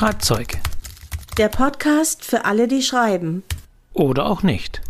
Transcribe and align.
Schreibzeug. 0.00 0.58
Der 1.36 1.48
Podcast 1.48 2.24
für 2.24 2.46
alle, 2.46 2.68
die 2.68 2.80
schreiben. 2.80 3.42
Oder 3.92 4.24
auch 4.24 4.42
nicht. 4.42 4.80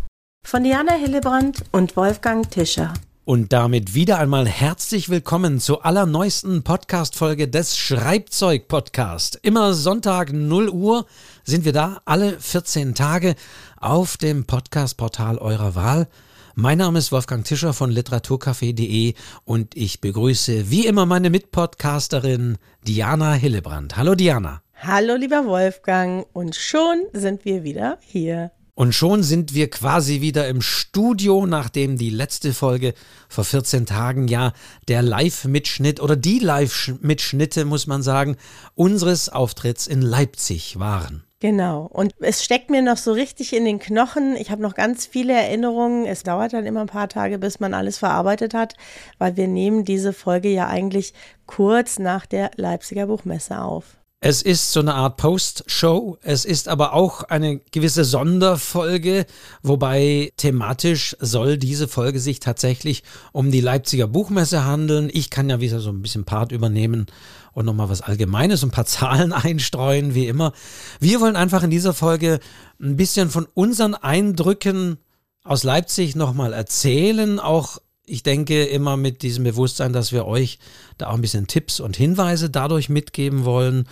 Von 0.47 0.63
Diana 0.63 0.93
Hillebrand 0.93 1.65
und 1.73 1.97
Wolfgang 1.97 2.49
Tischer. 2.49 2.93
Und 3.25 3.51
damit 3.51 3.93
wieder 3.93 4.19
einmal 4.19 4.47
herzlich 4.47 5.09
willkommen 5.09 5.59
zur 5.59 5.85
allerneuesten 5.85 6.63
Podcast-Folge 6.63 7.49
des 7.49 7.77
Schreibzeug-Podcast. 7.77 9.37
Immer 9.41 9.73
Sonntag 9.73 10.31
0 10.31 10.69
Uhr 10.69 11.05
sind 11.43 11.65
wir 11.65 11.73
da, 11.73 12.01
alle 12.05 12.39
14 12.39 12.95
Tage 12.95 13.35
auf 13.81 14.15
dem 14.15 14.45
Podcast-Portal 14.45 15.39
eurer 15.39 15.75
Wahl. 15.75 16.07
Mein 16.55 16.77
Name 16.77 16.99
ist 16.99 17.11
Wolfgang 17.11 17.43
Tischer 17.43 17.73
von 17.73 17.91
literaturcafé.de 17.91 19.15
und 19.43 19.75
ich 19.75 19.99
begrüße 19.99 20.71
wie 20.71 20.85
immer 20.85 21.05
meine 21.05 21.29
Mitpodcasterin 21.29 22.57
Diana 22.87 23.33
Hillebrand. 23.33 23.97
Hallo 23.97 24.15
Diana. 24.15 24.61
Hallo 24.83 25.13
lieber 25.13 25.45
Wolfgang 25.45 26.25
und 26.33 26.55
schon 26.55 27.03
sind 27.13 27.45
wir 27.45 27.63
wieder 27.63 27.99
hier. 28.01 28.49
Und 28.73 28.95
schon 28.95 29.21
sind 29.21 29.53
wir 29.53 29.69
quasi 29.69 30.21
wieder 30.21 30.47
im 30.47 30.63
Studio, 30.63 31.45
nachdem 31.45 31.99
die 31.99 32.09
letzte 32.09 32.51
Folge 32.51 32.95
vor 33.29 33.43
14 33.43 33.85
Tagen 33.85 34.27
ja 34.27 34.53
der 34.87 35.03
Live-Mitschnitt 35.03 35.99
oder 35.99 36.15
die 36.15 36.39
Live-Mitschnitte, 36.39 37.63
muss 37.65 37.85
man 37.85 38.01
sagen, 38.01 38.37
unseres 38.73 39.29
Auftritts 39.29 39.85
in 39.85 40.01
Leipzig 40.01 40.79
waren. 40.79 41.25
Genau. 41.41 41.85
Und 41.85 42.15
es 42.19 42.43
steckt 42.43 42.71
mir 42.71 42.81
noch 42.81 42.97
so 42.97 43.11
richtig 43.11 43.53
in 43.53 43.65
den 43.65 43.77
Knochen. 43.77 44.35
Ich 44.35 44.49
habe 44.49 44.63
noch 44.63 44.73
ganz 44.73 45.05
viele 45.05 45.33
Erinnerungen. 45.33 46.07
Es 46.07 46.23
dauert 46.23 46.53
dann 46.53 46.65
immer 46.65 46.81
ein 46.81 46.87
paar 46.87 47.07
Tage, 47.07 47.37
bis 47.37 47.59
man 47.59 47.75
alles 47.75 47.99
verarbeitet 47.99 48.55
hat, 48.55 48.73
weil 49.19 49.37
wir 49.37 49.47
nehmen 49.47 49.85
diese 49.85 50.11
Folge 50.11 50.49
ja 50.49 50.69
eigentlich 50.69 51.13
kurz 51.45 51.99
nach 51.99 52.25
der 52.25 52.49
Leipziger 52.55 53.05
Buchmesse 53.05 53.61
auf. 53.61 54.00
Es 54.23 54.43
ist 54.43 54.71
so 54.71 54.81
eine 54.81 54.93
Art 54.93 55.17
Post-Show. 55.17 56.19
Es 56.21 56.45
ist 56.45 56.67
aber 56.69 56.93
auch 56.93 57.23
eine 57.23 57.57
gewisse 57.71 58.05
Sonderfolge, 58.05 59.25
wobei 59.63 60.31
thematisch 60.37 61.17
soll 61.19 61.57
diese 61.57 61.87
Folge 61.87 62.19
sich 62.19 62.39
tatsächlich 62.39 63.01
um 63.31 63.49
die 63.49 63.61
Leipziger 63.61 64.05
Buchmesse 64.05 64.63
handeln. 64.63 65.09
Ich 65.11 65.31
kann 65.31 65.49
ja 65.49 65.59
wieder 65.59 65.79
so 65.79 65.89
ein 65.89 66.03
bisschen 66.03 66.23
Part 66.23 66.51
übernehmen 66.51 67.07
und 67.53 67.65
nochmal 67.65 67.89
was 67.89 68.03
Allgemeines, 68.03 68.61
ein 68.61 68.69
paar 68.69 68.85
Zahlen 68.85 69.33
einstreuen, 69.33 70.13
wie 70.13 70.27
immer. 70.27 70.53
Wir 70.99 71.19
wollen 71.19 71.35
einfach 71.35 71.63
in 71.63 71.71
dieser 71.71 71.95
Folge 71.95 72.39
ein 72.79 72.97
bisschen 72.97 73.31
von 73.31 73.47
unseren 73.55 73.95
Eindrücken 73.95 74.99
aus 75.43 75.63
Leipzig 75.63 76.15
nochmal 76.15 76.53
erzählen, 76.53 77.39
auch 77.39 77.79
ich 78.05 78.23
denke 78.23 78.63
immer 78.65 78.97
mit 78.97 79.21
diesem 79.21 79.43
Bewusstsein, 79.43 79.93
dass 79.93 80.11
wir 80.11 80.25
euch 80.25 80.59
da 80.97 81.07
auch 81.07 81.15
ein 81.15 81.21
bisschen 81.21 81.47
Tipps 81.47 81.79
und 81.79 81.95
Hinweise 81.95 82.49
dadurch 82.49 82.89
mitgeben 82.89 83.45
wollen. 83.45 83.87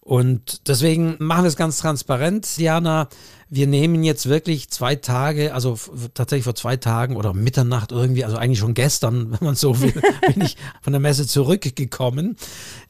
Und 0.00 0.68
deswegen 0.68 1.16
machen 1.18 1.44
wir 1.44 1.48
es 1.48 1.56
ganz 1.56 1.78
transparent, 1.78 2.58
Diana. 2.58 3.08
Wir 3.48 3.66
nehmen 3.66 4.04
jetzt 4.04 4.28
wirklich 4.28 4.68
zwei 4.68 4.96
Tage, 4.96 5.54
also 5.54 5.78
tatsächlich 6.12 6.44
vor 6.44 6.54
zwei 6.54 6.76
Tagen 6.76 7.16
oder 7.16 7.32
Mitternacht 7.32 7.90
irgendwie, 7.90 8.24
also 8.24 8.36
eigentlich 8.36 8.58
schon 8.58 8.74
gestern, 8.74 9.30
wenn 9.40 9.46
man 9.46 9.54
so 9.54 9.80
will, 9.80 9.94
bin 10.34 10.42
ich 10.42 10.58
von 10.82 10.92
der 10.92 11.00
Messe 11.00 11.26
zurückgekommen. 11.26 12.36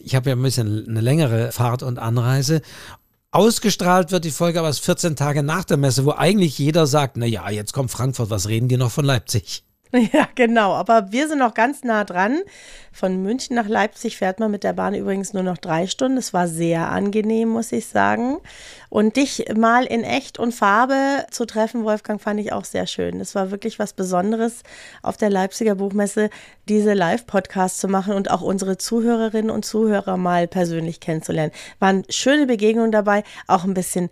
Ich 0.00 0.16
habe 0.16 0.30
ja 0.30 0.36
ein 0.36 0.42
bisschen 0.42 0.88
eine 0.88 1.00
längere 1.00 1.52
Fahrt 1.52 1.84
und 1.84 2.00
Anreise. 2.00 2.62
Ausgestrahlt 3.30 4.10
wird 4.10 4.24
die 4.24 4.30
Folge 4.30 4.58
aber 4.58 4.68
erst 4.68 4.84
14 4.84 5.14
Tage 5.14 5.44
nach 5.44 5.64
der 5.64 5.76
Messe, 5.76 6.04
wo 6.04 6.12
eigentlich 6.12 6.58
jeder 6.58 6.86
sagt, 6.86 7.16
na 7.16 7.26
ja, 7.26 7.48
jetzt 7.50 7.72
kommt 7.72 7.92
Frankfurt, 7.92 8.30
was 8.30 8.48
reden 8.48 8.68
die 8.68 8.76
noch 8.76 8.90
von 8.90 9.04
Leipzig? 9.04 9.64
Ja, 10.12 10.28
genau. 10.34 10.72
Aber 10.72 11.12
wir 11.12 11.28
sind 11.28 11.38
noch 11.38 11.54
ganz 11.54 11.84
nah 11.84 12.04
dran. 12.04 12.40
Von 12.92 13.22
München 13.22 13.54
nach 13.54 13.68
Leipzig 13.68 14.16
fährt 14.16 14.40
man 14.40 14.50
mit 14.50 14.64
der 14.64 14.72
Bahn 14.72 14.94
übrigens 14.94 15.32
nur 15.32 15.42
noch 15.44 15.56
drei 15.56 15.86
Stunden. 15.86 16.18
Es 16.18 16.32
war 16.32 16.48
sehr 16.48 16.88
angenehm, 16.90 17.50
muss 17.50 17.70
ich 17.70 17.86
sagen. 17.86 18.38
Und 18.88 19.16
dich 19.16 19.44
mal 19.56 19.84
in 19.84 20.02
echt 20.02 20.38
und 20.38 20.52
Farbe 20.52 21.26
zu 21.30 21.44
treffen, 21.44 21.84
Wolfgang, 21.84 22.20
fand 22.20 22.40
ich 22.40 22.52
auch 22.52 22.64
sehr 22.64 22.86
schön. 22.86 23.20
Es 23.20 23.34
war 23.36 23.52
wirklich 23.52 23.78
was 23.78 23.92
Besonderes, 23.92 24.62
auf 25.02 25.16
der 25.16 25.30
Leipziger 25.30 25.76
Buchmesse 25.76 26.28
diese 26.68 26.92
Live-Podcasts 26.94 27.78
zu 27.78 27.86
machen 27.86 28.14
und 28.14 28.30
auch 28.30 28.42
unsere 28.42 28.78
Zuhörerinnen 28.78 29.50
und 29.50 29.64
Zuhörer 29.64 30.16
mal 30.16 30.48
persönlich 30.48 30.98
kennenzulernen. 30.98 31.52
Waren 31.78 32.04
schöne 32.08 32.46
Begegnungen 32.46 32.92
dabei, 32.92 33.22
auch 33.46 33.64
ein 33.64 33.74
bisschen 33.74 34.10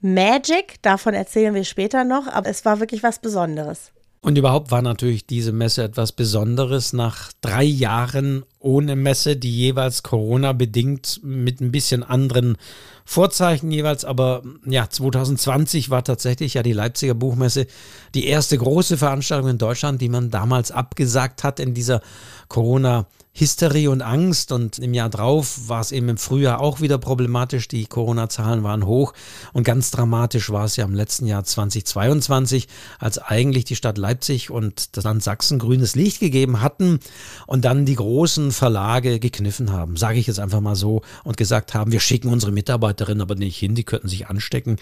Magic, 0.00 0.82
davon 0.82 1.14
erzählen 1.14 1.54
wir 1.54 1.64
später 1.64 2.04
noch, 2.04 2.28
aber 2.28 2.48
es 2.50 2.64
war 2.64 2.78
wirklich 2.78 3.02
was 3.02 3.18
Besonderes. 3.20 3.94
Und 4.24 4.38
überhaupt 4.38 4.70
war 4.70 4.80
natürlich 4.80 5.26
diese 5.26 5.52
Messe 5.52 5.84
etwas 5.84 6.12
Besonderes 6.12 6.94
nach 6.94 7.30
drei 7.42 7.62
Jahren 7.62 8.42
ohne 8.58 8.96
Messe, 8.96 9.36
die 9.36 9.54
jeweils 9.54 10.02
Corona 10.02 10.54
bedingt 10.54 11.20
mit 11.22 11.60
ein 11.60 11.70
bisschen 11.70 12.02
anderen 12.02 12.56
Vorzeichen 13.04 13.70
jeweils. 13.70 14.04
Aber 14.04 14.42
ja, 14.64 14.88
2020 14.88 15.90
war 15.90 16.04
tatsächlich 16.04 16.54
ja 16.54 16.62
die 16.62 16.72
Leipziger 16.72 17.14
Buchmesse 17.14 17.66
die 18.14 18.26
erste 18.26 18.56
große 18.58 18.96
Veranstaltung 18.96 19.50
in 19.50 19.58
Deutschland, 19.58 20.00
die 20.00 20.08
man 20.08 20.30
damals 20.30 20.70
abgesagt 20.70 21.44
hat 21.44 21.60
in 21.60 21.74
dieser 21.74 22.00
Corona- 22.48 23.06
Hysterie 23.36 23.88
und 23.90 24.00
Angst 24.00 24.52
und 24.52 24.78
im 24.78 24.94
Jahr 24.94 25.10
drauf 25.10 25.68
war 25.68 25.80
es 25.80 25.90
eben 25.90 26.08
im 26.08 26.18
Frühjahr 26.18 26.60
auch 26.60 26.80
wieder 26.80 26.98
problematisch. 26.98 27.66
Die 27.66 27.84
Corona-Zahlen 27.86 28.62
waren 28.62 28.86
hoch 28.86 29.12
und 29.52 29.64
ganz 29.64 29.90
dramatisch 29.90 30.50
war 30.50 30.66
es 30.66 30.76
ja 30.76 30.84
im 30.84 30.94
letzten 30.94 31.26
Jahr 31.26 31.42
2022, 31.42 32.68
als 33.00 33.18
eigentlich 33.18 33.64
die 33.64 33.74
Stadt 33.74 33.98
Leipzig 33.98 34.50
und 34.50 34.96
das 34.96 35.02
Land 35.02 35.24
Sachsen 35.24 35.58
grünes 35.58 35.96
Licht 35.96 36.20
gegeben 36.20 36.62
hatten 36.62 37.00
und 37.48 37.64
dann 37.64 37.86
die 37.86 37.96
großen 37.96 38.52
Verlage 38.52 39.18
gekniffen 39.18 39.72
haben, 39.72 39.96
sage 39.96 40.20
ich 40.20 40.28
jetzt 40.28 40.38
einfach 40.38 40.60
mal 40.60 40.76
so, 40.76 41.02
und 41.24 41.36
gesagt 41.36 41.74
haben, 41.74 41.90
wir 41.90 42.00
schicken 42.00 42.28
unsere 42.28 42.52
Mitarbeiterinnen 42.94 43.22
aber 43.22 43.34
nicht 43.34 43.56
hin, 43.56 43.74
die 43.74 43.84
könnten 43.84 44.08
sich 44.08 44.28
anstecken, 44.28 44.76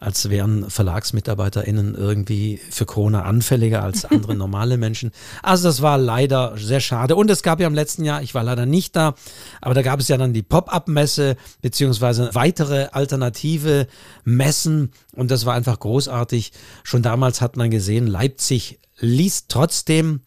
als 0.00 0.28
wären 0.28 0.68
VerlagsmitarbeiterInnen 0.68 1.94
irgendwie 1.94 2.60
für 2.70 2.84
Corona 2.84 3.22
anfälliger 3.22 3.82
als 3.82 4.04
andere 4.10 4.34
normale 4.34 4.76
Menschen. 4.76 5.10
Also 5.42 5.68
das 5.68 5.82
war 5.82 5.98
leider 5.98 6.56
sehr 6.56 6.80
schade 6.80 7.16
und 7.16 7.30
es 7.30 7.42
gab 7.42 7.60
ja 7.60 7.66
im 7.66 7.74
letzten 7.74 8.04
Jahr. 8.04 8.22
Ich 8.22 8.34
war 8.34 8.44
leider 8.44 8.66
nicht 8.66 8.94
da, 8.96 9.14
aber 9.60 9.74
da 9.74 9.82
gab 9.82 10.00
es 10.00 10.08
ja 10.08 10.16
dann 10.16 10.32
die 10.32 10.42
Pop-up-Messe 10.42 11.36
beziehungsweise 11.62 12.30
weitere 12.34 12.88
alternative 12.92 13.86
Messen 14.24 14.90
und 15.12 15.30
das 15.30 15.46
war 15.46 15.54
einfach 15.54 15.78
großartig. 15.78 16.52
Schon 16.82 17.02
damals 17.02 17.40
hat 17.40 17.56
man 17.56 17.70
gesehen, 17.70 18.06
Leipzig 18.06 18.78
liest 18.98 19.48
trotzdem 19.48 20.20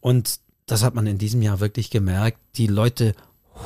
und 0.00 0.40
das 0.66 0.82
hat 0.82 0.94
man 0.94 1.06
in 1.06 1.18
diesem 1.18 1.42
Jahr 1.42 1.60
wirklich 1.60 1.90
gemerkt. 1.90 2.38
Die 2.56 2.68
Leute 2.68 3.14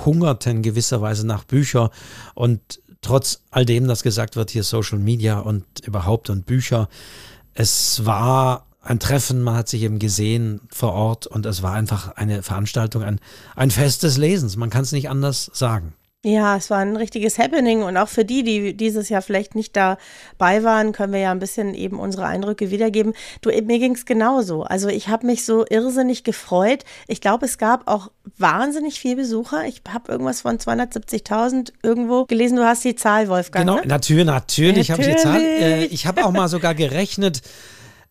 hungerten 0.05 0.63
gewisserweise 0.63 1.27
nach 1.27 1.45
Büchern 1.45 1.91
und 2.35 2.81
trotz 3.05 3.41
all 3.51 3.65
dem, 3.65 3.87
das 3.87 4.03
gesagt 4.03 4.37
wird, 4.37 4.51
hier 4.51 4.65
Social 4.65 4.99
Media 4.99 5.39
und 5.39 5.65
überhaupt 5.87 6.31
und 6.31 6.47
Bücher, 6.47 6.89
es 7.55 8.05
war 8.05 8.67
ein 8.83 8.99
Treffen, 8.99 9.43
man 9.43 9.57
hat 9.57 9.69
sich 9.69 9.83
eben 9.83 9.99
gesehen 9.99 10.61
vor 10.71 10.93
Ort 10.93 11.27
und 11.27 11.47
es 11.47 11.63
war 11.63 11.73
einfach 11.73 12.17
eine 12.17 12.43
Veranstaltung, 12.43 13.03
ein, 13.03 13.21
ein 13.57 13.71
Fest 13.71 14.03
des 14.03 14.19
Lesens. 14.19 14.57
Man 14.57 14.71
kann 14.71 14.83
es 14.83 14.93
nicht 14.93 15.09
anders 15.09 15.51
sagen. 15.55 15.95
Ja, 16.25 16.57
es 16.57 16.71
war 16.71 16.79
ein 16.79 16.97
richtiges 16.97 17.39
Happening 17.39 17.83
und 17.83 17.99
auch 17.99 18.09
für 18.09 18.25
die, 18.25 18.43
die 18.43 18.75
dieses 18.75 19.11
Jahr 19.11 19.21
vielleicht 19.21 19.55
nicht 19.55 19.77
dabei 19.77 20.65
waren, 20.65 20.93
können 20.93 21.13
wir 21.13 21.21
ja 21.21 21.31
ein 21.31 21.39
bisschen 21.39 21.75
eben 21.75 21.99
unsere 21.99 22.25
Eindrücke 22.25 22.71
wiedergeben. 22.71 23.13
Du, 23.43 23.51
mir 23.51 23.79
ging 23.79 23.95
es 23.95 24.07
genauso. 24.07 24.63
Also 24.63 24.89
ich 24.89 25.09
habe 25.09 25.27
mich 25.27 25.45
so 25.45 25.67
irrsinnig 25.69 26.25
gefreut. 26.25 26.85
Ich 27.09 27.21
glaube, 27.21 27.45
es 27.45 27.59
gab 27.59 27.89
auch 27.89 28.11
wahnsinnig 28.39 28.99
viele 28.99 29.17
Besucher. 29.17 29.67
Ich 29.67 29.83
habe 29.87 30.11
irgendwas 30.11 30.41
von 30.41 30.57
270.000 30.57 31.75
irgendwo 31.83 32.25
gelesen. 32.25 32.57
Du 32.57 32.65
hast 32.65 32.85
die 32.85 32.97
Zahl, 32.97 33.29
Wolfgang. 33.29 33.67
Genau, 33.67 33.81
ne? 33.81 33.87
natürlich, 33.87 34.25
natürlich, 34.25 34.89
natürlich. 34.89 34.89
habe 34.91 35.03
ich 35.03 35.17
die 35.17 35.23
Zahl. 35.23 35.41
Äh, 35.43 35.85
ich 35.85 36.07
habe 36.07 36.25
auch 36.25 36.33
mal 36.33 36.49
sogar 36.49 36.75
gerechnet. 36.75 37.43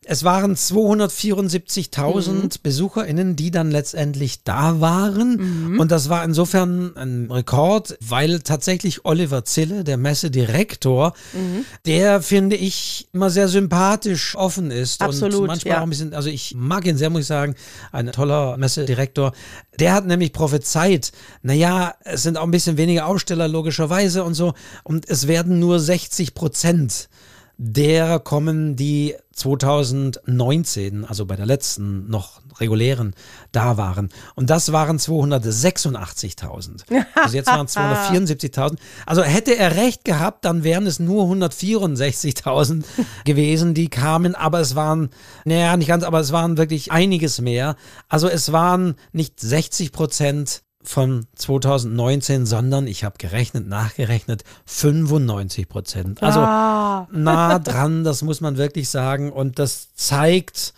Es 0.05 0.23
waren 0.23 0.55
274.000 0.55 2.31
mhm. 2.31 2.49
BesucherInnen, 2.61 3.35
die 3.35 3.51
dann 3.51 3.71
letztendlich 3.71 4.43
da 4.43 4.81
waren. 4.81 5.71
Mhm. 5.71 5.79
Und 5.79 5.91
das 5.91 6.09
war 6.09 6.23
insofern 6.23 6.95
ein 6.95 7.31
Rekord, 7.31 7.97
weil 8.01 8.39
tatsächlich 8.39 9.05
Oliver 9.05 9.45
Zille, 9.45 9.83
der 9.83 9.97
Messedirektor, 9.97 11.13
mhm. 11.33 11.65
der 11.85 12.21
finde 12.21 12.55
ich 12.55 13.07
immer 13.13 13.29
sehr 13.29 13.47
sympathisch 13.47 14.35
offen 14.35 14.71
ist. 14.71 15.01
Absolut. 15.01 15.41
Und 15.41 15.47
manchmal 15.47 15.73
ja. 15.73 15.79
auch 15.79 15.83
ein 15.83 15.89
bisschen, 15.89 16.13
also 16.13 16.29
ich 16.29 16.53
mag 16.55 16.85
ihn 16.85 16.97
sehr, 16.97 17.09
muss 17.09 17.21
ich 17.21 17.27
sagen, 17.27 17.55
ein 17.91 18.11
toller 18.11 18.57
Messedirektor. 18.57 19.33
Der 19.79 19.93
hat 19.93 20.05
nämlich 20.05 20.33
prophezeit, 20.33 21.11
naja, 21.41 21.95
es 22.03 22.23
sind 22.23 22.37
auch 22.37 22.43
ein 22.43 22.51
bisschen 22.51 22.77
weniger 22.77 23.07
Aussteller 23.07 23.47
logischerweise 23.47 24.23
und 24.23 24.33
so. 24.33 24.53
Und 24.83 25.09
es 25.09 25.27
werden 25.27 25.59
nur 25.59 25.79
60 25.79 26.33
Prozent 26.33 27.09
derer 27.57 28.19
kommen, 28.19 28.75
die 28.75 29.15
2019, 29.33 31.05
also 31.05 31.25
bei 31.25 31.35
der 31.35 31.45
letzten 31.45 32.09
noch 32.09 32.41
regulären, 32.59 33.15
da 33.51 33.77
waren. 33.77 34.09
Und 34.35 34.49
das 34.49 34.71
waren 34.71 34.97
286.000. 34.99 36.83
Also 37.15 37.35
jetzt 37.37 37.47
waren 37.47 37.65
es 37.65 37.75
274.000. 37.75 38.77
Also 39.05 39.23
hätte 39.23 39.55
er 39.55 39.75
recht 39.75 40.03
gehabt, 40.03 40.45
dann 40.45 40.63
wären 40.63 40.85
es 40.85 40.99
nur 40.99 41.25
164.000 41.25 42.83
gewesen, 43.25 43.73
die 43.73 43.89
kamen. 43.89 44.35
Aber 44.35 44.59
es 44.59 44.75
waren, 44.75 45.09
naja, 45.45 45.77
nicht 45.77 45.87
ganz, 45.87 46.03
aber 46.03 46.19
es 46.19 46.31
waren 46.31 46.57
wirklich 46.57 46.91
einiges 46.91 47.41
mehr. 47.41 47.75
Also 48.09 48.27
es 48.27 48.51
waren 48.51 48.95
nicht 49.13 49.39
60 49.39 49.91
Prozent 49.91 50.62
von 50.83 51.25
2019, 51.35 52.45
sondern 52.45 52.87
ich 52.87 53.03
habe 53.03 53.17
gerechnet, 53.17 53.67
nachgerechnet, 53.67 54.43
95 54.65 55.67
Prozent. 55.69 56.21
Also 56.21 56.39
ah. 56.39 57.07
nah 57.11 57.59
dran, 57.59 58.03
das 58.03 58.21
muss 58.21 58.41
man 58.41 58.57
wirklich 58.57 58.89
sagen. 58.89 59.31
Und 59.31 59.59
das 59.59 59.93
zeigt, 59.95 60.73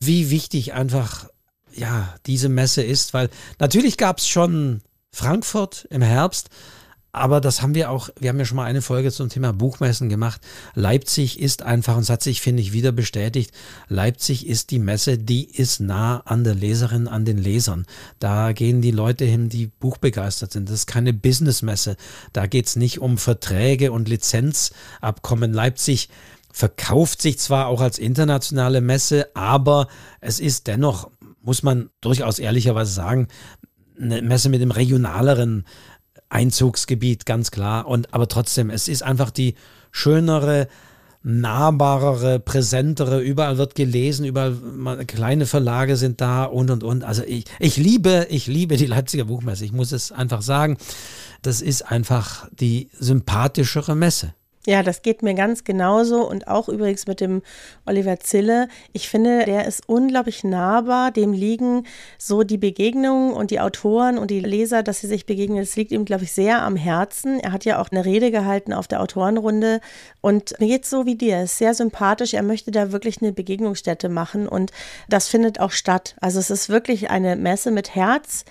wie 0.00 0.30
wichtig 0.30 0.74
einfach 0.74 1.28
ja 1.74 2.14
diese 2.26 2.48
Messe 2.48 2.82
ist, 2.82 3.14
weil 3.14 3.30
natürlich 3.58 3.96
gab 3.96 4.18
es 4.18 4.28
schon 4.28 4.80
Frankfurt 5.12 5.86
im 5.90 6.02
Herbst, 6.02 6.50
aber 7.12 7.40
das 7.40 7.62
haben 7.62 7.74
wir 7.74 7.90
auch, 7.90 8.10
wir 8.20 8.28
haben 8.28 8.38
ja 8.38 8.44
schon 8.44 8.56
mal 8.56 8.64
eine 8.64 8.82
Folge 8.82 9.10
zum 9.10 9.28
Thema 9.28 9.52
Buchmessen 9.52 10.08
gemacht. 10.08 10.40
Leipzig 10.74 11.40
ist 11.40 11.62
einfach, 11.62 11.96
und 11.96 12.02
es 12.02 12.10
hat 12.10 12.22
sich, 12.22 12.40
finde 12.40 12.62
ich, 12.62 12.72
wieder 12.72 12.92
bestätigt, 12.92 13.52
Leipzig 13.88 14.46
ist 14.46 14.70
die 14.70 14.78
Messe, 14.78 15.16
die 15.16 15.44
ist 15.44 15.80
nah 15.80 16.20
an 16.20 16.44
der 16.44 16.54
Leserin, 16.54 17.08
an 17.08 17.24
den 17.24 17.38
Lesern. 17.38 17.86
Da 18.18 18.52
gehen 18.52 18.82
die 18.82 18.90
Leute 18.90 19.24
hin, 19.24 19.48
die 19.48 19.68
buchbegeistert 19.68 20.52
sind. 20.52 20.68
Das 20.68 20.80
ist 20.80 20.86
keine 20.86 21.14
Businessmesse. 21.14 21.96
Da 22.32 22.46
geht 22.46 22.66
es 22.66 22.76
nicht 22.76 23.00
um 23.00 23.16
Verträge 23.16 23.90
und 23.90 24.08
Lizenzabkommen. 24.08 25.52
Leipzig 25.52 26.10
verkauft 26.52 27.22
sich 27.22 27.38
zwar 27.38 27.68
auch 27.68 27.80
als 27.80 27.98
internationale 27.98 28.80
Messe, 28.80 29.28
aber 29.34 29.88
es 30.20 30.40
ist 30.40 30.66
dennoch, 30.66 31.10
muss 31.40 31.62
man 31.62 31.88
durchaus 32.00 32.38
ehrlicherweise 32.38 32.92
sagen, 32.92 33.28
eine 34.00 34.22
Messe 34.22 34.48
mit 34.48 34.60
dem 34.60 34.70
regionaleren 34.70 35.64
Einzugsgebiet, 36.28 37.26
ganz 37.26 37.50
klar. 37.50 37.86
Und 37.86 38.12
aber 38.14 38.28
trotzdem, 38.28 38.70
es 38.70 38.88
ist 38.88 39.02
einfach 39.02 39.30
die 39.30 39.54
schönere, 39.90 40.68
nahbarere, 41.22 42.38
präsentere, 42.38 43.20
überall 43.20 43.58
wird 43.58 43.74
gelesen, 43.74 44.24
überall 44.24 44.56
kleine 45.06 45.46
Verlage 45.46 45.96
sind 45.96 46.20
da 46.20 46.44
und 46.44 46.70
und 46.70 46.84
und. 46.84 47.04
Also 47.04 47.22
ich, 47.24 47.44
ich 47.58 47.76
liebe, 47.76 48.26
ich 48.30 48.46
liebe 48.46 48.76
die 48.76 48.86
Leipziger 48.86 49.24
Buchmesse. 49.24 49.64
Ich 49.64 49.72
muss 49.72 49.92
es 49.92 50.12
einfach 50.12 50.42
sagen. 50.42 50.76
Das 51.42 51.60
ist 51.60 51.82
einfach 51.82 52.48
die 52.52 52.90
sympathischere 52.98 53.94
Messe. 53.94 54.34
Ja, 54.68 54.82
das 54.82 55.00
geht 55.00 55.22
mir 55.22 55.32
ganz 55.32 55.64
genauso 55.64 56.28
und 56.28 56.46
auch 56.46 56.68
übrigens 56.68 57.06
mit 57.06 57.22
dem 57.22 57.40
Oliver 57.86 58.20
Zille. 58.20 58.68
Ich 58.92 59.08
finde, 59.08 59.46
der 59.46 59.66
ist 59.66 59.88
unglaublich 59.88 60.44
nahbar. 60.44 61.10
Dem 61.10 61.32
liegen 61.32 61.86
so 62.18 62.42
die 62.42 62.58
Begegnungen 62.58 63.32
und 63.32 63.50
die 63.50 63.60
Autoren 63.60 64.18
und 64.18 64.30
die 64.30 64.40
Leser, 64.40 64.82
dass 64.82 65.00
sie 65.00 65.06
sich 65.06 65.24
begegnen. 65.24 65.56
Das 65.58 65.76
liegt 65.76 65.90
ihm, 65.90 66.04
glaube 66.04 66.24
ich, 66.24 66.32
sehr 66.32 66.60
am 66.60 66.76
Herzen. 66.76 67.40
Er 67.40 67.52
hat 67.52 67.64
ja 67.64 67.80
auch 67.80 67.90
eine 67.90 68.04
Rede 68.04 68.30
gehalten 68.30 68.74
auf 68.74 68.86
der 68.86 69.00
Autorenrunde 69.00 69.80
und 70.20 70.52
mir 70.60 70.68
geht 70.68 70.84
so 70.84 71.06
wie 71.06 71.14
dir. 71.14 71.36
Er 71.36 71.44
ist 71.44 71.56
sehr 71.56 71.72
sympathisch. 71.72 72.34
Er 72.34 72.42
möchte 72.42 72.70
da 72.70 72.92
wirklich 72.92 73.22
eine 73.22 73.32
Begegnungsstätte 73.32 74.10
machen 74.10 74.46
und 74.46 74.72
das 75.08 75.28
findet 75.28 75.60
auch 75.60 75.70
statt. 75.70 76.14
Also 76.20 76.40
es 76.40 76.50
ist 76.50 76.68
wirklich 76.68 77.08
eine 77.08 77.36
Messe 77.36 77.70
mit 77.70 77.94
Herz. 77.94 78.44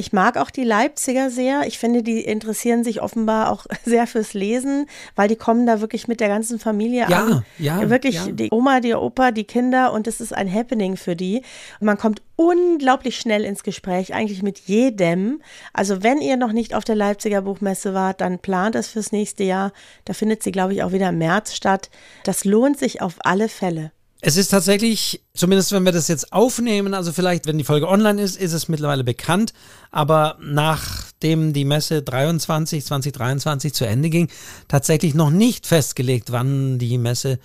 Ich 0.00 0.14
mag 0.14 0.38
auch 0.38 0.48
die 0.48 0.64
Leipziger 0.64 1.28
sehr. 1.28 1.66
Ich 1.66 1.78
finde, 1.78 2.02
die 2.02 2.20
interessieren 2.20 2.84
sich 2.84 3.02
offenbar 3.02 3.52
auch 3.52 3.66
sehr 3.84 4.06
fürs 4.06 4.32
Lesen, 4.32 4.86
weil 5.14 5.28
die 5.28 5.36
kommen 5.36 5.66
da 5.66 5.82
wirklich 5.82 6.08
mit 6.08 6.20
der 6.20 6.28
ganzen 6.28 6.58
Familie 6.58 7.06
ja, 7.10 7.18
an. 7.18 7.44
Ja, 7.58 7.90
wirklich 7.90 8.14
ja. 8.14 8.32
die 8.32 8.48
Oma, 8.50 8.80
die 8.80 8.94
Opa, 8.94 9.30
die 9.30 9.44
Kinder 9.44 9.92
und 9.92 10.06
es 10.06 10.22
ist 10.22 10.32
ein 10.32 10.50
Happening 10.50 10.96
für 10.96 11.16
die. 11.16 11.42
Und 11.80 11.86
man 11.86 11.98
kommt 11.98 12.22
unglaublich 12.36 13.18
schnell 13.18 13.44
ins 13.44 13.62
Gespräch, 13.62 14.14
eigentlich 14.14 14.42
mit 14.42 14.60
jedem. 14.60 15.42
Also 15.74 16.02
wenn 16.02 16.22
ihr 16.22 16.38
noch 16.38 16.52
nicht 16.52 16.74
auf 16.74 16.84
der 16.84 16.96
Leipziger 16.96 17.42
Buchmesse 17.42 17.92
wart, 17.92 18.22
dann 18.22 18.38
plant 18.38 18.76
es 18.76 18.88
fürs 18.88 19.12
nächste 19.12 19.44
Jahr. 19.44 19.70
Da 20.06 20.14
findet 20.14 20.42
sie, 20.42 20.50
glaube 20.50 20.72
ich, 20.72 20.82
auch 20.82 20.92
wieder 20.92 21.10
im 21.10 21.18
März 21.18 21.54
statt. 21.54 21.90
Das 22.24 22.46
lohnt 22.46 22.78
sich 22.78 23.02
auf 23.02 23.16
alle 23.22 23.50
Fälle. 23.50 23.92
Es 24.22 24.36
ist 24.36 24.48
tatsächlich, 24.48 25.22
zumindest 25.32 25.72
wenn 25.72 25.84
wir 25.84 25.92
das 25.92 26.08
jetzt 26.08 26.32
aufnehmen, 26.32 26.92
also 26.92 27.12
vielleicht, 27.12 27.46
wenn 27.46 27.56
die 27.56 27.64
Folge 27.64 27.88
online 27.88 28.20
ist, 28.20 28.36
ist 28.36 28.52
es 28.52 28.68
mittlerweile 28.68 29.02
bekannt, 29.04 29.54
aber 29.90 30.36
nachdem 30.42 31.52
die 31.52 31.64
Messe 31.64 32.02
23, 32.02 32.84
2023 32.84 33.72
zu 33.72 33.86
Ende 33.86 34.10
ging, 34.10 34.28
tatsächlich 34.68 35.14
noch 35.14 35.30
nicht 35.30 35.66
festgelegt, 35.66 36.32
wann 36.32 36.78
die 36.78 36.98
Messe 36.98 37.38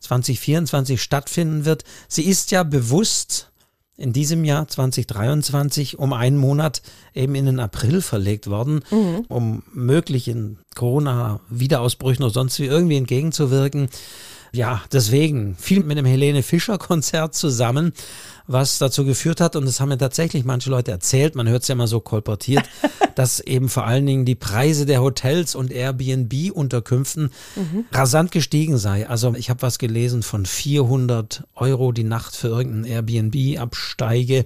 2024 0.00 1.00
stattfinden 1.00 1.64
wird. 1.64 1.84
Sie 2.08 2.24
ist 2.24 2.50
ja 2.50 2.64
bewusst 2.64 3.50
in 3.96 4.12
diesem 4.12 4.44
Jahr 4.44 4.68
2023 4.68 5.98
um 5.98 6.12
einen 6.12 6.36
Monat 6.36 6.82
eben 7.14 7.34
in 7.34 7.46
den 7.46 7.60
April 7.60 8.02
verlegt 8.02 8.48
worden, 8.48 8.82
mhm. 8.90 9.24
um 9.28 9.62
möglichen 9.72 10.58
Corona-Wiederausbrüchen 10.74 12.24
oder 12.24 12.34
sonst 12.34 12.58
wie 12.58 12.66
irgendwie 12.66 12.96
entgegenzuwirken 12.96 13.88
ja, 14.56 14.82
deswegen 14.90 15.54
viel 15.56 15.84
mit 15.84 15.98
dem 15.98 16.06
Helene 16.06 16.42
Fischer 16.42 16.78
Konzert 16.78 17.34
zusammen, 17.34 17.92
was 18.46 18.78
dazu 18.78 19.04
geführt 19.04 19.40
hat, 19.40 19.56
und 19.56 19.66
das 19.66 19.80
haben 19.80 19.88
mir 19.90 19.98
tatsächlich 19.98 20.44
manche 20.44 20.70
Leute 20.70 20.90
erzählt, 20.90 21.34
man 21.34 21.48
hört 21.48 21.62
es 21.62 21.68
ja 21.68 21.74
immer 21.74 21.86
so 21.86 22.00
kolportiert, 22.00 22.64
dass 23.14 23.40
eben 23.40 23.68
vor 23.68 23.86
allen 23.86 24.06
Dingen 24.06 24.24
die 24.24 24.34
Preise 24.34 24.86
der 24.86 25.02
Hotels 25.02 25.54
und 25.54 25.72
Airbnb-Unterkünften 25.72 27.30
mhm. 27.56 27.84
rasant 27.92 28.32
gestiegen 28.32 28.78
sei. 28.78 29.08
Also 29.08 29.34
ich 29.36 29.50
habe 29.50 29.62
was 29.62 29.78
gelesen 29.78 30.22
von 30.22 30.46
400 30.46 31.44
Euro 31.54 31.92
die 31.92 32.04
Nacht 32.04 32.34
für 32.34 32.48
irgendein 32.48 32.84
Airbnb-Absteige. 32.84 34.44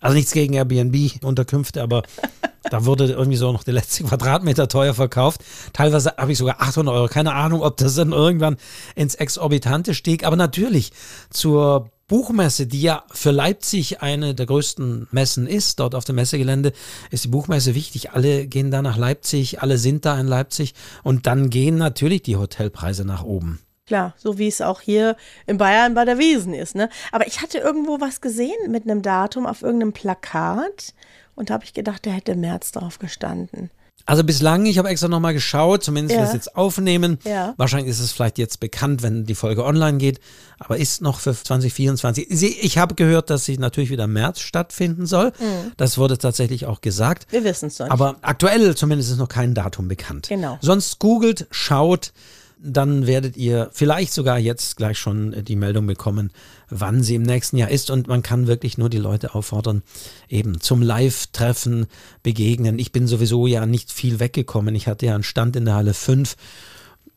Also 0.00 0.16
nichts 0.16 0.32
gegen 0.32 0.54
Airbnb-Unterkünfte, 0.54 1.82
aber 1.82 2.02
da 2.70 2.84
wurde 2.84 3.06
irgendwie 3.06 3.36
so 3.36 3.52
noch 3.52 3.64
der 3.64 3.74
letzte 3.74 4.04
Quadratmeter 4.04 4.68
teuer 4.68 4.94
verkauft. 4.94 5.40
Teilweise 5.72 6.14
habe 6.16 6.32
ich 6.32 6.38
sogar 6.38 6.60
800 6.60 6.94
Euro. 6.94 7.08
Keine 7.08 7.34
Ahnung, 7.34 7.62
ob 7.62 7.76
das 7.76 7.94
dann 7.96 8.12
irgendwann 8.12 8.56
ins 8.94 9.14
Exorbitante 9.14 9.94
stieg. 9.94 10.24
Aber 10.24 10.36
natürlich 10.36 10.92
zur 11.30 11.90
Buchmesse, 12.08 12.66
die 12.66 12.80
ja 12.80 13.04
für 13.12 13.30
Leipzig 13.30 14.00
eine 14.00 14.34
der 14.34 14.46
größten 14.46 15.08
Messen 15.10 15.46
ist, 15.46 15.78
dort 15.78 15.94
auf 15.94 16.04
dem 16.04 16.16
Messegelände, 16.16 16.72
ist 17.10 17.24
die 17.24 17.28
Buchmesse 17.28 17.74
wichtig. 17.74 18.12
Alle 18.12 18.46
gehen 18.46 18.70
da 18.70 18.80
nach 18.80 18.96
Leipzig, 18.96 19.62
alle 19.62 19.76
sind 19.76 20.06
da 20.06 20.18
in 20.18 20.26
Leipzig 20.26 20.74
und 21.02 21.26
dann 21.26 21.50
gehen 21.50 21.76
natürlich 21.76 22.22
die 22.22 22.36
Hotelpreise 22.36 23.04
nach 23.04 23.24
oben. 23.24 23.60
Klar, 23.88 24.12
so 24.18 24.36
wie 24.36 24.48
es 24.48 24.60
auch 24.60 24.82
hier 24.82 25.16
in 25.46 25.56
Bayern 25.56 25.94
bei 25.94 26.04
der 26.04 26.18
Wiesen 26.18 26.52
ist. 26.52 26.74
Ne? 26.74 26.90
Aber 27.10 27.26
ich 27.26 27.40
hatte 27.40 27.56
irgendwo 27.56 28.00
was 28.00 28.20
gesehen 28.20 28.70
mit 28.70 28.84
einem 28.84 29.00
Datum 29.00 29.46
auf 29.46 29.62
irgendeinem 29.62 29.94
Plakat 29.94 30.92
und 31.34 31.48
da 31.48 31.54
habe 31.54 31.64
ich 31.64 31.72
gedacht, 31.72 32.04
der 32.04 32.12
hätte 32.12 32.36
März 32.36 32.72
drauf 32.72 32.98
gestanden. 32.98 33.70
Also 34.04 34.24
bislang, 34.24 34.66
ich 34.66 34.78
habe 34.78 34.88
extra 34.88 35.08
nochmal 35.08 35.34
geschaut, 35.34 35.84
zumindest 35.84 36.14
ja. 36.14 36.22
wir 36.22 36.26
es 36.28 36.34
jetzt 36.34 36.56
aufnehmen. 36.56 37.18
Ja. 37.24 37.54
Wahrscheinlich 37.56 37.90
ist 37.90 38.00
es 38.00 38.12
vielleicht 38.12 38.38
jetzt 38.38 38.60
bekannt, 38.60 39.02
wenn 39.02 39.24
die 39.24 39.34
Folge 39.34 39.64
online 39.64 39.98
geht, 39.98 40.20
aber 40.58 40.78
ist 40.78 41.02
noch 41.02 41.20
für 41.20 41.34
2024. 41.34 42.26
Ich 42.30 42.78
habe 42.78 42.94
gehört, 42.94 43.30
dass 43.30 43.44
sie 43.44 43.58
natürlich 43.58 43.90
wieder 43.90 44.04
im 44.04 44.14
März 44.14 44.40
stattfinden 44.40 45.06
soll. 45.06 45.32
Mhm. 45.38 45.72
Das 45.76 45.96
wurde 45.98 46.18
tatsächlich 46.18 46.66
auch 46.66 46.80
gesagt. 46.80 47.26
Wir 47.30 47.44
wissen 47.44 47.66
es 47.66 47.78
noch 47.78 47.86
nicht. 47.86 47.92
Aber 47.92 48.16
aktuell 48.22 48.74
zumindest 48.74 49.10
ist 49.10 49.18
noch 49.18 49.28
kein 49.28 49.54
Datum 49.54 49.88
bekannt. 49.88 50.28
Genau. 50.28 50.58
Sonst 50.60 50.98
googelt, 50.98 51.46
schaut, 51.50 52.12
dann 52.60 53.06
werdet 53.06 53.36
ihr 53.36 53.70
vielleicht 53.72 54.12
sogar 54.12 54.38
jetzt 54.38 54.76
gleich 54.76 54.98
schon 54.98 55.44
die 55.44 55.56
Meldung 55.56 55.86
bekommen, 55.86 56.30
wann 56.68 57.02
sie 57.02 57.14
im 57.14 57.22
nächsten 57.22 57.56
Jahr 57.56 57.70
ist. 57.70 57.90
Und 57.90 58.08
man 58.08 58.22
kann 58.22 58.46
wirklich 58.46 58.78
nur 58.78 58.90
die 58.90 58.98
Leute 58.98 59.34
auffordern, 59.34 59.82
eben 60.28 60.60
zum 60.60 60.82
Live-Treffen 60.82 61.86
begegnen. 62.22 62.78
Ich 62.78 62.92
bin 62.92 63.06
sowieso 63.06 63.46
ja 63.46 63.66
nicht 63.66 63.92
viel 63.92 64.20
weggekommen. 64.20 64.74
Ich 64.74 64.88
hatte 64.88 65.06
ja 65.06 65.14
einen 65.14 65.22
Stand 65.22 65.56
in 65.56 65.64
der 65.64 65.74
Halle 65.74 65.94
5 65.94 66.36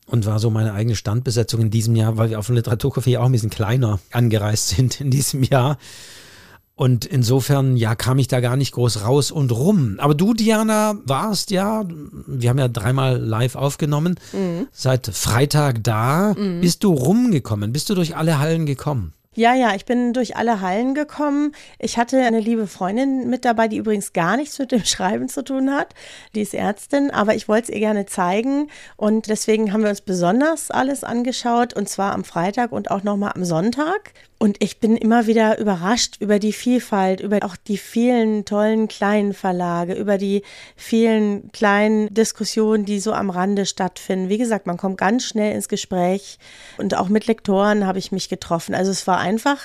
und 0.06 0.26
war 0.26 0.38
so 0.38 0.50
meine 0.50 0.74
eigene 0.74 0.96
Standbesetzung 0.96 1.60
in 1.60 1.70
diesem 1.70 1.96
Jahr, 1.96 2.16
weil 2.16 2.30
wir 2.30 2.38
auf 2.38 2.46
dem 2.46 2.56
Literaturcafé 2.56 3.18
auch 3.18 3.26
ein 3.26 3.32
bisschen 3.32 3.50
kleiner 3.50 3.98
angereist 4.10 4.68
sind 4.76 5.00
in 5.00 5.10
diesem 5.10 5.42
Jahr. 5.42 5.78
Und 6.82 7.04
insofern, 7.04 7.76
ja, 7.76 7.94
kam 7.94 8.18
ich 8.18 8.26
da 8.26 8.40
gar 8.40 8.56
nicht 8.56 8.72
groß 8.72 9.04
raus 9.04 9.30
und 9.30 9.52
rum. 9.52 9.98
Aber 9.98 10.16
du, 10.16 10.34
Diana, 10.34 10.96
warst 11.04 11.52
ja, 11.52 11.84
wir 12.26 12.50
haben 12.50 12.58
ja 12.58 12.66
dreimal 12.66 13.18
live 13.18 13.54
aufgenommen, 13.54 14.18
mhm. 14.32 14.66
seit 14.72 15.06
Freitag 15.06 15.84
da. 15.84 16.34
Mhm. 16.36 16.60
Bist 16.60 16.82
du 16.82 16.92
rumgekommen? 16.92 17.72
Bist 17.72 17.88
du 17.88 17.94
durch 17.94 18.16
alle 18.16 18.40
Hallen 18.40 18.66
gekommen? 18.66 19.12
Ja, 19.34 19.54
ja, 19.54 19.76
ich 19.76 19.84
bin 19.86 20.12
durch 20.12 20.36
alle 20.36 20.60
Hallen 20.60 20.94
gekommen. 20.94 21.52
Ich 21.78 21.98
hatte 21.98 22.20
eine 22.20 22.40
liebe 22.40 22.66
Freundin 22.66 23.30
mit 23.30 23.44
dabei, 23.44 23.68
die 23.68 23.76
übrigens 23.76 24.12
gar 24.12 24.36
nichts 24.36 24.58
mit 24.58 24.72
dem 24.72 24.84
Schreiben 24.84 25.28
zu 25.28 25.44
tun 25.44 25.70
hat. 25.70 25.94
Die 26.34 26.40
ist 26.40 26.52
Ärztin, 26.52 27.12
aber 27.12 27.36
ich 27.36 27.46
wollte 27.46 27.70
es 27.70 27.74
ihr 27.74 27.80
gerne 27.80 28.06
zeigen 28.06 28.68
und 28.96 29.28
deswegen 29.28 29.72
haben 29.72 29.84
wir 29.84 29.90
uns 29.90 30.00
besonders 30.00 30.72
alles 30.72 31.04
angeschaut 31.04 31.74
und 31.74 31.88
zwar 31.88 32.12
am 32.12 32.24
Freitag 32.24 32.72
und 32.72 32.90
auch 32.90 33.04
nochmal 33.04 33.32
am 33.36 33.44
Sonntag. 33.44 34.12
Und 34.42 34.56
ich 34.58 34.80
bin 34.80 34.96
immer 34.96 35.28
wieder 35.28 35.60
überrascht 35.60 36.16
über 36.18 36.40
die 36.40 36.52
Vielfalt, 36.52 37.20
über 37.20 37.38
auch 37.44 37.54
die 37.54 37.78
vielen 37.78 38.44
tollen 38.44 38.88
kleinen 38.88 39.34
Verlage, 39.34 39.94
über 39.94 40.18
die 40.18 40.42
vielen 40.74 41.52
kleinen 41.52 42.12
Diskussionen, 42.12 42.84
die 42.84 42.98
so 42.98 43.12
am 43.12 43.30
Rande 43.30 43.66
stattfinden. 43.66 44.30
Wie 44.30 44.38
gesagt, 44.38 44.66
man 44.66 44.78
kommt 44.78 44.98
ganz 44.98 45.22
schnell 45.22 45.54
ins 45.54 45.68
Gespräch 45.68 46.40
und 46.76 46.96
auch 46.96 47.08
mit 47.08 47.28
Lektoren 47.28 47.86
habe 47.86 48.00
ich 48.00 48.10
mich 48.10 48.28
getroffen. 48.28 48.74
Also 48.74 48.90
es 48.90 49.06
war 49.06 49.18
einfach, 49.18 49.60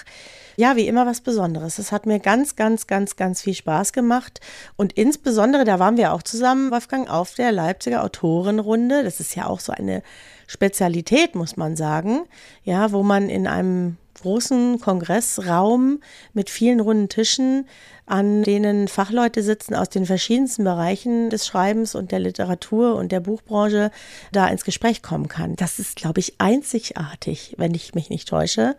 ja, 0.58 0.76
wie 0.76 0.88
immer 0.88 1.08
was 1.08 1.22
Besonderes. 1.22 1.80
Es 1.80 1.92
hat 1.92 2.06
mir 2.06 2.20
ganz, 2.20 2.56
ganz, 2.56 2.86
ganz, 2.86 3.16
ganz 3.16 3.42
viel 3.42 3.56
Spaß 3.56 3.94
gemacht. 3.94 4.42
Und 4.76 4.94
insbesondere, 4.94 5.64
da 5.64 5.80
waren 5.80 5.98
wir 5.98 6.14
auch 6.14 6.22
zusammen, 6.22 6.70
Wolfgang, 6.70 7.10
auf 7.10 7.34
der 7.34 7.52
Leipziger 7.52 8.04
Autorenrunde. 8.04 9.04
Das 9.04 9.20
ist 9.20 9.36
ja 9.36 9.48
auch 9.48 9.60
so 9.60 9.74
eine 9.74 10.04
Spezialität, 10.46 11.34
muss 11.34 11.58
man 11.58 11.76
sagen. 11.76 12.26
Ja, 12.64 12.92
wo 12.92 13.02
man 13.02 13.28
in 13.28 13.48
einem 13.48 13.98
großen 14.22 14.80
Kongressraum 14.80 16.02
mit 16.34 16.50
vielen 16.50 16.80
runden 16.80 17.10
Tischen, 17.10 17.68
an 18.06 18.44
denen 18.44 18.88
Fachleute 18.88 19.44
sitzen 19.44 19.76
aus 19.76 19.90
den 19.90 20.06
verschiedensten 20.06 20.64
Bereichen 20.64 21.30
des 21.30 21.46
Schreibens 21.46 21.94
und 21.94 22.12
der 22.12 22.20
Literatur 22.20 22.96
und 22.96 23.12
der 23.12 23.20
Buchbranche 23.20 23.92
da 24.32 24.48
ins 24.48 24.64
Gespräch 24.64 25.02
kommen 25.02 25.28
kann. 25.28 25.56
Das 25.58 25.78
ist, 25.78 25.98
glaube 25.98 26.20
ich, 26.22 26.36
einzigartig, 26.40 27.56
wenn 27.58 27.74
ich 27.74 27.96
mich 27.96 28.10
nicht 28.10 28.30
täusche. 28.30 28.76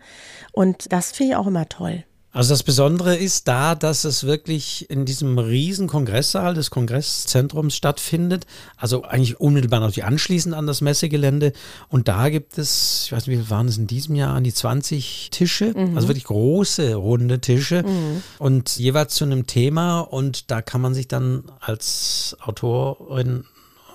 Und 0.51 0.91
das 0.91 1.11
finde 1.11 1.33
ich 1.33 1.37
auch 1.37 1.47
immer 1.47 1.69
toll. 1.69 2.03
Also 2.31 2.53
das 2.53 2.61
Besondere 2.61 3.15
ist 3.15 3.47
da, 3.47 3.73
dass 3.73 4.03
es 4.03 4.23
wirklich 4.23 4.87
in 4.91 5.05
diesem 5.05 5.39
riesen 5.39 5.87
Kongresssaal 5.87 6.53
des 6.53 6.69
Kongresszentrums 6.69 7.75
stattfindet. 7.75 8.45
Also 8.77 9.03
eigentlich 9.03 9.39
unmittelbar 9.39 9.79
natürlich 9.79 10.03
anschließend 10.03 10.53
an 10.53 10.67
das 10.67 10.81
Messegelände. 10.81 11.53
Und 11.87 12.07
da 12.07 12.29
gibt 12.29 12.59
es, 12.59 13.05
ich 13.05 13.11
weiß 13.11 13.25
nicht, 13.25 13.35
wie 13.35 13.41
viel 13.41 13.49
waren 13.49 13.67
es 13.67 13.77
in 13.77 13.87
diesem 13.87 14.13
Jahr, 14.13 14.35
an 14.35 14.43
die 14.43 14.53
20 14.53 15.29
Tische. 15.31 15.73
Mhm. 15.75 15.95
Also 15.95 16.07
wirklich 16.07 16.25
große, 16.25 16.93
runde 16.93 17.39
Tische. 17.39 17.81
Mhm. 17.81 18.21
Und 18.37 18.77
jeweils 18.77 19.15
zu 19.15 19.25
einem 19.25 19.47
Thema. 19.47 20.01
Und 20.01 20.51
da 20.51 20.61
kann 20.61 20.81
man 20.81 20.93
sich 20.93 21.07
dann 21.07 21.45
als 21.59 22.37
Autorin 22.41 23.45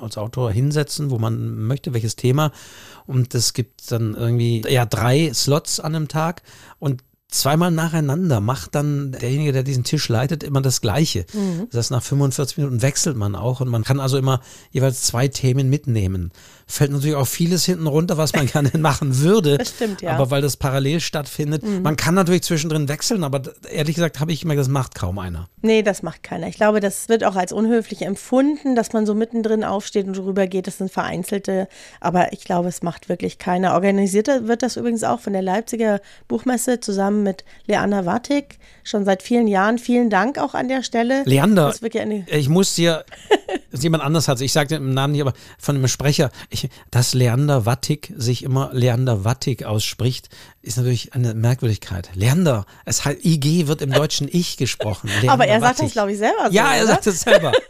als 0.00 0.18
Autor 0.18 0.50
hinsetzen, 0.50 1.10
wo 1.10 1.18
man 1.18 1.56
möchte, 1.66 1.94
welches 1.94 2.16
Thema. 2.16 2.50
Und 3.06 3.34
es 3.34 3.52
gibt 3.52 3.90
dann 3.92 4.14
irgendwie 4.14 4.62
ja 4.68 4.86
drei 4.86 5.32
Slots 5.32 5.78
an 5.78 5.94
einem 5.94 6.08
Tag. 6.08 6.42
Und 6.80 7.02
zweimal 7.38 7.70
nacheinander 7.70 8.40
macht 8.40 8.74
dann 8.74 9.12
derjenige, 9.12 9.52
der 9.52 9.62
diesen 9.62 9.84
Tisch 9.84 10.08
leitet, 10.08 10.42
immer 10.42 10.60
das 10.60 10.80
Gleiche. 10.80 11.26
Mhm. 11.32 11.68
Das 11.70 11.78
heißt, 11.78 11.90
nach 11.90 12.02
45 12.02 12.58
Minuten 12.58 12.82
wechselt 12.82 13.16
man 13.16 13.34
auch 13.34 13.60
und 13.60 13.68
man 13.68 13.84
kann 13.84 14.00
also 14.00 14.16
immer 14.16 14.40
jeweils 14.70 15.02
zwei 15.02 15.28
Themen 15.28 15.68
mitnehmen 15.68 16.32
fällt 16.66 16.92
natürlich 16.92 17.16
auch 17.16 17.26
vieles 17.26 17.64
hinten 17.64 17.86
runter, 17.86 18.16
was 18.16 18.32
man 18.34 18.46
gerne 18.52 18.70
machen 18.78 19.18
würde. 19.18 19.58
Das 19.58 19.70
stimmt, 19.70 20.02
ja. 20.02 20.12
Aber 20.12 20.30
weil 20.30 20.42
das 20.42 20.56
parallel 20.56 21.00
stattfindet, 21.00 21.62
mhm. 21.62 21.82
man 21.82 21.96
kann 21.96 22.14
natürlich 22.14 22.42
zwischendrin 22.42 22.88
wechseln, 22.88 23.24
aber 23.24 23.42
ehrlich 23.70 23.94
gesagt 23.94 24.20
habe 24.20 24.32
ich 24.32 24.44
immer, 24.44 24.56
das 24.56 24.68
macht 24.68 24.94
kaum 24.94 25.18
einer. 25.18 25.48
Nee, 25.62 25.82
das 25.82 26.02
macht 26.02 26.22
keiner. 26.22 26.48
Ich 26.48 26.56
glaube, 26.56 26.80
das 26.80 27.08
wird 27.08 27.24
auch 27.24 27.36
als 27.36 27.52
unhöflich 27.52 28.02
empfunden, 28.02 28.74
dass 28.74 28.92
man 28.92 29.06
so 29.06 29.14
mittendrin 29.14 29.64
aufsteht 29.64 30.06
und 30.06 30.16
drüber 30.16 30.46
geht. 30.46 30.66
Das 30.66 30.78
sind 30.78 30.90
vereinzelte, 30.90 31.68
aber 32.00 32.32
ich 32.32 32.44
glaube, 32.44 32.68
es 32.68 32.82
macht 32.82 33.08
wirklich 33.08 33.38
keiner. 33.38 33.74
Organisiert 33.74 34.28
wird 34.46 34.62
das 34.62 34.76
übrigens 34.76 35.04
auch 35.04 35.20
von 35.20 35.32
der 35.32 35.42
Leipziger 35.42 36.00
Buchmesse 36.28 36.80
zusammen 36.80 37.22
mit 37.22 37.44
Leander 37.66 38.06
Wattig, 38.06 38.58
schon 38.82 39.04
seit 39.04 39.22
vielen 39.22 39.48
Jahren. 39.48 39.78
Vielen 39.78 40.10
Dank 40.10 40.38
auch 40.38 40.54
an 40.54 40.68
der 40.68 40.82
Stelle. 40.82 41.22
Leander, 41.24 41.74
ich 42.26 42.48
muss 42.48 42.74
dir, 42.74 43.04
jemand 43.82 44.02
anders 44.02 44.28
hat. 44.28 44.40
Ich 44.40 44.52
sage 44.52 44.68
den 44.68 44.94
Namen 44.94 45.12
nicht, 45.12 45.22
aber 45.22 45.32
von 45.58 45.76
einem 45.76 45.88
Sprecher, 45.88 46.30
ich, 46.50 46.68
dass 46.90 47.14
Leander 47.14 47.66
Wattig 47.66 48.12
sich 48.16 48.42
immer 48.42 48.70
Leander 48.72 49.24
Wattig 49.24 49.64
ausspricht, 49.64 50.28
ist 50.64 50.76
natürlich 50.76 51.12
eine 51.14 51.34
Merkwürdigkeit. 51.34 52.10
Leander, 52.14 52.66
es 52.84 53.04
halt 53.04 53.24
IG 53.24 53.66
wird 53.66 53.82
im 53.82 53.92
Deutschen 53.92 54.28
Ich 54.30 54.56
gesprochen. 54.56 55.08
Leander 55.08 55.32
Aber 55.32 55.46
er 55.46 55.60
sagt 55.60 55.80
das, 55.80 55.92
glaube 55.92 56.12
ich, 56.12 56.18
selber 56.18 56.46
so. 56.46 56.52
Ja, 56.52 56.74
er 56.74 56.86
sagt 56.86 57.06
es 57.06 57.20
selber. 57.20 57.52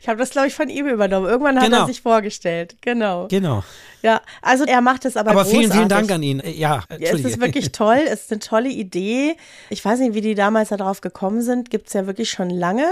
Ich 0.00 0.08
habe 0.08 0.18
das, 0.18 0.30
glaube 0.30 0.48
ich, 0.48 0.54
von 0.54 0.68
ihm 0.68 0.86
übernommen. 0.86 1.26
Irgendwann 1.26 1.56
hat 1.56 1.64
genau. 1.64 1.80
er 1.82 1.86
sich 1.86 2.02
vorgestellt. 2.02 2.76
Genau. 2.80 3.28
Genau. 3.28 3.62
Ja, 4.02 4.20
also 4.42 4.64
er 4.64 4.82
macht 4.82 5.06
es 5.06 5.16
aber 5.16 5.30
Aber 5.30 5.44
großartig. 5.44 5.60
vielen, 5.60 5.72
vielen 5.72 5.88
Dank 5.88 6.10
an 6.10 6.22
ihn. 6.22 6.42
Ja, 6.44 6.84
ja 6.90 7.12
es 7.12 7.24
ist 7.24 7.40
wirklich 7.40 7.72
toll. 7.72 8.00
Es 8.06 8.24
ist 8.24 8.32
eine 8.32 8.40
tolle 8.40 8.68
Idee. 8.68 9.36
Ich 9.70 9.82
weiß 9.82 10.00
nicht, 10.00 10.14
wie 10.14 10.20
die 10.20 10.34
damals 10.34 10.68
darauf 10.68 11.00
gekommen 11.00 11.40
sind. 11.40 11.70
Gibt 11.70 11.86
es 11.86 11.94
ja 11.94 12.06
wirklich 12.06 12.30
schon 12.30 12.50
lange. 12.50 12.86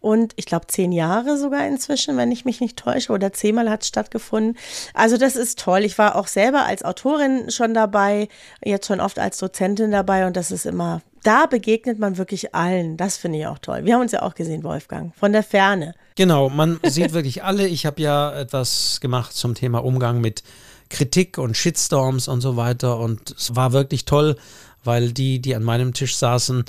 Und 0.00 0.34
ich 0.36 0.46
glaube, 0.46 0.68
zehn 0.68 0.92
Jahre 0.92 1.36
sogar 1.36 1.66
inzwischen, 1.66 2.16
wenn 2.16 2.30
ich 2.30 2.44
mich 2.44 2.60
nicht 2.60 2.78
täusche. 2.78 3.12
Oder 3.12 3.32
zehnmal 3.32 3.68
hat 3.70 3.82
es 3.82 3.88
stattgefunden. 3.88 4.56
Also 4.94 5.16
das 5.16 5.34
ist 5.34 5.58
toll. 5.58 5.80
Ich 5.84 5.98
war 5.98 6.14
auch 6.14 6.28
selber 6.28 6.64
als 6.64 6.84
Autorin 6.84 7.50
schon 7.50 7.74
dabei. 7.74 8.28
Jetzt 8.72 8.86
schon 8.86 9.00
oft 9.00 9.18
als 9.18 9.38
Dozentin 9.38 9.92
dabei. 9.92 10.26
Und 10.26 10.36
das 10.36 10.50
ist 10.50 10.66
immer 10.66 11.00
da 11.22 11.46
begegnet 11.46 11.98
man 11.98 12.18
wirklich 12.18 12.54
allen. 12.54 12.96
Das 12.96 13.16
finde 13.16 13.38
ich 13.38 13.46
auch 13.46 13.58
toll. 13.58 13.84
Wir 13.84 13.94
haben 13.94 14.00
uns 14.00 14.12
ja 14.12 14.22
auch 14.22 14.34
gesehen, 14.34 14.64
Wolfgang, 14.64 15.14
von 15.14 15.32
der 15.32 15.42
Ferne. 15.42 15.94
Genau, 16.16 16.48
man 16.48 16.80
sieht 16.86 17.12
wirklich 17.12 17.44
alle. 17.44 17.66
Ich 17.66 17.86
habe 17.86 18.00
ja 18.02 18.32
etwas 18.32 19.00
gemacht 19.00 19.34
zum 19.34 19.54
Thema 19.54 19.84
Umgang 19.84 20.20
mit 20.20 20.42
Kritik 20.90 21.38
und 21.38 21.56
Shitstorms 21.56 22.28
und 22.28 22.40
so 22.40 22.56
weiter. 22.56 22.98
Und 22.98 23.34
es 23.36 23.54
war 23.54 23.72
wirklich 23.72 24.04
toll, 24.04 24.36
weil 24.84 25.12
die, 25.12 25.40
die 25.40 25.54
an 25.54 25.62
meinem 25.62 25.94
Tisch 25.94 26.16
saßen, 26.16 26.64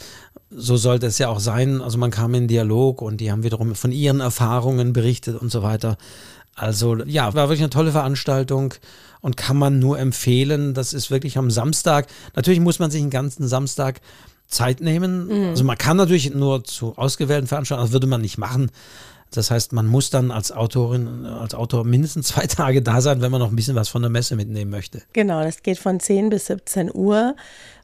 so 0.52 0.78
sollte 0.78 1.08
es 1.08 1.18
ja 1.18 1.30
auch 1.30 1.40
sein. 1.40 1.82
Also 1.82 1.98
man 1.98 2.12
kam 2.12 2.36
in 2.36 2.48
Dialog 2.48 3.02
und 3.02 3.18
die 3.18 3.32
haben 3.32 3.44
wiederum 3.44 3.74
von 3.74 3.92
ihren 3.92 4.20
Erfahrungen 4.20 4.94
berichtet 4.94 5.42
und 5.42 5.52
so 5.52 5.64
weiter. 5.64 5.98
Also 6.56 6.98
ja, 7.06 7.34
war 7.34 7.50
wirklich 7.50 7.62
eine 7.62 7.72
tolle 7.72 7.92
Veranstaltung 7.92 8.76
und 9.24 9.38
kann 9.38 9.58
man 9.58 9.80
nur 9.80 9.98
empfehlen. 9.98 10.76
Das 10.76 10.94
ist 10.94 11.10
wirklich 11.10 11.40
am 11.40 11.50
Samstag. 11.50 12.08
Natürlich 12.36 12.60
muss 12.60 12.78
man 12.78 12.92
sich 12.92 13.02
einen 13.02 13.10
ganzen 13.10 13.48
Samstag 13.48 14.02
Zeit 14.48 14.82
nehmen. 14.82 15.28
Mhm. 15.28 15.50
Also 15.50 15.64
man 15.64 15.78
kann 15.78 15.98
natürlich 15.98 16.36
nur 16.36 16.64
zu 16.64 16.96
ausgewählten 16.98 17.48
Veranstaltungen, 17.48 17.88
das 17.88 17.94
würde 17.94 18.06
man 18.06 18.22
nicht 18.22 18.38
machen. 18.38 18.70
Das 19.32 19.50
heißt, 19.50 19.74
man 19.74 19.88
muss 19.88 20.12
dann 20.12 20.30
als 20.30 20.52
Autorin, 20.52 21.26
als 21.26 21.56
Autor 21.56 21.86
mindestens 21.86 22.28
zwei 22.28 22.46
Tage 22.46 22.82
da 22.84 23.02
sein, 23.02 23.22
wenn 23.22 23.32
man 23.32 23.40
noch 23.40 23.50
ein 23.50 23.56
bisschen 23.56 23.76
was 23.76 23.90
von 23.90 24.02
der 24.02 24.12
Messe 24.12 24.36
mitnehmen 24.36 24.70
möchte. 24.70 25.02
Genau, 25.14 25.42
das 25.42 25.64
geht 25.64 25.80
von 25.80 26.00
10 26.00 26.30
bis 26.30 26.48
17 26.48 26.92
Uhr. 26.94 27.36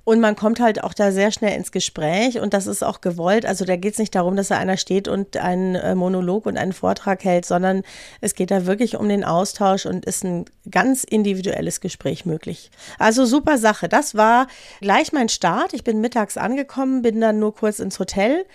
Und 0.04 0.20
man 0.20 0.36
kommt 0.36 0.60
halt 0.60 0.84
auch 0.84 0.94
da 0.94 1.12
sehr 1.12 1.32
schnell 1.32 1.56
ins 1.56 1.72
Gespräch 1.72 2.40
und 2.40 2.54
das 2.54 2.68
ist 2.68 2.84
auch 2.84 3.02
gewollt. 3.02 3.46
Also 3.46 3.64
da 3.66 3.76
geht 3.76 3.94
es 3.94 4.00
nicht 4.00 4.16
darum, 4.16 4.36
dass 4.36 4.48
da 4.48 4.58
einer 4.58 4.78
steht 4.78 5.08
und 5.08 5.38
einen 5.38 5.76
äh, 5.76 5.94
Monolog 5.94 6.46
und 6.46 6.58
einen 6.58 6.74
Vortrag 6.74 7.24
hält, 7.24 7.46
sondern 7.46 7.84
es 8.22 8.34
geht 8.34 8.50
da 8.50 8.66
wirklich 8.66 8.96
um 8.96 9.08
den 9.08 9.24
Austausch 9.24 9.86
und 9.86 10.06
ist 10.06 10.24
ein 10.24 10.46
ganz 10.72 11.04
individuelles 11.04 11.80
Gespräch 11.82 12.26
möglich. 12.26 12.72
Also 12.98 13.26
super 13.26 13.58
Sache. 13.58 13.88
Das 13.88 14.16
war 14.16 14.48
gleich 14.82 15.12
mein 15.12 15.30
Start. 15.30 15.74
Ich 15.74 15.84
bin 15.84 16.02
mittags 16.02 16.38
angekommen, 16.38 17.02
bin 17.02 17.22
dann 17.22 17.40
nur 17.40 17.54
kurz 17.54 17.80
ins 17.80 18.00
Hotel, 18.00 18.46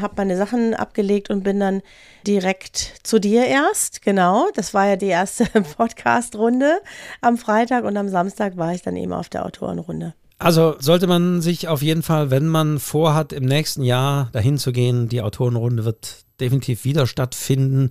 habe 0.00 0.14
meine 0.16 0.36
Sachen 0.36 0.74
abgelegt 0.74 1.30
und 1.30 1.44
bin 1.44 1.60
dann 1.60 1.82
direkt 2.26 2.94
zu 3.02 3.18
dir 3.18 3.46
erst. 3.46 4.02
Genau, 4.02 4.48
das 4.54 4.74
war 4.74 4.86
ja 4.86 4.96
die 4.96 5.06
erste 5.06 5.44
Podcast-Runde 5.76 6.80
am 7.20 7.38
Freitag 7.38 7.84
und 7.84 7.96
am 7.96 8.08
Samstag 8.08 8.56
war 8.56 8.74
ich 8.74 8.82
dann 8.82 8.96
eben 8.96 9.12
auf 9.12 9.28
der 9.28 9.46
Autorenrunde. 9.46 10.14
Also 10.38 10.76
sollte 10.78 11.06
man 11.06 11.40
sich 11.40 11.68
auf 11.68 11.80
jeden 11.80 12.02
Fall, 12.02 12.30
wenn 12.30 12.48
man 12.48 12.78
vorhat, 12.78 13.32
im 13.32 13.44
nächsten 13.44 13.82
Jahr 13.82 14.28
dahin 14.32 14.58
zu 14.58 14.72
gehen, 14.72 15.08
die 15.08 15.22
Autorenrunde 15.22 15.84
wird 15.84 16.24
definitiv 16.40 16.84
wieder 16.84 17.06
stattfinden. 17.06 17.90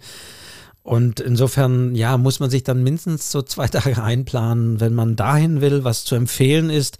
Und 0.84 1.22
insofern, 1.22 1.96
ja, 1.96 2.18
muss 2.18 2.42
man 2.42 2.50
sich 2.50 2.64
dann 2.64 2.84
mindestens 2.84 3.32
so 3.32 3.42
zwei 3.42 3.68
Tage 3.70 4.02
einplanen, 4.02 4.80
wenn 4.80 4.94
man 4.94 5.16
dahin 5.16 5.62
will, 5.62 5.84
was 5.84 6.04
zu 6.04 6.16
empfehlen 6.16 6.70
ist 6.70 6.98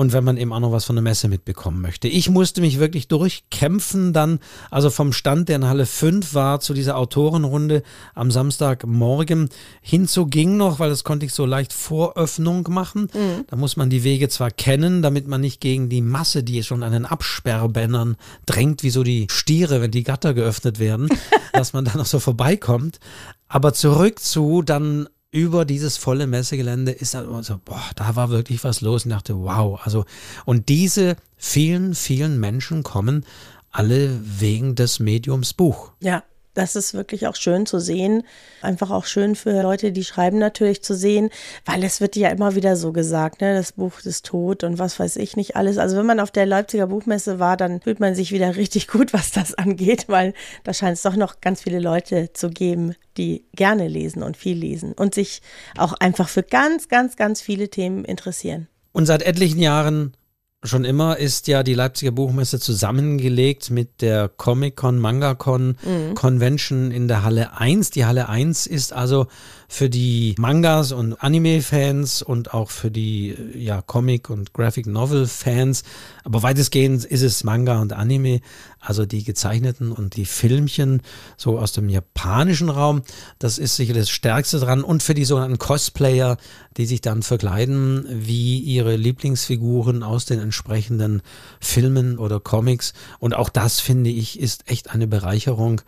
und 0.00 0.14
wenn 0.14 0.24
man 0.24 0.38
eben 0.38 0.54
auch 0.54 0.60
noch 0.60 0.72
was 0.72 0.86
von 0.86 0.96
der 0.96 1.02
Messe 1.02 1.28
mitbekommen 1.28 1.82
möchte. 1.82 2.08
Ich 2.08 2.30
musste 2.30 2.62
mich 2.62 2.78
wirklich 2.78 3.06
durchkämpfen 3.08 4.14
dann, 4.14 4.38
also 4.70 4.88
vom 4.88 5.12
Stand, 5.12 5.50
der 5.50 5.56
in 5.56 5.66
Halle 5.66 5.84
5 5.84 6.32
war, 6.32 6.60
zu 6.60 6.72
dieser 6.72 6.96
Autorenrunde 6.96 7.82
am 8.14 8.30
Samstagmorgen. 8.30 9.50
Hinzu 9.82 10.24
ging 10.24 10.56
noch, 10.56 10.78
weil 10.78 10.88
das 10.88 11.04
konnte 11.04 11.26
ich 11.26 11.34
so 11.34 11.44
leicht 11.44 11.74
Voröffnung 11.74 12.66
machen. 12.70 13.10
Mhm. 13.12 13.44
Da 13.48 13.56
muss 13.56 13.76
man 13.76 13.90
die 13.90 14.02
Wege 14.02 14.30
zwar 14.30 14.50
kennen, 14.50 15.02
damit 15.02 15.28
man 15.28 15.42
nicht 15.42 15.60
gegen 15.60 15.90
die 15.90 16.00
Masse, 16.00 16.42
die 16.42 16.62
schon 16.62 16.82
an 16.82 16.92
den 16.92 17.04
Absperrbändern 17.04 18.16
drängt, 18.46 18.82
wie 18.82 18.88
so 18.88 19.02
die 19.02 19.26
Stiere, 19.30 19.82
wenn 19.82 19.90
die 19.90 20.04
Gatter 20.04 20.32
geöffnet 20.32 20.78
werden, 20.78 21.10
dass 21.52 21.74
man 21.74 21.84
da 21.84 21.98
noch 21.98 22.06
so 22.06 22.20
vorbeikommt. 22.20 23.00
Aber 23.48 23.74
zurück 23.74 24.18
zu 24.18 24.62
dann 24.62 25.10
über 25.32 25.64
dieses 25.64 25.96
volle 25.96 26.26
Messegelände 26.26 26.92
ist 26.92 27.14
dann 27.14 27.26
immer 27.26 27.42
so, 27.42 27.60
boah, 27.64 27.82
da 27.94 28.16
war 28.16 28.30
wirklich 28.30 28.64
was 28.64 28.80
los 28.80 29.04
und 29.04 29.10
dachte, 29.10 29.36
wow, 29.36 29.80
also 29.84 30.04
und 30.44 30.68
diese 30.68 31.16
vielen, 31.36 31.94
vielen 31.94 32.40
Menschen 32.40 32.82
kommen 32.82 33.24
alle 33.70 34.18
wegen 34.22 34.74
des 34.74 34.98
Mediums 34.98 35.54
Buch. 35.54 35.92
Ja, 36.00 36.24
das 36.54 36.76
ist 36.76 36.94
wirklich 36.94 37.26
auch 37.26 37.36
schön 37.36 37.66
zu 37.66 37.78
sehen. 37.78 38.24
Einfach 38.60 38.90
auch 38.90 39.04
schön 39.04 39.36
für 39.36 39.62
Leute, 39.62 39.92
die 39.92 40.04
schreiben 40.04 40.38
natürlich 40.38 40.82
zu 40.82 40.94
sehen, 40.94 41.30
weil 41.64 41.84
es 41.84 42.00
wird 42.00 42.16
ja 42.16 42.28
immer 42.28 42.54
wieder 42.54 42.76
so 42.76 42.92
gesagt, 42.92 43.40
ne, 43.40 43.54
das 43.54 43.72
Buch 43.72 44.00
ist 44.04 44.26
tot 44.26 44.64
und 44.64 44.78
was 44.78 44.98
weiß 44.98 45.16
ich 45.16 45.36
nicht 45.36 45.56
alles. 45.56 45.78
Also 45.78 45.96
wenn 45.96 46.06
man 46.06 46.20
auf 46.20 46.30
der 46.30 46.46
Leipziger 46.46 46.86
Buchmesse 46.86 47.38
war, 47.38 47.56
dann 47.56 47.80
fühlt 47.80 48.00
man 48.00 48.14
sich 48.14 48.32
wieder 48.32 48.56
richtig 48.56 48.88
gut, 48.88 49.12
was 49.12 49.30
das 49.30 49.54
angeht, 49.54 50.04
weil 50.08 50.34
da 50.64 50.74
scheint 50.74 50.96
es 50.96 51.02
doch 51.02 51.16
noch 51.16 51.40
ganz 51.40 51.62
viele 51.62 51.80
Leute 51.80 52.32
zu 52.32 52.50
geben, 52.50 52.94
die 53.16 53.44
gerne 53.54 53.88
lesen 53.88 54.22
und 54.22 54.36
viel 54.36 54.56
lesen 54.56 54.92
und 54.92 55.14
sich 55.14 55.42
auch 55.76 55.92
einfach 55.94 56.28
für 56.28 56.42
ganz, 56.42 56.88
ganz, 56.88 57.16
ganz 57.16 57.40
viele 57.40 57.68
Themen 57.68 58.04
interessieren. 58.04 58.68
Und 58.92 59.06
seit 59.06 59.22
etlichen 59.22 59.60
Jahren 59.60 60.14
Schon 60.62 60.84
immer 60.84 61.16
ist 61.16 61.48
ja 61.48 61.62
die 61.62 61.72
Leipziger 61.72 62.10
Buchmesse 62.10 62.60
zusammengelegt 62.60 63.70
mit 63.70 64.02
der 64.02 64.28
Comic-Con, 64.28 64.98
Manga-Con 64.98 65.78
mhm. 65.82 66.14
Convention 66.14 66.90
in 66.90 67.08
der 67.08 67.22
Halle 67.24 67.56
1. 67.56 67.88
Die 67.92 68.04
Halle 68.04 68.28
1 68.28 68.66
ist 68.66 68.92
also 68.92 69.26
für 69.68 69.88
die 69.88 70.34
Mangas 70.36 70.92
und 70.92 71.14
Anime-Fans 71.14 72.20
und 72.20 72.52
auch 72.52 72.70
für 72.70 72.90
die 72.90 73.34
ja, 73.54 73.80
Comic- 73.80 74.28
und 74.28 74.52
Graphic-Novel-Fans. 74.52 75.82
Aber 76.24 76.42
weitestgehend 76.42 77.06
ist 77.06 77.22
es 77.22 77.42
Manga 77.42 77.80
und 77.80 77.94
Anime, 77.94 78.42
also 78.80 79.04
die 79.04 79.22
gezeichneten 79.24 79.92
und 79.92 80.16
die 80.16 80.24
Filmchen 80.24 81.02
so 81.36 81.58
aus 81.58 81.72
dem 81.72 81.88
japanischen 81.88 82.70
Raum. 82.70 83.02
Das 83.38 83.58
ist 83.58 83.76
sicher 83.76 83.92
das 83.92 84.08
Stärkste 84.08 84.58
dran. 84.58 84.82
Und 84.82 85.02
für 85.02 85.14
die 85.14 85.26
sogenannten 85.26 85.58
Cosplayer, 85.58 86.38
die 86.76 86.86
sich 86.86 87.02
dann 87.02 87.22
verkleiden 87.22 88.06
wie 88.08 88.58
ihre 88.58 88.96
Lieblingsfiguren 88.96 90.02
aus 90.02 90.24
den 90.24 90.40
entsprechenden 90.40 91.20
Filmen 91.60 92.18
oder 92.18 92.40
Comics. 92.40 92.94
Und 93.18 93.34
auch 93.34 93.50
das, 93.50 93.80
finde 93.80 94.10
ich, 94.10 94.40
ist 94.40 94.70
echt 94.70 94.90
eine 94.90 95.06
Bereicherung. 95.06 95.82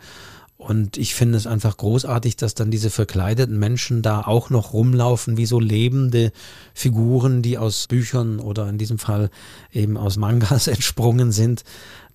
Und 0.63 0.95
ich 0.95 1.13
finde 1.13 1.37
es 1.37 1.45
einfach 1.45 1.75
großartig, 1.75 2.37
dass 2.37 2.53
dann 2.53 2.71
diese 2.71 2.89
verkleideten 2.89 3.59
Menschen 3.59 4.01
da 4.01 4.21
auch 4.21 4.49
noch 4.49 4.71
rumlaufen, 4.71 5.35
wie 5.35 5.45
so 5.45 5.59
lebende 5.59 6.31
Figuren, 6.73 7.41
die 7.41 7.57
aus 7.57 7.87
Büchern 7.87 8.39
oder 8.39 8.69
in 8.69 8.77
diesem 8.77 8.97
Fall 8.97 9.29
eben 9.73 9.97
aus 9.97 10.15
Mangas 10.15 10.67
entsprungen 10.67 11.33
sind 11.33 11.63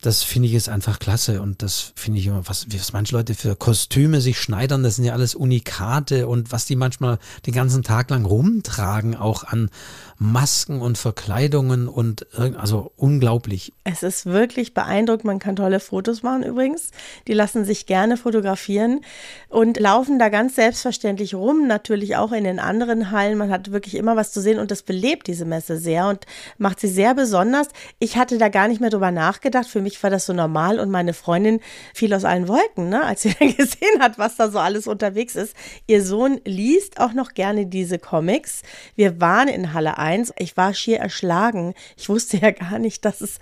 das 0.00 0.22
finde 0.22 0.48
ich 0.48 0.54
ist 0.54 0.68
einfach 0.68 0.98
klasse 0.98 1.42
und 1.42 1.62
das 1.62 1.92
finde 1.96 2.20
ich 2.20 2.26
immer, 2.26 2.46
was, 2.46 2.66
was 2.72 2.92
manche 2.92 3.16
Leute 3.16 3.34
für 3.34 3.56
Kostüme 3.56 4.20
sich 4.20 4.38
schneidern, 4.38 4.82
das 4.82 4.96
sind 4.96 5.04
ja 5.04 5.12
alles 5.12 5.34
Unikate 5.34 6.28
und 6.28 6.52
was 6.52 6.66
die 6.66 6.76
manchmal 6.76 7.18
den 7.46 7.54
ganzen 7.54 7.82
Tag 7.82 8.10
lang 8.10 8.24
rumtragen, 8.24 9.16
auch 9.16 9.44
an 9.44 9.70
Masken 10.18 10.80
und 10.80 10.98
Verkleidungen 10.98 11.88
und 11.88 12.26
also 12.36 12.92
unglaublich. 12.96 13.72
Es 13.84 14.02
ist 14.02 14.26
wirklich 14.26 14.74
beeindruckend, 14.74 15.24
man 15.24 15.38
kann 15.38 15.56
tolle 15.56 15.80
Fotos 15.80 16.22
machen 16.22 16.42
übrigens, 16.42 16.90
die 17.26 17.34
lassen 17.34 17.64
sich 17.64 17.86
gerne 17.86 18.16
fotografieren 18.16 19.00
und 19.48 19.78
laufen 19.78 20.18
da 20.18 20.28
ganz 20.28 20.54
selbstverständlich 20.54 21.34
rum, 21.34 21.66
natürlich 21.66 22.16
auch 22.16 22.32
in 22.32 22.44
den 22.44 22.60
anderen 22.60 23.10
Hallen, 23.10 23.38
man 23.38 23.50
hat 23.50 23.72
wirklich 23.72 23.94
immer 23.94 24.16
was 24.16 24.32
zu 24.32 24.40
sehen 24.40 24.58
und 24.58 24.70
das 24.70 24.82
belebt 24.82 25.26
diese 25.26 25.44
Messe 25.44 25.76
sehr 25.78 26.08
und 26.08 26.24
macht 26.56 26.80
sie 26.80 26.88
sehr 26.88 27.14
besonders. 27.14 27.68
Ich 27.98 28.16
hatte 28.16 28.38
da 28.38 28.48
gar 28.48 28.68
nicht 28.68 28.80
mehr 28.80 28.90
drüber 28.90 29.10
nachgedacht, 29.10 29.66
für 29.66 29.80
mich 29.80 29.87
mich 29.88 30.02
war 30.02 30.10
das 30.10 30.26
so 30.26 30.32
normal 30.32 30.78
und 30.78 30.90
meine 30.90 31.14
Freundin 31.14 31.60
fiel 31.94 32.12
aus 32.12 32.24
allen 32.24 32.46
Wolken, 32.46 32.88
ne, 32.88 33.04
als 33.04 33.22
sie 33.22 33.34
dann 33.38 33.56
gesehen 33.56 34.00
hat, 34.00 34.18
was 34.18 34.36
da 34.36 34.50
so 34.50 34.58
alles 34.58 34.86
unterwegs 34.86 35.34
ist. 35.34 35.54
Ihr 35.86 36.04
Sohn 36.04 36.40
liest 36.44 37.00
auch 37.00 37.12
noch 37.12 37.32
gerne 37.32 37.66
diese 37.66 37.98
Comics. 37.98 38.62
Wir 38.96 39.20
waren 39.20 39.48
in 39.48 39.72
Halle 39.72 39.98
1. 39.98 40.34
Ich 40.38 40.56
war 40.56 40.74
schier 40.74 40.98
erschlagen. 40.98 41.74
Ich 41.96 42.08
wusste 42.08 42.36
ja 42.36 42.50
gar 42.50 42.78
nicht, 42.78 43.04
dass 43.04 43.20
es 43.20 43.38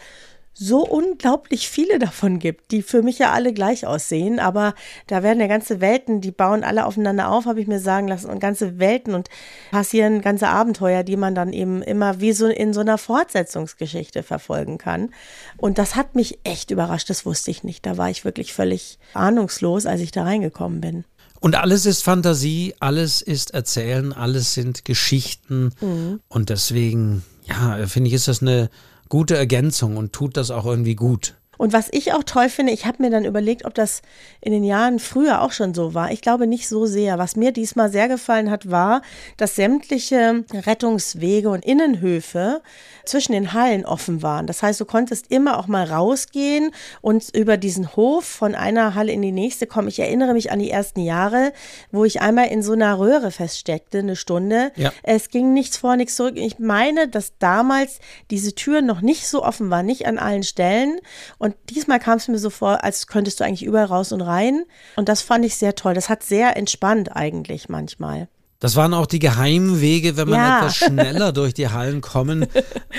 so 0.58 0.86
unglaublich 0.86 1.68
viele 1.68 1.98
davon 1.98 2.38
gibt, 2.38 2.70
die 2.70 2.80
für 2.80 3.02
mich 3.02 3.18
ja 3.18 3.32
alle 3.32 3.52
gleich 3.52 3.86
aussehen, 3.86 4.38
aber 4.40 4.74
da 5.06 5.22
werden 5.22 5.38
ja 5.38 5.48
ganze 5.48 5.82
Welten, 5.82 6.22
die 6.22 6.30
bauen 6.30 6.64
alle 6.64 6.86
aufeinander 6.86 7.30
auf, 7.30 7.44
habe 7.44 7.60
ich 7.60 7.66
mir 7.66 7.78
sagen 7.78 8.08
lassen, 8.08 8.30
und 8.30 8.40
ganze 8.40 8.78
Welten 8.78 9.14
und 9.14 9.28
passieren 9.70 10.22
ganze 10.22 10.48
Abenteuer, 10.48 11.02
die 11.02 11.18
man 11.18 11.34
dann 11.34 11.52
eben 11.52 11.82
immer 11.82 12.20
wie 12.20 12.32
so 12.32 12.46
in 12.46 12.72
so 12.72 12.80
einer 12.80 12.96
Fortsetzungsgeschichte 12.96 14.22
verfolgen 14.22 14.78
kann. 14.78 15.10
Und 15.58 15.76
das 15.76 15.94
hat 15.94 16.14
mich 16.14 16.38
echt 16.44 16.70
überrascht, 16.70 17.10
das 17.10 17.26
wusste 17.26 17.50
ich 17.50 17.62
nicht. 17.62 17.84
Da 17.84 17.98
war 17.98 18.08
ich 18.08 18.24
wirklich 18.24 18.54
völlig 18.54 18.98
ahnungslos, 19.12 19.84
als 19.84 20.00
ich 20.00 20.10
da 20.10 20.22
reingekommen 20.22 20.80
bin. 20.80 21.04
Und 21.38 21.54
alles 21.54 21.84
ist 21.84 22.02
Fantasie, 22.02 22.74
alles 22.80 23.20
ist 23.20 23.52
Erzählen, 23.52 24.14
alles 24.14 24.54
sind 24.54 24.86
Geschichten. 24.86 25.74
Mhm. 25.82 26.20
Und 26.28 26.48
deswegen, 26.48 27.24
ja, 27.44 27.86
finde 27.86 28.08
ich, 28.08 28.14
ist 28.14 28.28
das 28.28 28.40
eine 28.40 28.70
gute 29.08 29.36
Ergänzung 29.36 29.96
und 29.96 30.12
tut 30.12 30.36
das 30.36 30.50
auch 30.50 30.66
irgendwie 30.66 30.94
gut. 30.94 31.36
Und 31.58 31.72
was 31.72 31.88
ich 31.90 32.12
auch 32.12 32.24
toll 32.24 32.48
finde, 32.48 32.72
ich 32.72 32.86
habe 32.86 33.02
mir 33.02 33.10
dann 33.10 33.24
überlegt, 33.24 33.64
ob 33.64 33.74
das 33.74 34.02
in 34.40 34.52
den 34.52 34.64
Jahren 34.64 34.98
früher 34.98 35.42
auch 35.42 35.52
schon 35.52 35.74
so 35.74 35.94
war. 35.94 36.10
Ich 36.10 36.20
glaube 36.20 36.46
nicht 36.46 36.68
so 36.68 36.86
sehr. 36.86 37.18
Was 37.18 37.36
mir 37.36 37.52
diesmal 37.52 37.90
sehr 37.90 38.08
gefallen 38.08 38.50
hat, 38.50 38.70
war, 38.70 39.02
dass 39.36 39.56
sämtliche 39.56 40.44
Rettungswege 40.52 41.48
und 41.50 41.64
Innenhöfe 41.64 42.62
zwischen 43.04 43.32
den 43.32 43.52
Hallen 43.52 43.86
offen 43.86 44.22
waren. 44.22 44.46
Das 44.46 44.62
heißt, 44.62 44.80
du 44.80 44.84
konntest 44.84 45.30
immer 45.30 45.58
auch 45.58 45.66
mal 45.68 45.84
rausgehen 45.84 46.72
und 47.00 47.34
über 47.34 47.56
diesen 47.56 47.94
Hof 47.94 48.24
von 48.24 48.54
einer 48.54 48.94
Halle 48.94 49.12
in 49.12 49.22
die 49.22 49.32
nächste 49.32 49.66
kommen. 49.66 49.88
Ich 49.88 50.00
erinnere 50.00 50.32
mich 50.32 50.50
an 50.50 50.58
die 50.58 50.70
ersten 50.70 51.00
Jahre, 51.00 51.52
wo 51.92 52.04
ich 52.04 52.20
einmal 52.20 52.48
in 52.48 52.62
so 52.62 52.72
einer 52.72 52.98
Röhre 52.98 53.30
feststeckte, 53.30 53.98
eine 53.98 54.16
Stunde. 54.16 54.72
Ja. 54.76 54.92
Es 55.02 55.28
ging 55.28 55.52
nichts 55.52 55.76
vor, 55.76 55.96
nichts 55.96 56.16
zurück. 56.16 56.34
Ich 56.36 56.58
meine, 56.58 57.08
dass 57.08 57.38
damals 57.38 58.00
diese 58.30 58.54
Türen 58.54 58.86
noch 58.86 59.00
nicht 59.00 59.26
so 59.28 59.44
offen 59.44 59.70
waren, 59.70 59.86
nicht 59.86 60.06
an 60.06 60.18
allen 60.18 60.42
Stellen. 60.42 60.98
Und 61.38 61.45
diesmal 61.70 62.00
kam 62.00 62.18
es 62.18 62.28
mir 62.28 62.38
so 62.38 62.50
vor, 62.50 62.84
als 62.84 63.06
könntest 63.06 63.40
du 63.40 63.44
eigentlich 63.44 63.64
überall 63.64 63.86
raus 63.86 64.12
und 64.12 64.20
rein. 64.20 64.64
Und 64.96 65.08
das 65.08 65.22
fand 65.22 65.44
ich 65.44 65.56
sehr 65.56 65.74
toll. 65.74 65.94
Das 65.94 66.08
hat 66.08 66.22
sehr 66.22 66.56
entspannt 66.56 67.14
eigentlich 67.14 67.68
manchmal. 67.68 68.28
Das 68.58 68.74
waren 68.74 68.94
auch 68.94 69.06
die 69.06 69.18
Geheimwege, 69.18 70.16
wenn 70.16 70.28
man 70.28 70.38
ja. 70.38 70.58
etwas 70.58 70.76
schneller 70.76 71.32
durch 71.32 71.54
die 71.54 71.68
Hallen 71.68 72.00
kommen 72.00 72.46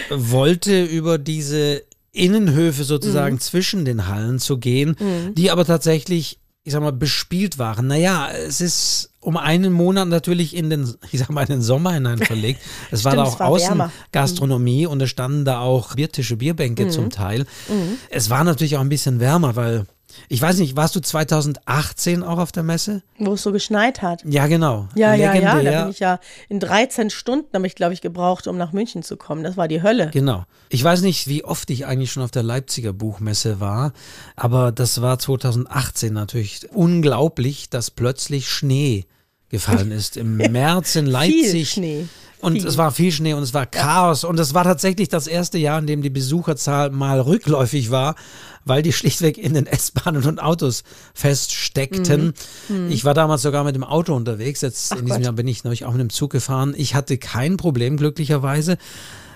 wollte, 0.10 0.84
über 0.84 1.18
diese 1.18 1.84
Innenhöfe 2.12 2.84
sozusagen 2.84 3.36
mhm. 3.36 3.40
zwischen 3.40 3.86
den 3.86 4.08
Hallen 4.08 4.40
zu 4.40 4.58
gehen, 4.58 4.96
mhm. 5.00 5.36
die 5.36 5.52
aber 5.52 5.66
tatsächlich, 5.66 6.40
ich 6.68 6.74
sag 6.74 6.82
mal, 6.82 6.92
bespielt 6.92 7.58
waren. 7.60 7.88
Naja, 7.88 8.30
es 8.30 8.60
ist 8.60 9.12
um 9.22 9.38
einen 9.38 9.72
Monat 9.72 10.10
natürlich 10.10 10.54
in 10.54 10.70
den, 10.70 10.94
ich 11.12 11.20
sag 11.20 11.30
mal, 11.30 11.44
in 11.44 11.48
den 11.48 11.62
Sommer 11.62 11.94
hinein 11.94 12.18
verlegt. 12.18 12.62
Es 12.92 13.06
war 13.06 13.16
da 13.16 13.24
auch 13.24 13.40
war 13.40 13.48
Außengastronomie 13.48 14.86
mhm. 14.86 14.92
und 14.92 15.02
es 15.02 15.10
standen 15.10 15.46
da 15.46 15.62
auch 15.62 15.96
Biertische, 15.96 16.36
Bierbänke 16.36 16.86
mhm. 16.86 16.90
zum 16.90 17.10
Teil. 17.10 17.46
Mhm. 17.70 17.98
Es 18.10 18.30
war 18.30 18.44
natürlich 18.44 18.76
auch 18.76 18.82
ein 18.82 18.90
bisschen 18.90 19.22
wärmer, 19.22 19.56
weil 19.56 19.86
ich 20.30 20.42
weiß 20.42 20.58
nicht, 20.58 20.76
warst 20.76 20.96
du 20.96 21.00
2018 21.00 22.24
auch 22.24 22.38
auf 22.38 22.52
der 22.52 22.64
Messe? 22.64 23.04
Wo 23.18 23.34
es 23.34 23.44
so 23.44 23.52
geschneit 23.52 24.02
hat. 24.02 24.24
Ja, 24.26 24.48
genau. 24.48 24.88
Ja, 24.96 25.14
Legendär. 25.14 25.42
ja, 25.42 25.60
ja. 25.62 25.72
Da 25.72 25.82
bin 25.84 25.92
ich 25.92 26.00
ja 26.00 26.20
in 26.50 26.60
13 26.60 27.10
Stunden, 27.10 27.48
habe 27.54 27.68
ich, 27.68 27.76
glaube 27.76 27.94
ich, 27.94 28.02
gebraucht, 28.02 28.48
um 28.48 28.58
nach 28.58 28.74
München 28.74 29.04
zu 29.04 29.18
kommen. 29.18 29.44
Das 29.44 29.58
war 29.58 29.68
die 29.68 29.82
Hölle. 29.82 30.10
Genau. 30.12 30.46
Ich 30.70 30.84
weiß 30.84 31.02
nicht, 31.02 31.28
wie 31.28 31.44
oft 31.44 31.70
ich 31.70 31.86
eigentlich 31.86 32.12
schon 32.12 32.24
auf 32.24 32.32
der 32.32 32.44
Leipziger 32.44 32.94
Buchmesse 32.94 33.60
war, 33.60 33.94
aber 34.36 34.72
das 34.72 35.02
war 35.02 35.20
2018 35.20 36.14
natürlich 36.14 36.68
unglaublich, 36.74 37.70
dass 37.70 37.92
plötzlich 37.92 38.50
Schnee 38.50 39.06
gefallen 39.50 39.92
ist. 39.94 40.18
Im 40.18 40.38
März 40.38 40.96
in 40.96 41.06
Leipzig. 41.06 41.52
Viel 41.52 41.66
Schnee. 41.66 42.08
Und 42.40 42.54
viel. 42.54 42.68
es 42.68 42.78
war 42.78 42.92
viel 42.92 43.12
Schnee 43.12 43.34
und 43.34 43.44
es 43.44 43.54
war 43.54 43.66
Chaos. 43.66 44.24
Und 44.24 44.40
es 44.40 44.54
war 44.54 44.64
tatsächlich 44.64 45.10
das 45.10 45.28
erste 45.28 45.58
Jahr, 45.58 45.80
in 45.80 45.88
dem 45.88 46.02
die 46.02 46.10
Besucherzahl 46.10 46.92
mal 46.92 47.20
rückläufig 47.20 47.90
war, 47.90 48.16
weil 48.64 48.84
die 48.84 48.94
schlichtweg 48.94 49.38
in 49.38 49.54
den 49.54 49.66
S-Bahnen 49.66 50.24
und 50.26 50.42
Autos 50.42 50.84
feststeckten. 51.14 52.34
Mhm. 52.70 52.86
Mhm. 52.86 52.92
Ich 52.92 53.06
war 53.06 53.14
damals 53.14 53.42
sogar 53.42 53.64
mit 53.64 53.76
dem 53.76 53.84
Auto 53.84 54.14
unterwegs. 54.16 54.62
Jetzt 54.62 54.92
Ach 54.92 54.98
in 54.98 55.06
diesem 55.06 55.18
Gott. 55.18 55.26
Jahr 55.26 55.34
bin 55.34 55.48
ich 55.48 55.64
nämlich 55.64 55.86
auch 55.86 55.92
mit 55.92 56.02
dem 56.02 56.10
Zug 56.10 56.32
gefahren. 56.32 56.74
Ich 56.78 56.96
hatte 56.96 57.18
kein 57.18 57.58
Problem, 57.58 57.98
glücklicherweise. 57.98 58.78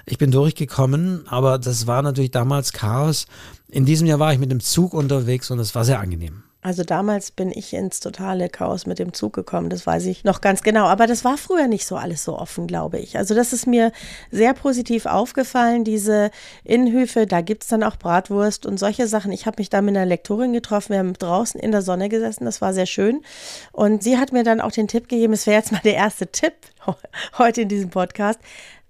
Ich 0.06 0.18
bin 0.18 0.32
durchgekommen, 0.32 1.24
aber 1.28 1.60
das 1.60 1.88
war 1.88 2.02
natürlich 2.02 2.32
damals 2.32 2.74
Chaos. 2.74 3.28
In 3.70 3.86
diesem 3.86 4.08
Jahr 4.08 4.20
war 4.20 4.34
ich 4.34 4.40
mit 4.40 4.52
dem 4.52 4.60
Zug 4.60 4.94
unterwegs 4.94 5.52
und 5.52 5.60
es 5.60 5.74
war 5.76 5.86
sehr 5.86 6.00
angenehm. 6.00 6.44
Also 6.64 6.84
damals 6.84 7.32
bin 7.32 7.52
ich 7.52 7.74
ins 7.74 8.02
totale 8.02 8.48
Chaos 8.48 8.86
mit 8.86 9.00
dem 9.00 9.14
Zug 9.14 9.34
gekommen, 9.34 9.72
das 9.72 9.88
weiß 9.88 10.06
ich 10.06 10.24
noch 10.24 10.42
ganz 10.42 10.62
genau. 10.62 10.86
Aber 10.86 11.08
das 11.08 11.26
war 11.26 11.38
früher 11.38 11.68
nicht 11.68 11.88
so 11.88 11.96
alles 11.96 12.24
so 12.24 12.38
offen, 12.38 12.68
glaube 12.68 13.00
ich. 13.00 13.18
Also 13.18 13.34
das 13.34 13.52
ist 13.52 13.66
mir 13.66 13.92
sehr 14.30 14.54
positiv 14.54 15.08
aufgefallen, 15.08 15.84
diese 15.84 16.30
Innenhöfe, 16.64 17.26
da 17.26 17.42
gibt 17.42 17.64
es 17.64 17.70
dann 17.70 17.82
auch 17.82 17.96
Bratwurst 17.96 18.68
und 18.68 18.78
solche 18.78 19.08
Sachen. 19.08 19.32
Ich 19.32 19.48
habe 19.48 19.56
mich 19.60 19.72
da 19.72 19.82
mit 19.82 19.96
einer 19.96 20.06
Lektorin 20.06 20.54
getroffen, 20.54 20.92
wir 20.92 21.00
haben 21.00 21.14
draußen 21.14 21.60
in 21.60 21.72
der 21.72 21.82
Sonne 21.82 22.10
gesessen, 22.10 22.46
das 22.46 22.62
war 22.62 22.76
sehr 22.76 22.86
schön. 22.86 23.24
Und 23.72 24.04
sie 24.04 24.20
hat 24.20 24.32
mir 24.32 24.44
dann 24.44 24.62
auch 24.62 24.72
den 24.72 24.88
Tipp 24.88 25.10
gegeben, 25.10 25.34
es 25.34 25.48
wäre 25.48 25.58
jetzt 25.58 25.72
mal 25.72 25.82
der 25.84 25.96
erste 25.96 26.28
Tipp 26.28 26.54
heute 27.40 27.62
in 27.62 27.70
diesem 27.70 27.90
Podcast, 27.90 28.40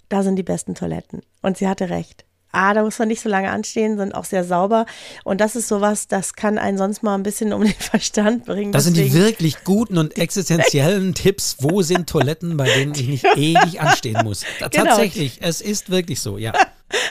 da 0.10 0.24
sind 0.24 0.36
die 0.36 0.44
besten 0.44 0.76
Toiletten. 0.76 1.22
Und 1.42 1.58
sie 1.58 1.70
hatte 1.70 1.90
recht 1.90 2.26
ah, 2.52 2.74
da 2.74 2.84
muss 2.84 3.00
man 3.00 3.08
nicht 3.08 3.22
so 3.22 3.30
lange 3.30 3.50
anstehen, 3.50 3.98
sind 3.98 4.14
auch 4.14 4.26
sehr 4.26 4.44
sauber. 4.44 4.86
Und 5.24 5.42
das 5.42 5.56
ist 5.56 5.68
sowas, 5.68 6.08
das 6.08 6.34
kann 6.34 6.58
einen 6.58 6.78
sonst 6.78 7.04
mal 7.04 7.16
ein 7.16 7.24
bisschen 7.24 7.54
um 7.54 7.64
den 7.64 7.74
Verstand 7.80 8.46
bringen. 8.46 8.72
Das 8.72 8.86
Deswegen. 8.86 9.12
sind 9.12 9.14
die 9.14 9.26
wirklich 9.26 9.64
guten 9.64 9.98
und 9.98 10.18
existenziellen 10.18 11.14
Tipps. 11.16 11.58
Wo 11.60 11.82
sind 11.82 12.10
Toiletten, 12.10 12.58
bei 12.58 12.66
denen 12.66 12.94
ich 12.96 13.08
nicht 13.08 13.26
ewig 13.36 13.82
anstehen 13.82 14.24
muss? 14.24 14.44
Genau. 14.72 14.86
Tatsächlich, 14.86 15.40
es 15.42 15.62
ist 15.62 15.90
wirklich 15.90 16.22
so, 16.22 16.38
ja. 16.38 16.54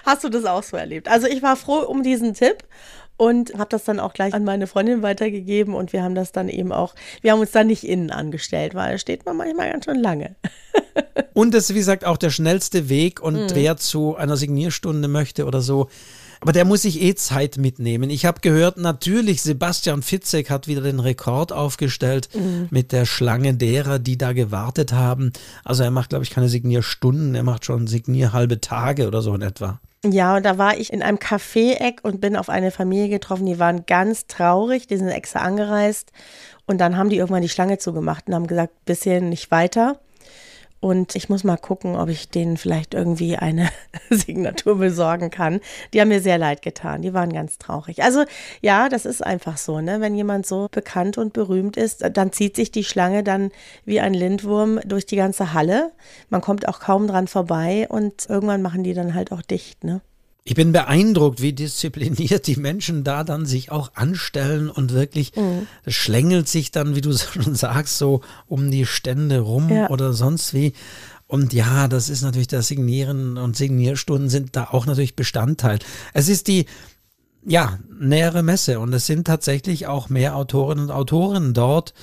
Hast 0.04 0.24
du 0.24 0.28
das 0.28 0.44
auch 0.44 0.62
so 0.62 0.76
erlebt? 0.76 1.08
Also 1.08 1.26
ich 1.26 1.42
war 1.42 1.56
froh 1.56 1.80
um 1.80 2.02
diesen 2.02 2.34
Tipp 2.34 2.58
und 3.20 3.52
habe 3.58 3.68
das 3.68 3.84
dann 3.84 4.00
auch 4.00 4.14
gleich 4.14 4.32
an 4.32 4.44
meine 4.44 4.66
Freundin 4.66 5.02
weitergegeben 5.02 5.74
und 5.74 5.92
wir 5.92 6.02
haben 6.02 6.14
das 6.14 6.32
dann 6.32 6.48
eben 6.48 6.72
auch, 6.72 6.94
wir 7.20 7.32
haben 7.32 7.40
uns 7.40 7.50
dann 7.50 7.66
nicht 7.66 7.84
innen 7.84 8.10
angestellt, 8.10 8.74
weil 8.74 8.92
da 8.92 8.98
steht 8.98 9.26
man 9.26 9.36
manchmal 9.36 9.70
ganz 9.70 9.84
schön 9.84 10.00
lange. 10.00 10.36
und 11.34 11.52
das 11.52 11.64
ist, 11.64 11.74
wie 11.74 11.80
gesagt, 11.80 12.06
auch 12.06 12.16
der 12.16 12.30
schnellste 12.30 12.88
Weg 12.88 13.20
und 13.20 13.34
mhm. 13.34 13.48
wer 13.52 13.76
zu 13.76 14.16
einer 14.16 14.38
Signierstunde 14.38 15.06
möchte 15.06 15.44
oder 15.44 15.60
so, 15.60 15.90
aber 16.40 16.52
der 16.52 16.64
muss 16.64 16.80
sich 16.80 17.02
eh 17.02 17.14
Zeit 17.14 17.58
mitnehmen. 17.58 18.08
Ich 18.08 18.24
habe 18.24 18.40
gehört, 18.40 18.78
natürlich, 18.78 19.42
Sebastian 19.42 20.00
Fitzek 20.00 20.48
hat 20.48 20.66
wieder 20.66 20.80
den 20.80 20.98
Rekord 20.98 21.52
aufgestellt 21.52 22.30
mhm. 22.34 22.68
mit 22.70 22.90
der 22.90 23.04
Schlange 23.04 23.52
derer, 23.52 23.98
die 23.98 24.16
da 24.16 24.32
gewartet 24.32 24.94
haben. 24.94 25.34
Also 25.62 25.82
er 25.82 25.90
macht, 25.90 26.08
glaube 26.08 26.24
ich, 26.24 26.30
keine 26.30 26.48
Signierstunden, 26.48 27.34
er 27.34 27.42
macht 27.42 27.66
schon 27.66 27.86
Signierhalbe 27.86 28.62
Tage 28.62 29.06
oder 29.06 29.20
so 29.20 29.34
in 29.34 29.42
etwa. 29.42 29.78
Ja, 30.04 30.36
und 30.36 30.46
da 30.46 30.56
war 30.56 30.78
ich 30.78 30.92
in 30.94 31.02
einem 31.02 31.18
Café-Eck 31.18 32.00
und 32.02 32.22
bin 32.22 32.34
auf 32.34 32.48
eine 32.48 32.70
Familie 32.70 33.10
getroffen, 33.10 33.44
die 33.44 33.58
waren 33.58 33.84
ganz 33.84 34.26
traurig, 34.26 34.86
die 34.86 34.96
sind 34.96 35.08
extra 35.08 35.40
angereist. 35.40 36.12
Und 36.66 36.80
dann 36.80 36.96
haben 36.96 37.10
die 37.10 37.16
irgendwann 37.18 37.42
die 37.42 37.50
Schlange 37.50 37.76
zugemacht 37.76 38.26
und 38.26 38.34
haben 38.34 38.46
gesagt, 38.46 38.84
bisschen 38.86 39.28
nicht 39.28 39.50
weiter. 39.50 40.00
Und 40.80 41.14
ich 41.14 41.28
muss 41.28 41.44
mal 41.44 41.58
gucken, 41.58 41.94
ob 41.94 42.08
ich 42.08 42.30
denen 42.30 42.56
vielleicht 42.56 42.94
irgendwie 42.94 43.36
eine 43.36 43.68
Signatur 44.10 44.78
besorgen 44.78 45.30
kann. 45.30 45.60
Die 45.92 46.00
haben 46.00 46.08
mir 46.08 46.22
sehr 46.22 46.38
leid 46.38 46.62
getan. 46.62 47.02
Die 47.02 47.12
waren 47.12 47.32
ganz 47.32 47.58
traurig. 47.58 48.02
Also 48.02 48.24
ja, 48.62 48.88
das 48.88 49.04
ist 49.04 49.24
einfach 49.24 49.58
so, 49.58 49.82
ne? 49.82 50.00
Wenn 50.00 50.14
jemand 50.14 50.46
so 50.46 50.68
bekannt 50.70 51.18
und 51.18 51.34
berühmt 51.34 51.76
ist, 51.76 52.02
dann 52.14 52.32
zieht 52.32 52.56
sich 52.56 52.70
die 52.70 52.84
Schlange 52.84 53.22
dann 53.22 53.50
wie 53.84 54.00
ein 54.00 54.14
Lindwurm 54.14 54.80
durch 54.86 55.04
die 55.04 55.16
ganze 55.16 55.52
Halle. 55.52 55.92
Man 56.30 56.40
kommt 56.40 56.66
auch 56.66 56.80
kaum 56.80 57.06
dran 57.06 57.28
vorbei 57.28 57.86
und 57.90 58.28
irgendwann 58.30 58.62
machen 58.62 58.82
die 58.82 58.94
dann 58.94 59.14
halt 59.14 59.32
auch 59.32 59.42
dicht, 59.42 59.84
ne? 59.84 60.00
Ich 60.44 60.54
bin 60.54 60.72
beeindruckt, 60.72 61.42
wie 61.42 61.52
diszipliniert 61.52 62.46
die 62.46 62.56
Menschen 62.56 63.04
da 63.04 63.24
dann 63.24 63.44
sich 63.44 63.70
auch 63.70 63.92
anstellen 63.94 64.70
und 64.70 64.92
wirklich, 64.92 65.36
mhm. 65.36 65.66
schlängelt 65.86 66.48
sich 66.48 66.70
dann, 66.70 66.94
wie 66.94 67.02
du 67.02 67.12
schon 67.16 67.54
sagst, 67.54 67.98
so 67.98 68.22
um 68.46 68.70
die 68.70 68.86
Stände 68.86 69.40
rum 69.40 69.68
ja. 69.68 69.90
oder 69.90 70.12
sonst 70.12 70.54
wie. 70.54 70.72
Und 71.26 71.52
ja, 71.52 71.86
das 71.86 72.08
ist 72.08 72.22
natürlich 72.22 72.48
das 72.48 72.66
Signieren 72.66 73.36
und 73.36 73.56
Signierstunden 73.56 74.28
sind 74.28 74.56
da 74.56 74.64
auch 74.64 74.86
natürlich 74.86 75.14
Bestandteil. 75.14 75.78
Es 76.12 76.28
ist 76.28 76.48
die, 76.48 76.66
ja, 77.44 77.78
nähere 78.00 78.42
Messe 78.42 78.80
und 78.80 78.92
es 78.92 79.06
sind 79.06 79.26
tatsächlich 79.26 79.86
auch 79.86 80.08
mehr 80.08 80.34
Autorinnen 80.34 80.86
und 80.86 80.90
Autoren 80.90 81.54
dort, 81.54 81.94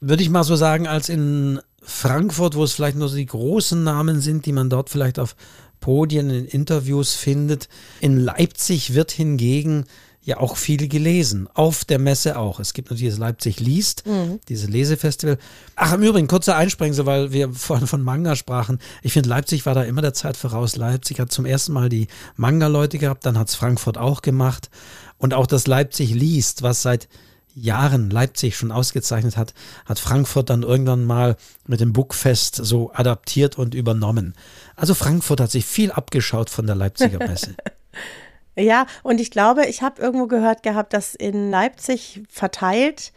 würde 0.00 0.22
ich 0.22 0.30
mal 0.30 0.44
so 0.44 0.56
sagen, 0.56 0.86
als 0.86 1.08
in 1.08 1.60
Frankfurt, 1.82 2.54
wo 2.54 2.64
es 2.64 2.72
vielleicht 2.72 2.96
nur 2.96 3.08
so 3.08 3.16
die 3.16 3.26
großen 3.26 3.82
Namen 3.82 4.20
sind, 4.20 4.46
die 4.46 4.52
man 4.52 4.70
dort 4.70 4.88
vielleicht 4.88 5.18
auf 5.18 5.36
Podien, 5.82 6.30
in 6.30 6.46
Interviews 6.46 7.12
findet. 7.12 7.68
In 8.00 8.16
Leipzig 8.16 8.94
wird 8.94 9.10
hingegen 9.10 9.84
ja 10.24 10.38
auch 10.38 10.56
viel 10.56 10.88
gelesen. 10.88 11.48
Auf 11.52 11.84
der 11.84 11.98
Messe 11.98 12.38
auch. 12.38 12.60
Es 12.60 12.72
gibt 12.72 12.90
natürlich 12.90 13.12
das 13.12 13.18
Leipzig 13.18 13.60
liest, 13.60 14.06
mhm. 14.06 14.40
dieses 14.48 14.70
Lesefestival. 14.70 15.36
Ach, 15.76 15.92
im 15.92 16.02
Übrigen, 16.02 16.28
kurzer 16.28 16.56
Einsprengsel, 16.56 17.04
weil 17.06 17.32
wir 17.32 17.50
vorhin 17.52 17.86
von 17.86 18.02
Manga 18.02 18.36
sprachen. 18.36 18.78
Ich 19.02 19.12
finde, 19.12 19.28
Leipzig 19.28 19.66
war 19.66 19.74
da 19.74 19.82
immer 19.82 20.00
der 20.00 20.14
Zeit 20.14 20.36
voraus. 20.36 20.76
Leipzig 20.76 21.20
hat 21.20 21.32
zum 21.32 21.44
ersten 21.44 21.72
Mal 21.72 21.88
die 21.88 22.06
Manga-Leute 22.36 22.98
gehabt, 22.98 23.26
dann 23.26 23.38
hat 23.38 23.48
es 23.48 23.54
Frankfurt 23.56 23.98
auch 23.98 24.22
gemacht. 24.22 24.70
Und 25.18 25.34
auch 25.34 25.46
das 25.46 25.66
Leipzig 25.66 26.14
liest, 26.14 26.62
was 26.62 26.82
seit 26.82 27.08
Jahren 27.54 28.10
Leipzig 28.10 28.56
schon 28.56 28.72
ausgezeichnet 28.72 29.36
hat, 29.36 29.52
hat 29.84 29.98
Frankfurt 29.98 30.48
dann 30.50 30.62
irgendwann 30.62 31.04
mal 31.04 31.36
mit 31.66 31.80
dem 31.80 31.92
Bookfest 31.92 32.56
so 32.56 32.92
adaptiert 32.94 33.58
und 33.58 33.74
übernommen. 33.74 34.34
Also 34.82 34.94
Frankfurt 34.94 35.40
hat 35.40 35.52
sich 35.52 35.64
viel 35.64 35.92
abgeschaut 35.92 36.50
von 36.50 36.66
der 36.66 36.74
Leipziger 36.74 37.18
Messe. 37.18 37.54
ja, 38.56 38.86
und 39.04 39.20
ich 39.20 39.30
glaube, 39.30 39.66
ich 39.66 39.80
habe 39.80 40.02
irgendwo 40.02 40.26
gehört 40.26 40.64
gehabt, 40.64 40.92
dass 40.92 41.14
in 41.14 41.52
Leipzig 41.52 42.20
verteilt 42.28 43.12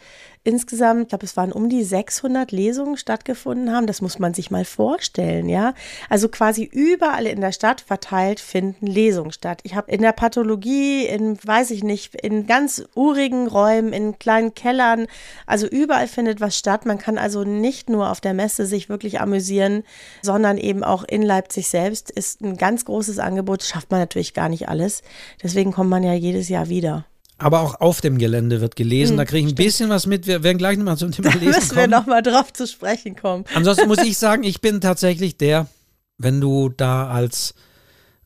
insgesamt, 0.46 1.02
ich 1.04 1.08
glaube, 1.10 1.26
es 1.26 1.36
waren 1.36 1.52
um 1.52 1.70
die 1.70 1.84
600 1.84 2.52
Lesungen 2.52 2.98
stattgefunden 2.98 3.72
haben. 3.72 3.88
Das 3.88 4.02
muss 4.02 4.20
man 4.20 4.34
sich 4.34 4.52
mal 4.52 4.64
vorstellen, 4.64 5.50
ja. 5.50 5.74
Also 6.10 6.30
quasi 6.30 6.64
überall 6.64 7.26
in 7.26 7.42
der 7.42 7.52
Stadt 7.52 7.82
verteilt 7.82 8.40
finden 8.40 8.86
Lesungen 8.86 9.32
statt. 9.32 9.60
Ich 9.64 9.76
habe 9.76 9.92
in 9.92 10.02
der 10.02 10.12
Pathologie, 10.12 11.06
in, 11.06 11.38
weiß 11.44 11.72
ich 11.72 11.84
nicht, 11.84 12.16
in 12.16 12.46
ganz 12.46 12.84
urigen 12.96 13.48
Räumen, 13.48 13.92
in 13.92 14.20
kleinen 14.20 14.54
Kellern, 14.54 15.08
also 15.48 15.68
überall 15.68 16.08
findet 16.08 16.40
was 16.40 16.58
statt. 16.58 16.86
Man 16.86 17.00
kann 17.00 17.18
also 17.18 17.44
nicht 17.44 17.90
nur 17.90 18.12
auf 18.12 18.22
der 18.22 18.34
Messe 18.34 18.66
sich 18.66 18.88
wirklich 18.88 19.20
amüsieren, 19.20 19.84
sondern 20.22 20.58
eben 20.58 20.84
auch 20.84 21.04
in 21.04 21.24
Leipzig 21.24 21.68
selbst 21.68 22.12
ist 22.12 22.42
ein 22.42 22.56
ganz 22.56 22.86
großes 22.86 23.18
Angebot. 23.20 23.64
Schafft 23.64 23.90
man 23.90 24.00
natürlich 24.00 24.34
gar 24.36 24.50
nicht 24.50 24.70
alles. 24.70 25.02
Deswegen 25.42 25.72
kommt 25.72 25.90
man 25.90 26.04
ja 26.04 26.14
jedes 26.14 26.50
Jahr 26.50 26.70
wieder. 26.70 27.06
Aber 27.38 27.62
auch 27.62 27.82
auf 27.82 28.00
dem 28.00 28.18
Gelände 28.18 28.62
wird 28.62 28.76
gelesen. 28.76 29.14
Hm, 29.14 29.18
da 29.18 29.26
kriege 29.26 29.40
ich 29.40 29.46
ein 29.46 29.56
stimmt. 29.56 29.68
bisschen 29.68 29.90
was 29.90 30.06
mit. 30.06 30.26
Wir 30.26 30.44
werden 30.44 30.58
gleich 30.58 30.78
nochmal 30.78 30.98
zum 30.98 31.12
Thema 31.12 31.32
da 31.32 31.38
Lesen 31.38 31.56
müssen 31.56 31.70
kommen. 31.70 31.82
wir 31.82 31.88
nochmal 31.88 32.22
drauf 32.22 32.54
zu 32.54 32.66
sprechen 32.66 33.16
kommen. 33.16 33.44
Ansonsten 33.54 33.88
muss 33.88 33.98
ich 34.04 34.18
sagen, 34.18 34.44
ich 34.44 34.62
bin 34.62 34.80
tatsächlich 34.80 35.38
der, 35.38 35.68
wenn 36.18 36.40
du 36.40 36.70
da 36.70 37.08
als, 37.10 37.54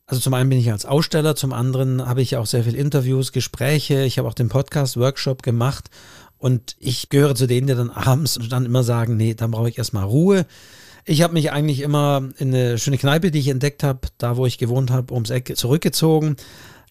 also 0.06 0.22
zum 0.22 0.36
einen 0.36 0.50
bin 0.50 0.60
ich 0.60 0.72
als 0.72 0.86
Aussteller, 0.86 1.36
zum 1.36 1.54
anderen 1.54 2.08
habe 2.08 2.22
ich 2.22 2.38
auch 2.38 2.46
sehr 2.46 2.64
viele 2.64 2.78
Interviews, 2.78 3.32
Gespräche. 3.32 4.04
Ich 4.04 4.20
habe 4.20 4.28
auch 4.28 4.36
den 4.36 4.50
Podcast, 4.50 4.96
Workshop 4.98 5.42
gemacht. 5.42 5.90
Und 6.38 6.76
ich 6.80 7.10
gehöre 7.10 7.36
zu 7.36 7.48
denen, 7.48 7.68
die 7.68 7.76
dann 7.76 7.90
abends 7.90 8.40
dann 8.50 8.66
immer 8.66 8.84
sagen, 8.84 9.18
nee, 9.18 9.34
dann 9.34 9.52
brauche 9.52 9.70
ich 9.70 9.78
erstmal 9.78 10.06
Ruhe. 10.06 10.46
Ich 11.04 11.24
habe 11.24 11.34
mich 11.34 11.52
eigentlich 11.52 11.82
immer 11.82 12.30
in 12.38 12.54
eine 12.54 12.78
schöne 12.78 13.00
Kneipe, 13.00 13.32
die 13.32 13.40
ich 13.40 13.48
entdeckt 13.48 13.82
habe, 13.84 14.02
da 14.20 14.38
wo 14.38 14.46
ich 14.46 14.60
gewohnt 14.60 14.92
habe, 14.92 15.14
ums 15.14 15.32
Eck 15.32 15.58
zurückgezogen 15.58 16.38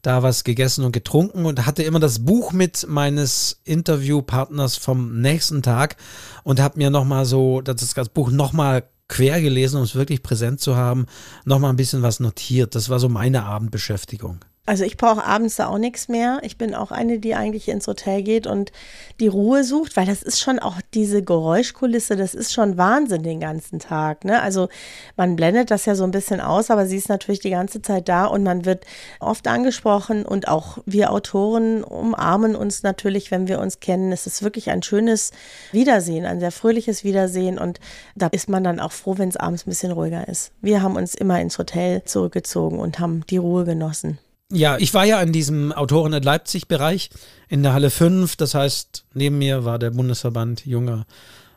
da 0.03 0.23
was 0.23 0.45
gegessen 0.45 0.85
und 0.85 0.93
getrunken 0.93 1.47
und 1.47 1.67
hatte 1.67 1.83
immer 1.83 2.01
das 2.01 2.25
Buch 2.25 2.53
mit 2.53 2.87
meines 2.89 3.61
Interviewpartners 3.65 4.77
vom 4.77 5.21
nächsten 5.21 5.63
Tag 5.63 5.97
und 6.45 6.61
habe 6.61 6.79
mir 6.79 6.91
nochmal 6.91 7.25
so 7.25 7.61
das, 7.61 7.95
das 7.95 8.09
Buch 8.09 8.31
nochmal 8.31 8.85
quer 9.09 9.41
gelesen, 9.41 9.79
um 9.79 9.83
es 9.83 9.95
wirklich 9.95 10.23
präsent 10.23 10.61
zu 10.61 10.77
haben, 10.77 11.07
nochmal 11.45 11.71
ein 11.71 11.77
bisschen 11.77 12.03
was 12.03 12.21
notiert. 12.21 12.75
Das 12.75 12.89
war 12.89 12.99
so 12.99 13.09
meine 13.09 13.45
Abendbeschäftigung. 13.45 14.41
Also 14.69 14.85
ich 14.85 14.99
brauche 14.99 15.25
abends 15.25 15.57
da 15.57 15.69
auch 15.69 15.79
nichts 15.79 16.09
mehr. 16.09 16.41
Ich 16.43 16.59
bin 16.59 16.75
auch 16.75 16.91
eine, 16.91 17.19
die 17.19 17.35
eigentlich 17.35 17.71
ins 17.71 17.87
Hotel 17.87 18.23
geht 18.23 18.47
und 18.47 18.71
die 19.19 19.27
Ruhe 19.27 19.65
sucht, 19.65 19.97
weil 19.97 20.05
das 20.05 20.23
ist 20.23 20.41
schon 20.41 20.59
auch 20.59 20.77
diese 20.93 21.23
Geräuschkulisse, 21.23 22.17
das 22.17 22.35
ist 22.35 22.53
schon 22.53 22.77
Wahnsinn 22.77 23.23
den 23.23 23.41
ganzen 23.41 23.79
Tag. 23.79 24.27
Ne? 24.27 24.43
Also 24.43 24.69
man 25.17 25.37
blendet 25.37 25.71
das 25.71 25.87
ja 25.87 25.95
so 25.95 26.05
ein 26.05 26.11
bisschen 26.11 26.43
aus, 26.43 26.71
aber 26.71 26.85
sie 26.85 26.99
ist 26.99 27.09
natürlich 27.09 27.41
die 27.41 27.49
ganze 27.49 27.81
Zeit 27.81 28.11
da 28.11 28.27
und 28.27 28.43
man 28.43 28.67
wird 28.67 28.85
oft 29.21 29.49
angesprochen 29.49 30.27
und 30.27 30.49
auch 30.49 30.77
wir 30.85 31.13
Autoren 31.13 31.83
umarmen 31.83 32.55
uns 32.55 32.83
natürlich, 32.83 33.31
wenn 33.31 33.49
wir 33.49 33.61
uns 33.61 33.81
kennen. 33.81 34.13
Es 34.13 34.27
ist 34.27 34.43
wirklich 34.43 34.69
ein 34.69 34.83
schönes 34.83 35.31
Wiedersehen, 35.73 36.27
ein 36.27 36.41
sehr 36.41 36.53
fröhliches 36.53 37.05
Wiedersehen 37.05 37.59
und 37.59 37.81
da 38.17 38.27
ist 38.27 38.51
man 38.51 38.65
dann 38.65 38.81
auch 38.81 38.93
froh, 38.93 39.15
wenn 39.17 39.31
es 39.31 39.39
abends 39.39 39.67
ein 39.67 39.71
bisschen 39.71 39.93
ruhiger 39.93 40.29
ist. 40.29 40.53
Wir 40.61 40.83
haben 40.83 40.97
uns 40.97 41.15
immer 41.15 41.41
ins 41.41 41.57
Hotel 41.57 42.05
zurückgezogen 42.05 42.79
und 42.79 42.99
haben 42.99 43.25
die 43.31 43.39
Ruhe 43.39 43.65
genossen. 43.65 44.19
Ja, 44.51 44.79
ich 44.79 44.95
war 44.95 45.05
ja 45.05 45.21
in 45.21 45.33
diesem 45.33 45.73
Autoren 45.73 46.15
in 46.15 46.23
Leipzig-Bereich 46.23 47.11
in 47.51 47.63
der 47.63 47.75
Halle 47.75 47.91
5. 47.91 48.35
Das 48.37 48.55
heißt, 48.55 49.05
neben 49.13 49.37
mir 49.37 49.67
war 49.67 49.79
der 49.79 49.91
Bundesverband 49.91 50.65
junger 50.65 51.05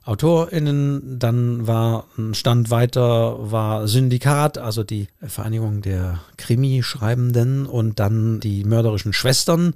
AutorInnen. 0.04 1.18
Dann 1.18 1.68
war 1.68 2.08
ein 2.18 2.34
Stand 2.34 2.70
weiter, 2.70 3.50
war 3.50 3.88
Syndikat, 3.88 4.58
also 4.58 4.84
die 4.84 5.08
Vereinigung 5.26 5.82
der 5.82 6.20
Krimi-Schreibenden 6.36 7.66
und 7.66 8.00
dann 8.02 8.42
die 8.42 8.66
mörderischen 8.66 9.14
Schwestern. 9.14 9.74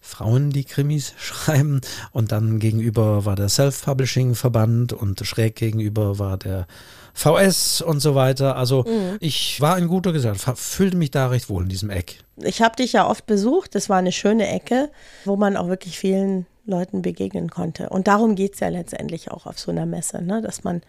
Frauen, 0.00 0.50
die 0.50 0.64
Krimis 0.64 1.14
schreiben. 1.18 1.80
Und 2.12 2.30
dann 2.30 2.60
gegenüber 2.60 3.24
war 3.24 3.34
der 3.34 3.48
Self-Publishing-Verband 3.48 4.92
und 4.92 5.18
schräg 5.26 5.56
gegenüber 5.56 6.20
war 6.20 6.36
der 6.36 6.68
VS 7.14 7.82
und 7.82 8.00
so 8.00 8.14
weiter. 8.14 8.56
Also 8.56 8.84
mhm. 8.84 9.16
ich 9.20 9.60
war 9.60 9.78
in 9.78 9.88
guter 9.88 10.12
Gesellschaft, 10.12 10.58
fühlte 10.58 10.96
mich 10.96 11.10
da 11.10 11.28
recht 11.28 11.48
wohl 11.48 11.64
in 11.64 11.68
diesem 11.68 11.90
Eck. 11.90 12.18
Ich 12.36 12.62
habe 12.62 12.76
dich 12.76 12.92
ja 12.92 13.08
oft 13.08 13.26
besucht. 13.26 13.74
Das 13.74 13.88
war 13.88 13.98
eine 13.98 14.12
schöne 14.12 14.48
Ecke, 14.48 14.90
wo 15.24 15.36
man 15.36 15.56
auch 15.56 15.68
wirklich 15.68 15.98
vielen 15.98 16.46
Leuten 16.64 17.02
begegnen 17.02 17.50
konnte. 17.50 17.88
Und 17.88 18.08
darum 18.08 18.34
geht 18.34 18.54
es 18.54 18.60
ja 18.60 18.68
letztendlich 18.68 19.30
auch 19.30 19.46
auf 19.46 19.58
so 19.58 19.70
einer 19.70 19.86
Messe, 19.86 20.22
ne? 20.22 20.42
dass 20.42 20.64
man 20.64 20.82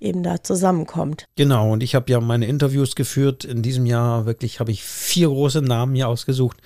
eben 0.00 0.22
da 0.22 0.42
zusammenkommt. 0.42 1.26
Genau, 1.36 1.72
und 1.72 1.82
ich 1.82 1.94
habe 1.94 2.10
ja 2.10 2.20
meine 2.20 2.46
Interviews 2.46 2.96
geführt. 2.96 3.44
In 3.44 3.62
diesem 3.62 3.86
Jahr 3.86 4.26
wirklich 4.26 4.58
habe 4.58 4.72
ich 4.72 4.82
vier 4.82 5.28
große 5.28 5.62
Namen 5.62 5.94
hier 5.94 6.08
ausgesucht 6.08 6.58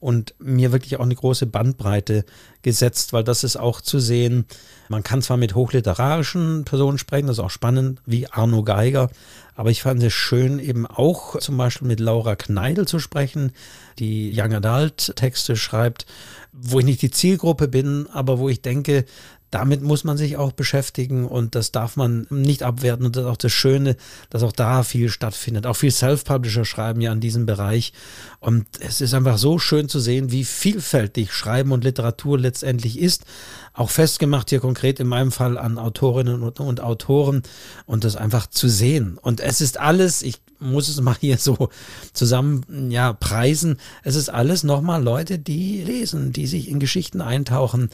und 0.00 0.34
mir 0.38 0.72
wirklich 0.72 0.96
auch 0.96 1.04
eine 1.04 1.14
große 1.14 1.46
Bandbreite 1.46 2.24
gesetzt, 2.62 3.12
weil 3.12 3.22
das 3.22 3.44
ist 3.44 3.56
auch 3.56 3.80
zu 3.80 3.98
sehen. 3.98 4.46
Man 4.88 5.02
kann 5.02 5.22
zwar 5.22 5.36
mit 5.36 5.54
hochliterarischen 5.54 6.64
Personen 6.64 6.98
sprechen, 6.98 7.26
das 7.26 7.36
ist 7.36 7.44
auch 7.44 7.50
spannend, 7.50 8.00
wie 8.06 8.26
Arno 8.26 8.64
Geiger, 8.64 9.10
aber 9.54 9.70
ich 9.70 9.82
fand 9.82 10.02
es 10.02 10.14
schön, 10.14 10.58
eben 10.58 10.86
auch 10.86 11.38
zum 11.38 11.58
Beispiel 11.58 11.86
mit 11.86 12.00
Laura 12.00 12.34
Kneidel 12.34 12.88
zu 12.88 12.98
sprechen, 12.98 13.52
die 13.98 14.32
Young 14.34 14.54
Adult 14.54 15.14
Texte 15.16 15.54
schreibt, 15.54 16.06
wo 16.52 16.78
ich 16.80 16.86
nicht 16.86 17.02
die 17.02 17.10
Zielgruppe 17.10 17.68
bin, 17.68 18.08
aber 18.10 18.38
wo 18.38 18.48
ich 18.48 18.62
denke, 18.62 19.04
damit 19.50 19.82
muss 19.82 20.04
man 20.04 20.16
sich 20.16 20.36
auch 20.36 20.52
beschäftigen 20.52 21.26
und 21.26 21.54
das 21.54 21.72
darf 21.72 21.96
man 21.96 22.26
nicht 22.30 22.62
abwerten. 22.62 23.06
Und 23.06 23.16
das 23.16 23.24
ist 23.24 23.30
auch 23.30 23.36
das 23.36 23.52
Schöne, 23.52 23.96
dass 24.30 24.42
auch 24.42 24.52
da 24.52 24.84
viel 24.84 25.08
stattfindet. 25.08 25.66
Auch 25.66 25.74
viel 25.74 25.90
Self-Publisher 25.90 26.64
schreiben 26.64 27.00
ja 27.00 27.10
an 27.10 27.20
diesem 27.20 27.46
Bereich. 27.46 27.92
Und 28.38 28.66
es 28.78 29.00
ist 29.00 29.12
einfach 29.12 29.38
so 29.38 29.58
schön 29.58 29.88
zu 29.88 29.98
sehen, 29.98 30.30
wie 30.30 30.44
vielfältig 30.44 31.32
Schreiben 31.32 31.72
und 31.72 31.82
Literatur 31.82 32.38
letztendlich 32.38 32.98
ist. 32.98 33.24
Auch 33.72 33.90
festgemacht 33.90 34.50
hier 34.50 34.60
konkret 34.60 35.00
in 35.00 35.08
meinem 35.08 35.32
Fall 35.32 35.58
an 35.58 35.78
Autorinnen 35.78 36.42
und, 36.42 36.60
und 36.60 36.80
Autoren 36.80 37.42
und 37.86 38.04
das 38.04 38.14
einfach 38.14 38.46
zu 38.46 38.68
sehen. 38.68 39.18
Und 39.20 39.40
es 39.40 39.60
ist 39.60 39.80
alles, 39.80 40.22
ich 40.22 40.40
muss 40.60 40.88
es 40.88 41.00
mal 41.00 41.16
hier 41.18 41.38
so 41.38 41.70
zusammen 42.12 42.90
ja 42.90 43.12
preisen. 43.12 43.78
Es 44.04 44.14
ist 44.14 44.28
alles 44.28 44.62
nochmal 44.62 45.02
Leute, 45.02 45.38
die 45.38 45.82
lesen, 45.82 46.32
die 46.32 46.46
sich 46.46 46.68
in 46.68 46.78
Geschichten 46.78 47.20
eintauchen 47.20 47.90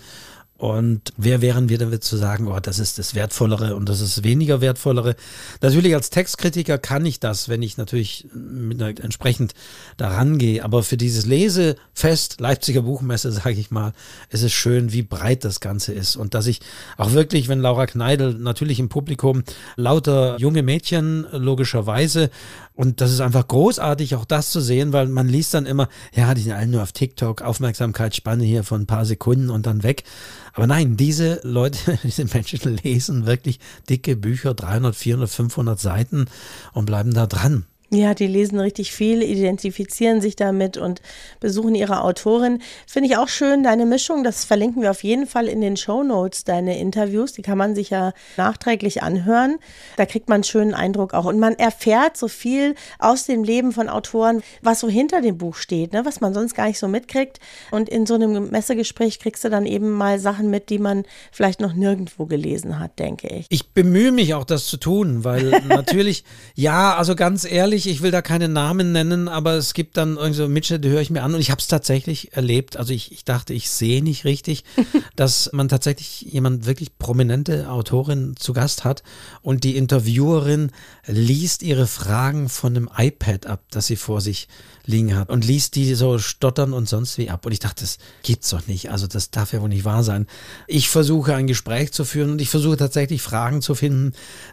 Und 0.59 1.12
wer 1.19 1.42
wären 1.42 1.69
wir 1.69 1.77
damit 1.77 2.03
zu 2.03 2.16
sagen, 2.16 2.49
oh, 2.49 2.59
das 2.61 2.79
ist 2.79 2.99
das 2.99 3.14
Wertvollere 3.14 3.77
und 3.77 3.90
das 3.90 4.01
ist 4.01 4.25
weniger 4.25 4.62
Wertvollere? 4.62 5.14
Natürlich 5.61 5.95
als 5.95 6.09
Textkritiker 6.09 6.79
kann 6.79 7.05
ich 7.05 7.21
das, 7.21 7.51
wenn 7.51 7.61
ich 7.61 7.77
natürlich 7.77 8.27
mit 8.33 8.81
einer, 8.81 8.99
entsprechend 9.05 9.53
daran 9.99 10.38
gehe. 10.38 10.64
Aber 10.64 10.83
für 10.83 10.97
dieses 10.97 11.27
Lesefest 11.27 12.40
Leipziger 12.40 12.83
Buchmesse, 12.83 13.33
sage 13.33 13.61
ich 13.61 13.71
mal, 13.71 13.92
ist 14.31 14.42
es 14.42 14.53
schön, 14.53 14.95
wie 14.95 15.03
breit 15.03 15.45
das 15.45 15.61
Ganze 15.61 15.92
ist. 15.92 16.16
Und 16.16 16.33
dass 16.33 16.47
ich 16.47 16.61
auch 16.97 17.12
wirklich, 17.12 17.49
wenn 17.49 17.61
Laura 17.61 17.87
Kneidel 17.87 18.33
natürlich 18.35 18.81
im 18.81 18.88
Publikum 18.88 19.45
lauter 19.77 20.38
junge 20.38 20.62
Mädchen 20.62 21.27
logischerweise 21.33 22.31
und 22.76 23.00
das 23.00 23.10
ist 23.10 23.20
einfach 23.20 23.48
großartig, 23.48 24.14
auch 24.14 24.26
das 24.26 24.50
zu 24.50 24.60
sehen, 24.60 24.92
weil 24.92 25.08
man 25.08 25.28
liest 25.28 25.54
dann 25.54 25.64
immer, 25.64 25.88
ja, 26.14 26.34
die 26.34 26.42
sind 26.42 26.52
alle 26.52 26.66
nur 26.66 26.82
auf 26.82 26.92
TikTok, 26.92 27.40
Aufmerksamkeitsspanne 27.40 28.44
hier 28.44 28.64
von 28.64 28.82
ein 28.82 28.86
paar 28.86 29.06
Sekunden 29.06 29.48
und 29.48 29.66
dann 29.66 29.82
weg. 29.82 30.04
Aber 30.52 30.66
nein, 30.66 30.98
diese 30.98 31.40
Leute, 31.42 31.98
diese 32.02 32.26
Menschen 32.26 32.76
lesen 32.76 33.24
wirklich 33.24 33.60
dicke 33.88 34.14
Bücher, 34.14 34.52
300, 34.52 34.94
400, 34.94 35.30
500 35.30 35.80
Seiten 35.80 36.26
und 36.74 36.84
bleiben 36.84 37.14
da 37.14 37.26
dran. 37.26 37.64
Ja, 37.90 38.14
die 38.14 38.27
lesen 38.27 38.59
richtig 38.59 38.90
viel, 38.90 39.22
identifizieren 39.22 40.20
sich 40.20 40.35
damit 40.35 40.77
und 40.77 41.01
besuchen 41.38 41.77
ihre 41.77 42.03
Autorin. 42.03 42.61
Finde 42.85 43.09
ich 43.09 43.16
auch 43.16 43.29
schön, 43.29 43.62
deine 43.62 43.87
Mischung. 43.87 44.25
Das 44.25 44.44
verlinken 44.44 44.83
wir 44.83 44.90
auf 44.90 45.05
jeden 45.05 45.29
Fall 45.29 45.46
in 45.46 45.61
den 45.61 45.77
Show 45.77 46.03
Notes, 46.03 46.42
deine 46.42 46.81
Interviews. 46.81 47.33
Die 47.33 47.42
kann 47.42 47.57
man 47.57 47.77
sich 47.77 47.90
ja 47.90 48.12
nachträglich 48.37 49.05
anhören. 49.05 49.59
Da 49.96 50.05
kriegt 50.05 50.29
man 50.29 50.37
einen 50.37 50.44
schönen 50.44 50.75
Eindruck 50.75 51.14
auch. 51.14 51.27
Und 51.27 51.38
man 51.38 51.55
erfährt 51.55 52.16
so 52.16 52.27
viel 52.27 52.75
aus 52.99 53.25
dem 53.27 53.44
Leben 53.44 53.70
von 53.70 53.88
Autoren, 53.88 54.42
was 54.62 54.81
so 54.81 54.88
hinter 54.88 55.20
dem 55.20 55.38
Buch 55.38 55.55
steht, 55.55 55.92
ne? 55.92 56.05
was 56.05 56.20
man 56.20 56.35
sonst 56.35 56.55
gar 56.55 56.66
nicht 56.66 56.81
so 56.81 56.88
mitkriegt. 56.88 57.38
Und 57.70 57.88
in 57.88 58.05
so 58.05 58.14
einem 58.14 58.51
Messegespräch 58.51 59.20
kriegst 59.20 59.44
du 59.44 59.49
dann 59.49 59.64
eben 59.64 59.92
mal 59.92 60.18
Sachen 60.18 60.51
mit, 60.51 60.70
die 60.70 60.81
man 60.81 61.05
vielleicht 61.31 61.61
noch 61.61 61.72
nirgendwo 61.72 62.27
gelesen 62.27 62.81
hat, 62.81 62.99
denke 62.99 63.29
ich. 63.29 63.46
Ich 63.49 63.70
bemühe 63.70 64.11
mich 64.11 64.35
auch, 64.35 64.44
das 64.44 64.66
zu 64.66 64.77
tun, 64.77 65.22
weil 65.22 65.51
natürlich, 65.68 66.25
ja, 66.57 66.96
also 66.96 67.14
ganz 67.14 67.44
ehrlich, 67.44 67.75
ehrlich, 67.76 67.92
ich 67.92 68.00
will 68.00 68.10
da 68.10 68.22
keine 68.22 68.48
Namen 68.48 68.92
nennen, 68.92 69.28
aber 69.28 69.52
es 69.54 69.74
gibt 69.74 69.98
dann 69.98 70.16
irgendwie 70.16 70.38
so 70.38 70.48
Mitschnitte, 70.48 70.80
die 70.80 70.88
höre 70.88 71.02
ich 71.02 71.10
mir 71.10 71.22
an 71.22 71.34
und 71.34 71.40
ich 71.40 71.50
habe 71.50 71.60
es 71.60 71.66
tatsächlich 71.66 72.32
erlebt. 72.32 72.78
Also 72.78 72.94
ich, 72.94 73.12
ich 73.12 73.26
dachte, 73.26 73.52
ich 73.52 73.68
sehe 73.68 74.02
nicht 74.02 74.24
richtig, 74.24 74.64
dass 75.16 75.50
man 75.52 75.68
tatsächlich 75.68 76.22
jemand 76.22 76.64
wirklich 76.64 76.98
prominente 76.98 77.68
Autorin 77.68 78.34
zu 78.38 78.54
Gast 78.54 78.84
hat 78.84 79.02
und 79.42 79.62
die 79.62 79.76
Interviewerin 79.76 80.70
liest 81.06 81.62
ihre 81.62 81.86
Fragen 81.86 82.48
von 82.48 82.74
einem 82.74 82.88
iPad 82.96 83.44
ab, 83.44 83.62
das 83.70 83.88
sie 83.88 83.96
vor 83.96 84.22
sich 84.22 84.48
liegen 84.86 85.16
hat 85.16 85.30
und 85.30 85.44
liest 85.44 85.74
die 85.74 85.94
so 85.94 86.18
stottern 86.18 86.72
und 86.72 86.88
sonst 86.88 87.18
wie 87.18 87.28
ab. 87.28 87.44
Und 87.44 87.52
ich 87.52 87.58
dachte, 87.58 87.82
das 87.82 87.98
gibt's 88.22 88.50
doch 88.50 88.66
nicht. 88.68 88.90
Also 88.90 89.06
das 89.06 89.30
darf 89.30 89.52
ja 89.52 89.60
wohl 89.60 89.68
nicht 89.68 89.84
wahr 89.84 90.02
sein. 90.02 90.26
Ich 90.66 90.88
versuche 90.88 91.34
ein 91.34 91.46
Gespräch 91.46 91.92
zu 91.92 92.04
führen 92.04 92.30
und 92.30 92.40
ich 92.40 92.48
versuche 92.48 92.76
tatsächlich 92.76 93.20
Fragen 93.20 93.62
zu 93.62 93.74
finden, 93.74 94.12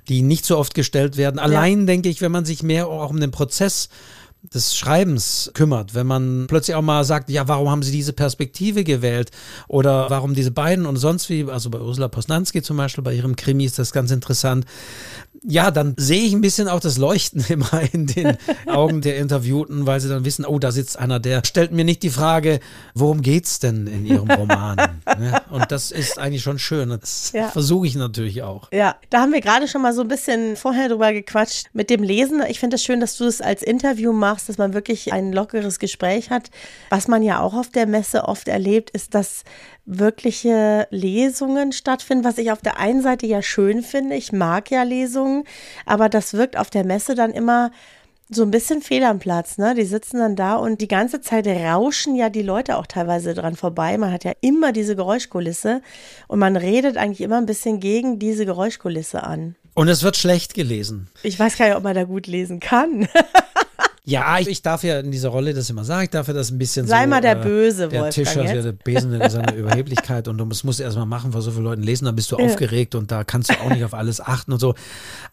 die 0.09 0.23
nicht 0.23 0.45
so 0.45 0.57
oft 0.57 0.73
gestellt 0.73 1.17
werden. 1.17 1.39
Allein 1.39 1.81
ja. 1.81 1.86
denke 1.86 2.09
ich, 2.09 2.21
wenn 2.21 2.31
man 2.31 2.45
sich 2.45 2.63
mehr 2.63 2.88
auch 2.88 3.12
um 3.13 3.19
den 3.19 3.32
Prozess 3.32 3.89
des 4.43 4.75
Schreibens 4.75 5.51
kümmert, 5.53 5.95
wenn 5.95 6.06
man 6.06 6.45
plötzlich 6.47 6.75
auch 6.75 6.82
mal 6.82 7.03
sagt, 7.06 7.29
ja, 7.29 7.47
warum 7.47 7.69
haben 7.69 7.84
Sie 7.84 7.91
diese 7.91 8.13
Perspektive 8.13 8.84
gewählt 8.84 9.32
oder 9.67 10.10
warum 10.10 10.34
diese 10.34 10.51
beiden 10.51 10.86
und 10.86 10.97
sonst 10.97 11.29
wie, 11.29 11.45
also 11.49 11.69
bei 11.69 11.79
Ursula 11.79 12.10
Posnanski 12.10 12.62
zum 12.62 12.77
Beispiel, 12.77 13.03
bei 13.03 13.13
ihrem 13.13 13.36
Krimi 13.36 13.65
ist 13.65 13.79
das 13.79 13.93
ganz 13.93 14.12
interessant 14.12 14.65
ja, 15.45 15.71
dann 15.71 15.95
sehe 15.97 16.23
ich 16.23 16.34
ein 16.34 16.41
bisschen 16.41 16.67
auch 16.67 16.79
das 16.79 16.97
Leuchten 16.97 17.43
immer 17.49 17.82
in 17.91 18.08
den 18.08 18.38
Augen 18.67 19.01
der 19.01 19.17
Interviewten, 19.17 19.86
weil 19.86 19.99
sie 19.99 20.10
dann 20.10 20.25
wissen, 20.25 20.45
oh, 20.45 20.60
da 20.60 20.71
sitzt 20.71 20.97
einer, 20.97 21.19
der 21.19 21.41
stellt 21.45 21.71
mir 21.71 21.86
nicht 21.86 22.03
die 22.03 22.10
Frage, 22.10 22.60
worum 22.93 23.21
geht's 23.21 23.60
denn 23.60 23.88
in 23.88 24.06
ihrem 24.06 24.29
Roman? 24.29 24.77
ja, 25.08 25.41
und 25.51 25.71
das 25.71 25.91
ist 25.91 26.17
eigentlich 26.17 26.43
schon 26.43 26.60
schön. 26.60 26.89
Das 26.89 27.32
ja. 27.34 27.49
versuche 27.49 27.88
ich 27.88 27.95
natürlich 27.95 28.43
auch. 28.43 28.69
Ja, 28.71 28.95
da 29.10 29.21
haben 29.21 29.34
wir 29.34 29.41
gerade 29.41 29.67
schon 29.67 29.82
mal 29.82 29.93
so 29.93 30.01
ein 30.01 30.08
bisschen 30.08 30.56
vorher 30.56 30.89
drüber 30.89 31.12
gequatscht 31.12 31.67
mit 31.73 31.89
dem 31.89 32.03
Lesen. 32.03 32.41
Ich 32.47 32.60
finde 32.60 32.75
es 32.75 32.84
schön, 32.84 32.99
dass 32.99 33.17
du 33.17 33.25
es 33.25 33.41
als 33.41 33.63
Interview 33.63 34.13
machst, 34.13 34.33
dass 34.46 34.58
man 34.58 34.74
wirklich 34.74 35.13
ein 35.13 35.34
lockeres 35.34 35.80
Gespräch 35.80 36.30
hat. 36.30 36.50
Was 36.89 37.08
man 37.08 37.24
ja 37.24 37.39
auch 37.39 37.54
auf 37.54 37.69
der 37.69 37.88
Messe 37.88 38.26
oft 38.26 38.48
erlebt, 38.48 38.89
ist, 38.91 39.13
dass 39.13 39.43
wirkliche 39.86 40.88
Lesungen 40.89 41.72
stattfinden, 41.72 42.24
was 42.24 42.38
ich 42.38 42.52
auf 42.52 42.62
der 42.62 42.80
einen 42.80 43.02
Seite 43.02 43.26
ja 43.26 43.41
schön 43.41 43.84
finde. 43.84 44.15
Ich 44.15 44.32
mag 44.32 44.72
ja 44.72 44.84
Lesungen, 44.84 45.43
aber 45.86 46.10
das 46.10 46.34
wirkt 46.34 46.58
auf 46.58 46.69
der 46.69 46.86
Messe 46.86 47.15
dann 47.15 47.32
immer 47.32 47.72
so 48.30 48.43
ein 48.43 48.52
bisschen 48.52 48.82
fehl 48.82 49.04
am 49.04 49.19
Platz, 49.19 49.58
ne? 49.58 49.76
Die 49.76 49.84
sitzen 49.84 50.17
dann 50.17 50.36
da 50.36 50.56
und 50.56 50.82
die 50.82 50.88
ganze 50.88 51.22
Zeit 51.22 51.46
rauschen 51.48 52.15
ja 52.15 52.30
die 52.30 52.41
Leute 52.41 52.78
auch 52.78 52.88
teilweise 52.88 53.34
dran 53.34 53.56
vorbei. 53.56 53.98
Man 53.98 54.12
hat 54.12 54.24
ja 54.24 54.32
immer 54.41 54.72
diese 54.72 54.96
Geräuschkulisse 54.96 55.82
und 56.28 56.39
man 56.39 56.56
redet 56.56 56.98
eigentlich 56.98 57.22
immer 57.22 57.38
ein 57.38 57.46
bisschen 57.46 57.80
gegen 57.80 58.19
diese 58.19 58.46
Geräuschkulisse 58.46 59.24
an. 59.24 59.56
Und 59.76 59.88
es 59.88 60.04
wird 60.04 60.17
schlecht 60.17 60.54
gelesen. 60.54 61.10
Ich 61.24 61.39
weiß 61.39 61.58
gar 61.58 61.67
nicht, 61.67 61.76
ob 61.76 61.84
man 61.84 61.96
da 61.96 62.04
gut 62.04 62.28
lesen 62.28 62.60
kann. 62.60 63.08
Ja, 64.06 64.38
ich, 64.38 64.50
ich, 64.50 64.62
darf 64.62 64.84
ja 64.84 65.00
in 65.00 65.12
dieser 65.12 65.30
Rolle 65.30 65.54
das 65.54 65.70
immer 65.70 65.86
sagen, 65.86 66.04
ich 66.04 66.10
darf 66.10 66.28
ja 66.28 66.34
das 66.34 66.52
ein 66.52 66.58
bisschen 66.58 66.86
Sei 66.88 67.04
so, 67.04 67.10
mal 67.10 67.22
der 67.22 67.39
äh, 67.39 67.44
Böse, 67.44 67.88
Der 67.88 68.10
Tischer, 68.10 68.44
ja, 68.44 68.62
der 68.62 68.74
Besen 68.74 69.13
in 69.13 69.30
seiner 69.30 69.54
Überheblichkeit 69.54 70.28
und 70.28 70.38
du 70.38 70.46
musst, 70.46 70.66
musst 70.66 70.82
erstmal 70.82 71.06
machen, 71.06 71.32
vor 71.32 71.42
so 71.42 71.52
vielen 71.52 71.63
Leuten 71.63 71.84
lesen, 71.84 72.06
dann 72.06 72.16
bist 72.16 72.30
du 72.32 72.38
ja. 72.38 72.46
aufgeregt 72.46 72.96
und 72.96 73.12
da 73.12 73.24
kannst 73.24 73.50
du 73.50 73.54
auch 73.62 73.70
nicht 73.70 73.86
auf 73.86 73.94
alles 73.94 74.20
achten 74.20 74.52
und 74.52 74.60
so. 74.60 74.76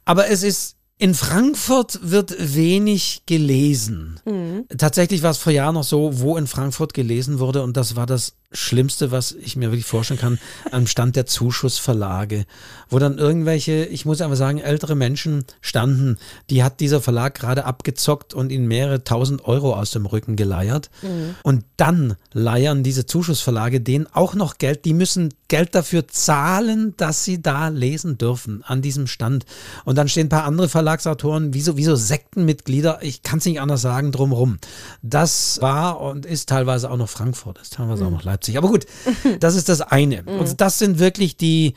Aber 0.05 0.29
es 0.29 0.45
ist, 0.45 0.77
in 0.99 1.15
Frankfurt 1.15 1.99
wird 2.03 2.37
wenig 2.39 3.23
gelesen. 3.27 4.21
Mhm. 4.25 4.67
Tatsächlich 4.79 5.25
war 5.25 5.33
es 5.33 5.39
vor 5.39 5.53
Jahren 5.53 5.75
noch 5.75 5.85
so, 5.85 6.21
wo 6.21 6.37
in 6.37 6.47
Frankfurt 6.47 6.95
gelesen 6.95 7.41
wurde 7.41 7.63
und 7.63 7.77
das 7.77 7.97
war 7.97 8.07
das 8.07 8.35
Schlimmste, 8.53 9.13
was 9.13 9.31
ich 9.33 9.55
mir 9.55 9.71
wirklich 9.71 9.87
vorstellen 9.87 10.19
kann, 10.19 10.41
am 10.73 10.89
Stand 10.89 11.15
der 11.15 11.25
Zuschussverlage, 11.25 12.47
wo 12.89 12.99
dann 12.99 13.17
irgendwelche, 13.17 13.85
ich 13.85 14.05
muss 14.05 14.21
einfach 14.21 14.37
sagen, 14.37 14.59
ältere 14.59 14.97
Menschen 14.97 15.45
standen, 15.61 16.19
die 16.51 16.65
hat 16.65 16.81
dieser 16.81 17.01
Verlag 17.01 17.35
gerade 17.35 17.65
abgezockt 17.65 18.35
und 18.35 18.51
ihnen 18.51 18.67
mehrere 18.67 19.05
tausend 19.05 19.45
Euro 19.45 19.75
aus 19.75 19.93
dem 19.93 20.05
Rücken 20.05 20.35
geleiert. 20.35 20.91
Mhm. 21.03 21.37
Und 21.45 21.65
dann 21.77 22.17
leiern 22.33 22.83
diese 22.83 23.07
Zuschussverlage 23.07 23.81
denen 23.81 24.09
auch 24.13 24.35
noch 24.35 24.59
Geld. 24.59 24.85
Die 24.85 24.95
müssen 24.95 25.33
Geld 25.47 25.77
dafür 25.77 26.09
zahlen, 26.09 26.95
dass 26.97 27.25
sie 27.25 27.41
da 27.41 27.69
lesen 27.69 28.19
dürfen 28.19 28.65
an 28.65 28.83
diesem 28.83 29.07
Stand. 29.07 29.47
Und 29.85 29.97
dann 29.97 30.09
stehen 30.09 30.27
ein 30.27 30.31
paar 30.31 30.45
andere 30.45 30.69
Verlagsautoren, 30.69 31.55
wie 31.55 31.61
so, 31.61 31.77
wie 31.77 31.85
so 31.85 31.95
Sektenmitglieder, 31.95 32.99
ich 33.03 33.23
kann 33.23 33.39
es 33.39 33.45
nicht 33.45 33.61
anders 33.61 33.81
sagen, 33.81 34.11
drumrum. 34.11 34.59
Das 35.03 35.61
war 35.63 36.01
und 36.01 36.27
ist 36.27 36.49
teilweise 36.49 36.91
auch 36.91 36.97
noch 36.97 37.09
Frankfurt, 37.09 37.59
ist 37.59 37.75
teilweise 37.75 38.03
mhm. 38.03 38.09
auch 38.09 38.13
noch 38.19 38.25
Leipzig. 38.25 38.40
Leipzig. 38.41 38.59
Aber 38.59 38.69
gut, 38.69 38.87
das 39.41 39.55
ist 39.55 39.69
das 39.69 39.81
eine. 39.81 40.23
Und 40.25 40.49
mhm. 40.49 40.57
das 40.57 40.79
sind 40.79 40.99
wirklich 40.99 41.37
die 41.37 41.75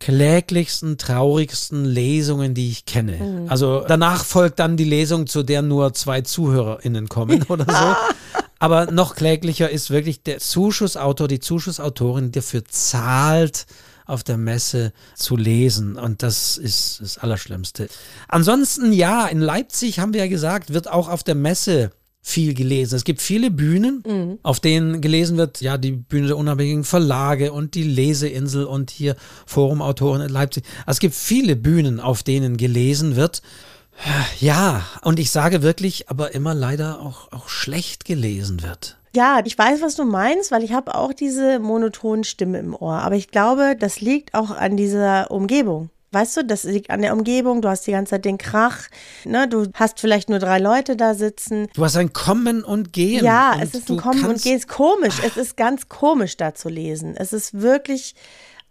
kläglichsten, 0.00 0.96
traurigsten 0.96 1.84
Lesungen, 1.84 2.54
die 2.54 2.70
ich 2.70 2.84
kenne. 2.84 3.16
Mhm. 3.16 3.48
Also 3.48 3.84
danach 3.86 4.24
folgt 4.24 4.60
dann 4.60 4.76
die 4.76 4.84
Lesung, 4.84 5.26
zu 5.26 5.42
der 5.42 5.62
nur 5.62 5.92
zwei 5.94 6.20
ZuhörerInnen 6.20 7.08
kommen 7.08 7.42
oder 7.48 7.64
so. 7.64 7.96
Aber 8.60 8.90
noch 8.90 9.14
kläglicher 9.14 9.70
ist 9.70 9.90
wirklich 9.90 10.22
der 10.22 10.38
Zuschussautor, 10.38 11.28
die 11.28 11.40
Zuschussautorin, 11.40 12.26
die 12.26 12.40
dafür 12.40 12.64
zahlt, 12.64 13.66
auf 14.04 14.24
der 14.24 14.38
Messe 14.38 14.92
zu 15.14 15.36
lesen. 15.36 15.96
Und 15.96 16.22
das 16.22 16.56
ist 16.56 17.00
das 17.00 17.18
Allerschlimmste. 17.18 17.88
Ansonsten, 18.26 18.92
ja, 18.92 19.26
in 19.26 19.40
Leipzig 19.40 20.00
haben 20.00 20.14
wir 20.14 20.20
ja 20.20 20.28
gesagt, 20.28 20.72
wird 20.72 20.88
auch 20.88 21.08
auf 21.08 21.22
der 21.22 21.34
Messe 21.34 21.90
viel 22.28 22.54
gelesen. 22.54 22.96
Es 22.96 23.04
gibt 23.04 23.22
viele 23.22 23.50
Bühnen, 23.50 24.02
mhm. 24.06 24.38
auf 24.42 24.60
denen 24.60 25.00
gelesen 25.00 25.36
wird, 25.36 25.60
ja, 25.60 25.78
die 25.78 25.92
Bühne 25.92 26.28
der 26.28 26.36
unabhängigen 26.36 26.84
Verlage 26.84 27.52
und 27.52 27.74
die 27.74 27.82
Leseinsel 27.82 28.64
und 28.64 28.90
hier 28.90 29.16
Forumautoren 29.46 30.22
in 30.22 30.28
Leipzig. 30.28 30.64
Also 30.80 30.96
es 30.96 31.00
gibt 31.00 31.14
viele 31.14 31.56
Bühnen, 31.56 32.00
auf 32.00 32.22
denen 32.22 32.56
gelesen 32.56 33.16
wird. 33.16 33.42
Ja, 34.38 34.84
und 35.02 35.18
ich 35.18 35.30
sage 35.30 35.62
wirklich, 35.62 36.08
aber 36.08 36.32
immer 36.34 36.54
leider 36.54 37.00
auch, 37.00 37.32
auch 37.32 37.48
schlecht 37.48 38.04
gelesen 38.04 38.62
wird. 38.62 38.96
Ja, 39.14 39.40
ich 39.44 39.58
weiß, 39.58 39.80
was 39.82 39.96
du 39.96 40.04
meinst, 40.04 40.52
weil 40.52 40.62
ich 40.62 40.72
habe 40.72 40.94
auch 40.94 41.12
diese 41.12 41.58
monotonen 41.58 42.24
Stimme 42.24 42.58
im 42.58 42.74
Ohr. 42.74 42.98
Aber 42.98 43.16
ich 43.16 43.28
glaube, 43.28 43.74
das 43.78 44.00
liegt 44.00 44.34
auch 44.34 44.50
an 44.50 44.76
dieser 44.76 45.30
Umgebung. 45.30 45.90
Weißt 46.10 46.38
du, 46.38 46.44
das 46.44 46.64
liegt 46.64 46.90
an 46.90 47.02
der 47.02 47.12
Umgebung, 47.12 47.60
du 47.60 47.68
hast 47.68 47.86
die 47.86 47.90
ganze 47.90 48.10
Zeit 48.10 48.24
den 48.24 48.38
Krach, 48.38 48.88
ne, 49.24 49.46
du 49.46 49.66
hast 49.74 50.00
vielleicht 50.00 50.30
nur 50.30 50.38
drei 50.38 50.58
Leute 50.58 50.96
da 50.96 51.14
sitzen. 51.14 51.68
Du 51.74 51.84
hast 51.84 51.96
ein 51.96 52.12
Kommen 52.14 52.64
und 52.64 52.94
Gehen. 52.94 53.24
Ja, 53.24 53.52
und 53.52 53.62
es 53.62 53.74
ist 53.74 53.90
ein 53.90 53.98
Kommen 53.98 54.24
und 54.24 54.42
Gehen. 54.42 54.56
Es 54.56 54.64
ist 54.64 54.68
komisch, 54.68 55.16
Ach. 55.20 55.24
es 55.24 55.36
ist 55.36 55.56
ganz 55.56 55.88
komisch 55.88 56.38
da 56.38 56.54
zu 56.54 56.70
lesen. 56.70 57.14
Es 57.16 57.34
ist 57.34 57.60
wirklich 57.60 58.14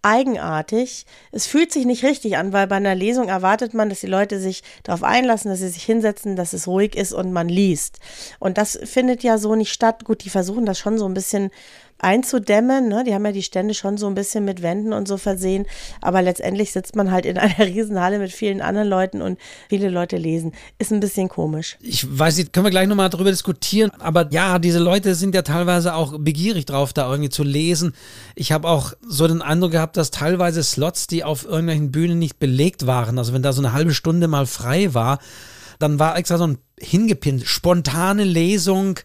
eigenartig. 0.01 1.05
Es 1.31 1.47
fühlt 1.47 1.71
sich 1.71 1.85
nicht 1.85 2.03
richtig 2.03 2.37
an, 2.37 2.53
weil 2.53 2.67
bei 2.67 2.77
einer 2.77 2.95
Lesung 2.95 3.27
erwartet 3.27 3.73
man, 3.73 3.89
dass 3.89 3.99
die 3.99 4.07
Leute 4.07 4.39
sich 4.39 4.63
darauf 4.83 5.03
einlassen, 5.03 5.49
dass 5.49 5.59
sie 5.59 5.69
sich 5.69 5.83
hinsetzen, 5.83 6.35
dass 6.35 6.53
es 6.53 6.67
ruhig 6.67 6.95
ist 6.95 7.13
und 7.13 7.33
man 7.33 7.49
liest. 7.49 7.99
Und 8.39 8.57
das 8.57 8.79
findet 8.83 9.23
ja 9.23 9.37
so 9.37 9.55
nicht 9.55 9.73
statt. 9.73 10.05
Gut, 10.05 10.23
die 10.23 10.29
versuchen 10.29 10.65
das 10.65 10.79
schon 10.79 10.97
so 10.97 11.05
ein 11.05 11.13
bisschen 11.13 11.51
einzudämmen. 11.99 12.87
Ne? 12.87 13.03
Die 13.05 13.13
haben 13.13 13.25
ja 13.25 13.31
die 13.31 13.43
Stände 13.43 13.73
schon 13.73 13.97
so 13.97 14.07
ein 14.07 14.15
bisschen 14.15 14.45
mit 14.45 14.61
Wänden 14.61 14.93
und 14.93 15.07
so 15.07 15.17
versehen. 15.17 15.65
Aber 16.01 16.21
letztendlich 16.21 16.71
sitzt 16.71 16.95
man 16.95 17.11
halt 17.11 17.25
in 17.25 17.37
einer 17.37 17.59
Riesenhalle 17.59 18.19
mit 18.19 18.31
vielen 18.31 18.61
anderen 18.61 18.87
Leuten 18.87 19.21
und 19.21 19.39
viele 19.69 19.89
Leute 19.89 20.17
lesen. 20.17 20.53
Ist 20.79 20.91
ein 20.91 20.99
bisschen 20.99 21.29
komisch. 21.29 21.77
Ich 21.81 22.05
weiß 22.07 22.37
nicht, 22.37 22.53
können 22.53 22.65
wir 22.65 22.71
gleich 22.71 22.87
nochmal 22.87 23.09
darüber 23.09 23.31
diskutieren. 23.31 23.91
Aber 23.99 24.27
ja, 24.31 24.59
diese 24.59 24.79
Leute 24.79 25.15
sind 25.15 25.35
ja 25.35 25.41
teilweise 25.41 25.95
auch 25.95 26.17
begierig 26.17 26.65
drauf, 26.65 26.93
da 26.93 27.09
irgendwie 27.09 27.29
zu 27.29 27.43
lesen. 27.43 27.93
Ich 28.35 28.51
habe 28.51 28.67
auch 28.67 28.93
so 29.07 29.27
den 29.27 29.41
Eindruck 29.41 29.71
gehabt, 29.71 29.97
dass 29.97 30.11
teilweise 30.11 30.63
Slots, 30.63 31.07
die 31.07 31.23
auf 31.23 31.45
irgendwelchen 31.45 31.91
Bühnen 31.91 32.19
nicht 32.19 32.39
belegt 32.39 32.87
waren, 32.87 33.17
also 33.17 33.33
wenn 33.33 33.41
da 33.41 33.53
so 33.53 33.61
eine 33.61 33.73
halbe 33.73 33.93
Stunde 33.93 34.27
mal 34.27 34.45
frei 34.45 34.93
war, 34.93 35.19
dann 35.79 35.99
war 35.99 36.17
extra 36.17 36.37
so 36.37 36.47
ein 36.47 36.57
hingepinnt, 36.79 37.45
spontane 37.45 38.23
Lesung 38.23 38.99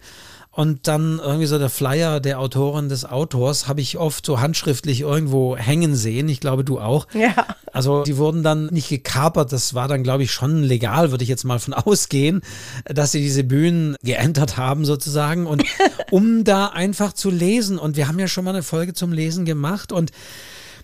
und 0.55 0.87
dann 0.87 1.19
irgendwie 1.19 1.47
so 1.47 1.59
der 1.59 1.71
Flyer 1.71 2.21
der 2.21 2.39
Autorin 2.39 2.91
des 2.91 3.07
Autors 3.07 3.69
habe 3.69 3.81
ich 3.81 3.97
oft 3.97 4.27
so 4.27 4.39
handschriftlich 4.39 5.01
irgendwo 5.01 5.57
hängen 5.57 5.97
sehen. 5.97 6.29
Ich 6.29 6.41
glaube, 6.41 6.63
du 6.63 6.79
auch. 6.79 7.07
Ja. 7.15 7.47
Also 7.73 8.03
die 8.03 8.19
wurden 8.19 8.43
dann 8.43 8.67
nicht 8.67 8.91
gekapert. 8.91 9.51
Das 9.51 9.73
war 9.73 9.89
dann, 9.89 10.03
glaube 10.03 10.25
ich, 10.25 10.31
schon 10.31 10.63
legal, 10.63 11.11
würde 11.11 11.25
ich 11.25 11.31
jetzt 11.31 11.45
mal 11.45 11.59
von 11.59 11.73
ausgehen, 11.75 12.43
dass 12.85 13.13
sie 13.13 13.23
diese 13.23 13.45
Bühnen 13.45 13.97
geentert 14.03 14.59
haben 14.59 14.85
sozusagen. 14.85 15.47
Und 15.47 15.65
um 16.11 16.45
da 16.45 16.67
einfach 16.67 17.15
zu 17.15 17.31
lesen. 17.31 17.79
Und 17.79 17.97
wir 17.97 18.07
haben 18.07 18.19
ja 18.19 18.29
schon 18.29 18.45
mal 18.45 18.51
eine 18.51 18.63
Folge 18.63 18.93
zum 18.93 19.11
Lesen 19.11 19.47
gemacht. 19.47 19.91
Und 19.91 20.13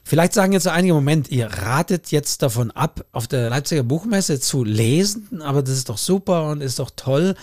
Vielleicht 0.08 0.32
sagen 0.32 0.54
jetzt 0.54 0.66
einige, 0.66 0.94
Moment, 0.94 1.30
ihr 1.30 1.48
ratet 1.48 2.12
jetzt 2.12 2.40
davon 2.40 2.70
ab, 2.70 3.04
auf 3.12 3.28
der 3.28 3.50
Leipziger 3.50 3.82
Buchmesse 3.82 4.40
zu 4.40 4.64
lesen, 4.64 5.42
aber 5.42 5.60
das 5.60 5.74
ist 5.74 5.90
doch 5.90 5.98
super 5.98 6.48
und 6.48 6.62
ist 6.62 6.78
doch 6.78 6.90
toll. 6.96 7.34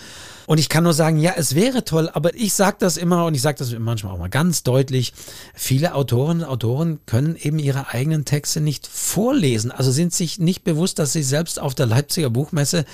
Und 0.48 0.58
ich 0.58 0.68
kann 0.68 0.82
nur 0.82 0.92
sagen, 0.92 1.16
ja, 1.16 1.34
es 1.36 1.54
wäre 1.54 1.84
toll, 1.84 2.10
aber 2.12 2.34
ich 2.34 2.54
sage 2.54 2.78
das 2.80 2.96
immer 2.96 3.24
und 3.24 3.34
ich 3.34 3.42
sage 3.42 3.58
das 3.58 3.70
manchmal 3.78 4.14
auch 4.14 4.18
mal 4.18 4.28
ganz 4.28 4.64
deutlich. 4.64 5.12
Viele 5.54 5.94
Autorinnen 5.94 6.42
und 6.42 6.48
Autoren 6.48 6.98
können 7.06 7.36
eben 7.36 7.60
ihre 7.60 7.90
eigenen 7.90 8.24
Texte 8.24 8.60
nicht 8.60 8.88
vorlesen, 8.88 9.70
also 9.70 9.92
sind 9.92 10.12
sich 10.12 10.40
nicht 10.40 10.64
bewusst, 10.64 10.98
dass 10.98 11.12
sie 11.12 11.22
selbst 11.22 11.60
auf 11.60 11.76
der 11.76 11.86
Leipziger 11.86 12.30
Buchmesse 12.30 12.84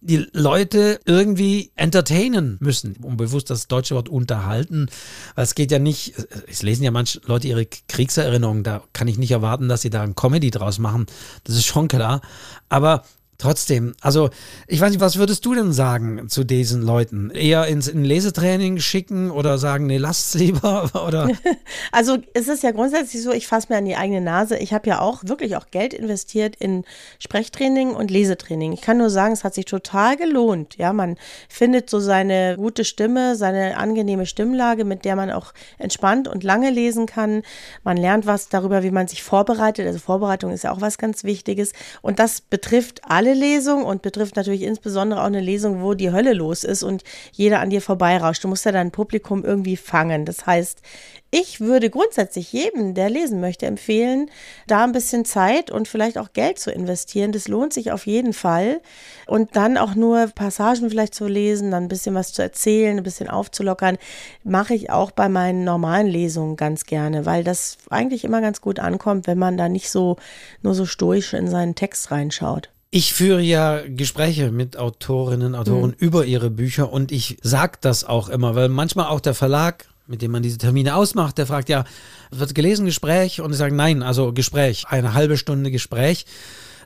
die 0.00 0.26
Leute 0.32 1.00
irgendwie 1.06 1.72
entertainen 1.74 2.56
müssen. 2.60 2.96
Unbewusst 3.02 3.50
das 3.50 3.66
deutsche 3.66 3.94
Wort 3.94 4.08
unterhalten. 4.08 4.88
Es 5.34 5.54
geht 5.54 5.70
ja 5.70 5.78
nicht, 5.78 6.14
es 6.46 6.62
lesen 6.62 6.84
ja 6.84 6.90
manche 6.90 7.20
Leute 7.26 7.48
ihre 7.48 7.66
Kriegserinnerungen, 7.66 8.62
da 8.62 8.82
kann 8.92 9.08
ich 9.08 9.18
nicht 9.18 9.32
erwarten, 9.32 9.68
dass 9.68 9.82
sie 9.82 9.90
da 9.90 10.02
ein 10.02 10.14
Comedy 10.14 10.50
draus 10.50 10.78
machen. 10.78 11.06
Das 11.44 11.56
ist 11.56 11.66
schon 11.66 11.88
klar. 11.88 12.20
Aber 12.68 13.04
Trotzdem, 13.40 13.94
also 14.00 14.30
ich 14.66 14.80
weiß 14.80 14.90
nicht, 14.90 15.00
was 15.00 15.16
würdest 15.16 15.46
du 15.46 15.54
denn 15.54 15.72
sagen 15.72 16.28
zu 16.28 16.42
diesen 16.42 16.82
Leuten? 16.82 17.30
Eher 17.30 17.68
ins 17.68 17.86
in 17.86 18.02
Lesetraining 18.02 18.80
schicken 18.80 19.30
oder 19.30 19.58
sagen, 19.58 19.86
nee, 19.86 19.96
lasst's 19.96 20.34
lieber? 20.34 20.90
Oder? 21.06 21.30
Also 21.92 22.18
es 22.34 22.48
ist 22.48 22.62
ja 22.62 22.72
grundsätzlich 22.72 23.22
so, 23.22 23.30
ich 23.32 23.46
fasse 23.46 23.68
mir 23.70 23.78
an 23.78 23.84
die 23.84 23.96
eigene 23.96 24.20
Nase. 24.20 24.58
Ich 24.58 24.72
habe 24.72 24.88
ja 24.88 25.00
auch 25.00 25.22
wirklich 25.24 25.56
auch 25.56 25.70
Geld 25.70 25.94
investiert 25.94 26.56
in 26.56 26.84
Sprechtraining 27.18 27.94
und 27.94 28.10
Lesetraining. 28.10 28.72
Ich 28.72 28.80
kann 28.80 28.98
nur 28.98 29.10
sagen, 29.10 29.32
es 29.32 29.44
hat 29.44 29.54
sich 29.54 29.64
total 29.64 30.16
gelohnt. 30.16 30.76
Ja, 30.76 30.92
man 30.92 31.16
findet 31.48 31.88
so 31.88 32.00
seine 32.00 32.56
gute 32.56 32.84
Stimme, 32.84 33.36
seine 33.36 33.76
angenehme 33.76 34.26
Stimmlage, 34.26 34.84
mit 34.84 35.04
der 35.04 35.14
man 35.16 35.30
auch 35.30 35.54
entspannt 35.78 36.26
und 36.26 36.42
lange 36.42 36.70
lesen 36.70 37.06
kann. 37.06 37.42
Man 37.84 37.96
lernt 37.96 38.26
was 38.26 38.48
darüber, 38.48 38.82
wie 38.82 38.90
man 38.90 39.06
sich 39.06 39.22
vorbereitet. 39.22 39.86
Also 39.86 40.00
Vorbereitung 40.00 40.50
ist 40.50 40.64
ja 40.64 40.72
auch 40.72 40.80
was 40.80 40.98
ganz 40.98 41.22
Wichtiges. 41.24 41.72
Und 42.02 42.18
das 42.18 42.40
betrifft 42.40 43.02
alle 43.04 43.27
alle 43.28 43.38
Lesungen 43.38 43.84
und 43.84 44.00
betrifft 44.00 44.36
natürlich 44.36 44.62
insbesondere 44.62 45.20
auch 45.20 45.26
eine 45.26 45.40
Lesung, 45.40 45.82
wo 45.82 45.92
die 45.92 46.12
Hölle 46.12 46.32
los 46.32 46.64
ist 46.64 46.82
und 46.82 47.04
jeder 47.32 47.60
an 47.60 47.68
dir 47.68 47.82
vorbeirauscht. 47.82 48.42
Du 48.42 48.48
musst 48.48 48.64
ja 48.64 48.72
dein 48.72 48.90
Publikum 48.90 49.44
irgendwie 49.44 49.76
fangen. 49.76 50.24
Das 50.24 50.46
heißt, 50.46 50.80
ich 51.30 51.60
würde 51.60 51.90
grundsätzlich 51.90 52.54
jedem, 52.54 52.94
der 52.94 53.10
lesen 53.10 53.40
möchte, 53.40 53.66
empfehlen, 53.66 54.30
da 54.66 54.84
ein 54.84 54.92
bisschen 54.92 55.26
Zeit 55.26 55.70
und 55.70 55.86
vielleicht 55.86 56.16
auch 56.16 56.32
Geld 56.32 56.58
zu 56.58 56.70
investieren. 56.70 57.32
Das 57.32 57.48
lohnt 57.48 57.74
sich 57.74 57.92
auf 57.92 58.06
jeden 58.06 58.32
Fall. 58.32 58.80
Und 59.26 59.54
dann 59.54 59.76
auch 59.76 59.94
nur 59.94 60.28
Passagen 60.28 60.88
vielleicht 60.88 61.14
zu 61.14 61.26
lesen, 61.26 61.70
dann 61.70 61.84
ein 61.84 61.88
bisschen 61.88 62.14
was 62.14 62.32
zu 62.32 62.40
erzählen, 62.40 62.96
ein 62.96 63.02
bisschen 63.02 63.28
aufzulockern, 63.28 63.98
mache 64.42 64.72
ich 64.72 64.90
auch 64.90 65.10
bei 65.10 65.28
meinen 65.28 65.64
normalen 65.64 66.06
Lesungen 66.06 66.56
ganz 66.56 66.86
gerne, 66.86 67.26
weil 67.26 67.44
das 67.44 67.76
eigentlich 67.90 68.24
immer 68.24 68.40
ganz 68.40 68.62
gut 68.62 68.78
ankommt, 68.78 69.26
wenn 69.26 69.38
man 69.38 69.58
da 69.58 69.68
nicht 69.68 69.90
so 69.90 70.16
nur 70.62 70.72
so 70.74 70.86
stoisch 70.86 71.34
in 71.34 71.48
seinen 71.48 71.74
Text 71.74 72.10
reinschaut. 72.10 72.70
Ich 72.90 73.12
führe 73.12 73.42
ja 73.42 73.82
Gespräche 73.86 74.50
mit 74.50 74.78
Autorinnen, 74.78 75.54
Autoren 75.54 75.90
mhm. 75.90 75.96
über 75.98 76.24
ihre 76.24 76.48
Bücher 76.48 76.90
und 76.90 77.12
ich 77.12 77.36
sag 77.42 77.82
das 77.82 78.04
auch 78.04 78.30
immer, 78.30 78.54
weil 78.54 78.70
manchmal 78.70 79.08
auch 79.08 79.20
der 79.20 79.34
Verlag, 79.34 79.84
mit 80.06 80.22
dem 80.22 80.30
man 80.30 80.42
diese 80.42 80.56
Termine 80.56 80.96
ausmacht, 80.96 81.36
der 81.36 81.46
fragt 81.46 81.68
ja, 81.68 81.84
wird 82.30 82.54
gelesen 82.54 82.86
Gespräch? 82.86 83.42
Und 83.42 83.50
ich 83.50 83.58
sage 83.58 83.74
nein, 83.74 84.02
also 84.02 84.32
Gespräch, 84.32 84.86
eine 84.88 85.12
halbe 85.12 85.36
Stunde 85.36 85.70
Gespräch. 85.70 86.24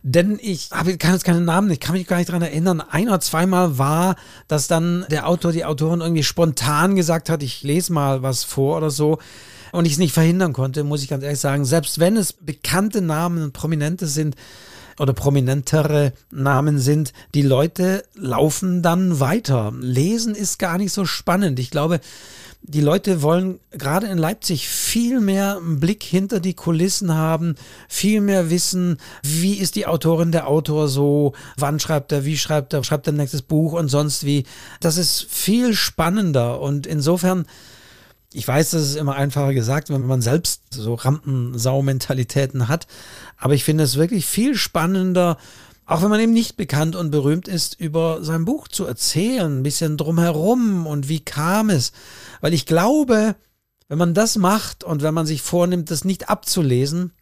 Denn 0.03 0.41
ich 0.43 0.71
habe 0.73 0.97
kann 0.99 1.13
jetzt 1.13 1.23
keinen 1.25 1.45
Namen, 1.45 1.71
ich 1.71 1.79
kann 1.79 1.95
mich 1.95 2.09
gar 2.09 2.17
nicht 2.17 2.33
dran 2.33 2.43
erinnern. 2.43 2.81
Ein 2.81 3.07
oder 3.07 3.21
zweimal 3.21 3.79
war, 3.79 4.17
dass 4.49 4.67
dann 4.67 5.07
der 5.09 5.29
Autor, 5.29 5.53
die 5.53 5.65
Autorin 5.65 6.01
irgendwie 6.01 6.25
spontan 6.25 6.97
gesagt 6.97 7.31
hat, 7.31 7.45
ich 7.45 7.63
lese 7.63 7.93
mal 7.93 8.25
was 8.25 8.43
vor 8.43 8.77
oder 8.79 8.91
so 8.91 9.19
und 9.71 9.85
ich 9.85 9.93
es 9.93 9.99
nicht 9.99 10.13
verhindern 10.13 10.53
konnte, 10.53 10.83
muss 10.83 11.05
ich 11.05 11.09
ganz 11.09 11.23
ehrlich 11.23 11.39
sagen. 11.39 11.65
Selbst 11.65 12.01
wenn 12.01 12.17
es 12.17 12.33
bekannte 12.33 13.01
Namen 13.01 13.45
und 13.45 13.53
Prominente 13.53 14.09
sind, 14.09 14.35
oder 14.99 15.13
prominentere 15.13 16.13
Namen 16.31 16.79
sind, 16.79 17.13
die 17.35 17.43
Leute 17.43 18.05
laufen 18.15 18.83
dann 18.83 19.21
weiter. 19.21 19.73
Lesen 19.79 20.35
ist 20.35 20.59
gar 20.59 20.79
nicht 20.79 20.93
so 20.93 21.05
spannend. 21.05 21.59
Ich 21.59 21.71
glaube, 21.71 22.01
die 22.65 22.81
Leute 22.81 23.23
wollen 23.23 23.59
gerade 23.73 24.07
in 24.07 24.19
Leipzig 24.19 24.69
viel 24.69 25.21
mehr 25.21 25.57
einen 25.57 25.81
Blick 25.81 26.05
hinter 26.05 26.39
die 26.39 26.55
Kulissen 26.55 27.13
haben, 27.13 27.57
viel 27.89 28.21
mehr 28.21 28.51
wissen, 28.51 28.99
wie 29.23 29.55
ist 29.55 29.75
die 29.75 29.87
Autorin, 29.87 30.31
der 30.31 30.47
Autor 30.47 30.87
so, 30.87 31.33
wann 31.57 31.81
schreibt 31.81 32.13
er, 32.13 32.25
wie 32.25 32.37
schreibt 32.37 32.73
er, 32.73 32.85
schreibt 32.85 33.09
er 33.09 33.15
nächstes 33.15 33.43
Buch 33.43 33.73
und 33.73 33.89
sonst 33.89 34.25
wie. 34.25 34.45
Das 34.81 34.97
ist 34.97 35.27
viel 35.29 35.75
spannender 35.75 36.61
und 36.61 36.87
insofern 36.87 37.47
ich 38.35 38.47
weiß, 38.47 38.71
das 38.71 38.83
ist 38.83 38.97
immer 38.97 39.15
einfacher 39.15 39.55
gesagt, 39.55 39.91
wenn 39.91 40.07
man 40.07 40.23
selbst 40.23 40.63
so 40.71 40.95
Rampensau-Mentalitäten 40.95 42.69
hat. 42.69 42.87
Aber 43.37 43.55
ich 43.55 43.65
finde 43.65 43.85
es 43.85 43.97
wirklich 43.97 44.27
viel 44.27 44.55
spannender, 44.55 45.39
auch 45.87 46.03
wenn 46.03 46.11
man 46.11 46.21
eben 46.21 46.33
nicht 46.33 46.57
bekannt 46.57 46.97
und 46.97 47.11
berühmt 47.11 47.49
ist, 47.49 47.79
über 47.79 48.25
sein 48.25 48.45
Buch 48.45 48.69
zu 48.69 48.85
erzählen, 48.85 49.59
ein 49.61 49.63
bisschen 49.63 49.97
drumherum 49.97 50.87
und 50.87 51.09
wie 51.09 51.21
kam 51.21 51.71
es. 51.71 51.93
Weil 52.41 52.55
ich 52.55 52.67
glaube, 52.67 53.37
wenn 53.89 53.99
man 53.99 54.15
das 54.15 54.37
macht 54.37 54.85
und 54.85 55.03
wenn 55.03 55.15
man 55.15 55.27
sich 55.27 55.43
vornimmt, 55.43 55.91
das 55.91 56.05
nicht 56.05 56.31
abzulesen, 56.31 57.13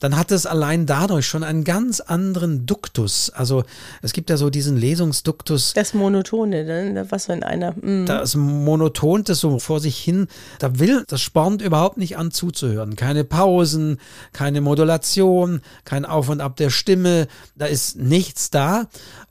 dann 0.00 0.16
hat 0.16 0.30
es 0.30 0.46
allein 0.46 0.86
dadurch 0.86 1.26
schon 1.26 1.42
einen 1.42 1.64
ganz 1.64 2.00
anderen 2.00 2.66
Duktus. 2.66 3.30
Also 3.30 3.64
es 4.02 4.12
gibt 4.12 4.30
ja 4.30 4.36
so 4.36 4.50
diesen 4.50 4.76
Lesungsduktus. 4.76 5.72
Das 5.74 5.94
Monotone, 5.94 6.64
ne? 6.64 7.06
was 7.10 7.28
in 7.28 7.42
einer. 7.42 7.72
Mm. 7.72 8.06
Das 8.06 8.36
monotont 8.36 9.28
das 9.28 9.40
so 9.40 9.58
vor 9.58 9.80
sich 9.80 9.98
hin. 9.98 10.28
Da 10.60 10.78
will, 10.78 11.04
das 11.08 11.20
spornt 11.20 11.62
überhaupt 11.62 11.96
nicht 11.96 12.16
an 12.16 12.30
zuzuhören. 12.30 12.96
Keine 12.96 13.24
Pausen, 13.24 13.98
keine 14.32 14.60
Modulation, 14.60 15.62
kein 15.84 16.04
Auf 16.04 16.28
und 16.28 16.40
Ab 16.40 16.56
der 16.56 16.70
Stimme. 16.70 17.26
Da 17.56 17.66
ist 17.66 17.96
nichts 17.96 18.50
da. 18.50 18.86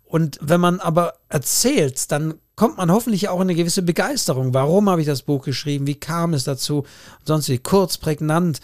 Und 0.05 0.37
wenn 0.41 0.61
man 0.61 0.79
aber 0.79 1.13
erzählt, 1.29 2.11
dann 2.11 2.35
kommt 2.55 2.77
man 2.77 2.91
hoffentlich 2.91 3.29
auch 3.29 3.37
in 3.37 3.43
eine 3.43 3.55
gewisse 3.55 3.83
Begeisterung. 3.83 4.53
Warum 4.53 4.89
habe 4.89 4.99
ich 4.99 5.07
das 5.07 5.21
Buch 5.21 5.43
geschrieben? 5.43 5.85
Wie 5.85 5.95
kam 5.95 6.33
es 6.33 6.43
dazu? 6.43 6.85
sonst 7.23 7.49
wie 7.49 7.59
kurz, 7.59 7.97
prägnant 7.97 8.59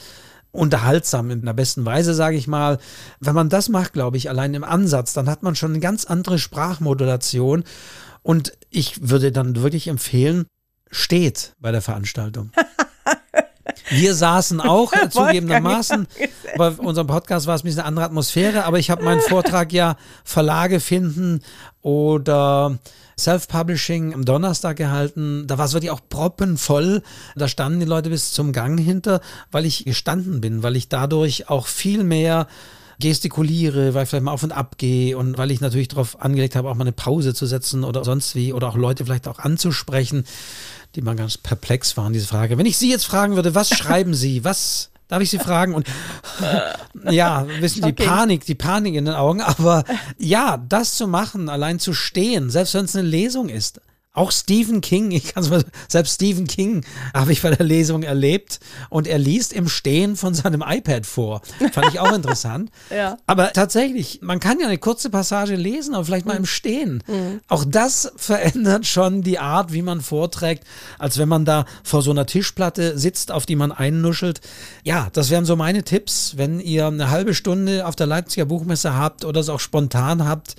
unterhaltsam 0.53 1.31
in 1.31 1.43
der 1.43 1.53
besten 1.53 1.85
Weise, 1.85 2.13
sage 2.13 2.37
ich 2.37 2.47
mal. 2.47 2.77
Wenn 3.19 3.35
man 3.35 3.49
das 3.49 3.67
macht, 3.67 3.91
glaube 3.91 4.17
ich, 4.17 4.29
allein 4.29 4.53
im 4.53 4.63
Ansatz, 4.63 5.13
dann 5.13 5.27
hat 5.29 5.43
man 5.43 5.55
schon 5.55 5.71
eine 5.71 5.79
ganz 5.79 6.05
andere 6.05 6.39
Sprachmodulation. 6.39 7.63
Und 8.21 8.53
ich 8.69 9.09
würde 9.09 9.31
dann 9.33 9.55
wirklich 9.57 9.87
empfehlen, 9.87 10.45
steht 10.89 11.55
bei 11.59 11.71
der 11.71 11.81
Veranstaltung. 11.81 12.51
Wir 13.89 14.15
saßen 14.15 14.61
auch 14.61 14.91
zugegebenermaßen. 15.09 16.07
Bei 16.57 16.69
unserem 16.69 17.07
Podcast 17.07 17.47
war 17.47 17.55
es 17.55 17.61
ein 17.61 17.65
bisschen 17.65 17.81
eine 17.81 17.87
andere 17.87 18.05
Atmosphäre, 18.05 18.65
aber 18.65 18.79
ich 18.79 18.89
habe 18.89 19.03
meinen 19.03 19.21
Vortrag 19.21 19.73
ja 19.73 19.97
Verlage 20.23 20.79
finden 20.79 21.41
oder 21.81 22.77
Self-Publishing 23.17 24.13
am 24.13 24.25
Donnerstag 24.25 24.77
gehalten. 24.77 25.45
Da 25.47 25.57
war 25.57 25.65
es 25.65 25.73
wirklich 25.73 25.91
auch 25.91 26.01
proppenvoll. 26.09 27.03
Da 27.35 27.47
standen 27.47 27.79
die 27.79 27.85
Leute 27.85 28.09
bis 28.09 28.31
zum 28.31 28.53
Gang 28.53 28.79
hinter, 28.79 29.21
weil 29.51 29.65
ich 29.65 29.85
gestanden 29.85 30.41
bin, 30.41 30.63
weil 30.63 30.75
ich 30.75 30.89
dadurch 30.89 31.49
auch 31.49 31.67
viel 31.67 32.03
mehr 32.03 32.47
gestikuliere, 32.99 33.93
weil 33.93 34.03
ich 34.03 34.09
vielleicht 34.09 34.23
mal 34.23 34.31
auf 34.31 34.43
und 34.43 34.51
ab 34.51 34.77
gehe 34.77 35.17
und 35.17 35.37
weil 35.37 35.51
ich 35.51 35.61
natürlich 35.61 35.89
darauf 35.89 36.21
angelegt 36.21 36.55
habe, 36.55 36.69
auch 36.69 36.75
mal 36.75 36.83
eine 36.83 36.91
Pause 36.91 37.33
zu 37.33 37.45
setzen 37.45 37.83
oder 37.83 38.03
sonst 38.03 38.35
wie 38.35 38.53
oder 38.53 38.69
auch 38.69 38.77
Leute 38.77 39.03
vielleicht 39.03 39.27
auch 39.27 39.39
anzusprechen, 39.39 40.25
die 40.95 41.01
mal 41.01 41.15
ganz 41.15 41.37
perplex 41.37 41.97
waren, 41.97 42.13
diese 42.13 42.27
Frage. 42.27 42.57
Wenn 42.57 42.65
ich 42.65 42.77
Sie 42.77 42.89
jetzt 42.89 43.05
fragen 43.05 43.35
würde, 43.35 43.55
was 43.55 43.69
schreiben 43.69 44.13
Sie? 44.13 44.43
Was 44.43 44.91
Darf 45.13 45.21
ich 45.21 45.29
Sie 45.29 45.37
fragen? 45.37 45.75
Und 45.75 45.87
ja, 47.11 47.45
wissen 47.59 47.83
die 47.83 47.93
Panik, 47.93 48.45
die 48.45 48.55
Panik 48.55 48.95
in 48.95 49.05
den 49.05 49.13
Augen. 49.13 49.41
Aber 49.41 49.83
ja, 50.17 50.57
das 50.57 50.95
zu 50.95 51.07
machen, 51.07 51.49
allein 51.49 51.79
zu 51.79 51.93
stehen, 51.93 52.49
selbst 52.49 52.73
wenn 52.73 52.85
es 52.85 52.95
eine 52.95 53.07
Lesung 53.07 53.47
ist, 53.47 53.79
Auch 54.15 54.31
Stephen 54.31 54.81
King, 54.81 55.09
ich 55.09 55.33
kann 55.33 55.43
es 55.43 55.65
selbst 55.87 56.13
Stephen 56.13 56.45
King 56.45 56.85
habe 57.15 57.31
ich 57.31 57.41
bei 57.41 57.49
der 57.49 57.65
Lesung 57.65 58.03
erlebt 58.03 58.59
und 58.91 59.07
er 59.07 59.17
liest 59.17 59.53
im 59.53 59.67
Stehen 59.67 60.15
von 60.15 60.35
seinem 60.35 60.63
iPad 60.65 61.07
vor. 61.07 61.41
Fand 61.71 61.87
ich 61.87 61.99
auch 61.99 62.11
interessant. 62.15 62.69
Ja. 62.95 63.17
Aber 63.25 63.53
tatsächlich, 63.53 64.19
man 64.21 64.39
kann 64.39 64.59
ja 64.59 64.67
eine 64.67 64.77
kurze 64.77 65.09
Passage 65.09 65.55
lesen, 65.55 65.95
aber 65.95 66.05
vielleicht 66.05 66.27
mal 66.27 66.37
im 66.37 66.45
Stehen. 66.45 67.03
Mhm. 67.07 67.41
Auch 67.47 67.65
das 67.67 68.13
verändert 68.15 68.85
schon 68.85 69.23
die 69.23 69.39
Art, 69.39 69.73
wie 69.73 69.81
man 69.81 70.01
vorträgt, 70.01 70.63
als 70.99 71.17
wenn 71.17 71.27
man 71.27 71.43
da 71.43 71.65
vor 71.83 72.03
so 72.03 72.11
einer 72.11 72.27
Tischplatte 72.27 72.99
sitzt, 72.99 73.31
auf 73.31 73.47
die 73.47 73.55
man 73.55 73.71
einnuschelt. 73.71 74.41
Ja, 74.83 75.09
das 75.13 75.31
wären 75.31 75.45
so 75.45 75.55
meine 75.55 75.81
Tipps, 75.81 76.37
wenn 76.37 76.59
ihr 76.59 76.85
eine 76.85 77.09
halbe 77.09 77.33
Stunde 77.33 77.87
auf 77.87 77.95
der 77.95 78.05
Leipziger 78.05 78.45
Buchmesse 78.45 78.93
habt 78.93 79.25
oder 79.25 79.39
es 79.39 79.49
auch 79.49 79.59
spontan 79.59 80.23
habt, 80.23 80.55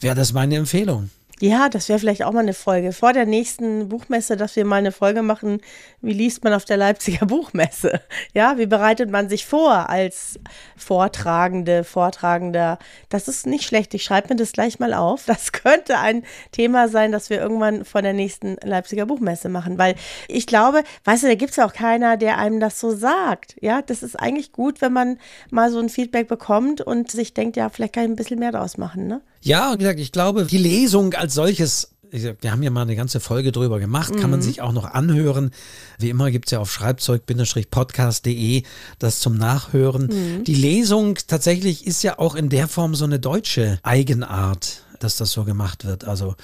wäre 0.00 0.14
das 0.14 0.34
meine 0.34 0.56
Empfehlung. 0.56 1.08
Ja, 1.42 1.70
das 1.70 1.88
wäre 1.88 1.98
vielleicht 1.98 2.22
auch 2.22 2.32
mal 2.32 2.40
eine 2.40 2.52
Folge. 2.52 2.92
Vor 2.92 3.14
der 3.14 3.24
nächsten 3.24 3.88
Buchmesse, 3.88 4.36
dass 4.36 4.56
wir 4.56 4.66
mal 4.66 4.76
eine 4.76 4.92
Folge 4.92 5.22
machen, 5.22 5.62
wie 6.02 6.12
liest 6.12 6.44
man 6.44 6.52
auf 6.52 6.66
der 6.66 6.76
Leipziger 6.76 7.24
Buchmesse? 7.26 8.02
Ja, 8.34 8.58
wie 8.58 8.66
bereitet 8.66 9.10
man 9.10 9.30
sich 9.30 9.46
vor 9.46 9.88
als 9.88 10.38
Vortragende, 10.76 11.82
Vortragender? 11.82 12.78
Das 13.08 13.26
ist 13.26 13.46
nicht 13.46 13.64
schlecht. 13.64 13.94
Ich 13.94 14.04
schreibe 14.04 14.28
mir 14.28 14.36
das 14.36 14.52
gleich 14.52 14.80
mal 14.80 14.92
auf. 14.92 15.24
Das 15.24 15.52
könnte 15.52 15.98
ein 15.98 16.24
Thema 16.52 16.88
sein, 16.88 17.10
das 17.10 17.30
wir 17.30 17.40
irgendwann 17.40 17.86
vor 17.86 18.02
der 18.02 18.12
nächsten 18.12 18.56
Leipziger 18.62 19.06
Buchmesse 19.06 19.48
machen. 19.48 19.78
Weil 19.78 19.94
ich 20.28 20.46
glaube, 20.46 20.82
weißt 21.04 21.22
du, 21.22 21.28
da 21.28 21.36
gibt 21.36 21.52
es 21.52 21.56
ja 21.56 21.64
auch 21.64 21.72
keiner, 21.72 22.18
der 22.18 22.36
einem 22.36 22.60
das 22.60 22.78
so 22.78 22.94
sagt. 22.94 23.56
Ja, 23.62 23.80
das 23.80 24.02
ist 24.02 24.16
eigentlich 24.16 24.52
gut, 24.52 24.82
wenn 24.82 24.92
man 24.92 25.18
mal 25.50 25.70
so 25.70 25.78
ein 25.78 25.88
Feedback 25.88 26.28
bekommt 26.28 26.82
und 26.82 27.10
sich 27.10 27.32
denkt, 27.32 27.56
ja, 27.56 27.70
vielleicht 27.70 27.94
kann 27.94 28.04
ich 28.04 28.10
ein 28.10 28.16
bisschen 28.16 28.40
mehr 28.40 28.52
draus 28.52 28.76
machen, 28.76 29.06
ne? 29.06 29.22
Ja, 29.42 29.72
wie 29.74 29.78
gesagt, 29.78 30.00
ich 30.00 30.12
glaube, 30.12 30.44
die 30.44 30.58
Lesung 30.58 31.14
als 31.14 31.34
solches 31.34 31.90
wir 32.12 32.50
haben 32.50 32.62
ja 32.62 32.70
mal 32.70 32.82
eine 32.82 32.96
ganze 32.96 33.20
Folge 33.20 33.52
drüber 33.52 33.78
gemacht, 33.78 34.16
kann 34.16 34.30
man 34.30 34.42
sich 34.42 34.62
auch 34.62 34.72
noch 34.72 34.84
anhören. 34.84 35.52
Wie 35.98 36.10
immer 36.10 36.30
gibt 36.30 36.46
es 36.46 36.52
ja 36.52 36.58
auf 36.58 36.72
schreibzeug-podcast.de 36.72 38.64
das 38.98 39.20
zum 39.20 39.36
Nachhören. 39.36 40.42
Die 40.44 40.54
Lesung 40.54 41.18
tatsächlich 41.26 41.86
ist 41.86 42.02
ja 42.02 42.18
auch 42.18 42.34
in 42.34 42.48
der 42.48 42.68
Form 42.68 42.94
so 42.94 43.04
eine 43.04 43.20
deutsche 43.20 43.78
Eigenart, 43.82 44.82
dass 44.98 45.16
das 45.16 45.30
so 45.32 45.44
gemacht 45.44 45.84
wird. 45.84 46.04
Also 46.04 46.34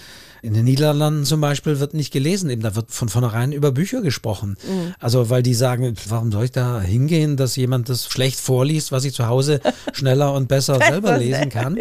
in 0.47 0.55
den 0.55 0.65
Niederlanden 0.65 1.25
zum 1.25 1.41
Beispiel 1.41 1.81
wird 1.81 1.93
nicht 1.93 2.13
gelesen, 2.13 2.51
eben 2.51 2.63
da 2.63 2.77
wird 2.77 2.93
von 2.93 3.09
vornherein 3.09 3.51
über 3.51 3.73
Bücher 3.73 4.01
gesprochen. 4.01 4.57
Also 5.01 5.29
weil 5.29 5.43
die 5.43 5.55
sagen, 5.55 5.97
warum 6.09 6.31
soll 6.31 6.45
ich 6.45 6.53
da 6.53 6.81
hingehen, 6.81 7.37
dass 7.37 7.57
jemand 7.57 7.89
das 7.89 8.07
schlecht 8.07 8.39
vorliest, 8.39 8.93
was 8.93 9.05
ich 9.05 9.13
zu 9.13 9.27
Hause 9.27 9.61
schneller 9.93 10.33
und 10.35 10.47
besser 10.47 10.79
selber 10.87 11.19
lesen 11.19 11.49
kann? 11.49 11.77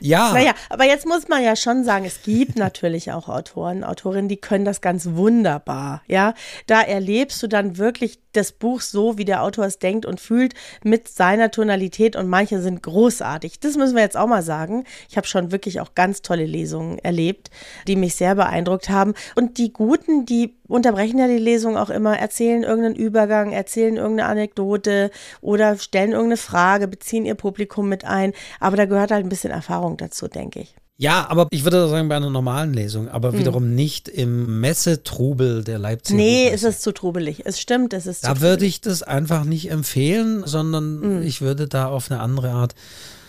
Ja. 0.00 0.32
Naja, 0.32 0.52
aber 0.70 0.84
jetzt 0.84 1.06
muss 1.06 1.26
man 1.26 1.42
ja 1.42 1.56
schon 1.56 1.82
sagen, 1.82 2.04
es 2.04 2.22
gibt 2.22 2.56
natürlich 2.56 3.10
auch 3.10 3.28
Autoren, 3.28 3.82
Autorinnen, 3.82 4.28
die 4.28 4.36
können 4.36 4.64
das 4.64 4.80
ganz 4.80 5.08
wunderbar. 5.14 6.02
Ja, 6.06 6.34
da 6.68 6.80
erlebst 6.82 7.42
du 7.42 7.48
dann 7.48 7.78
wirklich 7.78 8.20
das 8.32 8.52
Buch 8.52 8.80
so, 8.80 9.18
wie 9.18 9.24
der 9.24 9.42
Autor 9.42 9.66
es 9.66 9.78
denkt 9.78 10.06
und 10.06 10.20
fühlt, 10.20 10.54
mit 10.84 11.08
seiner 11.08 11.50
Tonalität 11.50 12.14
und 12.14 12.28
manche 12.28 12.62
sind 12.62 12.82
großartig. 12.82 13.58
Das 13.58 13.76
müssen 13.76 13.96
wir 13.96 14.02
jetzt 14.02 14.16
auch 14.16 14.28
mal 14.28 14.42
sagen. 14.42 14.84
Ich 15.08 15.16
habe 15.16 15.26
schon 15.26 15.50
wirklich 15.50 15.80
auch 15.80 15.94
ganz 15.94 16.22
tolle 16.22 16.46
Lesungen 16.46 16.98
erlebt, 16.98 17.50
die 17.88 17.96
mich 17.96 18.14
sehr 18.14 18.34
beeindruckt 18.34 18.88
haben. 18.90 19.14
Und 19.34 19.58
die 19.58 19.72
Guten, 19.72 20.26
die 20.26 20.54
unterbrechen 20.68 21.18
ja 21.18 21.26
die 21.26 21.38
Lesung 21.38 21.76
auch 21.76 21.90
immer, 21.90 22.16
erzählen 22.18 22.62
irgendeinen 22.62 22.94
Übergang, 22.96 23.52
erzählen 23.52 23.96
irgendeine 23.96 24.28
Anekdote 24.28 25.10
oder 25.40 25.76
stellen 25.78 26.10
irgendeine 26.12 26.36
Frage, 26.36 26.86
beziehen 26.86 27.24
ihr 27.26 27.34
Publikum 27.34 27.88
mit 27.88 28.04
ein. 28.04 28.32
Aber 28.60 28.76
da 28.76 28.84
gehört 28.84 29.10
halt 29.10 29.24
ein 29.24 29.30
bisschen 29.30 29.50
Erfahrung 29.50 29.96
dazu, 29.96 30.28
denke 30.28 30.60
ich. 30.60 30.74
Ja, 31.00 31.26
aber 31.30 31.46
ich 31.50 31.62
würde 31.62 31.88
sagen, 31.88 32.08
bei 32.08 32.16
einer 32.16 32.28
normalen 32.28 32.74
Lesung, 32.74 33.08
aber 33.08 33.30
Hm. 33.30 33.38
wiederum 33.38 33.72
nicht 33.74 34.08
im 34.08 34.60
Messetrubel 34.60 35.62
der 35.62 35.78
Leipziger. 35.78 36.16
Nee, 36.16 36.46
Buchmesse. 36.46 36.68
es 36.68 36.74
ist 36.74 36.82
zu 36.82 36.90
trubelig. 36.92 37.42
Es 37.46 37.60
stimmt, 37.60 37.92
es 37.94 38.06
ist 38.08 38.22
zu 38.22 38.26
Da 38.34 38.40
würde 38.40 38.66
ich 38.66 38.80
das 38.80 39.04
einfach 39.04 39.44
nicht 39.44 39.70
empfehlen, 39.70 40.42
sondern 40.44 41.00
Hm. 41.02 41.22
ich 41.22 41.40
würde 41.40 41.68
da 41.68 41.86
auf 41.86 42.10
eine 42.10 42.18
andere 42.20 42.50
Art 42.50 42.74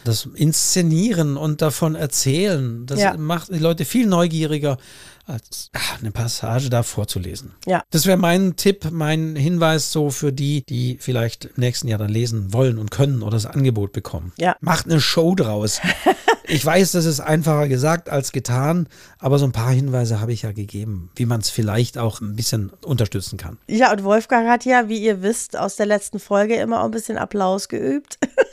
das 0.10 0.28
inszenieren 0.36 1.38
und 1.38 1.62
davon 1.62 1.96
erzählen. 1.96 2.86
Das 2.86 3.00
Ja. 3.00 3.16
macht 3.18 3.50
die 3.54 3.60
Leute 3.60 3.86
viel 3.86 4.08
neugieriger, 4.08 4.78
als 5.26 5.70
ach, 5.74 6.00
eine 6.00 6.12
Passage 6.12 6.70
da 6.70 6.82
vorzulesen. 6.84 7.54
Ja. 7.68 7.84
Das 7.92 8.06
wäre 8.08 8.18
mein 8.18 8.56
Tipp, 8.56 8.90
mein 8.92 9.36
Hinweis 9.36 9.92
so 9.92 10.10
für 10.10 10.34
die, 10.34 10.64
die 10.66 10.98
vielleicht 11.00 11.46
im 11.46 11.52
nächsten 11.58 11.88
Jahr 11.88 12.00
dann 12.00 12.10
lesen 12.10 12.52
wollen 12.52 12.80
und 12.80 12.90
können 12.90 13.22
oder 13.22 13.34
das 13.34 13.46
Angebot 13.46 13.94
bekommen. 13.94 14.34
Ja. 14.40 14.56
Macht 14.60 14.86
eine 14.88 15.00
Show 15.00 15.36
draus. 15.36 15.82
ich 16.48 16.66
weiß, 16.66 16.94
das 16.94 17.06
ist 17.06 17.20
einfacher 17.20 17.68
gesagt 17.68 18.10
als 18.10 18.32
getan, 18.32 18.88
aber 19.20 19.38
so 19.38 19.46
ein 19.46 19.52
paar 19.52 19.72
Hinweise 19.72 20.20
habe 20.20 20.34
ich 20.34 20.42
ja 20.42 20.52
gegeben, 20.52 21.12
wie 21.16 21.28
man 21.28 21.42
es 21.42 21.50
vielleicht 21.52 22.00
auch 22.00 22.22
ein 22.22 22.36
bisschen 22.36 22.72
unterstützen 22.84 23.38
kann. 23.38 23.60
Ja, 23.68 23.92
und 23.92 24.04
Wolfgang 24.04 24.50
hat 24.50 24.66
ja, 24.66 24.90
wie 24.90 24.98
ihr 24.98 25.22
wisst, 25.22 25.56
aus 25.58 25.76
der 25.76 25.86
letzten 25.86 26.20
Folge 26.20 26.56
immer 26.56 26.82
auch 26.82 26.86
ein 26.86 26.92
bisschen 26.92 27.18
Applaus 27.20 27.70
geübt. 27.70 28.18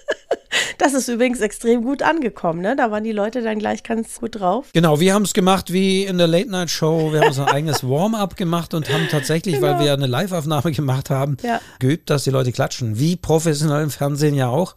Das 0.78 0.94
ist 0.94 1.08
übrigens 1.08 1.40
extrem 1.40 1.82
gut 1.82 2.02
angekommen, 2.02 2.60
ne? 2.60 2.76
Da 2.76 2.90
waren 2.90 3.04
die 3.04 3.12
Leute 3.12 3.42
dann 3.42 3.58
gleich 3.58 3.82
ganz 3.82 4.20
gut 4.20 4.40
drauf. 4.40 4.66
Genau, 4.72 5.00
wir 5.00 5.14
haben 5.14 5.22
es 5.22 5.32
gemacht 5.34 5.72
wie 5.72 6.04
in 6.04 6.18
der 6.18 6.26
Late 6.26 6.50
Night 6.50 6.70
Show. 6.70 7.12
Wir 7.12 7.20
haben 7.20 7.28
unser 7.28 7.52
eigenes 7.52 7.82
Warm-up 7.82 8.36
gemacht 8.36 8.74
und 8.74 8.92
haben 8.92 9.08
tatsächlich, 9.10 9.60
weil 9.62 9.78
wir 9.80 9.92
eine 9.92 10.06
Live-Aufnahme 10.06 10.72
gemacht 10.72 11.10
haben, 11.10 11.36
Ja. 11.42 11.60
geübt, 11.78 12.10
dass 12.10 12.24
die 12.24 12.30
Leute 12.30 12.52
klatschen. 12.52 12.98
Wie 12.98 13.16
professionell 13.16 13.82
im 13.82 13.90
Fernsehen 13.90 14.34
ja 14.34 14.48
auch. 14.48 14.74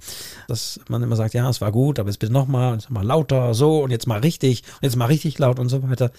Dass 0.48 0.80
man 0.88 1.04
immer 1.04 1.16
sagt, 1.16 1.34
ja, 1.34 1.50
es 1.50 1.62
war 1.62 1.72
gut, 1.72 2.00
aber 2.00 2.10
jetzt 2.10 2.20
bitte 2.20 2.34
nochmal, 2.34 2.74
jetzt 2.74 2.90
mal 2.90 3.06
lauter, 3.06 3.54
so 3.54 3.80
und 3.84 3.92
jetzt 3.92 4.08
mal 4.08 4.20
richtig 4.20 4.64
und 4.82 4.84
jetzt 4.84 4.96
mal 4.96 5.06
richtig 5.06 5.38
laut 5.40 5.60
und 5.60 5.70
so 5.70 5.88
weiter. 5.90 6.12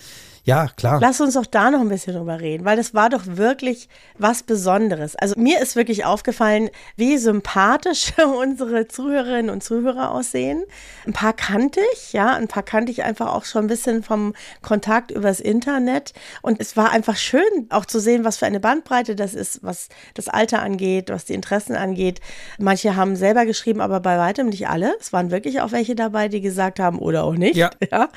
Ja, 0.45 0.68
klar. 0.76 0.99
Lass 1.01 1.20
uns 1.20 1.34
doch 1.34 1.47
da 1.47 1.70
noch 1.70 1.80
ein 1.80 1.88
bisschen 1.88 2.14
drüber 2.14 2.41
reden, 2.41 2.64
weil 2.64 2.76
das 2.76 2.95
war 2.95 3.11
doch 3.11 3.22
wirklich 3.24 3.88
was 4.18 4.43
Besonderes. 4.43 5.16
Also 5.16 5.34
mir 5.38 5.61
ist 5.61 5.76
wirklich 5.76 6.05
aufgefallen, 6.05 6.70
wie 6.97 7.18
sympathisch 7.18 8.12
unsere 8.41 8.88
Zuhörerinnen 8.88 9.51
und 9.51 9.62
Zuhörer 9.62 10.11
aussehen. 10.11 10.64
Ein 11.07 11.12
paar 11.12 11.32
kannte 11.32 11.80
ich, 11.93 12.12
ja, 12.12 12.34
ein 12.34 12.49
paar 12.49 12.62
kannte 12.62 12.91
ich 12.91 13.03
einfach 13.05 13.34
auch 13.34 13.45
schon 13.45 13.64
ein 13.64 13.68
bisschen 13.68 14.03
vom 14.03 14.34
Kontakt 14.62 15.11
übers 15.11 15.41
Internet. 15.41 16.12
Und 16.43 16.61
es 16.61 16.76
war 16.76 16.91
einfach 16.91 17.16
schön, 17.16 17.43
auch 17.68 17.84
zu 17.84 18.01
sehen, 18.01 18.24
was 18.24 18.38
für 18.38 18.47
eine 18.47 18.61
Bandbreite 18.61 19.14
das 19.14 19.34
ist, 19.34 19.62
was 19.62 19.88
das 20.14 20.28
Alter 20.28 20.62
angeht, 20.62 21.11
was 21.11 21.26
die 21.26 21.34
Interessen 21.34 21.76
angeht. 21.76 22.20
Manche 22.59 22.97
haben 22.97 23.16
selber 23.16 23.45
geschrieben, 23.45 23.80
aber 23.80 24.01
bei 24.01 24.18
weitem 24.18 24.49
nicht 24.49 24.68
alle. 24.68 24.95
Es 25.01 25.12
waren 25.12 25.30
wirklich 25.30 25.61
auch 25.61 25.72
welche 25.72 25.95
dabei, 25.95 26.28
die 26.28 26.41
gesagt 26.41 26.80
haben 26.80 26.99
oder 26.99 27.24
auch 27.24 27.34
nicht. 27.34 27.57
Ja. 27.57 27.70
Ja. 27.91 28.09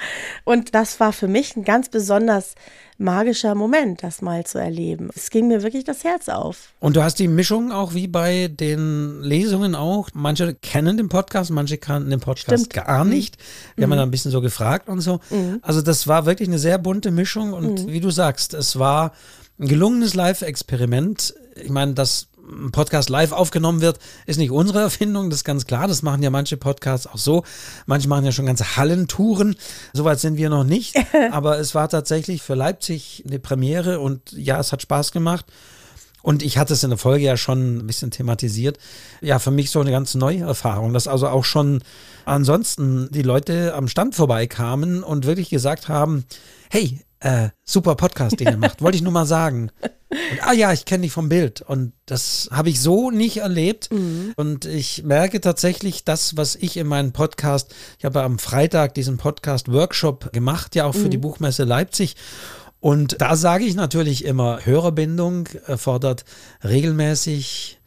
Und 0.44 0.76
das 0.76 1.00
war 1.00 1.14
für 1.14 1.28
mich 1.28 1.56
ein 1.56 1.64
ganz 1.64 1.90
besonders 2.14 2.56
magischer 3.00 3.56
Moment, 3.56 4.04
das 4.04 4.22
mal 4.22 4.46
zu 4.46 4.60
erleben. 4.60 5.10
Es 5.16 5.30
ging 5.30 5.48
mir 5.48 5.64
wirklich 5.64 5.84
das 5.84 6.04
Herz 6.04 6.30
auf. 6.30 6.70
Und 6.80 6.96
du 6.96 7.04
hast 7.04 7.20
die 7.20 7.28
Mischung 7.28 7.72
auch 7.72 7.94
wie 7.96 8.08
bei 8.08 8.48
den 8.48 9.22
Lesungen 9.22 9.74
auch. 9.76 10.10
Manche 10.14 10.54
kennen 10.54 10.98
den 10.98 11.10
Podcast, 11.10 11.50
manche 11.50 11.78
kannten 11.78 12.12
den 12.12 12.20
Podcast 12.20 12.66
Stimmt. 12.66 12.86
gar 12.86 13.04
nicht. 13.04 13.38
Wir 13.76 13.84
haben 13.84 13.92
ja 13.92 13.98
dann 13.98 14.08
ein 14.08 14.12
bisschen 14.12 14.32
so 14.32 14.42
gefragt 14.42 14.90
und 14.90 15.02
so. 15.02 15.20
Also 15.62 15.82
das 15.82 16.08
war 16.08 16.26
wirklich 16.26 16.48
eine 16.48 16.60
sehr 16.60 16.78
bunte 16.78 17.12
Mischung 17.12 17.54
und 17.54 17.88
wie 17.88 18.00
du 18.00 18.12
sagst, 18.12 18.54
es 18.54 18.78
war 18.78 19.14
ein 19.60 19.68
gelungenes 19.68 20.14
Live-Experiment. 20.14 21.34
Ich 21.56 21.70
meine, 21.70 21.94
dass 21.94 22.28
ein 22.48 22.72
Podcast 22.72 23.10
live 23.10 23.32
aufgenommen 23.32 23.82
wird, 23.82 24.00
ist 24.26 24.38
nicht 24.38 24.52
unsere 24.52 24.82
Erfindung, 24.82 25.30
das 25.30 25.40
ist 25.40 25.44
ganz 25.44 25.66
klar. 25.66 25.88
Das 25.88 26.02
machen 26.02 26.24
ja 26.24 26.30
manche 26.30 26.58
Podcasts 26.58 27.08
auch 27.08 27.18
so. 27.18 27.44
Manche 27.86 28.08
machen 28.08 28.26
ja 28.26 28.32
schon 28.32 28.46
ganze 28.46 28.76
Hallentouren. 28.76 29.56
Soweit 29.94 30.20
sind 30.20 30.38
wir 30.38 30.50
noch 30.50 30.64
nicht. 30.64 30.96
Aber 31.32 31.60
es 31.60 31.74
war 31.74 31.90
tatsächlich 31.90 32.42
für 32.42 32.56
Leipzig 32.56 33.24
eine 33.28 33.40
Premiere 33.40 34.00
und 34.00 34.32
ja, 34.34 34.60
es 34.60 34.72
hat 34.72 34.82
Spaß 34.82 35.12
gemacht. 35.12 35.46
Und 36.22 36.42
ich 36.42 36.58
hatte 36.58 36.74
es 36.74 36.84
in 36.84 36.90
der 36.90 36.98
Folge 36.98 37.26
ja 37.26 37.36
schon 37.36 37.78
ein 37.78 37.88
bisschen 37.88 38.10
thematisiert. 38.10 38.78
Ja, 39.20 39.40
für 39.40 39.52
mich 39.52 39.72
so 39.72 39.82
eine 39.82 39.92
ganz 39.92 40.16
neue 40.16 40.40
Erfahrung, 40.40 40.94
dass 40.94 41.08
also 41.08 41.28
auch 41.28 41.44
schon 41.44 41.84
ansonsten 42.24 43.10
die 43.12 43.24
Leute 43.24 43.74
am 43.74 43.90
Stand 43.90 44.16
vorbeikamen 44.16 45.04
und 45.04 45.26
wirklich 45.26 45.50
gesagt 45.50 45.90
haben, 45.90 46.24
hey, 46.70 47.02
äh, 47.24 47.50
super 47.64 47.96
Podcast, 47.96 48.40
den 48.40 48.48
ihr 48.50 48.58
macht, 48.58 48.82
wollte 48.82 48.98
ich 48.98 49.02
nur 49.02 49.12
mal 49.12 49.26
sagen. 49.26 49.72
Und, 50.10 50.48
ah 50.48 50.54
ja, 50.54 50.72
ich 50.74 50.86
kenne 50.86 51.04
dich 51.04 51.12
vom 51.12 51.30
Bild. 51.30 51.62
Und 51.62 51.94
das 52.06 52.50
habe 52.52 52.70
ich 52.70 52.80
so 52.80 53.10
nicht 53.10 53.38
erlebt. 53.38 53.90
Und 54.36 54.66
ich 54.66 55.04
merke 55.04 55.42
tatsächlich 55.42 56.04
das, 56.04 56.38
was 56.38 56.56
ich 56.56 56.78
in 56.78 56.88
meinem 56.88 57.14
Podcast, 57.14 57.74
ich 57.98 58.06
habe 58.06 58.22
am 58.22 58.38
Freitag 58.38 58.94
diesen 58.94 59.18
Podcast-Workshop 59.18 60.32
gemacht, 60.34 60.76
ja 60.76 60.86
auch 60.86 60.94
für 60.94 61.10
die 61.10 61.18
Buchmesse 61.18 61.64
Leipzig. 61.64 62.16
Und 62.80 63.22
da 63.22 63.36
sage 63.38 63.64
ich 63.64 63.76
natürlich 63.76 64.26
immer, 64.26 64.66
Hörerbindung 64.66 65.48
erfordert 65.66 66.26
regelmäßig 66.64 67.80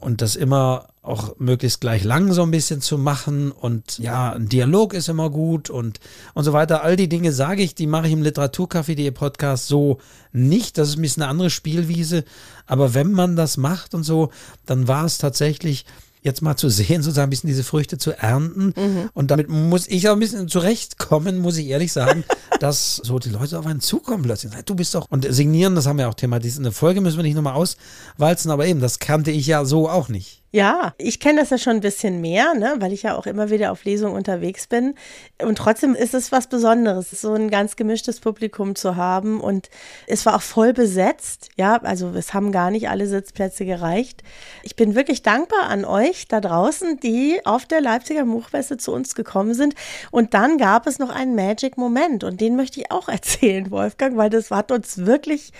und 0.00 0.22
das 0.22 0.36
immer 0.36 0.88
auch 1.02 1.36
möglichst 1.38 1.80
gleich 1.80 2.04
lang 2.04 2.32
so 2.32 2.42
ein 2.42 2.50
bisschen 2.50 2.82
zu 2.82 2.98
machen 2.98 3.50
und 3.50 3.98
ja, 3.98 4.32
ein 4.32 4.48
Dialog 4.48 4.92
ist 4.92 5.08
immer 5.08 5.30
gut 5.30 5.70
und, 5.70 6.00
und 6.34 6.44
so 6.44 6.52
weiter. 6.52 6.82
All 6.82 6.96
die 6.96 7.08
Dinge 7.08 7.32
sage 7.32 7.62
ich, 7.62 7.74
die 7.74 7.86
mache 7.86 8.08
ich 8.08 8.12
im 8.12 8.22
Literaturcafé.de 8.22 9.10
Podcast 9.12 9.68
so 9.68 9.98
nicht. 10.32 10.76
Das 10.76 10.88
ist 10.90 10.96
ein 10.96 11.02
bisschen 11.02 11.22
eine 11.22 11.30
andere 11.30 11.50
Spielwiese. 11.50 12.24
Aber 12.66 12.92
wenn 12.92 13.12
man 13.12 13.36
das 13.36 13.56
macht 13.56 13.94
und 13.94 14.02
so, 14.02 14.30
dann 14.66 14.86
war 14.86 15.06
es 15.06 15.16
tatsächlich 15.16 15.86
jetzt 16.28 16.42
mal 16.42 16.56
zu 16.56 16.68
sehen, 16.68 17.02
sozusagen 17.02 17.28
ein 17.28 17.30
bisschen 17.30 17.48
diese 17.48 17.64
Früchte 17.64 17.98
zu 17.98 18.12
ernten. 18.12 18.74
Mhm. 18.76 19.10
Und 19.14 19.30
damit 19.30 19.48
muss 19.48 19.88
ich 19.88 20.08
auch 20.08 20.12
ein 20.12 20.20
bisschen 20.20 20.48
zurechtkommen, 20.48 21.38
muss 21.38 21.56
ich 21.56 21.66
ehrlich 21.68 21.92
sagen, 21.92 22.24
dass 22.60 22.96
so 22.96 23.18
die 23.18 23.30
Leute 23.30 23.58
auf 23.58 23.66
einen 23.66 23.80
zukommen 23.80 24.22
plötzlich. 24.22 24.52
Du 24.64 24.74
bist 24.74 24.94
doch, 24.94 25.06
und 25.10 25.26
signieren, 25.28 25.74
das 25.74 25.86
haben 25.86 25.98
wir 25.98 26.08
auch 26.08 26.14
thematisiert 26.14 26.58
in 26.58 26.64
der 26.64 26.72
Folge, 26.72 27.00
müssen 27.00 27.16
wir 27.16 27.22
nicht 27.22 27.34
nochmal 27.34 27.54
auswalzen, 27.54 28.50
aber 28.50 28.66
eben, 28.66 28.80
das 28.80 28.98
kannte 28.98 29.30
ich 29.30 29.46
ja 29.46 29.64
so 29.64 29.88
auch 29.88 30.08
nicht. 30.08 30.42
Ja, 30.50 30.94
ich 30.96 31.20
kenne 31.20 31.40
das 31.40 31.50
ja 31.50 31.58
schon 31.58 31.74
ein 31.76 31.80
bisschen 31.82 32.22
mehr, 32.22 32.54
ne, 32.54 32.76
weil 32.78 32.94
ich 32.94 33.02
ja 33.02 33.18
auch 33.18 33.26
immer 33.26 33.50
wieder 33.50 33.70
auf 33.70 33.84
Lesungen 33.84 34.16
unterwegs 34.16 34.66
bin. 34.66 34.94
Und 35.42 35.58
trotzdem 35.58 35.94
ist 35.94 36.14
es 36.14 36.32
was 36.32 36.46
Besonderes, 36.46 37.10
so 37.10 37.34
ein 37.34 37.50
ganz 37.50 37.76
gemischtes 37.76 38.20
Publikum 38.20 38.74
zu 38.74 38.96
haben. 38.96 39.42
Und 39.42 39.68
es 40.06 40.24
war 40.24 40.36
auch 40.36 40.42
voll 40.42 40.72
besetzt. 40.72 41.50
Ja, 41.56 41.76
also 41.82 42.08
es 42.16 42.32
haben 42.32 42.50
gar 42.50 42.70
nicht 42.70 42.88
alle 42.88 43.06
Sitzplätze 43.06 43.66
gereicht. 43.66 44.22
Ich 44.62 44.74
bin 44.74 44.94
wirklich 44.94 45.22
dankbar 45.22 45.64
an 45.68 45.84
euch 45.84 46.28
da 46.28 46.40
draußen, 46.40 46.98
die 46.98 47.40
auf 47.44 47.66
der 47.66 47.82
Leipziger 47.82 48.24
Buchmesse 48.24 48.78
zu 48.78 48.94
uns 48.94 49.14
gekommen 49.14 49.52
sind. 49.52 49.74
Und 50.10 50.32
dann 50.32 50.56
gab 50.56 50.86
es 50.86 50.98
noch 50.98 51.10
einen 51.10 51.34
Magic-Moment. 51.34 52.24
Und 52.24 52.40
den 52.40 52.56
möchte 52.56 52.80
ich 52.80 52.90
auch 52.90 53.08
erzählen, 53.10 53.70
Wolfgang, 53.70 54.16
weil 54.16 54.30
das 54.30 54.50
hat 54.50 54.72
uns 54.72 55.04
wirklich 55.04 55.52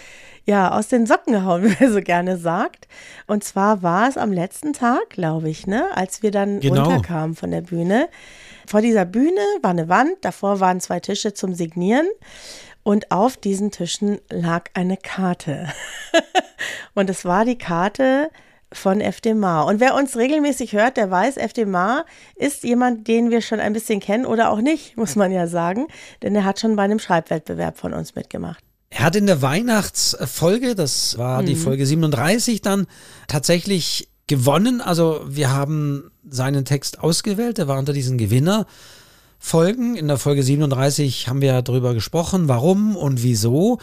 ja, 0.49 0.73
aus 0.73 0.89
den 0.89 1.05
Socken 1.05 1.35
gehauen, 1.35 1.63
wie 1.65 1.77
man 1.79 1.93
so 1.93 2.01
gerne 2.01 2.39
sagt. 2.39 2.89
Und 3.27 3.45
zwar 3.45 3.83
war 3.83 4.09
es 4.09 4.17
am 4.17 4.33
letzten 4.33 4.73
Tag, 4.73 5.11
glaube 5.11 5.51
ich, 5.51 5.67
ne, 5.67 5.85
als 5.95 6.23
wir 6.23 6.31
dann 6.31 6.61
genau. 6.61 6.85
runterkamen 6.85 7.37
von 7.37 7.51
der 7.51 7.61
Bühne. 7.61 8.09
Vor 8.67 8.81
dieser 8.81 9.05
Bühne 9.05 9.41
war 9.61 9.73
eine 9.73 9.91
Wand, 9.91 10.17
davor 10.23 10.59
waren 10.59 10.81
zwei 10.81 11.01
Tische 11.01 11.35
zum 11.35 11.53
Signieren. 11.53 12.07
Und 12.83 13.11
auf 13.11 13.37
diesen 13.37 13.71
Tischen 13.71 14.21
lag 14.31 14.71
eine 14.73 14.97
Karte. 14.97 15.69
und 16.95 17.11
es 17.11 17.27
war 17.27 17.45
die 17.45 17.59
Karte 17.59 18.31
von 18.73 19.03
FDMA. 19.03 19.63
Und 19.63 19.81
wer 19.81 19.95
uns 19.95 20.17
regelmäßig 20.17 20.73
hört, 20.73 20.97
der 20.97 21.11
weiß, 21.11 21.37
FDMA 21.37 22.07
ist 22.37 22.65
jemand, 22.65 23.07
den 23.07 23.31
wir 23.31 23.43
schon 23.43 23.61
ein 23.61 23.75
bisschen 23.75 24.01
kennen 24.01 24.25
oder 24.25 24.51
auch 24.51 24.63
nicht, 24.63 24.97
muss 24.97 25.15
man 25.15 25.31
ja 25.31 25.47
sagen, 25.47 25.89
denn 26.23 26.35
er 26.35 26.45
hat 26.45 26.59
schon 26.59 26.77
bei 26.77 26.85
einem 26.85 26.99
Schreibwettbewerb 26.99 27.77
von 27.77 27.93
uns 27.93 28.15
mitgemacht. 28.15 28.65
Er 28.91 29.05
hat 29.05 29.17
in 29.17 29.27
der 29.27 29.43
Weihnachtsfolge, 29.43 30.75
das 30.75 31.19
war 31.19 31.43
mhm. 31.43 31.47
die 31.47 31.57
Folge 31.57 31.87
37, 31.87 32.63
dann 32.63 32.87
tatsächlich 33.27 34.09
gewonnen. 34.27 34.81
Also 34.81 35.23
wir 35.29 35.51
haben 35.51 36.11
seinen 36.29 36.65
Text 36.65 37.01
ausgewählt, 37.01 37.59
er 37.59 37.69
war 37.69 37.79
unter 37.79 37.93
diesen 37.93 38.19
Gewinnerfolgen. 38.19 39.97
In 39.97 40.09
der 40.09 40.19
Folge 40.19 40.43
37 40.43 41.29
haben 41.29 41.41
wir 41.41 41.61
darüber 41.63 41.95
gesprochen, 41.95 42.49
warum 42.49 42.97
und 42.97 43.23
wieso. 43.23 43.79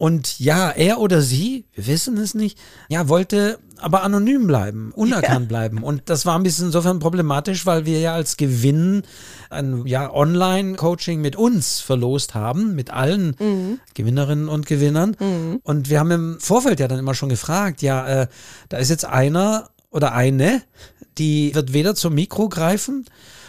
Und 0.00 0.40
ja, 0.40 0.70
er 0.70 0.98
oder 0.98 1.20
sie, 1.20 1.66
wir 1.74 1.86
wissen 1.86 2.16
es 2.16 2.34
nicht, 2.34 2.58
ja, 2.88 3.08
wollte 3.08 3.58
aber 3.76 4.02
anonym 4.02 4.46
bleiben, 4.46 4.92
unerkannt 4.94 5.42
ja. 5.42 5.48
bleiben. 5.48 5.82
Und 5.82 6.02
das 6.06 6.24
war 6.24 6.38
ein 6.38 6.42
bisschen 6.42 6.66
insofern 6.66 7.00
problematisch, 7.00 7.66
weil 7.66 7.84
wir 7.84 8.00
ja 8.00 8.14
als 8.14 8.38
Gewinn 8.38 9.02
ein 9.50 9.86
ja, 9.86 10.12
Online-Coaching 10.12 11.20
mit 11.20 11.36
uns 11.36 11.80
verlost 11.80 12.34
haben, 12.34 12.74
mit 12.74 12.90
allen 12.90 13.36
mhm. 13.38 13.80
Gewinnerinnen 13.94 14.48
und 14.48 14.66
Gewinnern. 14.66 15.16
Mhm. 15.18 15.60
Und 15.62 15.90
wir 15.90 16.00
haben 16.00 16.10
im 16.10 16.40
Vorfeld 16.40 16.80
ja 16.80 16.88
dann 16.88 16.98
immer 16.98 17.14
schon 17.14 17.28
gefragt, 17.28 17.82
ja, 17.82 18.22
äh, 18.22 18.26
da 18.68 18.78
ist 18.78 18.88
jetzt 18.88 19.04
einer 19.04 19.70
oder 19.90 20.12
eine, 20.12 20.62
die 21.18 21.54
wird 21.54 21.72
weder 21.72 21.94
zum 21.94 22.14
Mikro 22.14 22.48
greifen, 22.48 23.06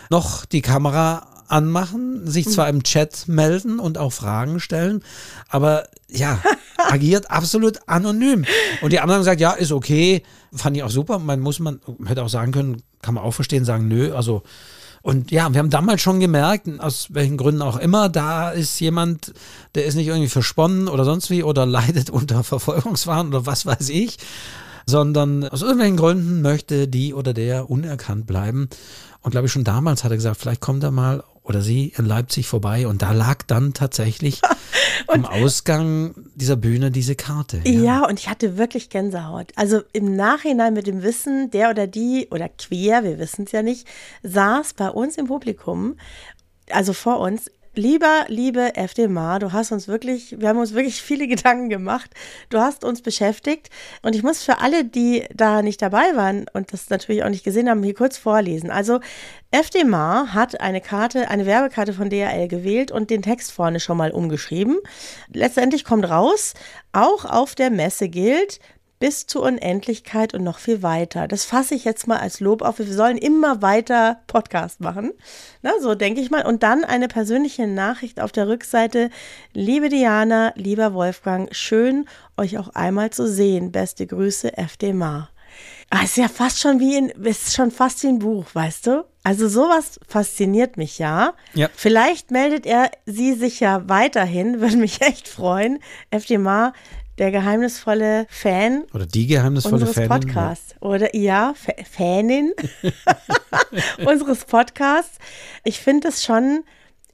noch 0.10 0.45
die 0.45 0.62
Kamera 0.62 1.28
anmachen, 1.47 2.28
sich 2.30 2.49
zwar 2.49 2.70
im 2.70 2.84
Chat 2.84 3.28
melden 3.28 3.80
und 3.80 3.97
auch 3.97 4.14
Fragen 4.14 4.60
stellen, 4.60 5.04
aber 5.49 5.88
ja, 6.08 6.39
agiert 6.78 7.30
absolut 7.30 7.80
anonym. 7.88 8.45
Und 8.82 8.93
die 8.93 8.99
anderen 8.99 9.18
haben 9.18 9.22
gesagt, 9.22 9.41
ja, 9.41 9.52
ist 9.52 9.72
okay, 9.72 10.24
fand 10.54 10.78
ich 10.78 10.84
auch 10.84 10.89
super. 10.89 11.20
Man 11.20 11.39
muss, 11.41 11.60
man 11.60 11.82
hätte 12.06 12.24
auch 12.24 12.30
sagen 12.30 12.52
können, 12.52 12.82
kann 13.02 13.16
man 13.16 13.24
auch 13.24 13.34
verstehen, 13.34 13.66
sagen, 13.66 13.88
nö, 13.88 14.14
also 14.14 14.43
und 15.02 15.32
ja, 15.32 15.52
wir 15.52 15.60
haben 15.60 15.70
damals 15.70 16.02
schon 16.02 16.20
gemerkt, 16.20 16.68
aus 16.80 17.08
welchen 17.10 17.38
Gründen 17.38 17.62
auch 17.62 17.78
immer, 17.78 18.10
da 18.10 18.52
ist 18.52 18.80
jemand, 18.80 19.34
der 19.74 19.86
ist 19.86 19.95
nicht 19.95 20.08
irgendwie 20.08 20.30
versponnen 20.30 20.88
oder 20.88 21.06
sonst 21.06 21.30
wie 21.30 21.43
oder 21.43 21.66
leidet 21.68 22.10
unter 22.10 22.43
Verfolgungswahn 22.43 23.30
oder 23.30 23.45
was 23.45 23.66
weiß 23.66 23.89
ich, 23.89 24.18
sondern 24.86 25.47
aus 25.47 25.62
irgendwelchen 25.62 25.97
Gründen 25.97 26.41
möchte 26.41 26.88
die 26.88 27.14
oder 27.14 27.34
der 27.34 27.70
unerkannt 27.70 28.28
bleiben. 28.28 28.70
Und 29.22 29.32
glaube 29.32 29.47
ich, 29.47 29.54
schon 29.54 29.64
damals 29.64 30.04
hat 30.04 30.12
er 30.12 30.18
gesagt, 30.18 30.38
vielleicht 30.38 30.62
kommt 30.62 30.84
er 30.84 30.91
mal 30.91 31.24
oder 31.43 31.61
sie 31.61 31.93
in 31.97 32.05
Leipzig 32.05 32.47
vorbei 32.47 32.87
und 32.87 33.01
da 33.01 33.11
lag 33.11 33.43
dann 33.43 33.73
tatsächlich 33.73 34.41
am 35.07 35.25
Ausgang 35.25 36.13
dieser 36.35 36.55
Bühne 36.55 36.91
diese 36.91 37.15
Karte. 37.15 37.61
Ja. 37.65 37.71
ja. 37.71 38.07
und 38.07 38.19
ich 38.19 38.29
hatte 38.29 38.57
wirklich 38.57 38.89
Gänsehaut. 38.89 39.51
Also 39.55 39.81
im 39.93 40.15
Nachhinein 40.15 40.73
mit 40.73 40.87
dem 40.87 41.03
Wissen, 41.03 41.49
der 41.51 41.69
oder 41.69 41.87
die 41.87 42.27
oder 42.31 42.49
quer, 42.49 43.03
wir 43.03 43.19
wissen 43.19 43.45
es 43.45 43.51
ja 43.51 43.63
nicht, 43.63 43.87
saß 44.23 44.73
bei 44.73 44.89
uns 44.89 45.17
im 45.17 45.27
Publikum, 45.27 45.95
also 46.69 46.93
vor 46.93 47.19
uns, 47.19 47.49
Lieber, 47.74 48.26
liebe 48.28 48.76
FDMA, 48.76 49.39
du 49.39 49.53
hast 49.53 49.72
uns 49.72 49.88
wirklich, 49.88 50.38
wir 50.38 50.49
haben 50.49 50.59
uns 50.59 50.74
wirklich 50.74 51.01
viele 51.01 51.26
Gedanken 51.30 51.69
gemacht. 51.69 52.11
Du 52.49 52.59
hast 52.59 52.84
uns 52.84 53.01
beschäftigt. 53.01 53.69
Und 54.01 54.13
ich 54.13 54.24
muss 54.24 54.43
für 54.43 54.59
alle, 54.59 54.84
die 54.84 55.26
da 55.34 55.61
nicht 55.61 55.82
dabei 55.82 56.15
waren 56.15 56.47
und 56.51 56.74
das 56.74 56.89
natürlich 56.89 57.24
auch 57.24 57.30
nicht 57.30 57.45
gesehen 57.45 57.69
haben, 57.69 57.82
hier 57.82 57.93
kurz 57.93 58.17
vorlesen. 58.17 58.72
Also, 58.72 58.99
FDMA 59.51 60.34
hat 60.34 60.59
eine 60.59 60.82
Karte, 60.82 61.30
eine 61.30 61.45
Werbekarte 61.45 61.93
von 61.93 62.09
DRL 62.09 62.49
gewählt 62.49 62.91
und 62.91 63.09
den 63.09 63.22
Text 63.22 63.53
vorne 63.53 63.80
schon 63.80 63.97
mal 63.97 64.11
umgeschrieben. 64.11 64.78
Letztendlich 65.32 65.86
kommt 65.86 66.09
raus, 66.09 66.53
auch 66.91 67.24
auf 67.24 67.55
der 67.55 67.69
Messe 67.69 68.09
gilt, 68.09 68.59
bis 69.02 69.26
zur 69.26 69.41
Unendlichkeit 69.41 70.36
und 70.36 70.43
noch 70.43 70.60
viel 70.60 70.84
weiter. 70.84 71.28
Das 71.28 71.43
fasse 71.43 71.74
ich 71.74 71.86
jetzt 71.86 72.08
mal 72.08 72.20
als 72.20 72.39
Lob 72.39 72.62
auf. 72.62 72.78
Wir 72.78 72.86
sollen 72.86 73.18
immer 73.18 73.64
weiter 73.64 74.20
Podcast 74.28 74.80
machen. 74.80 75.12
Na, 75.64 75.72
so 75.82 75.95
denke 75.95 76.22
ich 76.22 76.30
mal. 76.30 76.45
Und 76.45 76.62
dann 76.62 76.86
eine 76.86 77.08
persönliche 77.08 77.66
Nachricht 77.66 78.22
auf 78.22 78.32
der 78.32 78.47
Rückseite. 78.47 79.10
Liebe 79.54 79.89
Diana, 79.89 80.54
lieber 80.56 80.93
Wolfgang, 80.93 81.54
schön, 81.54 82.06
euch 82.38 82.60
auch 82.60 82.70
einmal 82.76 83.10
zu 83.10 83.28
sehen. 83.28 83.72
Beste 83.72 84.06
Grüße, 84.06 84.56
FDMA. 84.56 85.30
Ah, 85.89 86.04
ist 86.04 86.16
ja 86.16 86.30
fast 86.30 86.60
schon 86.60 86.80
wie 86.80 86.95
ein, 86.95 87.10
ist 87.10 87.56
schon 87.56 87.72
fast 87.72 88.04
wie 88.04 88.08
ein 88.08 88.20
Buch, 88.20 88.45
weißt 88.54 88.88
du? 88.88 89.04
Also 89.24 89.49
sowas 89.49 89.99
fasziniert 90.08 90.78
mich 90.78 90.99
ja. 90.99 91.34
ja. 91.54 91.70
Vielleicht 91.76 92.32
meldet 92.32 92.66
er 92.66 92.91
sie 93.06 93.34
sich 93.34 93.60
ja 93.60 93.89
weiterhin, 93.89 94.60
würde 94.62 94.78
mich 94.78 95.02
echt 95.02 95.28
freuen. 95.28 95.80
FDMA, 96.12 96.74
der 97.22 97.32
geheimnisvolle 97.32 98.26
Fan. 98.30 98.86
Oder 98.95 99.05
die 99.05 99.28
geheimnisvolle 99.28 99.76
unseres 99.76 99.93
Fanin. 99.93 100.09
Podcasts. 100.09 100.76
Oder 100.82 101.15
ja, 101.15 101.53
Fanin 101.89 102.51
unseres 104.05 104.45
Podcasts. 104.45 105.19
Ich 105.63 105.80
finde 105.80 106.07
es 106.07 106.24
schon 106.24 106.63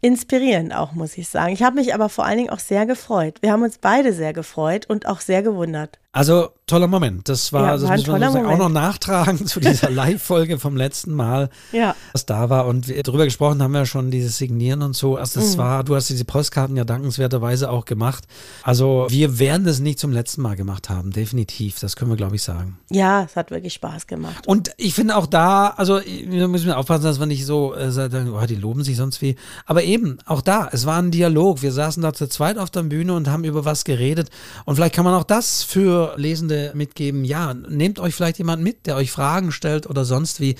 inspirierend 0.01 0.73
auch, 0.73 0.93
muss 0.93 1.17
ich 1.17 1.27
sagen. 1.27 1.51
Ich 1.51 1.61
habe 1.61 1.75
mich 1.75 1.93
aber 1.93 2.07
vor 2.07 2.25
allen 2.25 2.37
Dingen 2.37 2.49
auch 2.51 2.59
sehr 2.59 2.85
gefreut. 2.85 3.39
Wir 3.41 3.51
haben 3.51 3.63
uns 3.63 3.79
beide 3.79 4.13
sehr 4.13 4.31
gefreut 4.31 4.85
und 4.87 5.07
auch 5.07 5.19
sehr 5.19 5.43
gewundert. 5.43 5.99
Also 6.17 6.49
toller 6.65 6.87
Moment. 6.87 7.29
Das 7.29 7.53
war, 7.53 7.63
ja, 7.63 7.71
das 7.73 7.83
war 7.83 7.91
müssen 7.91 8.07
wir 8.07 8.41
Moment. 8.41 8.47
auch 8.47 8.57
noch 8.57 8.69
nachtragen 8.69 9.45
zu 9.45 9.59
dieser 9.59 9.89
Live-Folge 9.91 10.57
vom 10.57 10.75
letzten 10.75 11.13
Mal, 11.13 11.49
ja. 11.71 11.95
was 12.11 12.25
da 12.25 12.49
war. 12.49 12.65
Und 12.65 12.87
wir, 12.87 13.03
darüber 13.03 13.23
gesprochen 13.23 13.61
haben 13.61 13.71
wir 13.71 13.81
ja 13.81 13.85
schon 13.85 14.09
dieses 14.09 14.39
Signieren 14.39 14.81
und 14.81 14.95
so. 14.95 15.15
Also 15.15 15.39
das 15.39 15.53
mhm. 15.53 15.59
war, 15.59 15.83
du 15.83 15.95
hast 15.95 16.09
diese 16.09 16.25
Postkarten 16.25 16.75
ja 16.75 16.85
dankenswerterweise 16.85 17.69
auch 17.69 17.85
gemacht. 17.85 18.23
Also 18.63 19.05
wir 19.09 19.37
werden 19.37 19.63
das 19.63 19.79
nicht 19.79 19.99
zum 19.99 20.11
letzten 20.11 20.41
Mal 20.41 20.55
gemacht 20.55 20.89
haben, 20.89 21.11
definitiv. 21.11 21.79
Das 21.79 21.95
können 21.95 22.09
wir, 22.09 22.17
glaube 22.17 22.35
ich, 22.35 22.41
sagen. 22.41 22.79
Ja, 22.89 23.23
es 23.23 23.35
hat 23.35 23.51
wirklich 23.51 23.73
Spaß 23.73 24.07
gemacht. 24.07 24.47
Und 24.47 24.71
ich 24.77 24.95
finde 24.95 25.17
auch 25.17 25.27
da, 25.27 25.67
also 25.77 26.01
wir 26.01 26.47
müssen 26.47 26.71
aufpassen, 26.71 27.03
dass 27.03 27.19
wir 27.19 27.27
nicht 27.27 27.45
so 27.45 27.75
äh, 27.75 27.91
sagen, 27.91 28.33
oh, 28.33 28.45
die 28.47 28.55
loben 28.55 28.83
sich 28.83 28.97
sonst 28.97 29.21
wie. 29.21 29.35
Aber 29.67 29.83
eben, 29.83 30.17
auch 30.25 30.41
da, 30.41 30.67
es 30.71 30.87
war 30.87 30.97
ein 30.97 31.11
Dialog. 31.11 31.61
Wir 31.61 31.71
saßen 31.71 32.01
da 32.01 32.11
zu 32.11 32.27
zweit 32.27 32.57
auf 32.57 32.71
der 32.71 32.81
Bühne 32.81 33.13
und 33.13 33.29
haben 33.29 33.43
über 33.43 33.65
was 33.65 33.83
geredet. 33.83 34.31
Und 34.65 34.75
vielleicht 34.75 34.95
kann 34.95 35.05
man 35.05 35.13
auch 35.13 35.23
das 35.23 35.63
für 35.63 36.06
Lesende 36.15 36.71
mitgeben, 36.73 37.25
ja, 37.25 37.53
nehmt 37.53 37.99
euch 37.99 38.15
vielleicht 38.15 38.37
jemand 38.37 38.63
mit, 38.63 38.85
der 38.85 38.95
euch 38.95 39.11
Fragen 39.11 39.51
stellt 39.51 39.87
oder 39.87 40.05
sonst 40.05 40.39
wie, 40.39 40.55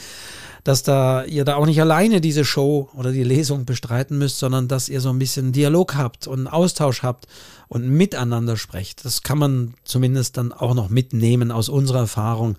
dass 0.68 0.84
da 0.84 1.24
ihr 1.24 1.46
da 1.46 1.56
auch 1.56 1.66
nicht 1.66 1.80
alleine 1.80 2.20
diese 2.20 2.44
Show 2.44 2.90
oder 2.94 3.14
die 3.14 3.24
Lesung 3.24 3.64
bestreiten 3.64 4.18
müsst, 4.18 4.40
sondern 4.40 4.68
dass 4.68 4.90
ihr 4.90 5.00
so 5.00 5.10
ein 5.10 5.18
bisschen 5.18 5.54
Dialog 5.54 5.96
habt 5.96 6.28
und 6.28 6.48
Austausch 6.48 7.04
habt 7.04 7.26
und 7.70 7.88
miteinander 7.88 8.58
sprecht. 8.58 9.06
Das 9.06 9.24
kann 9.24 9.38
man 9.38 9.76
zumindest 9.86 10.36
dann 10.36 10.52
auch 10.52 10.74
noch 10.74 10.90
mitnehmen 10.90 11.52
aus 11.52 11.70
unserer 11.70 12.00
Erfahrung, 12.00 12.58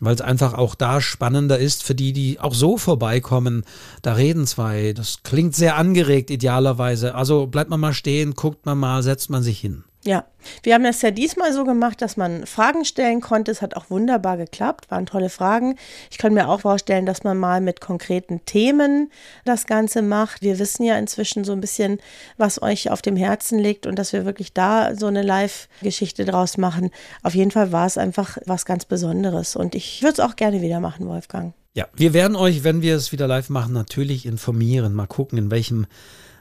weil 0.00 0.14
es 0.14 0.22
einfach 0.22 0.54
auch 0.54 0.74
da 0.74 1.02
spannender 1.02 1.58
ist 1.58 1.82
für 1.82 1.94
die, 1.94 2.14
die 2.14 2.40
auch 2.40 2.54
so 2.54 2.78
vorbeikommen. 2.78 3.64
Da 4.00 4.14
reden 4.14 4.46
zwei. 4.46 4.94
Das 4.94 5.22
klingt 5.22 5.54
sehr 5.54 5.76
angeregt 5.76 6.30
idealerweise. 6.30 7.14
Also 7.14 7.46
bleibt 7.46 7.68
man 7.68 7.80
mal 7.80 7.92
stehen, 7.92 8.32
guckt 8.34 8.64
man 8.64 8.78
mal, 8.78 9.02
setzt 9.02 9.28
man 9.28 9.42
sich 9.42 9.60
hin. 9.60 9.84
Ja, 10.02 10.24
wir 10.62 10.72
haben 10.72 10.84
das 10.84 11.02
ja 11.02 11.10
diesmal 11.10 11.52
so 11.52 11.64
gemacht, 11.64 12.00
dass 12.00 12.16
man 12.16 12.46
Fragen 12.46 12.86
stellen 12.86 13.20
konnte. 13.20 13.50
Es 13.50 13.60
hat 13.60 13.76
auch 13.76 13.90
wunderbar 13.90 14.38
geklappt, 14.38 14.90
waren 14.90 15.04
tolle 15.04 15.28
Fragen. 15.28 15.76
Ich 16.10 16.16
kann 16.16 16.32
mir 16.32 16.48
auch 16.48 16.62
vorstellen, 16.62 17.04
dass 17.04 17.22
man 17.22 17.36
mal 17.36 17.60
mit 17.60 17.82
konkreten 17.82 18.40
Themen 18.46 19.10
das 19.44 19.66
Ganze 19.66 20.00
macht. 20.00 20.40
Wir 20.40 20.58
wissen 20.58 20.84
ja 20.84 20.96
inzwischen 20.96 21.44
so 21.44 21.52
ein 21.52 21.60
bisschen, 21.60 21.98
was 22.38 22.62
euch 22.62 22.90
auf 22.90 23.02
dem 23.02 23.14
Herzen 23.14 23.58
liegt 23.58 23.86
und 23.86 23.98
dass 23.98 24.14
wir 24.14 24.24
wirklich 24.24 24.54
da 24.54 24.96
so 24.96 25.06
eine 25.06 25.20
Live-Geschichte 25.20 26.24
draus 26.24 26.56
machen. 26.56 26.90
Auf 27.22 27.34
jeden 27.34 27.50
Fall 27.50 27.70
war 27.70 27.86
es 27.86 27.98
einfach 27.98 28.38
was 28.46 28.64
ganz 28.64 28.86
Besonderes 28.86 29.54
und 29.54 29.74
ich 29.74 30.00
würde 30.00 30.14
es 30.14 30.20
auch 30.20 30.36
gerne 30.36 30.62
wieder 30.62 30.80
machen, 30.80 31.06
Wolfgang. 31.08 31.52
Ja, 31.74 31.88
wir 31.94 32.14
werden 32.14 32.36
euch, 32.36 32.64
wenn 32.64 32.80
wir 32.80 32.96
es 32.96 33.12
wieder 33.12 33.28
live 33.28 33.50
machen, 33.50 33.74
natürlich 33.74 34.24
informieren. 34.24 34.94
Mal 34.94 35.06
gucken, 35.06 35.36
in 35.38 35.50
welchem 35.50 35.86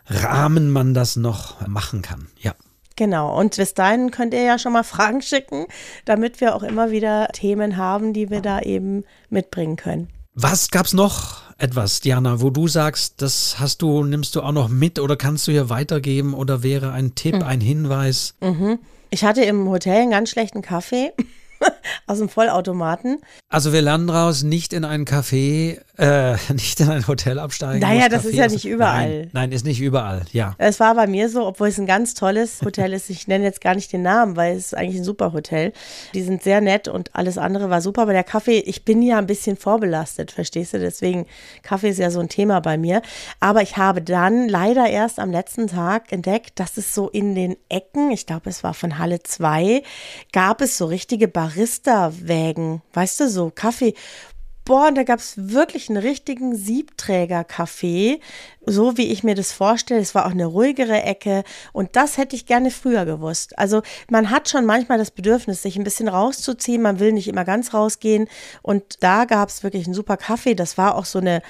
Rahmen 0.08 0.70
man 0.70 0.94
das 0.94 1.18
noch 1.18 1.68
machen 1.68 2.02
kann. 2.02 2.30
Ja. 2.40 2.56
Genau, 3.00 3.34
und 3.40 3.56
bis 3.56 3.74
dahin 3.74 4.12
könnt 4.12 4.34
ihr 4.34 4.44
ja 4.44 4.60
schon 4.60 4.74
mal 4.74 4.84
Fragen 4.96 5.22
schicken, 5.22 5.68
damit 6.04 6.42
wir 6.42 6.54
auch 6.54 6.64
immer 6.64 6.92
wieder 6.92 7.30
Themen 7.32 7.78
haben, 7.78 8.12
die 8.12 8.30
wir 8.30 8.42
da 8.42 8.60
eben 8.60 9.06
mitbringen 9.30 9.78
können. 9.78 10.10
Was 10.34 10.70
gab's 10.70 10.92
noch 10.92 11.44
etwas, 11.58 12.02
Diana, 12.02 12.42
wo 12.42 12.50
du 12.50 12.68
sagst, 12.68 13.22
das 13.22 13.58
hast 13.58 13.82
du, 13.82 14.04
nimmst 14.04 14.36
du 14.36 14.42
auch 14.42 14.52
noch 14.52 14.68
mit 14.68 15.00
oder 15.00 15.16
kannst 15.16 15.48
du 15.48 15.54
hier 15.54 15.70
weitergeben 15.70 16.34
oder 16.34 16.62
wäre 16.62 16.92
ein 16.92 17.16
Tipp, 17.16 17.36
mhm. 17.36 17.44
ein 17.44 17.62
Hinweis? 17.62 18.36
Mhm. 18.42 18.80
Ich 19.12 19.24
hatte 19.24 19.46
im 19.46 19.70
Hotel 19.70 20.02
einen 20.02 20.12
ganz 20.12 20.30
schlechten 20.30 20.62
Kaffee. 20.62 21.14
aus 22.08 22.20
dem 22.20 22.30
Vollautomaten. 22.30 23.20
Also 23.52 23.74
wir 23.74 23.82
lernen 23.82 24.10
raus, 24.10 24.44
nicht 24.44 24.74
in 24.74 24.86
ein 24.86 25.06
Café, 25.06 25.80
äh, 25.98 26.38
nicht 26.54 26.80
in 26.80 26.90
ein 26.90 27.08
Hotel 27.08 27.40
absteigen. 27.40 27.80
Naja, 27.80 28.08
das 28.08 28.24
Café 28.24 28.30
ist 28.30 28.36
ja 28.36 28.48
nicht 28.48 28.66
überall. 28.66 29.20
Nein, 29.22 29.30
nein, 29.34 29.52
ist 29.52 29.66
nicht 29.66 29.82
überall, 29.82 30.22
ja. 30.32 30.54
Es 30.60 30.80
war 30.80 30.94
bei 30.94 31.08
mir 31.08 31.30
so, 31.30 31.46
obwohl 31.46 31.70
es 31.70 31.80
ein 31.80 31.88
ganz 31.88 32.14
tolles 32.14 32.62
Hotel 32.62 32.94
ist. 32.94 33.10
Ich 33.10 33.28
nenne 33.28 33.44
jetzt 33.44 33.60
gar 33.60 33.74
nicht 33.76 33.92
den 33.92 34.04
Namen, 34.04 34.36
weil 34.36 34.56
es 34.56 34.68
ist 34.68 34.78
eigentlich 34.78 35.02
ein 35.02 35.04
super 35.04 35.34
Hotel. 35.34 35.74
Die 36.14 36.22
sind 36.22 36.44
sehr 36.44 36.62
nett 36.62 36.88
und 36.88 37.16
alles 37.16 37.38
andere 37.38 37.70
war 37.70 37.82
super. 37.82 38.04
Aber 38.04 38.14
der 38.14 38.24
Kaffee, 38.24 38.60
ich 38.60 38.86
bin 38.86 39.02
ja 39.02 39.18
ein 39.18 39.28
bisschen 39.28 39.58
vorbelastet, 39.58 40.32
verstehst 40.32 40.74
du? 40.74 40.80
Deswegen, 40.80 41.26
Kaffee 41.64 41.90
ist 41.90 42.00
ja 42.00 42.12
so 42.12 42.20
ein 42.20 42.30
Thema 42.30 42.60
bei 42.60 42.78
mir. 42.78 43.02
Aber 43.40 43.64
ich 43.64 43.78
habe 43.78 44.02
dann 44.02 44.48
leider 44.48 44.88
erst 44.88 45.20
am 45.20 45.32
letzten 45.32 45.68
Tag 45.68 46.12
entdeckt, 46.12 46.60
dass 46.60 46.78
es 46.78 46.94
so 46.94 47.10
in 47.10 47.34
den 47.34 47.58
Ecken, 47.68 48.12
ich 48.12 48.28
glaube, 48.28 48.50
es 48.52 48.64
war 48.64 48.76
von 48.76 49.00
Halle 49.00 49.24
2, 49.24 49.82
gab 50.32 50.62
es 50.62 50.78
so 50.78 50.86
richtige 50.86 51.28
Bar 51.28 51.50
Barista-Wägen, 51.50 52.84
weißt 52.94 53.22
du, 53.22 53.30
so 53.30 53.39
Kaffee. 53.48 53.94
Boah, 54.70 54.90
und 54.90 54.96
da 54.96 55.04
gab 55.04 55.18
es 55.18 55.34
wirklich 55.36 55.90
einen 55.90 55.98
richtigen 55.98 56.56
Siebträger-Kaffee, 56.56 58.20
so 58.68 58.98
wie 58.98 59.12
ich 59.12 59.24
mir 59.24 59.34
das 59.34 59.52
vorstelle. 59.52 60.00
Es 60.00 60.14
war 60.14 60.28
auch 60.28 60.32
eine 60.32 60.46
ruhigere 60.46 61.02
Ecke 61.02 61.44
und 61.74 61.96
das 61.96 62.20
hätte 62.20 62.36
ich 62.36 62.46
gerne 62.46 62.70
früher 62.70 63.04
gewusst. 63.06 63.58
Also 63.58 63.82
man 64.12 64.30
hat 64.30 64.48
schon 64.48 64.66
manchmal 64.66 65.00
das 65.00 65.10
Bedürfnis, 65.10 65.64
sich 65.64 65.76
ein 65.76 65.84
bisschen 65.84 66.08
rauszuziehen. 66.08 66.84
Man 66.84 67.00
will 67.00 67.14
nicht 67.14 67.28
immer 67.28 67.46
ganz 67.46 67.74
rausgehen 67.74 68.28
und 68.62 69.02
da 69.02 69.26
gab 69.26 69.50
es 69.50 69.64
wirklich 69.64 69.86
einen 69.86 69.96
super 69.96 70.18
Kaffee. 70.18 70.54
Das 70.54 70.78
war 70.78 70.94
auch 70.94 71.06
so 71.06 71.18
eine 71.18 71.42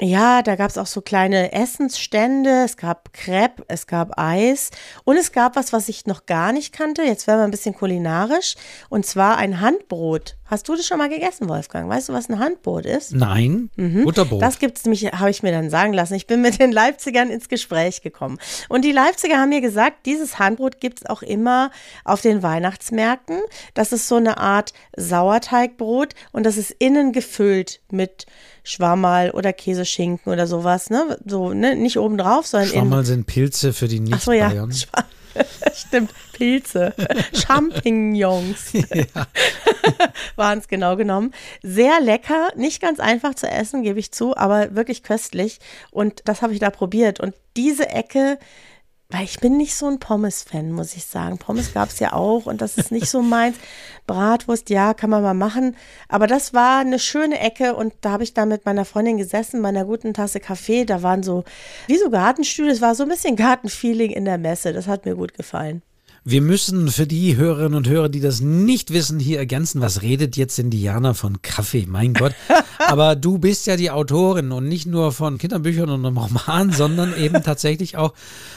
ja, 0.00 0.42
da 0.42 0.56
gab 0.56 0.70
es 0.70 0.78
auch 0.78 0.88
so 0.88 1.02
kleine 1.02 1.52
Essensstände, 1.52 2.64
es 2.64 2.76
gab 2.76 3.12
Crepe, 3.12 3.64
es 3.68 3.86
gab 3.86 4.18
Eis 4.18 4.70
und 5.04 5.16
es 5.16 5.30
gab 5.30 5.54
was, 5.54 5.72
was 5.72 5.88
ich 5.88 6.06
noch 6.06 6.26
gar 6.26 6.52
nicht 6.52 6.72
kannte. 6.72 7.02
Jetzt 7.02 7.28
werden 7.28 7.38
wir 7.38 7.44
ein 7.44 7.52
bisschen 7.52 7.76
kulinarisch 7.76 8.56
und 8.88 9.06
zwar 9.06 9.36
ein 9.36 9.60
Handbrot. 9.60 10.36
Hast 10.46 10.68
du 10.68 10.76
das 10.76 10.86
schon 10.86 10.98
mal 10.98 11.08
gegessen, 11.08 11.48
Wolfgang? 11.48 11.88
Weißt 11.88 12.10
du, 12.10 12.12
was 12.12 12.28
ein 12.28 12.38
Handbrot 12.38 12.84
ist? 12.84 13.14
Nein, 13.14 13.70
mhm. 13.76 14.04
Butterbrot. 14.04 14.42
Das 14.42 14.58
gibt 14.58 14.76
es 14.76 14.84
nämlich, 14.84 15.04
habe 15.06 15.30
ich 15.30 15.42
mir 15.42 15.52
dann 15.52 15.70
sagen 15.70 15.94
lassen. 15.94 16.14
Ich 16.14 16.26
bin 16.26 16.42
mit 16.42 16.60
den 16.60 16.70
Leipzigern 16.70 17.30
ins 17.30 17.48
Gespräch 17.48 18.02
gekommen. 18.02 18.38
Und 18.68 18.84
die 18.84 18.92
Leipziger 18.92 19.38
haben 19.38 19.48
mir 19.48 19.62
gesagt, 19.62 20.04
dieses 20.04 20.38
Handbrot 20.38 20.80
gibt 20.80 20.98
es 20.98 21.06
auch 21.06 21.22
immer 21.22 21.70
auf 22.04 22.20
den 22.20 22.42
Weihnachtsmärkten. 22.42 23.40
Das 23.72 23.92
ist 23.92 24.06
so 24.06 24.16
eine 24.16 24.36
Art 24.36 24.74
Sauerteigbrot 24.96 26.14
und 26.32 26.44
das 26.44 26.58
ist 26.58 26.74
innen 26.78 27.12
gefüllt 27.12 27.80
mit 27.90 28.26
Schwammerl 28.64 29.30
oder 29.30 29.52
Käseschinken 29.52 30.30
oder 30.30 30.46
sowas, 30.46 30.90
ne? 30.90 31.18
So, 31.24 31.54
ne? 31.54 31.74
Nicht 31.74 31.98
obendrauf, 31.98 32.46
sondern 32.46 32.68
Schwammerl 32.68 33.04
sind 33.04 33.26
Pilze 33.26 33.72
für 33.72 33.88
die 33.88 34.00
Nicht-Bayern. 34.00 34.72
So, 34.72 34.86
ja. 34.94 35.04
Stimmt, 35.74 36.12
Pilze. 36.32 36.94
Champignons 37.34 38.72
ja. 38.72 39.26
waren 40.36 40.58
es 40.58 40.68
genau 40.68 40.96
genommen. 40.96 41.32
Sehr 41.62 42.00
lecker, 42.00 42.48
nicht 42.56 42.80
ganz 42.80 43.00
einfach 43.00 43.34
zu 43.34 43.48
essen, 43.48 43.82
gebe 43.82 43.98
ich 43.98 44.12
zu, 44.12 44.36
aber 44.36 44.74
wirklich 44.74 45.02
köstlich. 45.02 45.58
Und 45.90 46.22
das 46.26 46.42
habe 46.42 46.52
ich 46.52 46.60
da 46.60 46.70
probiert. 46.70 47.20
Und 47.20 47.34
diese 47.56 47.88
Ecke 47.88 48.38
weil 49.10 49.24
ich 49.24 49.38
bin 49.38 49.56
nicht 49.56 49.74
so 49.74 49.86
ein 49.86 49.98
Pommes-Fan, 49.98 50.72
muss 50.72 50.96
ich 50.96 51.04
sagen. 51.04 51.38
Pommes 51.38 51.72
gab 51.74 51.90
es 51.90 51.98
ja 51.98 52.14
auch 52.14 52.46
und 52.46 52.60
das 52.60 52.78
ist 52.78 52.90
nicht 52.90 53.08
so 53.08 53.22
meins. 53.22 53.56
Bratwurst, 54.06 54.70
ja, 54.70 54.92
kann 54.94 55.10
man 55.10 55.22
mal 55.22 55.34
machen. 55.34 55.76
Aber 56.08 56.26
das 56.26 56.52
war 56.52 56.80
eine 56.80 56.98
schöne 56.98 57.38
Ecke 57.38 57.74
und 57.74 57.94
da 58.00 58.10
habe 58.10 58.24
ich 58.24 58.34
da 58.34 58.46
mit 58.46 58.66
meiner 58.66 58.84
Freundin 58.84 59.18
gesessen, 59.18 59.62
bei 59.62 59.68
einer 59.68 59.84
guten 59.84 60.14
Tasse 60.14 60.40
Kaffee. 60.40 60.84
Da 60.84 61.02
waren 61.02 61.22
so, 61.22 61.44
wie 61.86 61.98
so 61.98 62.10
Gartenstühle, 62.10 62.72
es 62.72 62.80
war 62.80 62.94
so 62.94 63.04
ein 63.04 63.08
bisschen 63.08 63.36
Gartenfeeling 63.36 64.10
in 64.10 64.24
der 64.24 64.38
Messe. 64.38 64.72
Das 64.72 64.86
hat 64.88 65.04
mir 65.04 65.14
gut 65.14 65.34
gefallen. 65.34 65.82
Wir 66.26 66.40
müssen 66.40 66.88
für 66.88 67.06
die 67.06 67.36
Hörerinnen 67.36 67.74
und 67.74 67.86
Hörer, 67.86 68.08
die 68.08 68.20
das 68.20 68.40
nicht 68.40 68.94
wissen, 68.94 69.20
hier 69.20 69.38
ergänzen, 69.38 69.82
was 69.82 70.00
redet 70.00 70.38
jetzt 70.38 70.58
Indianer 70.58 71.12
von 71.12 71.42
Kaffee? 71.42 71.84
Mein 71.86 72.14
Gott. 72.14 72.32
Aber 72.78 73.14
du 73.14 73.36
bist 73.36 73.66
ja 73.66 73.76
die 73.76 73.90
Autorin 73.90 74.50
und 74.50 74.66
nicht 74.66 74.86
nur 74.86 75.12
von 75.12 75.36
Kinderbüchern 75.36 75.90
und 75.90 76.06
einem 76.06 76.16
Roman, 76.16 76.72
sondern 76.72 77.14
eben 77.14 77.42
tatsächlich 77.42 77.98
auch 77.98 78.14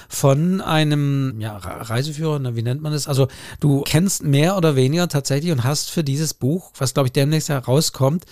von 0.08 0.62
einem 0.62 1.42
ja, 1.42 1.58
Reiseführer, 1.58 2.56
wie 2.56 2.62
nennt 2.62 2.82
man 2.82 2.94
das? 2.94 3.06
Also 3.06 3.28
du 3.60 3.82
kennst 3.82 4.24
mehr 4.24 4.56
oder 4.56 4.78
weniger 4.78 5.10
tatsächlich 5.10 5.52
und 5.52 5.66
hast 5.66 5.90
für 5.90 6.06
dieses 6.06 6.34
Buch, 6.34 6.72
was 6.78 6.94
glaube 6.94 7.08
ich 7.08 7.14
demnächst 7.14 7.50
herauskommt, 7.50 8.24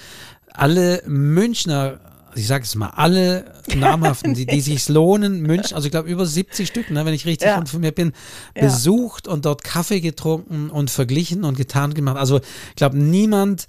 alle 0.53 1.03
Münchner 1.07 1.99
ich 2.35 2.47
sage 2.47 2.63
es 2.63 2.75
mal, 2.75 2.89
alle 2.89 3.53
namhaften, 3.75 4.33
die, 4.33 4.45
die 4.45 4.61
sich 4.61 4.87
lohnen, 4.89 5.41
München, 5.41 5.75
also 5.75 5.85
ich 5.85 5.91
glaube 5.91 6.09
über 6.09 6.25
70 6.25 6.67
Stück, 6.67 6.91
ne, 6.91 7.05
wenn 7.05 7.13
ich 7.13 7.25
richtig 7.25 7.47
ja. 7.47 7.57
informiert 7.57 7.95
bin, 7.95 8.13
ja. 8.55 8.63
besucht 8.63 9.27
und 9.27 9.45
dort 9.45 9.63
Kaffee 9.63 10.01
getrunken 10.01 10.69
und 10.69 10.89
verglichen 10.89 11.43
und 11.43 11.57
getan 11.57 11.93
gemacht. 11.93 12.17
Also 12.17 12.39
ich 12.39 12.75
glaube, 12.75 12.97
niemand 12.97 13.67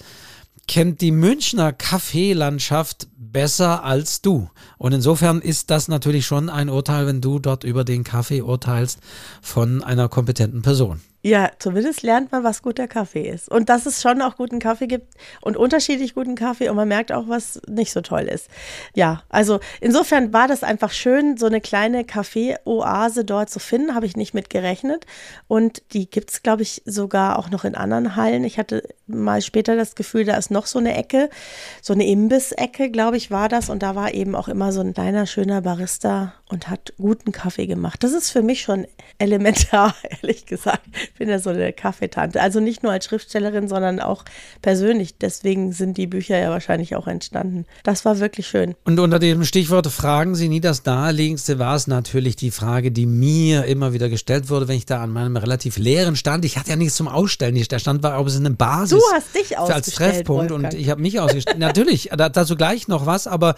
kennt 0.66 1.00
die 1.00 1.12
Münchner 1.12 1.72
Kaffeelandschaft 1.72 3.08
besser 3.16 3.84
als 3.84 4.22
du. 4.22 4.50
Und 4.78 4.92
insofern 4.92 5.40
ist 5.40 5.70
das 5.70 5.88
natürlich 5.88 6.26
schon 6.26 6.48
ein 6.48 6.68
Urteil, 6.68 7.06
wenn 7.06 7.20
du 7.20 7.38
dort 7.38 7.64
über 7.64 7.84
den 7.84 8.02
Kaffee 8.02 8.42
urteilst 8.42 8.98
von 9.42 9.84
einer 9.84 10.08
kompetenten 10.08 10.62
Person. 10.62 11.00
Ja, 11.26 11.50
zumindest 11.58 12.04
lernt 12.04 12.30
man, 12.30 12.44
was 12.44 12.62
guter 12.62 12.86
Kaffee 12.86 13.28
ist. 13.28 13.50
Und 13.50 13.68
dass 13.68 13.84
es 13.84 14.00
schon 14.00 14.22
auch 14.22 14.36
guten 14.36 14.60
Kaffee 14.60 14.86
gibt 14.86 15.12
und 15.40 15.56
unterschiedlich 15.56 16.14
guten 16.14 16.36
Kaffee 16.36 16.68
und 16.68 16.76
man 16.76 16.86
merkt 16.86 17.10
auch, 17.10 17.24
was 17.26 17.60
nicht 17.66 17.90
so 17.90 18.00
toll 18.00 18.28
ist. 18.32 18.48
Ja, 18.94 19.24
also 19.28 19.58
insofern 19.80 20.32
war 20.32 20.46
das 20.46 20.62
einfach 20.62 20.92
schön, 20.92 21.36
so 21.36 21.46
eine 21.46 21.60
kleine 21.60 22.04
Kaffee-Oase 22.04 23.24
dort 23.24 23.50
zu 23.50 23.58
finden, 23.58 23.96
habe 23.96 24.06
ich 24.06 24.16
nicht 24.16 24.34
mit 24.34 24.50
gerechnet. 24.50 25.04
Und 25.48 25.82
die 25.94 26.08
gibt 26.08 26.30
es, 26.30 26.44
glaube 26.44 26.62
ich, 26.62 26.82
sogar 26.84 27.40
auch 27.40 27.50
noch 27.50 27.64
in 27.64 27.74
anderen 27.74 28.14
Hallen. 28.14 28.44
Ich 28.44 28.56
hatte 28.56 28.84
mal 29.06 29.42
später 29.42 29.76
das 29.76 29.94
Gefühl, 29.94 30.24
da 30.24 30.36
ist 30.36 30.50
noch 30.50 30.66
so 30.66 30.78
eine 30.78 30.96
Ecke, 30.96 31.30
so 31.82 31.92
eine 31.92 32.06
Imbiss-Ecke, 32.06 32.90
glaube 32.90 33.16
ich, 33.16 33.30
war 33.30 33.48
das. 33.48 33.70
Und 33.70 33.82
da 33.82 33.94
war 33.94 34.14
eben 34.14 34.34
auch 34.34 34.48
immer 34.48 34.72
so 34.72 34.80
ein 34.80 34.94
kleiner, 34.94 35.26
schöner 35.26 35.62
Barista 35.62 36.34
und 36.48 36.68
hat 36.68 36.92
guten 36.96 37.32
Kaffee 37.32 37.66
gemacht. 37.66 38.02
Das 38.04 38.12
ist 38.12 38.30
für 38.30 38.42
mich 38.42 38.62
schon 38.62 38.86
elementar, 39.18 39.94
ehrlich 40.22 40.46
gesagt. 40.46 40.82
Ich 40.92 41.14
bin 41.14 41.28
ja 41.28 41.38
so 41.38 41.50
eine 41.50 41.72
Kaffeetante. 41.72 42.40
Also 42.40 42.60
nicht 42.60 42.82
nur 42.82 42.92
als 42.92 43.06
Schriftstellerin, 43.06 43.68
sondern 43.68 44.00
auch 44.00 44.24
persönlich. 44.62 45.18
Deswegen 45.18 45.72
sind 45.72 45.96
die 45.96 46.06
Bücher 46.06 46.38
ja 46.38 46.50
wahrscheinlich 46.50 46.94
auch 46.96 47.06
entstanden. 47.06 47.66
Das 47.82 48.04
war 48.04 48.20
wirklich 48.20 48.46
schön. 48.46 48.74
Und 48.84 48.98
unter 48.98 49.18
dem 49.18 49.44
Stichwort 49.44 49.86
Fragen 49.86 50.34
Sie 50.34 50.48
nie 50.48 50.60
das 50.60 50.84
Naheliegendste 50.84 51.58
war 51.58 51.76
es 51.76 51.86
natürlich 51.86 52.36
die 52.36 52.50
Frage, 52.50 52.92
die 52.92 53.06
mir 53.06 53.64
immer 53.64 53.92
wieder 53.92 54.08
gestellt 54.08 54.50
wurde, 54.50 54.68
wenn 54.68 54.76
ich 54.76 54.86
da 54.86 55.02
an 55.02 55.10
meinem 55.10 55.36
relativ 55.36 55.78
leeren 55.78 56.16
Stand, 56.16 56.44
ich 56.44 56.58
hatte 56.58 56.70
ja 56.70 56.76
nichts 56.76 56.96
zum 56.96 57.08
Ausstellen. 57.08 57.54
Der 57.54 57.78
Stand 57.78 58.02
war, 58.02 58.20
ob 58.20 58.26
es 58.26 58.36
eine 58.36 58.50
Basis. 58.50 58.95
Du 58.98 59.02
hast 59.14 59.34
dich 59.34 59.58
ausgestellt. 59.58 59.86
Als 59.86 59.94
Treffpunkt 59.94 60.50
Wolfgang. 60.50 60.72
und 60.72 60.80
ich 60.80 60.90
habe 60.90 61.00
mich 61.00 61.20
ausgestellt. 61.20 61.58
natürlich, 61.58 62.10
dazu 62.16 62.56
gleich 62.56 62.88
noch 62.88 63.06
was, 63.06 63.26
aber 63.26 63.54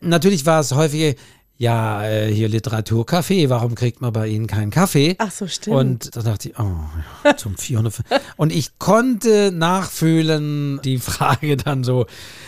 natürlich 0.00 0.46
war 0.46 0.60
es 0.60 0.72
häufig 0.72 1.16
ja, 1.60 2.02
äh, 2.06 2.32
hier 2.32 2.48
Literaturcafé, 2.48 3.50
warum 3.50 3.74
kriegt 3.74 4.00
man 4.00 4.14
bei 4.14 4.28
Ihnen 4.28 4.46
keinen 4.46 4.70
Kaffee? 4.70 5.16
Ach 5.18 5.30
so, 5.30 5.46
stimmt. 5.46 5.76
Und 5.76 6.16
da 6.16 6.22
dachte 6.22 6.48
ich, 6.48 6.58
oh, 6.58 7.32
zum 7.36 7.54
400. 7.54 7.96
und 8.38 8.50
ich 8.50 8.78
konnte 8.78 9.52
nachfühlen, 9.52 10.80
die 10.84 10.96
Frage 10.98 11.58
dann 11.58 11.84
so, 11.84 12.06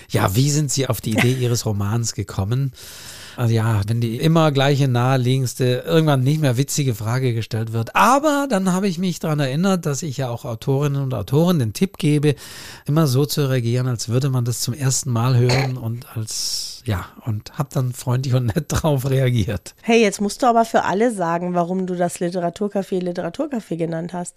ja, 0.09 0.35
wie 0.35 0.51
sind 0.51 0.73
Sie 0.73 0.87
auf 0.87 1.03
die 1.03 1.11
Idee 1.11 1.35
Ihres 1.35 1.67
Romans 1.67 2.15
gekommen? 2.15 2.73
Also 3.37 3.55
ja, 3.55 3.81
wenn 3.87 4.01
die 4.01 4.17
immer 4.19 4.53
gleiche 4.53 4.89
naheliegendste, 4.89 5.85
irgendwann 5.87 6.23
nicht 6.23 6.41
mehr 6.41 6.57
witzige 6.57 6.95
Frage 6.95 7.35
gestellt 7.35 7.73
wird. 7.73 7.97
Aber 7.97 8.47
dann 8.49 8.73
habe 8.73 8.89
ich 8.89 8.99
mich 8.99 9.19
daran 9.19 9.41
erinnert, 9.41 9.87
dass 9.87 10.03
ich 10.03 10.17
ja 10.17 10.29
auch 10.29 10.45
Autorinnen 10.45 11.03
und 11.03 11.15
Autoren 11.15 11.59
den 11.59 11.73
Tipp 11.73 11.99
gebe, 11.99 12.35
immer 12.87 13.07
so 13.07 13.27
zu 13.27 13.49
reagieren, 13.49 13.87
als 13.87 14.09
würde 14.09 14.31
man 14.31 14.45
das 14.45 14.61
zum 14.61 14.75
ersten 14.75 15.11
Mal 15.11 15.37
hören 15.37 15.77
und 15.77 16.17
als, 16.17 16.83
ja, 16.85 17.07
und 17.25 17.59
habe 17.59 17.69
dann 17.73 17.93
freundlich 17.93 18.35
und 18.35 18.47
nett 18.47 18.67
darauf 18.73 19.09
reagiert. 19.09 19.75
Hey, 19.83 20.03
jetzt 20.03 20.21
musst 20.21 20.43
du 20.43 20.47
aber 20.47 20.65
für 20.65 20.85
alle 20.85 21.13
sagen, 21.13 21.55
warum 21.55 21.87
du 21.87 21.95
das 21.95 22.19
Literaturcafé 22.19 23.01
Literaturcafé 23.01 23.77
genannt 23.77 24.13
hast. 24.13 24.37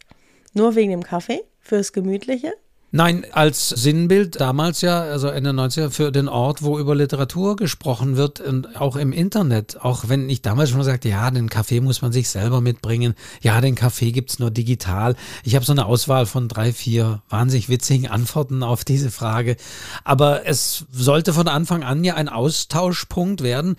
Nur 0.54 0.76
wegen 0.76 0.92
dem 0.92 1.04
Kaffee? 1.04 1.44
Fürs 1.60 1.94
Gemütliche? 1.94 2.54
Nein, 2.96 3.26
als 3.34 3.68
Sinnbild 3.68 4.40
damals 4.40 4.80
ja, 4.80 5.02
also 5.02 5.28
Ende 5.28 5.50
90er, 5.50 5.90
für 5.90 6.14
den 6.14 6.30
Ort, 6.30 6.62
wo 6.64 6.80
über 6.80 6.96
Literatur 6.96 7.58
gesprochen 7.58 8.16
wird 8.16 8.40
und 8.40 8.80
auch 8.80 8.96
im 8.96 9.12
Internet. 9.12 9.82
Auch 9.82 10.08
wenn 10.08 10.30
ich 10.30 10.42
damals 10.42 10.70
schon 10.70 10.82
sagte, 10.82 11.10
ja, 11.10 11.30
den 11.30 11.50
Kaffee 11.50 11.82
muss 11.82 12.02
man 12.02 12.14
sich 12.14 12.30
selber 12.30 12.62
mitbringen. 12.62 13.14
Ja, 13.42 13.60
den 13.60 13.76
Kaffee 13.76 14.14
gibt's 14.14 14.40
nur 14.40 14.50
digital. 14.50 15.18
Ich 15.44 15.56
habe 15.56 15.66
so 15.66 15.74
eine 15.74 15.88
Auswahl 15.88 16.26
von 16.26 16.48
drei, 16.48 16.72
vier 16.72 17.22
wahnsinnig 17.28 17.68
witzigen 17.68 18.08
Antworten 18.08 18.64
auf 18.64 18.86
diese 18.86 19.12
Frage. 19.12 19.58
Aber 20.06 20.48
es 20.48 20.86
sollte 20.90 21.34
von 21.34 21.50
Anfang 21.50 21.84
an 21.84 22.02
ja 22.06 22.14
ein 22.14 22.30
Austauschpunkt 22.30 23.44
werden 23.44 23.76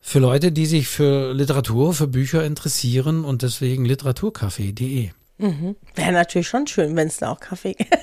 für 0.00 0.20
Leute, 0.20 0.52
die 0.52 0.66
sich 0.66 0.86
für 0.86 1.32
Literatur, 1.34 1.92
für 1.92 2.06
Bücher 2.06 2.44
interessieren 2.44 3.24
und 3.24 3.42
deswegen 3.42 3.84
literaturcafé.de. 3.84 5.10
Mhm. 5.38 5.76
Wäre 5.94 6.12
natürlich 6.12 6.48
schon 6.48 6.66
schön, 6.66 6.96
wenn 6.96 7.08
es 7.08 7.18
da 7.18 7.32
auch 7.32 7.40
Kaffee 7.40 7.74
gibt. 7.74 7.94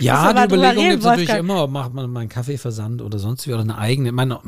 Ja, 0.00 0.32
die 0.32 0.54
Überlegung 0.54 0.88
gibt 0.90 0.98
es 1.00 1.04
natürlich 1.04 1.30
immer, 1.30 1.66
macht 1.66 1.94
man 1.94 2.10
mal 2.10 2.20
einen 2.20 2.28
Kaffeeversand 2.28 3.02
oder 3.02 3.18
sonst 3.18 3.46
wie 3.46 3.52
oder 3.52 3.62
eine 3.62 3.78
eigene. 3.78 4.08
Ich 4.08 4.14
meine, 4.14 4.40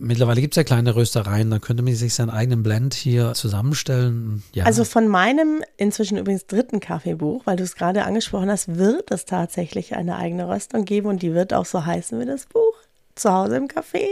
mittlerweile 0.00 0.40
gibt 0.40 0.54
es 0.54 0.56
ja 0.56 0.64
kleine 0.64 0.96
Röstereien, 0.96 1.50
da 1.50 1.58
könnte 1.58 1.82
man 1.82 1.94
sich 1.94 2.14
seinen 2.14 2.30
eigenen 2.30 2.62
Blend 2.62 2.94
hier 2.94 3.34
zusammenstellen. 3.34 4.42
Ja. 4.52 4.64
Also 4.64 4.84
von 4.84 5.08
meinem 5.08 5.62
inzwischen 5.76 6.18
übrigens 6.18 6.46
dritten 6.46 6.80
Kaffeebuch, 6.80 7.46
weil 7.46 7.56
du 7.56 7.62
es 7.62 7.76
gerade 7.76 8.04
angesprochen 8.04 8.50
hast, 8.50 8.76
wird 8.76 9.10
es 9.10 9.24
tatsächlich 9.24 9.94
eine 9.94 10.16
eigene 10.16 10.48
Röstung 10.48 10.84
geben 10.84 11.08
und 11.08 11.22
die 11.22 11.34
wird 11.34 11.54
auch 11.54 11.66
so 11.66 11.84
heißen 11.84 12.18
wie 12.20 12.26
das 12.26 12.46
Buch. 12.46 12.74
Zu 13.14 13.32
Hause 13.32 13.56
im 13.56 13.68
Café. 13.68 14.06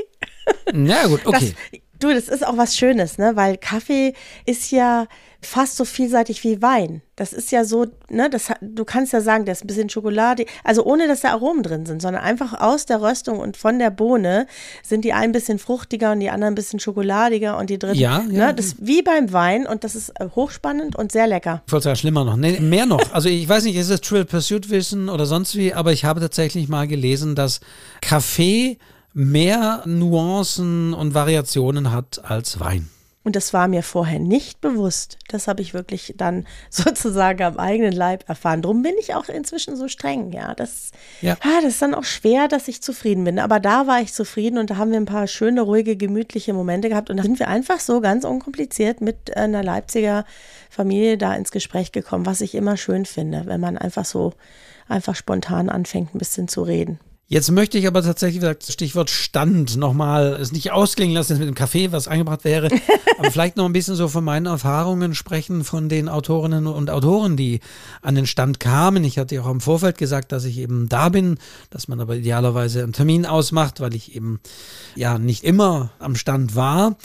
Na 0.72 1.06
gut, 1.06 1.24
okay. 1.24 1.54
Das, 1.72 1.80
du, 2.00 2.12
das 2.12 2.28
ist 2.28 2.46
auch 2.46 2.56
was 2.56 2.76
Schönes, 2.76 3.16
ne? 3.16 3.36
Weil 3.36 3.56
Kaffee 3.56 4.12
ist 4.44 4.70
ja 4.70 5.06
fast 5.40 5.76
so 5.76 5.84
vielseitig 5.84 6.42
wie 6.42 6.60
Wein. 6.62 7.00
Das 7.14 7.32
ist 7.32 7.52
ja 7.52 7.64
so, 7.64 7.86
ne, 8.10 8.28
das, 8.28 8.48
du 8.60 8.84
kannst 8.84 9.12
ja 9.12 9.20
sagen, 9.20 9.44
der 9.44 9.52
ist 9.52 9.62
ein 9.62 9.68
bisschen 9.68 9.88
Schokolade, 9.88 10.46
also 10.64 10.84
ohne 10.84 11.06
dass 11.06 11.20
da 11.20 11.30
Aromen 11.30 11.62
drin 11.62 11.86
sind, 11.86 12.02
sondern 12.02 12.22
einfach 12.22 12.60
aus 12.60 12.86
der 12.86 13.00
Röstung 13.00 13.38
und 13.38 13.56
von 13.56 13.78
der 13.78 13.90
Bohne 13.90 14.46
sind 14.82 15.04
die 15.04 15.12
einen 15.12 15.24
ein 15.28 15.32
bisschen 15.32 15.58
fruchtiger 15.58 16.12
und 16.12 16.20
die 16.20 16.30
anderen 16.30 16.52
ein 16.52 16.56
bisschen 16.56 16.80
schokoladiger 16.80 17.56
und 17.56 17.70
die 17.70 17.78
dritten, 17.78 17.98
ja, 17.98 18.24
ja. 18.30 18.46
Ne, 18.48 18.54
das 18.54 18.66
ist 18.66 18.76
wie 18.80 19.02
beim 19.02 19.32
Wein 19.32 19.66
und 19.66 19.84
das 19.84 19.94
ist 19.94 20.10
äh, 20.20 20.28
hochspannend 20.34 20.96
und 20.96 21.12
sehr 21.12 21.28
lecker. 21.28 21.62
Ich 21.66 21.72
wollte 21.72 21.84
sagen, 21.84 21.96
schlimmer 21.96 22.24
noch, 22.24 22.36
nee, 22.36 22.58
mehr 22.58 22.86
noch. 22.86 23.12
Also 23.12 23.28
ich 23.28 23.48
weiß 23.48 23.64
nicht, 23.64 23.76
ist 23.76 23.90
es 23.90 24.00
Trill 24.00 24.24
Pursuit 24.24 24.70
Wissen 24.70 25.08
oder 25.08 25.26
sonst 25.26 25.56
wie, 25.56 25.72
aber 25.72 25.92
ich 25.92 26.04
habe 26.04 26.20
tatsächlich 26.20 26.68
mal 26.68 26.88
gelesen, 26.88 27.36
dass 27.36 27.60
Kaffee 28.00 28.78
mehr 29.14 29.82
Nuancen 29.86 30.94
und 30.94 31.14
Variationen 31.14 31.92
hat 31.92 32.24
als 32.24 32.60
Wein. 32.60 32.88
Und 33.24 33.36
das 33.36 33.52
war 33.52 33.68
mir 33.68 33.82
vorher 33.82 34.20
nicht 34.20 34.60
bewusst. 34.60 35.18
Das 35.28 35.48
habe 35.48 35.60
ich 35.60 35.74
wirklich 35.74 36.14
dann 36.16 36.46
sozusagen 36.70 37.42
am 37.42 37.58
eigenen 37.58 37.92
Leib 37.92 38.28
erfahren. 38.28 38.62
Drum 38.62 38.82
bin 38.82 38.94
ich 38.98 39.14
auch 39.14 39.28
inzwischen 39.28 39.76
so 39.76 39.88
streng. 39.88 40.32
Ja, 40.32 40.54
das, 40.54 40.92
ja. 41.20 41.36
Ah, 41.40 41.60
das 41.62 41.74
ist 41.74 41.82
dann 41.82 41.94
auch 41.94 42.04
schwer, 42.04 42.48
dass 42.48 42.68
ich 42.68 42.80
zufrieden 42.80 43.24
bin. 43.24 43.38
Aber 43.38 43.60
da 43.60 43.86
war 43.86 44.00
ich 44.00 44.14
zufrieden 44.14 44.58
und 44.58 44.70
da 44.70 44.76
haben 44.76 44.92
wir 44.92 44.98
ein 44.98 45.04
paar 45.04 45.26
schöne, 45.26 45.60
ruhige, 45.60 45.96
gemütliche 45.96 46.54
Momente 46.54 46.88
gehabt. 46.88 47.10
Und 47.10 47.18
da 47.18 47.22
sind 47.22 47.38
wir 47.38 47.48
einfach 47.48 47.80
so 47.80 48.00
ganz 48.00 48.24
unkompliziert 48.24 49.00
mit 49.00 49.36
einer 49.36 49.62
Leipziger 49.62 50.24
Familie 50.70 51.18
da 51.18 51.34
ins 51.34 51.50
Gespräch 51.50 51.92
gekommen, 51.92 52.24
was 52.24 52.40
ich 52.40 52.54
immer 52.54 52.76
schön 52.76 53.04
finde, 53.04 53.42
wenn 53.46 53.60
man 53.60 53.76
einfach 53.76 54.04
so 54.04 54.32
einfach 54.88 55.14
spontan 55.14 55.68
anfängt, 55.68 56.14
ein 56.14 56.18
bisschen 56.18 56.48
zu 56.48 56.62
reden. 56.62 56.98
Jetzt 57.30 57.50
möchte 57.50 57.76
ich 57.76 57.86
aber 57.86 58.02
tatsächlich, 58.02 58.36
wie 58.36 58.46
gesagt, 58.46 58.64
Stichwort 58.64 59.10
Stand 59.10 59.76
nochmal, 59.76 60.38
es 60.40 60.50
nicht 60.50 60.72
ausklingen 60.72 61.14
lassen 61.14 61.38
mit 61.38 61.46
dem 61.46 61.54
Kaffee, 61.54 61.92
was 61.92 62.08
eingebracht 62.08 62.44
wäre, 62.44 62.70
aber 63.18 63.30
vielleicht 63.30 63.58
noch 63.58 63.66
ein 63.66 63.74
bisschen 63.74 63.96
so 63.96 64.08
von 64.08 64.24
meinen 64.24 64.46
Erfahrungen 64.46 65.14
sprechen 65.14 65.62
von 65.62 65.90
den 65.90 66.08
Autorinnen 66.08 66.66
und 66.66 66.88
Autoren, 66.88 67.36
die 67.36 67.60
an 68.00 68.14
den 68.14 68.26
Stand 68.26 68.60
kamen. 68.60 69.04
Ich 69.04 69.18
hatte 69.18 69.34
ja 69.34 69.42
auch 69.42 69.50
im 69.50 69.60
Vorfeld 69.60 69.98
gesagt, 69.98 70.32
dass 70.32 70.46
ich 70.46 70.56
eben 70.56 70.88
da 70.88 71.10
bin, 71.10 71.36
dass 71.68 71.86
man 71.86 72.00
aber 72.00 72.16
idealerweise 72.16 72.82
einen 72.82 72.94
Termin 72.94 73.26
ausmacht, 73.26 73.80
weil 73.80 73.94
ich 73.94 74.16
eben 74.16 74.40
ja 74.96 75.18
nicht 75.18 75.44
immer 75.44 75.90
am 75.98 76.16
Stand 76.16 76.56
war. 76.56 76.96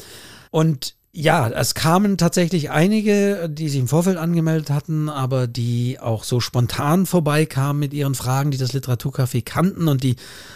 Und 0.51 0.95
ja, 1.15 1.47
es 1.47 1.75
kamen 1.75 2.17
tatsächlich 2.17 2.71
einige, 2.71 3.47
die 3.47 3.69
sich 3.69 3.79
im 3.79 3.87
Vorfeld 3.87 4.17
angemeldet 4.17 4.71
hatten, 4.71 5.09
aber 5.09 5.45
die 5.45 5.99
auch 5.99 6.23
so 6.23 6.39
spontan 6.39 7.05
vorbeikamen 7.05 7.79
mit 7.79 7.93
ihren 7.93 8.15
Fragen, 8.15 8.49
die 8.49 8.57
das 8.57 8.73
Literaturcafé 8.73 9.43
kannten 9.45 9.87
und 9.87 10.01
die 10.01 10.15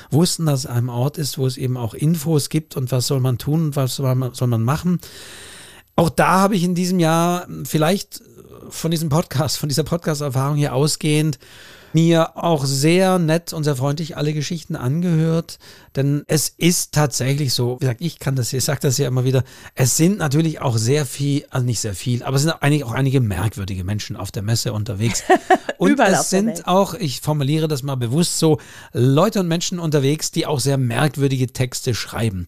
wussten, 0.09 0.47
dass 0.47 0.61
es 0.61 0.65
ein 0.65 0.89
Ort 0.89 1.19
ist, 1.19 1.37
wo 1.37 1.45
es 1.45 1.57
eben 1.57 1.77
auch 1.77 1.93
Infos 1.93 2.49
gibt 2.49 2.75
und 2.75 2.91
was 2.91 3.05
soll 3.05 3.19
man 3.19 3.37
tun 3.37 3.65
und 3.65 3.75
was 3.75 3.97
soll 3.97 4.15
man, 4.15 4.33
soll 4.33 4.47
man 4.47 4.63
machen. 4.63 4.99
Auch 5.95 6.09
da 6.09 6.39
habe 6.39 6.55
ich 6.55 6.63
in 6.63 6.73
diesem 6.73 6.99
Jahr 6.99 7.47
vielleicht 7.63 8.23
von 8.69 8.89
diesem 8.89 9.09
Podcast, 9.09 9.59
von 9.59 9.69
dieser 9.69 9.83
Podcast-Erfahrung 9.83 10.57
hier 10.57 10.73
ausgehend, 10.73 11.37
mir 11.93 12.37
auch 12.37 12.65
sehr 12.65 13.19
nett 13.19 13.53
und 13.53 13.63
sehr 13.63 13.75
freundlich 13.75 14.17
alle 14.17 14.33
Geschichten 14.33 14.75
angehört, 14.75 15.59
denn 15.95 16.23
es 16.27 16.49
ist 16.57 16.93
tatsächlich 16.93 17.53
so, 17.53 17.77
wie 17.77 17.85
gesagt, 17.85 18.01
ich 18.01 18.19
kann 18.19 18.35
das, 18.35 18.53
ich 18.53 18.63
sage 18.63 18.79
das 18.81 18.97
ja 18.97 19.07
immer 19.07 19.23
wieder, 19.23 19.43
es 19.75 19.97
sind 19.97 20.17
natürlich 20.19 20.61
auch 20.61 20.77
sehr 20.77 21.05
viel, 21.05 21.45
also 21.49 21.65
nicht 21.65 21.79
sehr 21.79 21.95
viel, 21.95 22.23
aber 22.23 22.35
es 22.35 22.43
sind 22.43 22.51
eigentlich 22.61 22.83
auch 22.83 22.91
einige 22.91 23.19
merkwürdige 23.19 23.83
Menschen 23.83 24.15
auf 24.15 24.31
der 24.31 24.43
Messe 24.43 24.73
unterwegs. 24.73 25.23
Und 25.77 25.99
es 25.99 26.29
sind 26.29 26.67
auch, 26.67 26.95
ich 26.95 27.21
formuliere 27.21 27.67
das 27.67 27.83
mal 27.83 27.95
bewusst 27.95 28.39
so, 28.39 28.59
Leute 28.93 29.39
und 29.41 29.47
Menschen 29.47 29.77
unterwegs, 29.77 30.31
die 30.31 30.47
auch 30.47 30.59
sehr 30.59 30.77
merkwürdige 30.77 31.47
Texte 31.53 31.93
schreiben. 31.93 32.47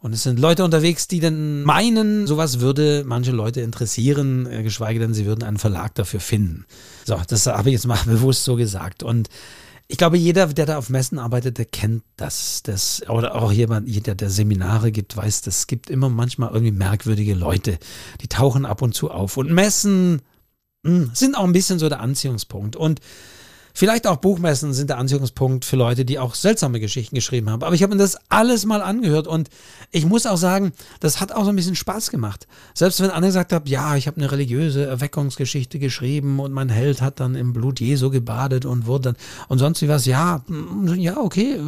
Und 0.00 0.14
es 0.14 0.22
sind 0.22 0.38
Leute 0.38 0.64
unterwegs, 0.64 1.06
die 1.06 1.20
dann 1.20 1.62
meinen, 1.62 2.26
sowas 2.26 2.60
würde 2.60 3.04
manche 3.06 3.32
Leute 3.32 3.60
interessieren, 3.60 4.46
äh, 4.46 4.62
geschweige 4.62 4.98
denn, 4.98 5.12
sie 5.12 5.26
würden 5.26 5.44
einen 5.44 5.58
Verlag 5.58 5.94
dafür 5.94 6.20
finden. 6.20 6.64
So, 7.04 7.20
das 7.26 7.46
habe 7.46 7.68
ich 7.68 7.74
jetzt 7.74 7.86
mal 7.86 7.98
bewusst 8.06 8.44
so 8.44 8.56
gesagt. 8.56 9.02
Und 9.02 9.28
ich 9.88 9.98
glaube, 9.98 10.16
jeder, 10.16 10.46
der 10.46 10.66
da 10.66 10.78
auf 10.78 10.88
Messen 10.88 11.18
arbeitet, 11.18 11.58
der 11.58 11.64
kennt 11.64 12.04
das. 12.16 12.62
das 12.62 13.02
oder 13.08 13.34
auch 13.34 13.50
jemand, 13.50 13.88
jeder, 13.88 14.14
der 14.14 14.30
Seminare 14.30 14.92
gibt, 14.92 15.16
weiß, 15.16 15.42
das 15.42 15.66
gibt 15.66 15.90
immer 15.90 16.08
manchmal 16.08 16.50
irgendwie 16.50 16.72
merkwürdige 16.72 17.34
Leute. 17.34 17.78
Die 18.20 18.28
tauchen 18.28 18.64
ab 18.64 18.82
und 18.82 18.94
zu 18.94 19.10
auf. 19.10 19.36
Und 19.36 19.50
Messen 19.50 20.22
mh, 20.84 20.90
hm, 20.90 21.10
sind 21.12 21.36
auch 21.36 21.44
ein 21.44 21.52
bisschen 21.52 21.80
so 21.80 21.88
der 21.88 22.00
Anziehungspunkt. 22.00 22.76
Und 22.76 23.00
Vielleicht 23.80 24.06
auch 24.06 24.18
Buchmessen 24.18 24.74
sind 24.74 24.90
der 24.90 24.98
Anziehungspunkt 24.98 25.64
für 25.64 25.76
Leute, 25.76 26.04
die 26.04 26.18
auch 26.18 26.34
seltsame 26.34 26.80
Geschichten 26.80 27.14
geschrieben 27.14 27.48
haben. 27.48 27.62
Aber 27.62 27.74
ich 27.74 27.82
habe 27.82 27.94
mir 27.94 28.02
das 28.02 28.18
alles 28.28 28.66
mal 28.66 28.82
angehört 28.82 29.26
und 29.26 29.48
ich 29.90 30.04
muss 30.04 30.26
auch 30.26 30.36
sagen, 30.36 30.72
das 31.00 31.18
hat 31.18 31.32
auch 31.32 31.44
so 31.44 31.48
ein 31.48 31.56
bisschen 31.56 31.76
Spaß 31.76 32.10
gemacht. 32.10 32.46
Selbst 32.74 33.00
wenn 33.00 33.08
Anne 33.08 33.28
gesagt 33.28 33.54
hat, 33.54 33.70
ja, 33.70 33.96
ich 33.96 34.06
habe 34.06 34.18
eine 34.18 34.30
religiöse 34.30 34.84
Erweckungsgeschichte 34.84 35.78
geschrieben 35.78 36.40
und 36.40 36.52
mein 36.52 36.68
Held 36.68 37.00
hat 37.00 37.20
dann 37.20 37.34
im 37.34 37.54
Blut 37.54 37.80
Jesu 37.80 38.10
gebadet 38.10 38.66
und 38.66 38.84
wurde 38.84 39.14
dann 39.14 39.16
und 39.48 39.60
sonst 39.60 39.80
wie 39.80 39.88
was, 39.88 40.04
ja, 40.04 40.44
ja, 40.98 41.16
okay 41.16 41.58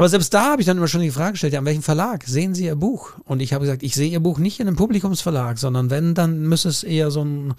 aber 0.00 0.08
selbst 0.08 0.32
da 0.32 0.52
habe 0.52 0.62
ich 0.62 0.66
dann 0.66 0.78
immer 0.78 0.88
schon 0.88 1.02
die 1.02 1.10
Frage 1.10 1.32
gestellt, 1.32 1.52
ja, 1.52 1.58
an 1.58 1.66
welchem 1.66 1.82
Verlag 1.82 2.24
sehen 2.24 2.54
Sie 2.54 2.64
Ihr 2.64 2.74
Buch? 2.74 3.18
Und 3.26 3.40
ich 3.40 3.52
habe 3.52 3.66
gesagt, 3.66 3.82
ich 3.82 3.94
sehe 3.94 4.08
Ihr 4.08 4.20
Buch 4.20 4.38
nicht 4.38 4.58
in 4.58 4.66
einem 4.66 4.78
Publikumsverlag, 4.78 5.58
sondern 5.58 5.90
wenn, 5.90 6.14
dann 6.14 6.40
müsste 6.40 6.70
es 6.70 6.84
eher 6.84 7.10
so 7.10 7.22
ein 7.22 7.52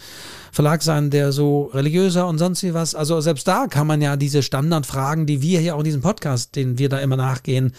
Verlag 0.51 0.81
sein, 0.81 1.11
der 1.11 1.33
so 1.33 1.65
religiöser 1.65 2.27
und 2.27 2.39
sonst 2.39 2.63
wie 2.63 2.73
was. 2.73 2.95
Also 2.95 3.21
selbst 3.21 3.47
da 3.47 3.67
kann 3.67 3.85
man 3.85 4.01
ja 4.01 4.15
diese 4.15 4.41
Standardfragen, 4.41 5.27
die 5.27 5.43
wir 5.43 5.59
hier 5.59 5.75
auch 5.75 5.81
in 5.81 5.85
diesem 5.85 6.01
Podcast, 6.01 6.55
den 6.55 6.79
wir 6.79 6.89
da 6.89 6.97
immer 6.97 7.15
nachgehen, 7.15 7.73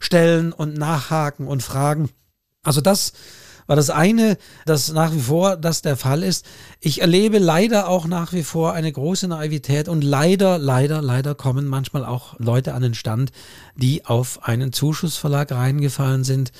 stellen 0.00 0.52
und 0.52 0.76
nachhaken 0.76 1.46
und 1.46 1.62
fragen. 1.62 2.10
Also 2.64 2.80
das 2.80 3.12
war 3.68 3.76
das 3.76 3.90
eine, 3.90 4.38
dass 4.64 4.92
nach 4.92 5.12
wie 5.12 5.20
vor 5.20 5.56
das 5.56 5.82
der 5.82 5.96
Fall 5.96 6.24
ist. 6.24 6.44
Ich 6.80 7.02
erlebe 7.02 7.38
leider 7.38 7.88
auch 7.88 8.06
nach 8.06 8.32
wie 8.32 8.42
vor 8.42 8.72
eine 8.72 8.90
große 8.90 9.28
Naivität 9.28 9.88
und 9.88 10.02
leider, 10.02 10.58
leider, 10.58 11.02
leider 11.02 11.36
kommen 11.36 11.68
manchmal 11.68 12.04
auch 12.04 12.34
Leute 12.38 12.74
an 12.74 12.82
den 12.82 12.94
Stand, 12.94 13.30
die 13.76 14.06
auf 14.06 14.42
einen 14.42 14.72
Zuschussverlag 14.72 15.52
reingefallen 15.52 16.24
sind, 16.24 16.50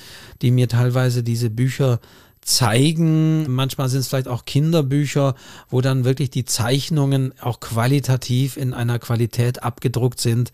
die 0.41 0.51
mir 0.51 0.69
teilweise 0.69 1.23
diese 1.23 1.49
Bücher 1.49 1.99
zeigen. 2.41 3.51
Manchmal 3.53 3.89
sind 3.89 4.01
es 4.01 4.07
vielleicht 4.07 4.27
auch 4.27 4.45
Kinderbücher, 4.45 5.35
wo 5.69 5.81
dann 5.81 6.03
wirklich 6.03 6.29
die 6.29 6.45
Zeichnungen 6.45 7.33
auch 7.41 7.59
qualitativ 7.59 8.57
in 8.57 8.73
einer 8.73 8.99
Qualität 8.99 9.63
abgedruckt 9.63 10.19
sind. 10.19 10.51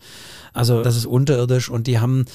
Also 0.52 0.82
das 0.82 0.96
ist 0.96 1.06
unterirdisch 1.06 1.68
und 1.68 1.86
die 1.86 1.98
haben 1.98 2.26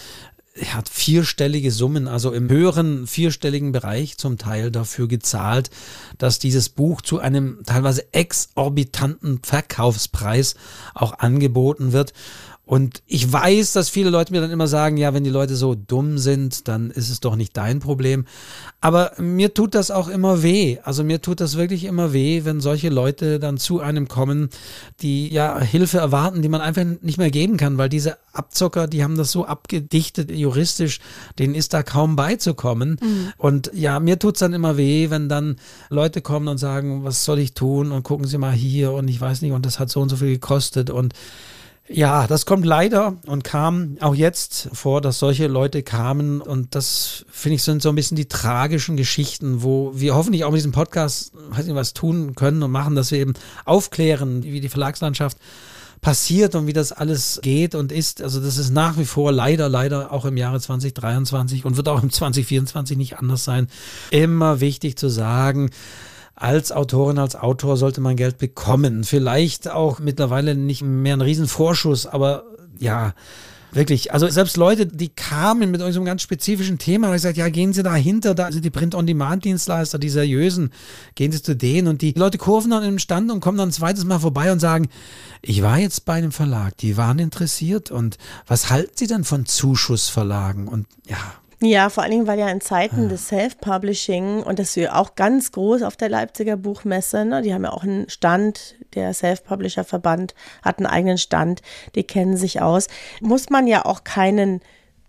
hat 0.74 0.90
vierstellige 0.90 1.72
Summen, 1.72 2.08
also 2.08 2.32
im 2.32 2.50
höheren 2.50 3.08
vierstelligen 3.08 3.72
Bereich 3.72 4.18
zum 4.18 4.38
Teil 4.38 4.72
dafür 4.72 5.08
gezahlt, 5.08 5.70
dass 6.18 6.40
dieses 6.40 6.70
Buch 6.70 7.02
zu 7.02 7.20
einem 7.20 7.60
teilweise 7.66 8.14
exorbitanten 8.14 9.40
Verkaufspreis 9.44 10.56
auch 10.94 11.20
angeboten 11.20 11.94
wird. 11.94 12.14
Und 12.66 13.02
ich 13.06 13.32
weiß, 13.32 13.74
dass 13.74 13.90
viele 13.90 14.10
Leute 14.10 14.32
mir 14.32 14.40
dann 14.40 14.52
immer 14.52 14.68
sagen, 14.68 14.96
ja, 14.96 15.14
wenn 15.14 15.26
die 15.26 15.30
Leute 15.30 15.56
so 15.56 15.76
dumm 15.76 16.18
sind, 16.18 16.70
dann 16.70 16.90
ist 16.90 17.10
es 17.10 17.20
doch 17.20 17.36
nicht 17.36 17.58
dein 17.58 17.80
Problem. 17.80 18.26
Aber 18.80 19.12
mir 19.18 19.54
tut 19.54 19.76
das 19.76 19.92
auch 19.92 20.08
immer 20.08 20.42
weh. 20.42 20.78
Also 20.84 21.04
mir 21.04 21.22
tut 21.22 21.42
das 21.42 21.58
wirklich 21.58 21.84
immer 21.84 22.14
weh, 22.14 22.46
wenn 22.46 22.62
solche 22.62 22.90
Leute 22.90 23.40
dann 23.40 23.58
zu 23.58 23.82
einem 23.82 24.08
kommen, 24.08 24.50
die 25.02 25.28
ja 25.28 25.60
Hilfe 25.60 25.98
erwarten, 25.98 26.42
die 26.42 26.50
man 26.50 26.62
einfach 26.62 26.86
nicht 27.02 27.18
mehr 27.18 27.32
geben 27.32 27.58
kann, 27.58 27.78
weil 27.78 27.90
diese 27.90 28.18
Abzocker, 28.32 28.88
die 28.88 29.04
haben 29.04 29.18
das 29.18 29.32
so 29.32 29.46
abgedichtet 29.46 30.32
juristisch, 30.32 31.00
denen 31.40 31.56
ist 31.56 31.74
da 31.74 31.84
kaum 31.84 32.16
beizukommen. 32.16 32.98
Mhm. 33.02 33.34
Und 33.38 33.72
ja, 33.74 34.00
mir 34.00 34.18
tut 34.18 34.36
es 34.36 34.40
dann 34.40 34.54
immer 34.54 34.78
weh, 34.78 35.10
wenn 35.10 35.28
dann 35.28 35.58
Leute 35.90 36.22
kommen 36.22 36.48
und 36.48 36.58
sagen, 36.58 37.04
was 37.04 37.26
soll 37.26 37.40
ich 37.40 37.54
tun 37.54 37.92
und 37.92 38.04
gucken 38.04 38.28
Sie 38.28 38.38
mal 38.38 38.54
hier 38.54 38.94
und 38.94 39.10
ich 39.10 39.20
weiß 39.20 39.42
nicht 39.42 39.52
und 39.52 39.66
das 39.66 39.80
hat 39.80 39.90
so 39.90 40.00
und 40.00 40.10
so 40.10 40.16
viel 40.16 40.30
gekostet 40.30 40.90
und 40.90 41.14
ja, 41.94 42.28
das 42.28 42.46
kommt 42.46 42.66
leider 42.66 43.16
und 43.26 43.44
kam 43.44 43.98
auch 44.00 44.16
jetzt 44.16 44.70
vor, 44.74 45.02
dass 45.02 45.20
solche 45.20 45.48
Leute 45.48 45.84
kamen. 45.84 46.42
Und 46.42 46.76
das, 46.76 47.26
finde 47.30 47.56
ich, 47.56 47.64
sind 47.64 47.82
so 47.82 47.90
ein 47.90 47.96
bisschen 47.96 48.16
die 48.18 48.28
tragischen 48.28 48.98
Geschichten, 48.98 49.64
wo 49.64 49.92
wir 49.96 50.16
hoffentlich 50.16 50.44
auch 50.44 50.52
mit 50.52 50.60
diesem 50.60 50.72
Podcast 50.72 51.32
weiß 51.50 51.66
nicht, 51.66 51.76
was 51.76 51.94
tun 51.94 52.36
können 52.36 52.64
und 52.64 52.72
machen, 52.72 52.96
dass 52.96 53.12
wir 53.12 53.20
eben 53.20 53.34
aufklären, 53.66 54.44
wie 54.44 54.62
die 54.62 54.70
Verlagslandschaft 54.70 55.38
passiert 56.02 56.56
und 56.56 56.66
wie 56.66 56.74
das 56.74 56.92
alles 56.92 57.40
geht 57.44 57.76
und 57.76 57.92
ist. 57.92 58.22
Also 58.22 58.42
das 58.42 58.58
ist 58.58 58.72
nach 58.72 58.98
wie 58.98 59.06
vor 59.06 59.32
leider, 59.32 59.70
leider 59.70 60.12
auch 60.12 60.26
im 60.26 60.36
Jahre 60.36 60.60
2023 60.60 61.64
und 61.64 61.78
wird 61.78 61.88
auch 61.88 62.02
im 62.02 62.10
2024 62.10 62.98
nicht 62.98 63.18
anders 63.20 63.44
sein. 63.44 63.68
Immer 64.10 64.60
wichtig 64.60 64.98
zu 64.98 65.10
sagen, 65.10 65.70
als 66.36 66.72
Autorin, 66.72 67.18
als 67.18 67.36
Autor 67.36 67.78
sollte 67.78 68.02
man 68.02 68.16
Geld 68.16 68.38
bekommen. 68.38 69.04
Vielleicht 69.04 69.70
auch 69.70 70.00
mittlerweile 70.00 70.56
nicht 70.56 70.82
mehr 70.82 71.16
ein 71.16 71.22
Riesenvorschuss, 71.22 72.08
aber 72.08 72.46
ja, 72.80 73.14
wirklich. 73.72 74.14
Also 74.14 74.28
selbst 74.28 74.58
Leute, 74.58 74.86
die 74.86 75.10
kamen 75.10 75.72
mit 75.72 75.82
so 75.82 75.86
einem 75.86 76.06
ganz 76.06 76.22
spezifischen 76.22 76.78
Thema, 76.78 77.08
habe 77.08 77.16
ich 77.16 77.22
gesagt, 77.22 77.38
ja, 77.38 77.50
gehen 77.50 77.74
Sie 77.74 77.84
dahinter, 77.84 78.34
da 78.34 78.52
sind 78.52 78.66
die 78.66 78.70
Print-on-Demand-Dienstleister, 78.70 80.00
die 80.00 80.10
seriösen, 80.10 80.72
gehen 81.16 81.32
Sie 81.32 81.42
zu 81.42 81.56
denen 81.56 81.88
und 81.88 82.02
die 82.02 82.14
Leute 82.14 82.38
kurven 82.38 82.72
dann 82.72 82.84
im 82.84 83.00
Stand 83.00 83.32
und 83.32 83.40
kommen 83.40 83.58
dann 83.58 83.70
ein 83.70 83.74
zweites 83.74 84.06
Mal 84.06 84.20
vorbei 84.20 84.52
und 84.52 84.60
sagen, 84.60 84.90
ich 85.42 85.62
war 85.62 85.78
jetzt 85.78 86.06
bei 86.06 86.14
einem 86.14 86.32
Verlag, 86.32 86.78
die 86.78 86.98
waren 86.98 87.20
interessiert 87.20 87.92
und 87.92 88.18
was 88.48 88.70
halten 88.70 88.94
Sie 88.96 89.08
denn 89.08 89.24
von 89.24 89.46
Zuschussverlagen? 89.46 90.68
Und 90.68 90.88
ja, 91.08 91.18
ja, 91.62 91.90
vor 91.90 92.02
allen 92.02 92.12
Dingen, 92.12 92.28
weil 92.28 92.40
ja 92.40 92.50
in 92.50 92.60
Zeiten 92.60 93.06
ah. 93.06 93.10
des 93.10 93.28
Self-Publishing 93.28 94.42
und 94.42 94.58
das 94.58 94.70
ist 94.70 94.76
ja 94.76 94.96
auch 94.96 95.16
ganz 95.16 95.52
groß 95.52 95.84
auf 95.84 95.96
der 95.96 96.10
Leipziger 96.10 96.58
Buchmesse, 96.58 97.24
ne, 97.24 97.44
die 97.44 97.54
haben 97.54 97.64
ja 97.64 97.72
auch 97.72 97.84
einen 97.84 98.10
Stand, 98.10 98.76
der 98.96 99.14
Self-Publisher-Verband 99.14 100.34
hat 100.64 100.80
einen 100.80 100.88
eigenen 100.88 101.20
Stand, 101.20 101.62
die 101.94 102.04
kennen 102.04 102.36
sich 102.36 102.62
aus, 102.62 102.88
muss 103.22 103.50
man 103.52 103.68
ja 103.68 103.86
auch 103.86 104.04
keinen 104.04 104.62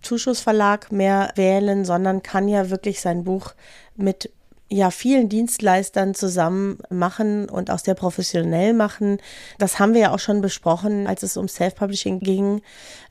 Zuschussverlag 0.03 0.93
mehr 0.93 1.33
wählen, 1.37 1.85
sondern 1.85 2.23
kann 2.23 2.49
ja 2.49 2.69
wirklich 2.69 3.01
sein 3.01 3.25
Buch 3.25 3.55
mit 3.97 4.31
ja 4.73 4.91
vielen 4.91 5.29
Dienstleistern 5.29 6.14
zusammen 6.14 6.79
machen 6.89 7.49
und 7.49 7.70
auch 7.70 7.79
sehr 7.79 7.95
professionell 7.95 8.73
machen. 8.73 9.18
Das 9.59 9.79
haben 9.79 9.93
wir 9.93 10.01
ja 10.01 10.14
auch 10.14 10.18
schon 10.18 10.41
besprochen, 10.41 11.07
als 11.07 11.23
es 11.23 11.37
um 11.37 11.47
Self-Publishing 11.47 12.20
ging. 12.20 12.62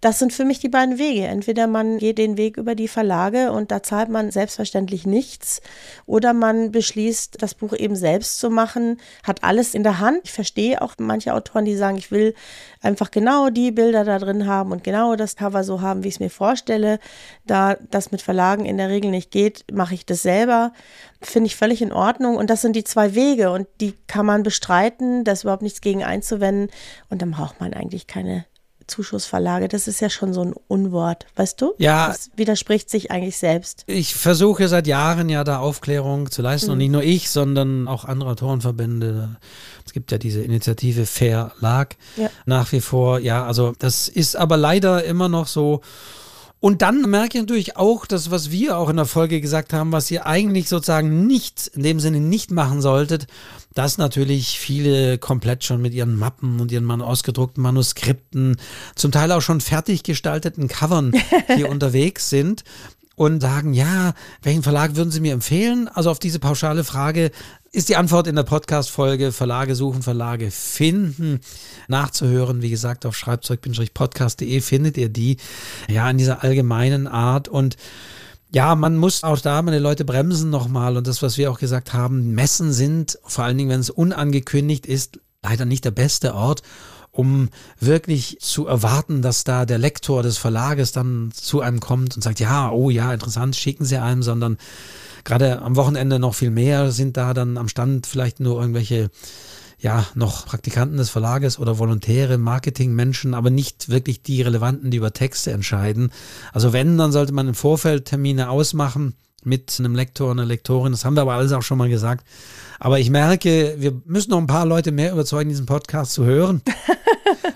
Das 0.01 0.17
sind 0.17 0.33
für 0.33 0.43
mich 0.43 0.59
die 0.59 0.69
beiden 0.69 0.97
Wege. 0.97 1.27
Entweder 1.27 1.67
man 1.67 1.99
geht 1.99 2.17
den 2.17 2.35
Weg 2.35 2.57
über 2.57 2.73
die 2.73 2.87
Verlage 2.87 3.51
und 3.51 3.71
da 3.71 3.83
zahlt 3.83 4.09
man 4.09 4.31
selbstverständlich 4.31 5.05
nichts 5.05 5.61
oder 6.07 6.33
man 6.33 6.71
beschließt, 6.71 7.41
das 7.41 7.53
Buch 7.53 7.73
eben 7.73 7.95
selbst 7.95 8.39
zu 8.39 8.49
machen, 8.49 8.99
hat 9.23 9.43
alles 9.43 9.75
in 9.75 9.83
der 9.83 9.99
Hand. 9.99 10.21
Ich 10.23 10.31
verstehe 10.31 10.81
auch 10.81 10.95
manche 10.97 11.33
Autoren, 11.35 11.65
die 11.65 11.75
sagen, 11.75 11.97
ich 11.97 12.11
will 12.11 12.33
einfach 12.81 13.11
genau 13.11 13.49
die 13.49 13.71
Bilder 13.71 14.03
da 14.03 14.17
drin 14.17 14.47
haben 14.47 14.71
und 14.71 14.83
genau 14.83 15.15
das 15.15 15.35
Cover 15.35 15.63
so 15.63 15.81
haben, 15.81 16.03
wie 16.03 16.07
ich 16.07 16.15
es 16.15 16.19
mir 16.19 16.31
vorstelle. 16.31 16.99
Da 17.45 17.75
das 17.91 18.11
mit 18.11 18.23
Verlagen 18.23 18.65
in 18.65 18.77
der 18.77 18.89
Regel 18.89 19.11
nicht 19.11 19.29
geht, 19.29 19.65
mache 19.71 19.93
ich 19.93 20.05
das 20.05 20.23
selber. 20.23 20.73
Finde 21.21 21.47
ich 21.47 21.55
völlig 21.55 21.81
in 21.81 21.91
Ordnung. 21.91 22.37
Und 22.37 22.49
das 22.49 22.61
sind 22.61 22.75
die 22.75 22.83
zwei 22.83 23.13
Wege 23.13 23.51
und 23.51 23.67
die 23.79 23.93
kann 24.07 24.25
man 24.25 24.43
bestreiten, 24.43 25.23
da 25.23 25.33
ist 25.33 25.43
überhaupt 25.43 25.61
nichts 25.61 25.81
gegen 25.81 26.03
einzuwenden. 26.03 26.69
Und 27.09 27.21
dann 27.21 27.31
braucht 27.31 27.59
man 27.59 27.73
eigentlich 27.73 28.07
keine 28.07 28.45
Zuschussverlage. 28.91 29.67
Das 29.67 29.87
ist 29.87 30.01
ja 30.01 30.09
schon 30.09 30.33
so 30.33 30.43
ein 30.43 30.53
Unwort, 30.67 31.25
weißt 31.35 31.59
du? 31.61 31.73
Ja. 31.77 32.07
Das 32.07 32.29
widerspricht 32.35 32.89
sich 32.89 33.09
eigentlich 33.09 33.37
selbst. 33.37 33.83
Ich 33.87 34.13
versuche 34.15 34.67
seit 34.67 34.85
Jahren 34.85 35.29
ja 35.29 35.43
da 35.43 35.59
Aufklärung 35.59 36.29
zu 36.29 36.41
leisten 36.41 36.67
mhm. 36.67 36.73
und 36.73 36.77
nicht 36.79 36.91
nur 36.91 37.03
ich, 37.03 37.29
sondern 37.29 37.87
auch 37.87 38.05
andere 38.05 38.31
Autorenverbände. 38.31 39.37
Es 39.85 39.93
gibt 39.93 40.11
ja 40.11 40.17
diese 40.17 40.41
Initiative 40.41 41.05
Fair 41.05 41.53
Lag 41.59 41.95
ja. 42.17 42.29
nach 42.45 42.71
wie 42.71 42.81
vor. 42.81 43.19
Ja, 43.19 43.45
also 43.45 43.73
das 43.79 44.07
ist 44.07 44.35
aber 44.35 44.57
leider 44.57 45.03
immer 45.03 45.29
noch 45.29 45.47
so 45.47 45.81
und 46.61 46.83
dann 46.83 47.01
merke 47.09 47.39
ich 47.39 47.41
natürlich 47.41 47.75
auch, 47.75 48.05
das, 48.05 48.29
was 48.29 48.51
wir 48.51 48.77
auch 48.77 48.89
in 48.89 48.97
der 48.97 49.07
Folge 49.07 49.41
gesagt 49.41 49.73
haben, 49.73 49.91
was 49.91 50.11
ihr 50.11 50.27
eigentlich 50.27 50.69
sozusagen 50.69 51.25
nicht, 51.25 51.71
in 51.73 51.81
dem 51.81 51.99
Sinne 51.99 52.19
nicht 52.19 52.51
machen 52.51 52.81
solltet, 52.81 53.25
dass 53.73 53.97
natürlich 53.97 54.59
viele 54.59 55.17
komplett 55.17 55.63
schon 55.63 55.81
mit 55.81 55.91
ihren 55.95 56.15
Mappen 56.19 56.59
und 56.59 56.71
ihren 56.71 56.83
man 56.83 57.01
ausgedruckten 57.01 57.63
Manuskripten, 57.63 58.57
zum 58.95 59.11
Teil 59.11 59.31
auch 59.31 59.41
schon 59.41 59.59
fertig 59.59 60.03
gestalteten 60.03 60.67
Covern 60.67 61.13
hier 61.55 61.67
unterwegs 61.71 62.29
sind 62.29 62.63
und 63.15 63.41
sagen, 63.41 63.73
ja, 63.73 64.13
welchen 64.43 64.61
Verlag 64.61 64.95
würden 64.95 65.09
Sie 65.09 65.19
mir 65.19 65.33
empfehlen? 65.33 65.87
Also 65.87 66.11
auf 66.11 66.19
diese 66.19 66.37
pauschale 66.37 66.83
Frage 66.83 67.31
ist 67.73 67.87
die 67.87 67.95
Antwort 67.95 68.27
in 68.27 68.35
der 68.35 68.43
Podcast-Folge 68.43 69.31
Verlage 69.31 69.75
suchen, 69.75 70.01
Verlage 70.01 70.51
finden, 70.51 71.39
nachzuhören. 71.87 72.61
Wie 72.61 72.69
gesagt, 72.69 73.05
auf 73.05 73.15
schreibzeug-podcast.de 73.15 74.59
findet 74.59 74.97
ihr 74.97 75.07
die, 75.07 75.37
ja, 75.89 76.09
in 76.09 76.17
dieser 76.17 76.43
allgemeinen 76.43 77.07
Art 77.07 77.47
und 77.47 77.77
ja, 78.53 78.75
man 78.75 78.97
muss 78.97 79.23
auch 79.23 79.39
da 79.39 79.61
meine 79.61 79.79
Leute 79.79 80.03
bremsen 80.03 80.49
nochmal 80.49 80.97
und 80.97 81.07
das, 81.07 81.21
was 81.21 81.37
wir 81.37 81.49
auch 81.49 81.59
gesagt 81.59 81.93
haben, 81.93 82.31
Messen 82.31 82.73
sind, 82.73 83.17
vor 83.23 83.45
allen 83.45 83.57
Dingen, 83.57 83.69
wenn 83.69 83.79
es 83.79 83.89
unangekündigt 83.89 84.85
ist, 84.85 85.21
leider 85.41 85.63
nicht 85.63 85.85
der 85.85 85.91
beste 85.91 86.35
Ort, 86.35 86.63
um 87.11 87.47
wirklich 87.79 88.37
zu 88.41 88.67
erwarten, 88.67 89.21
dass 89.21 89.45
da 89.45 89.65
der 89.65 89.77
Lektor 89.77 90.23
des 90.23 90.37
Verlages 90.37 90.91
dann 90.91 91.31
zu 91.33 91.61
einem 91.61 91.79
kommt 91.79 92.17
und 92.17 92.21
sagt, 92.21 92.41
ja, 92.41 92.69
oh 92.71 92.89
ja, 92.89 93.13
interessant, 93.13 93.55
schicken 93.55 93.85
Sie 93.85 93.97
einem, 93.97 94.23
sondern 94.23 94.57
gerade 95.23 95.61
am 95.61 95.75
Wochenende 95.75 96.19
noch 96.19 96.35
viel 96.35 96.51
mehr 96.51 96.91
sind 96.91 97.17
da 97.17 97.33
dann 97.33 97.57
am 97.57 97.67
Stand 97.67 98.07
vielleicht 98.07 98.39
nur 98.39 98.59
irgendwelche 98.59 99.09
ja, 99.81 100.05
noch 100.13 100.45
Praktikanten 100.45 100.97
des 100.97 101.09
Verlages 101.09 101.57
oder 101.57 101.79
Volontäre, 101.79 102.37
Marketingmenschen, 102.37 103.33
aber 103.33 103.49
nicht 103.49 103.89
wirklich 103.89 104.21
die 104.21 104.43
Relevanten, 104.43 104.91
die 104.91 104.97
über 104.97 105.11
Texte 105.11 105.51
entscheiden. 105.51 106.11
Also 106.53 106.71
wenn, 106.71 106.99
dann 106.99 107.11
sollte 107.11 107.33
man 107.33 107.47
im 107.47 107.55
Vorfeld 107.55 108.05
Termine 108.05 108.51
ausmachen 108.51 109.15
mit 109.43 109.75
einem 109.79 109.95
Lektor, 109.95 110.29
einer 110.29 110.45
Lektorin. 110.45 110.91
Das 110.91 111.03
haben 111.03 111.15
wir 111.15 111.21
aber 111.21 111.33
alles 111.33 111.51
auch 111.51 111.63
schon 111.63 111.79
mal 111.79 111.89
gesagt. 111.89 112.27
Aber 112.79 112.99
ich 112.99 113.09
merke, 113.09 113.75
wir 113.79 113.99
müssen 114.05 114.29
noch 114.29 114.37
ein 114.37 114.47
paar 114.47 114.67
Leute 114.67 114.91
mehr 114.91 115.11
überzeugen, 115.11 115.49
diesen 115.49 115.65
Podcast 115.65 116.13
zu 116.13 116.25
hören. 116.25 116.61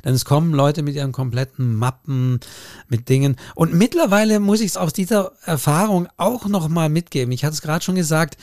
Denn 0.03 0.13
es 0.13 0.25
kommen 0.25 0.53
Leute 0.53 0.83
mit 0.83 0.95
ihren 0.95 1.11
kompletten 1.11 1.75
Mappen, 1.75 2.39
mit 2.87 3.09
Dingen. 3.09 3.35
Und 3.55 3.73
mittlerweile 3.73 4.39
muss 4.39 4.61
ich 4.61 4.67
es 4.67 4.77
aus 4.77 4.93
dieser 4.93 5.33
Erfahrung 5.45 6.07
auch 6.17 6.47
nochmal 6.47 6.89
mitgeben. 6.89 7.31
Ich 7.31 7.45
hatte 7.45 7.53
es 7.53 7.61
gerade 7.61 7.83
schon 7.83 7.95
gesagt, 7.95 8.37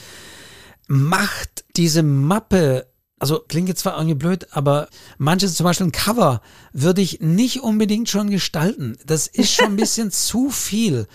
macht 0.88 1.64
diese 1.76 2.03
Mappe 2.03 2.86
also 3.22 3.38
klingt 3.38 3.68
jetzt 3.68 3.82
zwar 3.82 3.94
irgendwie 3.94 4.16
blöd, 4.16 4.48
aber 4.50 4.88
manches, 5.16 5.55
zum 5.55 5.62
Beispiel 5.62 5.86
ein 5.86 5.92
Cover, 5.92 6.42
würde 6.72 7.03
ich 7.03 7.20
nicht 7.20 7.61
unbedingt 7.61 8.09
schon 8.09 8.30
gestalten. 8.30 8.98
Das 9.07 9.28
ist 9.28 9.53
schon 9.53 9.66
ein 9.66 9.76
bisschen 9.76 10.11
zu 10.11 10.50
viel. 10.50 11.07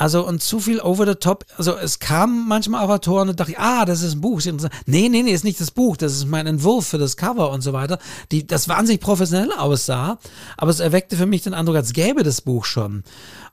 Also 0.00 0.26
und 0.26 0.42
zu 0.42 0.60
viel 0.60 0.80
over 0.80 1.06
the 1.06 1.14
top. 1.14 1.44
Also 1.58 1.76
es 1.76 1.98
kam 1.98 2.48
manchmal 2.48 2.88
Autoren 2.90 3.28
und 3.28 3.38
dachte 3.38 3.52
ah, 3.58 3.84
das 3.84 4.00
ist 4.00 4.14
ein 4.14 4.22
Buch. 4.22 4.40
Nee, 4.86 5.10
nee, 5.10 5.22
nee, 5.22 5.30
ist 5.30 5.44
nicht 5.44 5.60
das 5.60 5.70
Buch. 5.70 5.98
Das 5.98 6.14
ist 6.14 6.24
mein 6.26 6.46
Entwurf 6.46 6.86
für 6.86 6.96
das 6.96 7.18
Cover 7.18 7.50
und 7.50 7.60
so 7.60 7.74
weiter. 7.74 7.98
Die, 8.32 8.46
das 8.46 8.66
wahnsinnig 8.66 9.02
professionell 9.02 9.52
aussah, 9.52 10.18
aber 10.56 10.70
es 10.70 10.80
erweckte 10.80 11.18
für 11.18 11.26
mich 11.26 11.42
den 11.42 11.52
Eindruck, 11.52 11.76
als 11.76 11.92
gäbe 11.92 12.22
das 12.22 12.40
Buch 12.40 12.64
schon. 12.64 13.04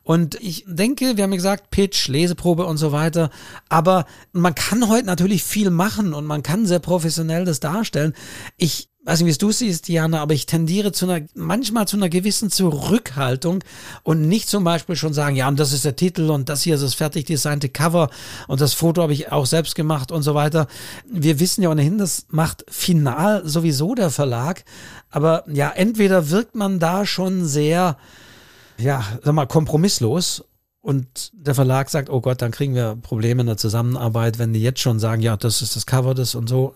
Und 0.03 0.35
ich 0.35 0.63
denke, 0.65 1.17
wir 1.17 1.25
haben 1.25 1.33
ja 1.33 1.35
gesagt, 1.35 1.69
Pitch, 1.69 2.07
Leseprobe 2.07 2.65
und 2.65 2.77
so 2.77 2.93
weiter. 2.93 3.29
Aber 3.67 4.05
man 4.31 4.55
kann 4.55 4.87
heute 4.87 5.05
natürlich 5.05 5.43
viel 5.43 5.69
machen 5.69 6.13
und 6.13 6.25
man 6.25 6.43
kann 6.43 6.65
sehr 6.65 6.79
professionell 6.79 7.43
das 7.43 7.59
darstellen. 7.59 8.13
Ich 8.55 8.87
weiß 9.07 9.21
nicht, 9.21 9.33
wie 9.33 9.37
du 9.37 9.51
siehst, 9.53 9.87
Diana, 9.87 10.21
aber 10.21 10.33
ich 10.33 10.47
tendiere 10.47 10.91
zu 10.91 11.09
einer, 11.09 11.25
manchmal 11.33 11.87
zu 11.87 11.95
einer 11.95 12.09
gewissen 12.09 12.51
Zurückhaltung 12.51 13.63
und 14.03 14.27
nicht 14.27 14.49
zum 14.49 14.65
Beispiel 14.65 14.97
schon 14.97 15.13
sagen, 15.13 15.37
ja, 15.37 15.47
und 15.47 15.57
das 15.57 15.71
ist 15.71 15.85
der 15.85 15.95
Titel 15.95 16.29
und 16.29 16.49
das 16.49 16.61
hier 16.61 16.75
ist 16.75 16.83
das 16.83 16.93
fertig 16.93 17.25
designte 17.25 17.69
Cover 17.69 18.09
und 18.47 18.59
das 18.59 18.73
Foto 18.73 19.01
habe 19.01 19.13
ich 19.13 19.31
auch 19.31 19.45
selbst 19.45 19.75
gemacht 19.75 20.11
und 20.11 20.23
so 20.23 20.35
weiter. 20.35 20.67
Wir 21.09 21.39
wissen 21.39 21.61
ja 21.61 21.69
ohnehin, 21.69 21.97
das 21.97 22.25
macht 22.31 22.65
final 22.67 23.47
sowieso 23.47 23.95
der 23.95 24.09
Verlag. 24.09 24.65
Aber 25.09 25.45
ja, 25.47 25.69
entweder 25.69 26.29
wirkt 26.29 26.55
man 26.55 26.79
da 26.79 27.05
schon 27.05 27.45
sehr, 27.45 27.95
ja, 28.77 29.05
sag 29.23 29.33
mal, 29.33 29.45
kompromisslos 29.45 30.43
und 30.81 31.31
der 31.33 31.55
Verlag 31.55 31.89
sagt, 31.89 32.09
oh 32.09 32.19
Gott, 32.19 32.41
dann 32.41 32.51
kriegen 32.51 32.75
wir 32.75 32.97
Probleme 33.01 33.39
in 33.39 33.47
der 33.47 33.57
Zusammenarbeit, 33.57 34.37
wenn 34.37 34.51
die 34.51 34.61
jetzt 34.61 34.81
schon 34.81 34.99
sagen, 34.99 35.21
ja, 35.21 35.37
das 35.37 35.61
ist 35.61 35.77
das 35.77 35.85
Cover, 35.85 36.13
das 36.13 36.35
und 36.35 36.49
so. 36.49 36.73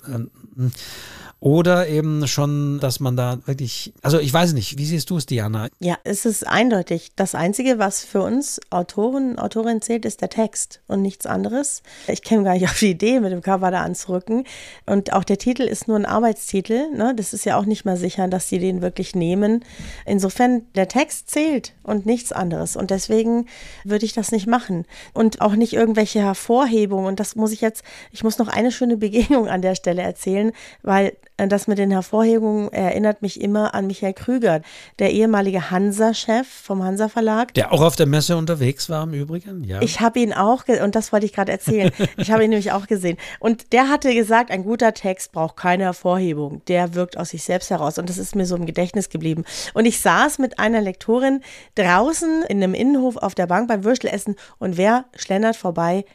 Oder 1.44 1.88
eben 1.88 2.28
schon, 2.28 2.80
dass 2.80 3.00
man 3.00 3.18
da 3.18 3.40
wirklich, 3.46 3.94
also 4.04 4.20
ich 4.20 4.32
weiß 4.32 4.54
nicht, 4.54 4.78
wie 4.78 4.86
siehst 4.86 5.10
du 5.10 5.18
es, 5.18 5.26
Diana? 5.26 5.70
Ja, 5.80 5.98
es 6.04 6.26
ist 6.26 6.46
eindeutig. 6.46 7.14
Das 7.16 7.34
Einzige, 7.34 7.80
was 7.80 8.06
für 8.06 8.22
uns 8.22 8.62
Autoren, 8.70 9.40
Autorin 9.40 9.82
zählt, 9.82 10.06
ist 10.06 10.22
der 10.22 10.30
Text 10.30 10.82
und 10.86 11.02
nichts 11.02 11.26
anderes. 11.26 11.82
Ich 12.08 12.22
käme 12.22 12.44
gar 12.44 12.54
nicht 12.54 12.66
auf 12.66 12.78
die 12.78 12.92
Idee, 12.92 13.20
mit 13.20 13.32
dem 13.32 13.42
Cover 13.42 13.72
da 13.72 13.82
anzurücken. 13.82 14.44
Und 14.86 15.14
auch 15.14 15.24
der 15.24 15.40
Titel 15.40 15.64
ist 15.64 15.88
nur 15.88 15.98
ein 15.98 16.06
Arbeitstitel. 16.06 16.92
Ne? 16.96 17.16
Das 17.16 17.34
ist 17.34 17.44
ja 17.44 17.58
auch 17.58 17.66
nicht 17.66 17.86
mal 17.86 17.98
sicher, 17.98 18.28
dass 18.28 18.48
sie 18.48 18.60
den 18.60 18.84
wirklich 18.84 19.16
nehmen. 19.16 19.66
Insofern, 20.06 20.62
der 20.76 20.90
Text 20.90 21.32
zählt 21.32 21.74
und 21.82 22.06
nichts 22.06 22.32
anderes. 22.32 22.76
Und 22.76 22.92
deswegen 22.92 23.48
würde 23.84 24.06
ich 24.06 24.14
das 24.14 24.32
nicht 24.32 24.46
machen. 24.46 24.86
Und 25.12 25.42
auch 25.42 25.56
nicht 25.56 25.74
irgendwelche 25.74 26.20
Hervorhebungen. 26.20 27.08
Und 27.08 27.20
das 27.20 27.36
muss 27.36 27.52
ich 27.52 27.62
jetzt, 27.62 27.84
ich 28.12 28.24
muss 28.24 28.38
noch 28.38 28.48
eine 28.48 28.72
schöne 28.72 28.96
Begegnung 28.98 29.48
an 29.48 29.64
der 29.64 29.74
Stelle 29.74 30.04
erzählen, 30.04 30.52
weil 30.84 31.14
das 31.50 31.68
mit 31.68 31.78
den 31.78 31.92
Hervorhebungen 31.92 32.72
erinnert 32.72 33.22
mich 33.22 33.42
immer 33.42 33.74
an 33.74 33.88
Michael 33.88 34.14
Krüger, 34.14 34.62
der 35.00 35.12
ehemalige 35.12 35.72
Hansa-Chef 35.72 36.48
vom 36.48 36.84
Hansa 36.84 37.10
Verlag. 37.10 37.54
Der 37.54 37.72
auch 37.72 37.82
auf 37.82 37.96
der 37.96 38.06
Messe 38.06 38.38
unterwegs 38.38 38.90
war 38.90 39.04
im 39.04 39.14
Übrigen, 39.14 39.64
ja. 39.64 39.82
Ich 39.82 40.00
habe 40.00 40.20
ihn 40.20 40.34
auch, 40.34 40.66
und 40.68 40.96
das 40.96 41.12
wollte 41.12 41.26
ich 41.26 41.34
gerade 41.34 41.52
erzählen, 41.52 41.92
ich 42.18 42.32
habe 42.32 42.44
ihn 42.44 42.50
nämlich 42.52 42.72
auch 42.72 42.88
gesehen. 42.88 43.18
Und 43.40 43.74
der 43.74 43.90
hatte 43.90 44.14
gesagt, 44.14 44.52
ein 44.52 44.64
guter 44.64 44.94
Text 44.94 45.32
braucht 45.32 45.58
keine 45.58 45.84
Hervorhebung. 45.84 46.62
Der 46.68 46.96
wirkt 46.96 47.18
aus 47.18 47.30
sich 47.30 47.44
selbst 47.44 47.70
heraus. 47.70 47.98
Und 47.98 48.10
das 48.10 48.18
ist 48.18 48.36
mir 48.36 48.46
so 48.46 48.56
im 48.56 48.66
Gedächtnis 48.66 49.10
geblieben. 49.10 49.44
Und 49.74 49.86
ich 49.86 50.02
saß 50.02 50.40
mit 50.40 50.60
einer 50.60 50.82
Lektorin 50.82 51.42
draußen 51.76 52.44
in 52.48 52.64
einem 52.64 52.74
Innenhof 52.74 53.18
auf 53.18 53.36
der 53.36 53.48
Bank 53.48 53.68
beim 53.68 53.84
Würstelessen 53.84 54.36
und 54.60 54.78
wer 54.78 55.06
schlendert 55.16 55.56
vorbei? 55.56 56.06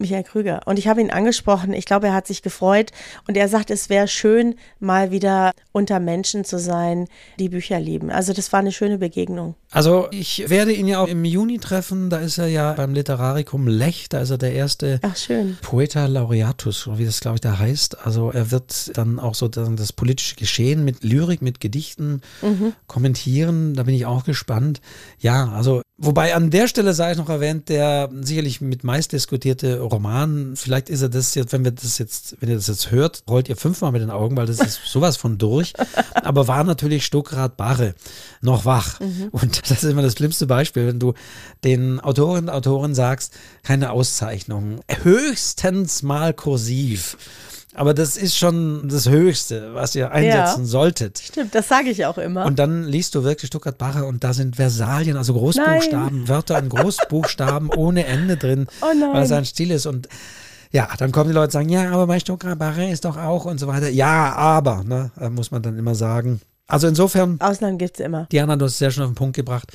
Michael 0.00 0.24
Krüger. 0.24 0.62
Und 0.64 0.78
ich 0.78 0.88
habe 0.88 1.00
ihn 1.00 1.10
angesprochen. 1.10 1.72
Ich 1.72 1.84
glaube, 1.84 2.08
er 2.08 2.14
hat 2.14 2.26
sich 2.26 2.42
gefreut. 2.42 2.90
Und 3.28 3.36
er 3.36 3.48
sagt, 3.48 3.70
es 3.70 3.88
wäre 3.88 4.08
schön, 4.08 4.56
mal 4.80 5.10
wieder 5.10 5.52
unter 5.72 6.00
Menschen 6.00 6.44
zu 6.44 6.58
sein, 6.58 7.06
die 7.38 7.48
Bücher 7.48 7.78
lieben. 7.78 8.10
Also 8.10 8.32
das 8.32 8.52
war 8.52 8.60
eine 8.60 8.72
schöne 8.72 8.98
Begegnung. 8.98 9.54
Also 9.70 10.08
ich 10.10 10.48
werde 10.48 10.72
ihn 10.72 10.88
ja 10.88 11.00
auch 11.00 11.08
im 11.08 11.24
Juni 11.24 11.58
treffen. 11.58 12.10
Da 12.10 12.18
ist 12.18 12.38
er 12.38 12.48
ja 12.48 12.72
beim 12.72 12.94
Literaricum 12.94 13.68
Lech. 13.68 14.08
Da 14.08 14.20
ist 14.20 14.30
er 14.30 14.38
der 14.38 14.52
erste 14.52 14.98
Ach, 15.02 15.16
schön. 15.16 15.58
Poeta 15.62 16.06
Laureatus, 16.06 16.88
wie 16.96 17.04
das 17.04 17.20
glaube 17.20 17.36
ich 17.36 17.40
da 17.42 17.58
heißt. 17.58 18.04
Also 18.04 18.30
er 18.30 18.50
wird 18.50 18.96
dann 18.96 19.20
auch 19.20 19.34
sozusagen 19.34 19.76
das 19.76 19.92
politische 19.92 20.36
Geschehen 20.36 20.84
mit 20.84 21.04
Lyrik, 21.04 21.42
mit 21.42 21.60
Gedichten 21.60 22.22
mhm. 22.42 22.72
kommentieren. 22.86 23.74
Da 23.74 23.82
bin 23.82 23.94
ich 23.94 24.06
auch 24.06 24.24
gespannt. 24.24 24.80
Ja, 25.20 25.52
also 25.52 25.82
Wobei 26.02 26.34
an 26.34 26.48
der 26.48 26.66
Stelle 26.66 26.94
sei 26.94 27.12
ich 27.12 27.18
noch 27.18 27.28
erwähnt, 27.28 27.68
der 27.68 28.08
sicherlich 28.22 28.62
mit 28.62 28.84
meist 28.84 29.12
diskutierte 29.12 29.82
Roman, 29.90 30.54
vielleicht 30.56 30.88
ist 30.88 31.02
er 31.02 31.08
das 31.08 31.34
jetzt, 31.34 31.52
wenn 31.52 31.64
wir 31.64 31.72
das 31.72 31.98
jetzt, 31.98 32.36
wenn 32.40 32.48
ihr 32.48 32.56
das 32.56 32.66
jetzt 32.66 32.90
hört, 32.90 33.22
rollt 33.28 33.48
ihr 33.48 33.56
fünfmal 33.56 33.92
mit 33.92 34.02
den 34.02 34.10
Augen, 34.10 34.36
weil 34.36 34.46
das 34.46 34.60
ist 34.60 34.80
sowas 34.86 35.16
von 35.16 35.38
durch. 35.38 35.72
Aber 36.14 36.48
war 36.48 36.64
natürlich 36.64 37.04
Stuckrad 37.04 37.56
Barre 37.56 37.94
noch 38.40 38.64
wach. 38.64 39.00
Mhm. 39.00 39.28
Und 39.30 39.62
das 39.70 39.82
ist 39.82 39.90
immer 39.90 40.02
das 40.02 40.14
schlimmste 40.14 40.46
Beispiel, 40.46 40.86
wenn 40.86 40.98
du 40.98 41.14
den 41.64 42.00
Autorinnen 42.00 42.48
und 42.48 42.54
Autoren 42.54 42.94
sagst, 42.94 43.34
keine 43.62 43.90
Auszeichnung, 43.90 44.80
höchstens 45.02 46.02
mal 46.02 46.32
kursiv. 46.34 47.16
Aber 47.74 47.94
das 47.94 48.16
ist 48.16 48.36
schon 48.36 48.88
das 48.88 49.08
Höchste, 49.08 49.74
was 49.74 49.94
ihr 49.94 50.10
einsetzen 50.10 50.62
ja, 50.62 50.66
solltet. 50.66 51.22
Stimmt, 51.24 51.54
das 51.54 51.68
sage 51.68 51.90
ich 51.90 52.04
auch 52.04 52.18
immer. 52.18 52.44
Und 52.44 52.58
dann 52.58 52.84
liest 52.84 53.14
du 53.14 53.22
wirklich 53.22 53.48
Stuttgart 53.48 53.78
Bacher 53.78 54.06
und 54.06 54.24
da 54.24 54.32
sind 54.32 54.56
Versalien, 54.56 55.16
also 55.16 55.34
Großbuchstaben, 55.34 56.18
nein. 56.18 56.28
Wörter 56.28 56.58
in 56.58 56.68
Großbuchstaben 56.68 57.70
ohne 57.76 58.06
Ende 58.06 58.36
drin, 58.36 58.66
oh 58.82 58.86
weil 58.86 59.26
sein 59.26 59.44
Stil 59.44 59.70
ist. 59.70 59.86
Und 59.86 60.08
ja, 60.72 60.88
dann 60.98 61.12
kommen 61.12 61.30
die 61.30 61.34
Leute 61.34 61.46
und 61.46 61.52
sagen, 61.52 61.68
ja, 61.68 61.90
aber 61.90 62.08
bei 62.08 62.18
Stuttgart 62.18 62.58
Bacher 62.58 62.88
ist 62.88 63.04
doch 63.04 63.16
auch 63.16 63.44
und 63.44 63.58
so 63.58 63.68
weiter. 63.68 63.88
Ja, 63.88 64.32
aber, 64.32 64.82
ne, 64.84 65.12
muss 65.30 65.52
man 65.52 65.62
dann 65.62 65.78
immer 65.78 65.94
sagen. 65.94 66.40
Also 66.66 66.88
insofern. 66.88 67.40
Ausnahmen 67.40 67.78
gibt 67.78 68.00
es 68.00 68.04
immer. 68.04 68.26
Diana, 68.32 68.56
du 68.56 68.64
hast 68.64 68.72
es 68.72 68.78
sehr 68.78 68.90
schön 68.90 69.04
auf 69.04 69.10
den 69.10 69.16
Punkt 69.16 69.36
gebracht 69.36 69.72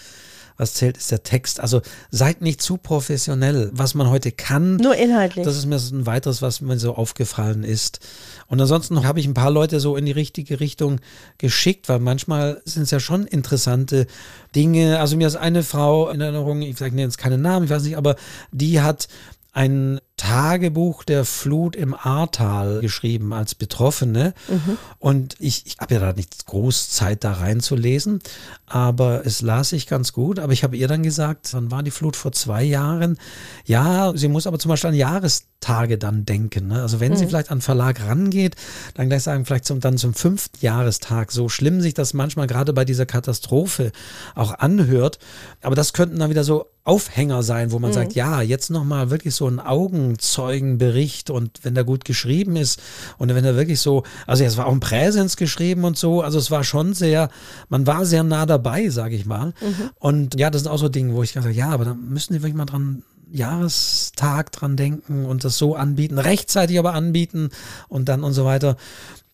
was 0.58 0.74
zählt, 0.74 0.98
ist 0.98 1.12
der 1.12 1.24
Text. 1.24 1.60
Also 1.60 1.82
seid 2.12 2.42
nicht 2.42 2.62
zu 2.62 2.78
professionell. 2.78 3.70
Was 3.74 3.94
man 3.94 4.10
heute 4.10 4.32
kann. 4.32 4.78
Nur 4.78 4.96
inhaltlich. 4.96 5.46
Das 5.46 5.58
ist 5.58 5.66
mir 5.66 5.76
ein 5.76 6.06
weiteres, 6.06 6.42
was 6.42 6.62
mir 6.62 6.80
so 6.80 6.96
aufgefallen 6.96 7.64
ist. 7.64 8.00
Und 8.48 8.62
ansonsten 8.62 9.06
habe 9.06 9.20
ich 9.20 9.28
ein 9.28 9.34
paar 9.34 9.52
Leute 9.52 9.80
so 9.80 9.96
in 9.96 10.06
die 10.06 10.12
richtige 10.12 10.60
Richtung 10.60 11.00
geschickt, 11.38 11.90
weil 11.90 12.00
manchmal 12.00 12.62
sind 12.66 12.84
es 12.84 12.92
ja 12.92 13.00
schon 13.00 13.26
interessante 13.26 14.08
Dinge. 14.56 15.00
Also 15.00 15.18
mir 15.18 15.28
ist 15.28 15.36
eine 15.36 15.64
Frau 15.64 16.10
in 16.10 16.22
Erinnerung, 16.22 16.62
ich 16.62 16.78
sage 16.78 16.96
jetzt 16.98 17.18
keinen 17.18 17.42
Namen, 17.42 17.66
ich 17.66 17.72
weiß 17.72 17.84
nicht, 17.84 17.98
aber 17.98 18.16
die 18.52 18.82
hat 18.82 19.08
ein 19.56 20.02
Tagebuch 20.18 21.06
der 21.06 21.24
Flut 21.24 21.78
im 21.78 21.94
Ahrtal 21.94 22.82
geschrieben 22.82 23.32
als 23.32 23.56
Betroffene. 23.56 24.34
Mhm. 24.50 24.78
Und 25.00 25.36
ich, 25.40 25.66
ich 25.66 25.78
habe 25.78 25.94
ja 25.94 26.02
da 26.02 26.12
nicht 26.12 26.46
groß 26.46 26.90
Zeit 26.90 27.24
da 27.24 27.32
reinzulesen, 27.32 28.20
aber 28.66 29.26
es 29.26 29.42
las 29.42 29.72
ich 29.72 29.88
ganz 29.88 30.12
gut. 30.12 30.40
Aber 30.40 30.52
ich 30.52 30.66
habe 30.66 30.76
ihr 30.76 30.90
dann 30.90 31.04
gesagt, 31.04 31.54
wann 31.54 31.72
war 31.72 31.84
die 31.84 31.92
Flut 31.92 32.18
vor 32.18 32.34
zwei 32.34 32.64
Jahren? 32.64 33.18
Ja, 33.64 34.12
sie 34.14 34.28
muss 34.28 34.46
aber 34.46 34.60
zum 34.60 34.70
Beispiel 34.70 34.90
an 34.90 34.96
Jahrestage 34.96 35.98
dann 35.98 36.26
denken. 36.26 36.68
Ne? 36.68 36.82
Also 36.82 37.00
wenn 37.00 37.14
mhm. 37.14 37.18
sie 37.18 37.28
vielleicht 37.28 37.50
an 37.50 37.62
Verlag 37.62 38.06
rangeht, 38.06 38.58
dann 38.96 39.08
gleich 39.08 39.24
sagen, 39.24 39.46
vielleicht 39.46 39.66
zum, 39.66 39.80
dann 39.80 39.98
zum 39.98 40.14
fünften 40.14 40.58
Jahrestag. 40.60 41.32
So 41.32 41.48
schlimm 41.48 41.80
sich 41.80 41.94
das 41.94 42.14
manchmal 42.14 42.48
gerade 42.48 42.74
bei 42.74 42.84
dieser 42.84 43.06
Katastrophe 43.06 43.94
auch 44.34 44.54
anhört. 44.54 45.18
Aber 45.62 45.76
das 45.76 45.94
könnten 45.94 46.20
dann 46.20 46.30
wieder 46.30 46.44
so 46.44 46.66
Aufhänger 46.86 47.42
sein, 47.42 47.72
wo 47.72 47.80
man 47.80 47.90
mhm. 47.90 47.96
sagt, 47.96 48.14
ja, 48.14 48.44
jetzt 48.44 48.70
nochmal 48.70 49.10
wirklich 49.10 49.34
so 49.34 49.48
ein 49.48 49.60
Augenzeugenbericht 49.60 51.32
und 51.32 51.60
wenn 51.64 51.74
der 51.74 51.84
gut 51.84 52.06
geschrieben 52.06 52.56
ist 52.56 52.80
und 53.18 53.34
wenn 53.34 53.44
er 53.44 53.56
wirklich 53.56 53.82
so, 53.82 54.04
also 54.28 54.44
es 54.44 54.56
war 54.56 54.68
auch 54.68 54.72
ein 54.72 54.80
Präsens 54.80 55.36
geschrieben 55.36 55.84
und 55.84 55.98
so, 55.98 56.22
also 56.22 56.38
es 56.38 56.52
war 56.52 56.64
schon 56.64 56.94
sehr, 56.94 57.30
man 57.70 57.88
war 57.88 58.06
sehr 58.06 58.24
nah 58.24 58.46
dabei, 58.46 58.90
sage 58.90 59.16
ich 59.16 59.26
mal. 59.26 59.48
Mhm. 59.62 59.90
Und 59.98 60.40
ja, 60.40 60.52
das 60.52 60.62
sind 60.62 60.72
auch 60.72 60.78
so 60.78 60.88
Dinge, 60.88 61.16
wo 61.16 61.24
ich 61.24 61.34
gesagt 61.34 61.48
habe, 61.48 61.58
ja, 61.58 61.70
aber 61.70 61.86
da 61.86 61.96
müssen 61.96 62.34
die 62.34 62.44
wirklich 62.44 62.56
mal 62.56 62.66
dran 62.66 63.02
Jahrestag 63.32 64.52
dran 64.52 64.78
denken 64.78 65.26
und 65.26 65.44
das 65.44 65.58
so 65.58 65.76
anbieten, 65.76 66.20
rechtzeitig 66.20 66.78
aber 66.78 66.94
anbieten 66.94 67.50
und 67.90 68.10
dann 68.10 68.24
und 68.24 68.34
so 68.34 68.46
weiter. 68.46 68.78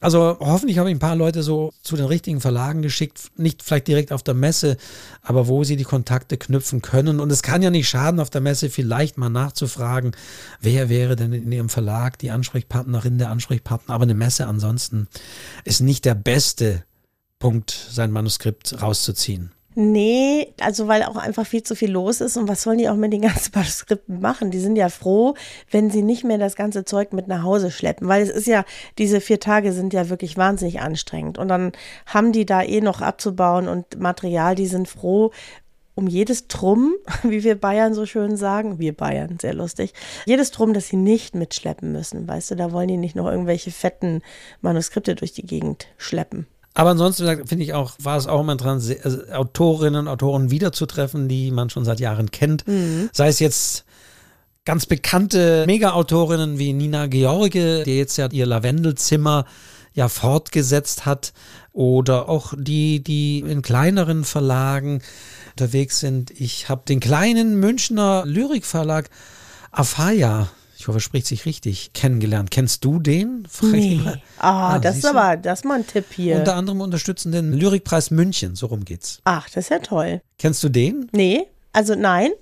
Also 0.02 0.38
hoffentlich 0.40 0.80
habe 0.80 0.90
ich 0.90 0.96
ein 0.96 1.00
paar 1.00 1.16
Leute 1.16 1.44
so 1.44 1.72
zu 1.84 1.96
den 1.96 2.08
richtigen 2.08 2.42
Verlagen 2.42 2.82
geschickt, 2.82 3.32
nicht 3.38 3.62
vielleicht 3.62 3.88
direkt 3.88 4.12
auf 4.12 4.24
der 4.24 4.34
Messe, 4.34 4.78
aber 5.22 5.48
wo 5.48 5.64
sie 5.64 5.76
die 5.76 5.84
Kontakte 5.84 6.38
knüpfen 6.38 6.82
können. 6.82 7.20
Und 7.20 7.32
es 7.32 7.44
kann 7.44 7.62
ja 7.62 7.70
nicht 7.70 7.88
schaden, 7.88 8.20
auf 8.20 8.32
der 8.32 8.42
Messe 8.42 8.72
vielleicht 8.72 9.20
mal 9.20 9.30
nachzufragen, 9.30 10.14
wer 10.60 10.90
wäre 10.90 11.16
denn 11.16 11.34
in 11.34 11.52
ihrem 11.52 11.70
Verlag 11.70 12.18
die 12.18 12.32
Ansprechpartnerin, 12.32 13.20
der 13.20 13.30
Ansprechpartner. 13.30 13.94
Aber 13.94 14.04
eine 14.04 14.16
Messe 14.16 14.48
ansonsten 14.48 15.08
ist 15.66 15.82
nicht 15.82 16.04
der 16.04 16.16
beste 16.16 16.84
Punkt, 17.38 17.70
sein 17.92 18.10
Manuskript 18.10 18.82
rauszuziehen. 18.82 19.52
Nee, 19.74 20.54
also 20.60 20.90
weil 20.90 21.04
auch 21.04 21.16
einfach 21.16 21.48
viel 21.48 21.64
zu 21.64 21.76
viel 21.76 21.92
los 21.92 22.20
ist 22.20 22.36
und 22.36 22.50
was 22.50 22.62
sollen 22.62 22.78
die 22.78 22.90
auch 22.90 22.96
mit 22.96 23.14
den 23.14 23.22
ganzen 23.22 23.52
Manuskripten 23.56 24.20
machen? 24.20 24.52
Die 24.52 24.60
sind 24.60 24.76
ja 24.76 24.90
froh, 24.90 25.36
wenn 25.70 25.90
sie 25.90 26.02
nicht 26.02 26.26
mehr 26.26 26.38
das 26.38 26.58
ganze 26.58 26.84
Zeug 26.84 27.14
mit 27.14 27.30
nach 27.30 27.44
Hause 27.44 27.72
schleppen, 27.72 28.10
weil 28.10 28.22
es 28.22 28.30
ist 28.30 28.48
ja, 28.48 28.66
diese 28.98 29.22
vier 29.22 29.40
Tage 29.40 29.72
sind 29.72 29.94
ja 29.94 30.10
wirklich 30.10 30.36
wahnsinnig 30.36 30.82
anstrengend 30.82 31.38
und 31.38 31.48
dann 31.48 31.72
haben 32.06 32.34
die 32.34 32.46
da 32.46 32.62
eh 32.62 32.82
noch 32.82 33.00
abzubauen 33.00 33.70
und 33.70 33.98
Material, 33.98 34.56
die 34.56 34.68
sind 34.68 34.90
froh, 34.90 35.32
um 35.96 36.08
jedes 36.08 36.50
Drum, 36.50 36.96
wie 37.24 37.46
wir 37.46 37.56
Bayern 37.56 37.94
so 37.94 38.06
schön 38.06 38.36
sagen, 38.36 38.78
wir 38.78 38.94
Bayern, 38.94 39.38
sehr 39.42 39.54
lustig, 39.54 39.94
jedes 40.26 40.52
Drum, 40.52 40.74
das 40.74 40.90
sie 40.90 40.98
nicht 40.98 41.34
mitschleppen 41.34 41.94
müssen, 41.94 42.28
weißt 42.28 42.52
du, 42.52 42.56
da 42.56 42.74
wollen 42.74 42.90
die 42.90 42.98
nicht 42.98 43.16
noch 43.16 43.30
irgendwelche 43.30 43.72
fetten 43.72 44.22
Manuskripte 44.60 45.16
durch 45.16 45.32
die 45.32 45.46
Gegend 45.46 45.88
schleppen. 45.98 46.48
Aber 46.74 46.92
ansonsten 46.92 47.48
finde 47.48 47.64
ich 47.64 47.74
auch, 47.74 47.94
war 48.00 48.18
es 48.18 48.28
auch 48.28 48.42
immer 48.42 48.56
dran, 48.56 48.82
also 49.04 49.24
Autorinnen 49.32 50.02
und 50.02 50.08
Autoren 50.08 50.52
wiederzutreffen, 50.52 51.28
die 51.28 51.52
man 51.52 51.70
schon 51.70 51.86
seit 51.86 52.00
Jahren 52.00 52.32
kennt. 52.32 52.68
Mhm. 52.68 53.10
Sei 53.12 53.28
es 53.28 53.40
jetzt 53.40 53.86
ganz 54.64 54.86
bekannte 54.86 55.66
Mega-Autorinnen 55.66 56.60
wie 56.60 56.74
Nina 56.74 57.08
George, 57.08 57.84
die 57.84 57.98
jetzt 57.98 58.18
ja 58.18 58.30
ihr 58.32 58.46
Lavendelzimmer 58.46 59.46
ja 59.94 60.08
fortgesetzt 60.08 61.06
hat, 61.06 61.34
oder 61.74 62.28
auch 62.28 62.54
die, 62.58 63.02
die 63.02 63.40
in 63.40 63.62
kleineren 63.62 64.24
Verlagen 64.24 65.02
unterwegs 65.52 66.00
sind. 66.00 66.32
Ich 66.32 66.70
habe 66.70 66.84
den 66.88 67.00
kleinen 67.00 67.60
Münchner 67.60 68.24
Lyrikverlag 68.26 69.10
Afaya 69.72 70.50
ich 70.82 70.88
hoffe, 70.88 70.98
er 70.98 71.02
spricht 71.02 71.28
sich 71.28 71.46
richtig, 71.46 71.94
kennengelernt. 71.94 72.50
Kennst 72.50 72.84
du 72.84 72.98
den? 72.98 73.48
nee. 73.62 74.02
Ah, 74.40 74.74
ah, 74.74 74.80
das 74.80 74.98
ist 74.98 75.06
aber, 75.06 75.38
das 75.38 75.60
ist 75.60 75.66
mal 75.66 75.76
ein 75.76 75.86
Tipp 75.86 76.06
hier. 76.12 76.38
Unter 76.38 76.56
anderem 76.56 76.82
unterstützen 76.82 77.32
den 77.32 77.54
Lyrikpreis 77.54 78.10
München, 78.10 78.56
so 78.56 78.66
rum 78.66 78.84
geht's. 78.84 79.20
Ach, 79.24 79.48
das 79.48 79.66
ist 79.66 79.70
ja 79.70 79.78
toll. 79.78 80.22
Kennst 80.40 80.64
du 80.64 80.70
den? 80.70 81.08
Nee, 81.12 81.46
also 81.72 81.94
nein. 81.96 82.32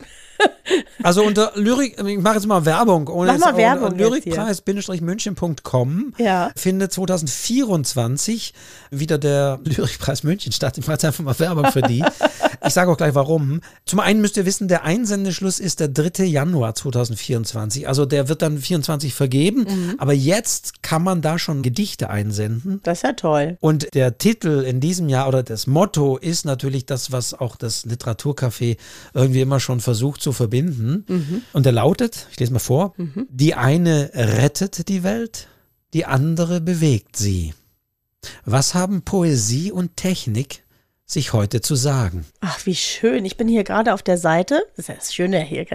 Also 1.03 1.21
unter 1.23 1.51
Lyrik, 1.55 2.01
ich 2.01 2.19
mache 2.19 2.35
jetzt 2.35 2.47
mal 2.47 2.63
Werbung. 2.63 3.09
Ohne 3.09 3.33
Mach 3.33 3.51
mal 3.51 3.57
Werbung. 3.57 3.97
Lyrikpreis-münchen.com 3.97 6.13
ja. 6.17 6.51
findet 6.55 6.93
2024 6.93 8.53
wieder 8.89 9.17
der 9.17 9.59
Lyrikpreis 9.65 10.23
München 10.23 10.53
statt. 10.53 10.77
Ich 10.77 10.85
mache 10.85 10.93
jetzt 10.93 11.03
einfach 11.03 11.25
mal 11.25 11.37
Werbung 11.39 11.65
für 11.73 11.81
die. 11.81 12.05
ich 12.65 12.73
sage 12.73 12.91
auch 12.91 12.97
gleich 12.97 13.15
warum. 13.15 13.61
Zum 13.85 13.99
einen 13.99 14.21
müsst 14.21 14.37
ihr 14.37 14.45
wissen, 14.45 14.67
der 14.67 14.83
Einsendeschluss 14.83 15.59
ist 15.59 15.79
der 15.79 15.87
3. 15.87 16.23
Januar 16.25 16.75
2024. 16.75 17.87
Also 17.87 18.05
der 18.05 18.29
wird 18.29 18.41
dann 18.41 18.57
24 18.57 19.13
vergeben. 19.13 19.61
Mhm. 19.61 19.95
Aber 19.97 20.13
jetzt 20.13 20.83
kann 20.83 21.03
man 21.03 21.21
da 21.21 21.39
schon 21.39 21.61
Gedichte 21.61 22.09
einsenden. 22.09 22.79
Das 22.83 22.99
ist 22.99 23.03
ja 23.03 23.13
toll. 23.13 23.57
Und 23.59 23.93
der 23.93 24.17
Titel 24.17 24.63
in 24.65 24.79
diesem 24.79 25.09
Jahr 25.09 25.27
oder 25.27 25.43
das 25.43 25.67
Motto 25.67 26.17
ist 26.17 26.45
natürlich 26.45 26.85
das, 26.85 27.11
was 27.11 27.33
auch 27.33 27.55
das 27.55 27.85
Literaturcafé 27.85 28.77
irgendwie 29.13 29.41
immer 29.41 29.59
schon 29.59 29.79
versucht 29.79 30.21
zu 30.21 30.31
verbinden. 30.31 31.05
Mhm. 31.07 31.41
Und 31.53 31.65
der 31.65 31.73
lautet, 31.73 32.27
ich 32.31 32.39
lese 32.39 32.53
mal 32.53 32.59
vor, 32.59 32.93
mhm. 32.97 33.27
die 33.29 33.55
eine 33.55 34.11
rettet 34.13 34.87
die 34.89 35.03
Welt, 35.03 35.47
die 35.93 36.05
andere 36.05 36.61
bewegt 36.61 37.15
sie. 37.15 37.53
Was 38.45 38.73
haben 38.73 39.03
Poesie 39.03 39.71
und 39.71 39.95
Technik 39.95 40.63
sich 41.11 41.33
heute 41.33 41.61
zu 41.61 41.75
sagen? 41.75 42.25
Ach, 42.41 42.65
wie 42.65 42.75
schön. 42.75 43.25
Ich 43.25 43.37
bin 43.37 43.47
hier 43.47 43.63
gerade 43.63 43.93
auf 43.93 44.03
der 44.03 44.17
Seite. 44.17 44.63
Das 44.75 44.89
ist 44.89 44.97
das 44.97 45.13
Schöne 45.13 45.41
hier. 45.41 45.65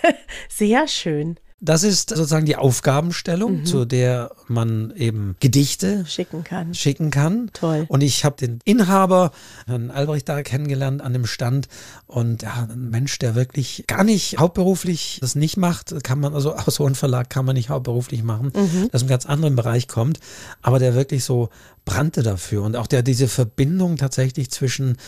Sehr 0.48 0.88
schön. 0.88 1.38
Das 1.60 1.82
ist 1.82 2.10
sozusagen 2.10 2.46
die 2.46 2.56
Aufgabenstellung, 2.56 3.60
mhm. 3.60 3.64
zu 3.64 3.84
der 3.84 4.32
man 4.48 4.92
eben 4.96 5.36
Gedichte 5.40 6.04
schicken 6.06 6.44
kann. 6.44 6.74
Schicken 6.74 7.10
kann. 7.10 7.50
Toll. 7.52 7.86
Und 7.88 8.02
ich 8.02 8.24
habe 8.24 8.36
den 8.36 8.58
Inhaber, 8.64 9.30
Herrn 9.66 9.90
Albrecht, 9.90 10.28
da 10.28 10.42
kennengelernt 10.42 11.00
an 11.00 11.12
dem 11.12 11.26
Stand. 11.26 11.68
Und 12.06 12.42
ja, 12.42 12.68
ein 12.70 12.90
Mensch, 12.90 13.18
der 13.18 13.34
wirklich 13.34 13.84
gar 13.86 14.04
nicht 14.04 14.38
hauptberuflich 14.38 15.18
das 15.20 15.36
nicht 15.36 15.56
macht, 15.56 16.04
kann 16.04 16.20
man, 16.20 16.34
also 16.34 16.54
aus 16.54 16.74
so 16.74 16.84
einem 16.84 16.96
Verlag 16.96 17.30
kann 17.30 17.44
man 17.44 17.54
nicht 17.54 17.70
hauptberuflich 17.70 18.22
machen, 18.24 18.52
mhm. 18.54 18.88
das 18.90 19.02
einem 19.02 19.08
ganz 19.08 19.24
anderen 19.24 19.56
Bereich 19.56 19.88
kommt, 19.88 20.18
aber 20.60 20.78
der 20.78 20.94
wirklich 20.94 21.24
so 21.24 21.48
brannte 21.84 22.22
dafür. 22.22 22.62
Und 22.62 22.76
auch 22.76 22.88
der 22.88 23.02
diese 23.02 23.28
Verbindung 23.28 23.96
tatsächlich 23.96 24.50
zwischen 24.50 24.98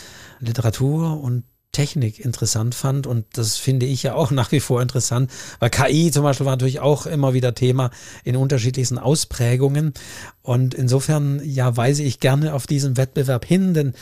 Literatur 0.40 1.20
und 1.20 1.44
Technik 1.76 2.24
interessant 2.24 2.74
fand 2.74 3.06
und 3.06 3.26
das 3.34 3.58
finde 3.58 3.84
ich 3.84 4.02
ja 4.02 4.14
auch 4.14 4.30
nach 4.40 4.50
wie 4.50 4.60
vor 4.60 4.80
interessant, 4.80 5.30
weil 5.58 5.68
KI 5.68 6.10
zum 6.10 6.22
Beispiel 6.22 6.46
war 6.46 6.54
natürlich 6.54 6.80
auch 6.80 7.04
immer 7.04 7.34
wieder 7.34 7.54
Thema 7.54 7.90
in 8.24 8.34
unterschiedlichsten 8.34 8.98
Ausprägungen 8.98 9.92
und 10.40 10.72
insofern 10.72 11.42
ja 11.44 11.76
weise 11.76 12.02
ich 12.02 12.18
gerne 12.18 12.54
auf 12.54 12.66
diesen 12.66 12.96
Wettbewerb 12.96 13.44
hin, 13.44 13.74
denn 13.74 13.92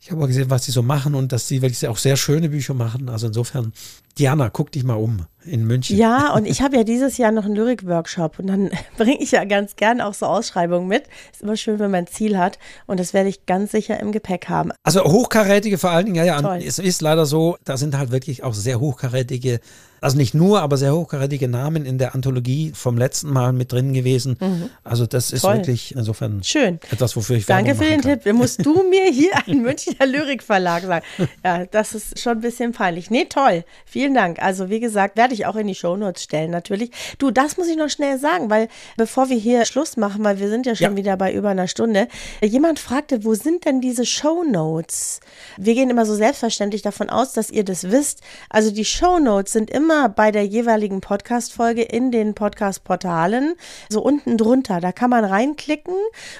ich 0.00 0.10
habe 0.10 0.22
auch 0.22 0.28
gesehen, 0.28 0.48
was 0.48 0.64
sie 0.64 0.72
so 0.72 0.82
machen 0.82 1.14
und 1.14 1.30
dass 1.30 1.46
sie 1.46 1.60
wirklich 1.60 1.86
auch 1.86 1.98
sehr 1.98 2.16
schöne 2.16 2.48
Bücher 2.48 2.72
machen. 2.72 3.10
Also 3.10 3.26
insofern, 3.26 3.74
Diana, 4.20 4.50
guck 4.50 4.70
dich 4.70 4.84
mal 4.84 4.96
um 4.96 5.24
in 5.46 5.66
München. 5.66 5.96
Ja, 5.96 6.34
und 6.34 6.44
ich 6.46 6.60
habe 6.60 6.76
ja 6.76 6.84
dieses 6.84 7.16
Jahr 7.16 7.32
noch 7.32 7.46
einen 7.46 7.56
Lyrik-Workshop 7.56 8.38
und 8.38 8.48
dann 8.48 8.70
bringe 8.98 9.18
ich 9.18 9.30
ja 9.30 9.44
ganz 9.44 9.76
gern 9.76 10.02
auch 10.02 10.12
so 10.12 10.26
Ausschreibungen 10.26 10.86
mit. 10.86 11.04
Ist 11.32 11.40
immer 11.40 11.56
schön, 11.56 11.78
wenn 11.78 11.90
man 11.90 12.04
ein 12.04 12.06
Ziel 12.06 12.36
hat 12.36 12.58
und 12.86 13.00
das 13.00 13.14
werde 13.14 13.30
ich 13.30 13.46
ganz 13.46 13.72
sicher 13.72 13.98
im 13.98 14.12
Gepäck 14.12 14.50
haben. 14.50 14.72
Also 14.82 15.04
hochkarätige 15.04 15.78
vor 15.78 15.88
allen 15.88 16.04
Dingen, 16.04 16.16
ja, 16.16 16.24
ja, 16.24 16.42
Toll. 16.42 16.60
es 16.62 16.78
ist 16.78 17.00
leider 17.00 17.24
so, 17.24 17.56
da 17.64 17.78
sind 17.78 17.96
halt 17.96 18.10
wirklich 18.10 18.42
auch 18.44 18.52
sehr 18.52 18.78
hochkarätige 18.78 19.60
also 20.00 20.16
nicht 20.16 20.34
nur, 20.34 20.62
aber 20.62 20.76
sehr 20.76 20.94
hochkarätige 20.94 21.48
Namen 21.48 21.84
in 21.84 21.98
der 21.98 22.14
Anthologie 22.14 22.72
vom 22.74 22.96
letzten 22.96 23.30
Mal 23.30 23.52
mit 23.52 23.72
drin 23.72 23.92
gewesen. 23.92 24.36
Mhm. 24.40 24.70
Also 24.82 25.06
das 25.06 25.30
ist 25.30 25.42
Toll. 25.42 25.56
wirklich 25.56 25.94
insofern 25.94 26.42
Schön. 26.42 26.80
etwas, 26.90 27.16
wofür 27.16 27.36
ich 27.36 27.46
Danke 27.46 27.74
für 27.74 27.84
den 27.84 28.00
kann. 28.00 28.18
Tipp. 28.20 28.32
Musst 28.32 28.64
du 28.64 28.82
mir 28.90 29.10
hier 29.10 29.32
einen 29.46 29.62
Münchner 29.62 30.06
Lyrikverlag 30.06 30.84
sagen? 30.84 31.04
Ja, 31.44 31.66
das 31.66 31.94
ist 31.94 32.18
schon 32.18 32.38
ein 32.38 32.40
bisschen 32.40 32.72
peinlich. 32.72 33.10
Nee, 33.10 33.26
toll. 33.26 33.64
Vielen 33.84 34.09
Dank. 34.14 34.42
Also 34.42 34.70
wie 34.70 34.80
gesagt, 34.80 35.16
werde 35.16 35.34
ich 35.34 35.46
auch 35.46 35.56
in 35.56 35.66
die 35.66 35.74
Shownotes 35.74 36.22
stellen 36.22 36.50
natürlich. 36.50 36.90
Du, 37.18 37.30
das 37.30 37.56
muss 37.56 37.68
ich 37.68 37.76
noch 37.76 37.90
schnell 37.90 38.18
sagen, 38.18 38.50
weil 38.50 38.68
bevor 38.96 39.28
wir 39.28 39.36
hier 39.36 39.64
Schluss 39.64 39.96
machen, 39.96 40.24
weil 40.24 40.38
wir 40.38 40.48
sind 40.48 40.66
ja 40.66 40.74
schon 40.74 40.92
ja. 40.92 40.96
wieder 40.96 41.16
bei 41.16 41.32
über 41.32 41.50
einer 41.50 41.68
Stunde, 41.68 42.08
jemand 42.42 42.78
fragte, 42.78 43.24
wo 43.24 43.34
sind 43.34 43.64
denn 43.64 43.80
diese 43.80 44.04
Shownotes? 44.04 45.20
Wir 45.56 45.74
gehen 45.74 45.90
immer 45.90 46.06
so 46.06 46.14
selbstverständlich 46.14 46.82
davon 46.82 47.10
aus, 47.10 47.32
dass 47.32 47.50
ihr 47.50 47.64
das 47.64 47.90
wisst. 47.90 48.20
Also 48.48 48.70
die 48.70 48.84
Shownotes 48.84 49.52
sind 49.52 49.70
immer 49.70 50.08
bei 50.08 50.30
der 50.30 50.44
jeweiligen 50.44 51.00
Podcast-Folge 51.00 51.82
in 51.82 52.10
den 52.10 52.34
Podcast-Portalen, 52.34 53.54
so 53.88 54.02
unten 54.02 54.36
drunter. 54.36 54.80
Da 54.80 54.92
kann 54.92 55.10
man 55.10 55.24
reinklicken 55.24 55.94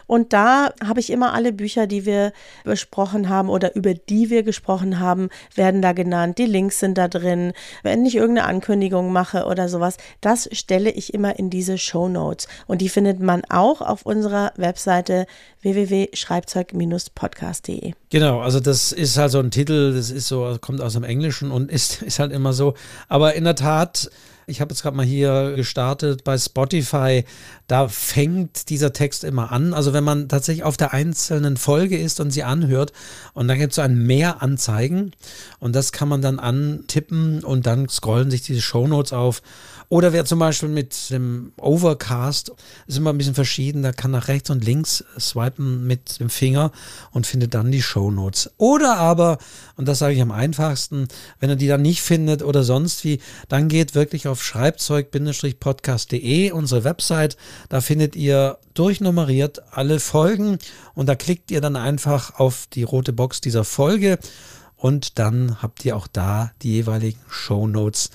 und 0.06 0.32
da 0.32 0.72
habe 0.84 1.00
ich 1.00 1.10
immer 1.10 1.32
alle 1.34 1.52
Bücher, 1.52 1.86
die 1.86 2.04
wir 2.04 2.32
besprochen 2.64 3.28
haben 3.28 3.48
oder 3.48 3.74
über 3.76 3.94
die 3.94 4.30
wir 4.30 4.42
gesprochen 4.42 5.00
haben, 5.00 5.28
werden 5.54 5.82
da 5.82 5.92
genannt. 5.92 6.38
Die 6.38 6.46
Links 6.46 6.80
sind 6.80 6.98
da 6.98 7.08
drin. 7.08 7.49
Wenn 7.82 8.06
ich 8.06 8.14
irgendeine 8.16 8.48
Ankündigung 8.48 9.12
mache 9.12 9.44
oder 9.46 9.68
sowas, 9.68 9.96
das 10.20 10.48
stelle 10.52 10.90
ich 10.90 11.14
immer 11.14 11.38
in 11.38 11.50
diese 11.50 11.78
Show 11.78 12.08
Notes. 12.08 12.48
Und 12.66 12.80
die 12.80 12.88
findet 12.88 13.20
man 13.20 13.42
auch 13.48 13.80
auf 13.80 14.04
unserer 14.06 14.52
Webseite 14.56 15.26
www.schreibzeug-podcast.de. 15.62 17.92
Genau, 18.10 18.40
also 18.40 18.60
das 18.60 18.92
ist 18.92 19.16
halt 19.16 19.32
so 19.32 19.38
ein 19.38 19.50
Titel, 19.50 19.94
das 19.94 20.10
ist 20.10 20.28
so, 20.28 20.56
kommt 20.60 20.80
aus 20.80 20.94
dem 20.94 21.04
Englischen 21.04 21.50
und 21.50 21.70
ist, 21.70 22.02
ist 22.02 22.18
halt 22.18 22.32
immer 22.32 22.52
so. 22.52 22.74
Aber 23.08 23.34
in 23.34 23.44
der 23.44 23.54
Tat, 23.54 24.10
ich 24.50 24.60
habe 24.60 24.72
jetzt 24.72 24.82
gerade 24.82 24.96
mal 24.96 25.06
hier 25.06 25.54
gestartet 25.56 26.24
bei 26.24 26.36
Spotify, 26.36 27.24
da 27.68 27.88
fängt 27.88 28.68
dieser 28.68 28.92
Text 28.92 29.24
immer 29.24 29.52
an. 29.52 29.72
Also 29.72 29.92
wenn 29.92 30.04
man 30.04 30.28
tatsächlich 30.28 30.64
auf 30.64 30.76
der 30.76 30.92
einzelnen 30.92 31.56
Folge 31.56 31.96
ist 31.96 32.20
und 32.20 32.30
sie 32.30 32.42
anhört 32.42 32.92
und 33.32 33.48
dann 33.48 33.58
gibt 33.58 33.72
es 33.72 33.76
so 33.76 33.82
ein 33.82 33.96
Mehr 33.96 34.42
anzeigen 34.42 35.12
und 35.58 35.74
das 35.74 35.92
kann 35.92 36.08
man 36.08 36.20
dann 36.20 36.38
antippen 36.38 37.44
und 37.44 37.66
dann 37.66 37.88
scrollen 37.88 38.30
sich 38.30 38.42
diese 38.42 38.60
Shownotes 38.60 39.12
auf 39.12 39.42
oder 39.90 40.12
wer 40.12 40.24
zum 40.24 40.38
Beispiel 40.38 40.68
mit 40.68 41.10
dem 41.10 41.52
Overcast, 41.60 42.52
ist 42.86 42.96
immer 42.96 43.12
ein 43.12 43.18
bisschen 43.18 43.34
verschieden, 43.34 43.82
da 43.82 43.90
kann 43.90 44.12
nach 44.12 44.28
rechts 44.28 44.48
und 44.48 44.64
links 44.64 45.04
swipen 45.18 45.84
mit 45.84 46.20
dem 46.20 46.30
Finger 46.30 46.70
und 47.10 47.26
findet 47.26 47.54
dann 47.54 47.72
die 47.72 47.82
Show 47.82 48.12
Notes. 48.12 48.52
Oder 48.56 48.98
aber, 48.98 49.38
und 49.76 49.88
das 49.88 49.98
sage 49.98 50.14
ich 50.14 50.22
am 50.22 50.30
einfachsten, 50.30 51.08
wenn 51.40 51.50
er 51.50 51.56
die 51.56 51.66
dann 51.66 51.82
nicht 51.82 52.02
findet 52.02 52.44
oder 52.44 52.62
sonst 52.62 53.02
wie, 53.02 53.18
dann 53.48 53.66
geht 53.66 53.96
wirklich 53.96 54.28
auf 54.28 54.44
schreibzeug-podcast.de, 54.44 56.52
unsere 56.52 56.84
Website. 56.84 57.36
Da 57.68 57.80
findet 57.80 58.14
ihr 58.14 58.58
durchnummeriert 58.74 59.60
alle 59.72 59.98
Folgen 59.98 60.60
und 60.94 61.08
da 61.08 61.16
klickt 61.16 61.50
ihr 61.50 61.60
dann 61.60 61.74
einfach 61.74 62.38
auf 62.38 62.68
die 62.72 62.84
rote 62.84 63.12
Box 63.12 63.40
dieser 63.40 63.64
Folge 63.64 64.20
und 64.76 65.18
dann 65.18 65.60
habt 65.60 65.84
ihr 65.84 65.96
auch 65.96 66.06
da 66.06 66.52
die 66.62 66.74
jeweiligen 66.74 67.18
Show 67.28 67.66
Notes 67.66 68.10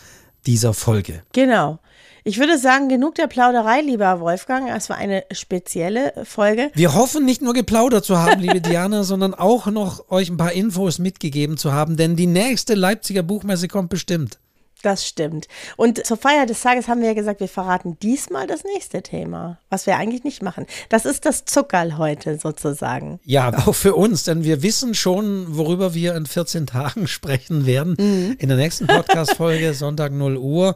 dieser 0.47 0.73
Folge. 0.73 1.23
Genau. 1.33 1.79
Ich 2.27 2.39
würde 2.39 2.57
sagen, 2.57 2.89
genug 2.89 3.13
der 3.15 3.27
Plauderei, 3.27 3.81
lieber 3.81 4.19
Wolfgang. 4.19 4.67
Es 4.75 4.89
war 4.89 4.97
eine 4.97 5.25
spezielle 5.31 6.11
Folge. 6.23 6.71
Wir 6.73 6.95
hoffen 6.95 7.23
nicht 7.23 7.43
nur 7.43 7.53
geplaudert 7.53 8.03
zu 8.03 8.17
haben, 8.17 8.41
liebe 8.41 8.61
Diana, 8.61 9.03
sondern 9.03 9.35
auch 9.35 9.67
noch 9.67 10.09
euch 10.09 10.29
ein 10.31 10.37
paar 10.37 10.51
Infos 10.51 10.97
mitgegeben 10.97 11.55
zu 11.57 11.71
haben, 11.71 11.97
denn 11.97 12.15
die 12.15 12.25
nächste 12.25 12.73
Leipziger 12.73 13.21
Buchmesse 13.21 13.67
kommt 13.67 13.89
bestimmt. 13.89 14.39
Das 14.85 15.03
stimmt. 15.07 15.47
Und 15.77 16.05
zur 16.05 16.15
Feier 16.15 16.45
des 16.45 16.61
Tages 16.61 16.87
haben 16.87 17.01
wir 17.01 17.07
ja 17.07 17.15
gesagt, 17.15 17.39
wir 17.39 17.47
verraten 17.47 17.97
diesmal 18.03 18.45
das 18.45 18.63
nächste 18.63 19.01
Thema, 19.01 19.57
was 19.71 19.87
wir 19.87 19.97
eigentlich 19.97 20.23
nicht 20.23 20.43
machen. 20.43 20.67
Das 20.89 21.05
ist 21.05 21.25
das 21.25 21.43
Zuckerl 21.45 21.97
heute 21.97 22.37
sozusagen. 22.37 23.19
Ja, 23.23 23.51
auch 23.65 23.73
für 23.73 23.95
uns, 23.95 24.25
denn 24.25 24.43
wir 24.43 24.61
wissen 24.61 24.93
schon, 24.93 25.57
worüber 25.57 25.95
wir 25.95 26.15
in 26.15 26.27
14 26.27 26.67
Tagen 26.67 27.07
sprechen 27.07 27.65
werden. 27.65 27.95
Mhm. 27.97 28.35
In 28.37 28.47
der 28.47 28.59
nächsten 28.59 28.85
Podcast-Folge, 28.85 29.73
Sonntag 29.73 30.11
0 30.11 30.37
Uhr. 30.37 30.75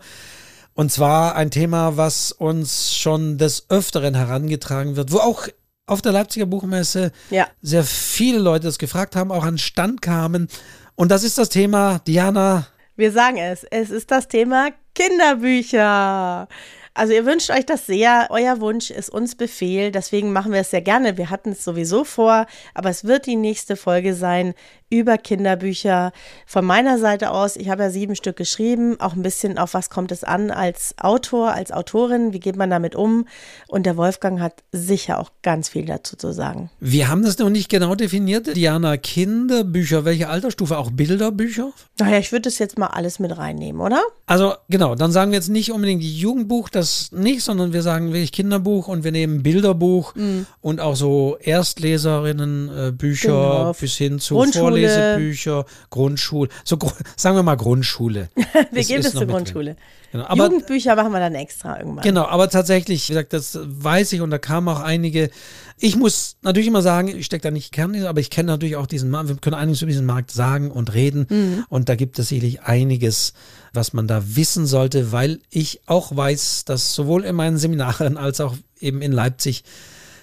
Und 0.74 0.92
zwar 0.92 1.36
ein 1.36 1.52
Thema, 1.52 1.96
was 1.96 2.32
uns 2.32 2.96
schon 2.96 3.38
des 3.38 3.70
Öfteren 3.70 4.16
herangetragen 4.16 4.96
wird, 4.96 5.12
wo 5.12 5.18
auch 5.18 5.48
auf 5.86 6.02
der 6.02 6.14
Leipziger 6.14 6.48
Buchmesse 6.48 7.12
ja. 7.30 7.48
sehr 7.62 7.84
viele 7.84 8.40
Leute 8.40 8.66
das 8.66 8.80
gefragt 8.80 9.16
haben, 9.16 9.32
auch 9.32 9.44
an 9.44 9.60
Stand 9.60 10.02
kamen. 10.02 10.48
Und 10.96 11.12
das 11.12 11.24
ist 11.24 11.38
das 11.38 11.50
Thema, 11.50 12.00
Diana, 12.08 12.66
wir 13.00 13.12
sagen 13.12 13.38
es. 13.38 13.64
Es 13.64 13.90
ist 13.90 14.12
das 14.12 14.28
Thema 14.28 14.70
Kinderbücher. 14.94 16.48
Also 16.94 17.14
ihr 17.14 17.26
wünscht 17.26 17.50
euch 17.50 17.66
das 17.66 17.86
sehr. 17.86 18.28
Euer 18.30 18.60
Wunsch 18.62 18.92
ist 18.92 19.10
uns 19.10 19.36
Befehl. 19.36 19.92
Deswegen 19.92 20.32
machen 20.32 20.52
wir 20.52 20.62
es 20.62 20.72
sehr 20.72 20.82
gerne. 20.82 21.18
Wir 21.18 21.30
hatten 21.30 21.52
es 21.52 21.64
sowieso 21.64 22.04
vor, 22.04 22.46
aber 22.74 22.90
es 22.90 23.04
wird 23.04 23.26
die 23.26 23.36
nächste 23.36 23.76
Folge 23.76 24.14
sein 24.14 24.54
über 24.90 25.18
Kinderbücher. 25.18 26.12
Von 26.46 26.66
meiner 26.66 26.98
Seite 26.98 27.32
aus, 27.32 27.56
ich 27.56 27.70
habe 27.70 27.84
ja 27.84 27.90
sieben 27.90 28.16
Stück 28.16 28.36
geschrieben, 28.36 29.00
auch 29.00 29.14
ein 29.14 29.22
bisschen 29.22 29.58
auf 29.58 29.74
was 29.74 29.90
kommt 29.90 30.12
es 30.12 30.24
an 30.24 30.50
als 30.52 30.96
Autor, 30.98 31.54
als 31.54 31.72
Autorin, 31.72 32.34
wie 32.34 32.40
geht 32.40 32.56
man 32.56 32.70
damit 32.70 32.96
um? 32.96 33.28
Und 33.68 33.86
der 33.86 33.98
Wolfgang 33.98 34.40
hat 34.40 34.64
sicher 34.72 35.20
auch 35.20 35.32
ganz 35.44 35.70
viel 35.70 35.86
dazu 35.86 36.16
zu 36.16 36.34
sagen. 36.34 36.72
Wir 36.80 37.08
haben 37.08 37.24
das 37.24 37.38
noch 37.38 37.50
nicht 37.50 37.70
genau 37.70 37.96
definiert. 37.96 38.56
Diana, 38.56 38.98
Kinderbücher, 38.98 40.06
welche 40.06 40.30
Altersstufe? 40.30 40.78
Auch 40.78 40.92
Bilderbücher? 40.92 41.72
Naja, 42.00 42.18
ich 42.18 42.32
würde 42.32 42.44
das 42.44 42.58
jetzt 42.58 42.78
mal 42.78 42.88
alles 42.88 43.20
mit 43.20 43.38
reinnehmen, 43.38 43.82
oder? 43.82 44.02
Also 44.26 44.54
genau, 44.70 44.96
dann 44.96 45.12
sagen 45.12 45.32
wir 45.32 45.38
jetzt 45.38 45.50
nicht 45.50 45.72
unbedingt 45.72 46.04
Jugendbuch, 46.04 46.70
das 46.70 46.89
nicht, 47.12 47.44
sondern 47.44 47.74
wir 47.74 47.82
sagen 47.82 48.14
wirklich 48.14 48.32
Kinderbuch 48.32 48.88
und 48.88 49.04
wir 49.04 49.12
nehmen 49.12 49.44
Bilderbuch 49.44 50.16
mhm. 50.16 50.46
und 50.62 50.80
auch 50.80 50.96
so 50.96 51.38
Erstleserinnenbücher 51.42 53.30
äh, 53.30 53.32
genau. 53.32 53.74
bis 53.74 53.96
hin 53.96 54.20
zu 54.20 54.36
Grundschule. 54.36 54.62
Vorlesebücher, 54.62 55.66
Grundschule, 55.90 56.50
so 56.64 56.78
sagen 57.16 57.36
wir 57.36 57.44
mal 57.44 57.56
Grundschule. 57.56 58.30
wir 58.72 58.84
geben 58.84 59.04
das 59.04 59.14
zur 59.14 59.26
Grundschule. 59.26 59.76
Genau, 60.12 60.26
aber, 60.26 60.46
Jugendbücher 60.46 60.96
machen 60.96 61.12
wir 61.12 61.20
dann 61.20 61.36
extra 61.36 61.80
irgendwann. 61.80 62.04
Genau, 62.04 62.26
aber 62.26 62.50
tatsächlich, 62.50 63.08
wie 63.10 63.14
gesagt, 63.14 63.34
das 63.34 63.60
weiß 63.62 64.14
ich 64.14 64.22
und 64.22 64.32
da 64.32 64.40
kamen 64.40 64.68
auch 64.68 64.80
einige. 64.80 65.30
Ich 65.78 65.96
muss 65.96 66.38
natürlich 66.42 66.68
immer 66.68 66.82
sagen, 66.82 67.08
ich 67.10 67.26
stecke 67.26 67.44
da 67.44 67.52
nicht 67.52 67.72
Kern, 67.72 67.96
aber 68.06 68.20
ich 68.20 68.30
kenne 68.30 68.48
natürlich 68.48 68.76
auch 68.76 68.88
diesen 68.88 69.10
Markt. 69.10 69.30
Wir 69.30 69.36
können 69.38 69.56
einiges 69.56 69.82
über 69.82 69.92
diesen 69.92 70.06
Markt 70.06 70.32
sagen 70.32 70.72
und 70.72 70.94
reden 70.94 71.28
mhm. 71.30 71.66
und 71.70 71.90
da 71.90 71.96
gibt 71.96 72.18
es 72.20 72.30
sicherlich 72.30 72.62
einiges, 72.64 73.34
was 73.74 73.94
man 73.94 74.08
da 74.08 74.36
wissen 74.36 74.66
sollte, 74.66 75.12
weil 75.12 75.40
ich 75.50 75.82
auch 75.86 76.16
weiß, 76.16 76.66
dass 76.66 76.96
sowohl 76.96 77.24
in 77.24 77.36
meinen 77.36 77.58
Seminaren 77.58 78.18
als 78.18 78.42
auch 78.42 78.56
eben 78.80 79.02
in 79.02 79.12
Leipzig 79.12 79.64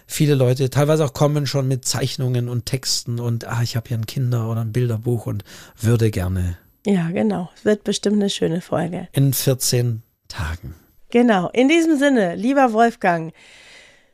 viele 0.07 0.35
Leute 0.35 0.71
teilweise 0.71 1.05
auch 1.05 1.13
kommen 1.13 1.47
schon 1.47 1.69
mit 1.69 1.85
Zeichnungen 1.85 2.49
und 2.49 2.67
Texten 2.67 3.21
und 3.21 3.47
ah, 3.47 3.63
ich 3.63 3.77
habe 3.77 3.89
hier 3.89 3.99
ein 3.99 4.07
Kinder- 4.07 4.49
oder 4.49 4.61
ein 4.61 4.73
Bilderbuch 4.73 5.27
und 5.27 5.45
würde 5.81 6.11
gerne. 6.11 6.59
Ja, 6.87 7.11
genau. 7.11 7.51
Es 7.57 7.65
wird 7.65 7.85
bestimmt 7.85 8.17
eine 8.17 8.31
schöne 8.31 8.61
Folge. 8.61 9.09
In 9.13 9.33
14 9.33 10.03
Tagen. 10.29 10.75
Genau. 11.11 11.51
In 11.53 11.69
diesem 11.69 11.99
Sinne, 11.99 12.37
lieber 12.37 12.73
Wolfgang, 12.73 13.35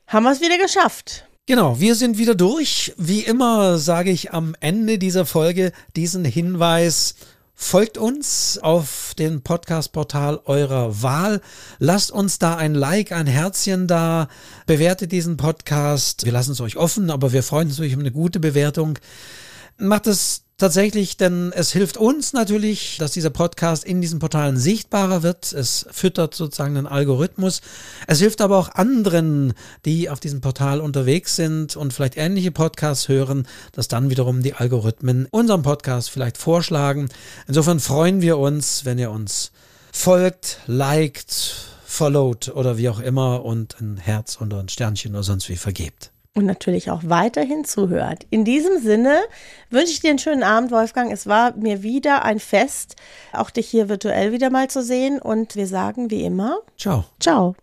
haben 0.07 0.25
wir 0.25 0.33
es 0.33 0.41
wieder 0.41 0.57
geschafft. 0.57 1.27
Genau, 1.47 1.79
wir 1.79 1.95
sind 1.95 2.17
wieder 2.17 2.35
durch. 2.35 2.95
Wie 2.97 3.21
immer 3.21 3.79
sage 3.79 4.11
ich 4.11 4.33
am 4.33 4.57
Ende 4.61 4.99
dieser 4.99 5.27
Folge 5.27 5.73
diesen 5.97 6.25
Hinweis, 6.25 7.15
Folgt 7.55 7.97
uns 7.97 8.59
auf 8.61 9.15
dem 9.19 9.43
Podcast-Portal 9.43 10.41
eurer 10.47 11.03
Wahl. 11.03 11.41
Lasst 11.79 12.11
uns 12.11 12.41
da 12.41 12.57
ein 12.57 12.75
Like, 12.75 13.13
ein 13.13 13.29
Herzchen 13.29 13.87
da. 13.87 14.27
Bewertet 14.67 15.13
diesen 15.13 15.37
Podcast. 15.37 16.25
Wir 16.25 16.33
lassen 16.33 16.53
es 16.53 16.61
euch 16.61 16.77
offen, 16.77 17.09
aber 17.09 17.33
wir 17.33 17.45
freuen 17.45 17.69
uns 17.69 17.77
natürlich 17.77 17.95
um 17.95 18.01
eine 18.01 18.11
gute 18.11 18.41
Bewertung. 18.41 18.99
Macht 19.79 20.09
es 20.09 20.43
tatsächlich, 20.63 21.17
denn 21.17 21.53
es 21.53 21.73
hilft 21.73 21.97
uns 21.97 22.33
natürlich, 22.33 22.97
dass 22.99 23.11
dieser 23.11 23.31
Podcast 23.31 23.85
in 23.85 24.01
diesen 24.01 24.21
Portalen 24.21 24.57
sichtbarer 24.57 25.25
wird. 25.25 25.53
Es 25.53 25.87
füttert 25.91 26.35
sozusagen 26.35 26.77
den 26.77 26.87
Algorithmus. 26.87 27.63
Es 28.07 28.21
hilft 28.21 28.41
aber 28.41 28.59
auch 28.59 28.69
anderen, 28.69 29.55
die 29.85 30.09
auf 30.09 30.21
diesem 30.21 30.41
Portal 30.41 30.81
unterwegs 30.81 31.35
sind 31.35 31.75
und 31.75 31.93
vielleicht 31.93 32.17
ähnliche 32.17 32.53
Podcasts 32.53 33.09
hören, 33.09 33.49
dass 33.73 33.89
dann 33.89 34.09
wiederum 34.09 34.45
die 34.45 34.55
Algorithmen 34.55 35.27
unseren 35.33 35.63
Podcast 35.63 36.11
vielleicht 36.11 36.39
vorschlagen. 36.39 37.09
Insofern 37.49 37.81
freuen 37.81 38.21
wir 38.21 38.39
uns, 38.39 38.85
wenn 38.85 39.01
ihr 39.01 39.11
uns 39.11 39.51
folgt, 39.93 40.59
liked, 40.69 41.57
followed 41.85 42.51
oder 42.55 42.79
wie 42.79 42.89
auch 42.89 43.01
immer 43.01 43.45
und 43.45 43.81
ein 43.81 43.97
Herz 43.97 44.39
oder 44.41 44.61
ein 44.61 44.69
Sternchen 44.69 45.13
oder 45.13 45.25
sonst 45.25 45.49
wie 45.49 45.57
vergebt 45.57 46.12
und 46.35 46.47
natürlich 46.47 46.91
auch 46.91 47.03
weiterhin 47.05 47.65
zuhört. 47.65 48.27
In 48.31 48.45
diesem 48.45 48.79
Sinne 48.81 49.21
wünsche 49.71 49.93
ich 49.93 50.01
dir 50.01 50.11
einen 50.11 50.19
schönen 50.19 50.43
Abend, 50.43 50.71
Wolfgang. 50.71 51.13
Es 51.13 51.27
war 51.27 51.55
mir 51.57 51.83
wieder 51.83 52.25
ein 52.25 52.39
Fest, 52.39 52.97
auch 53.33 53.51
dich 53.51 53.69
hier 53.69 53.89
virtuell 53.89 54.33
wieder 54.33 54.51
mal 54.51 54.69
zu 54.69 54.83
sehen. 54.83 55.21
Und 55.21 55.57
wir 55.57 55.67
sagen 55.67 56.11
wie 56.11 56.25
immer: 56.25 56.59
Ciao. 56.79 57.05
Ciao. 57.21 57.55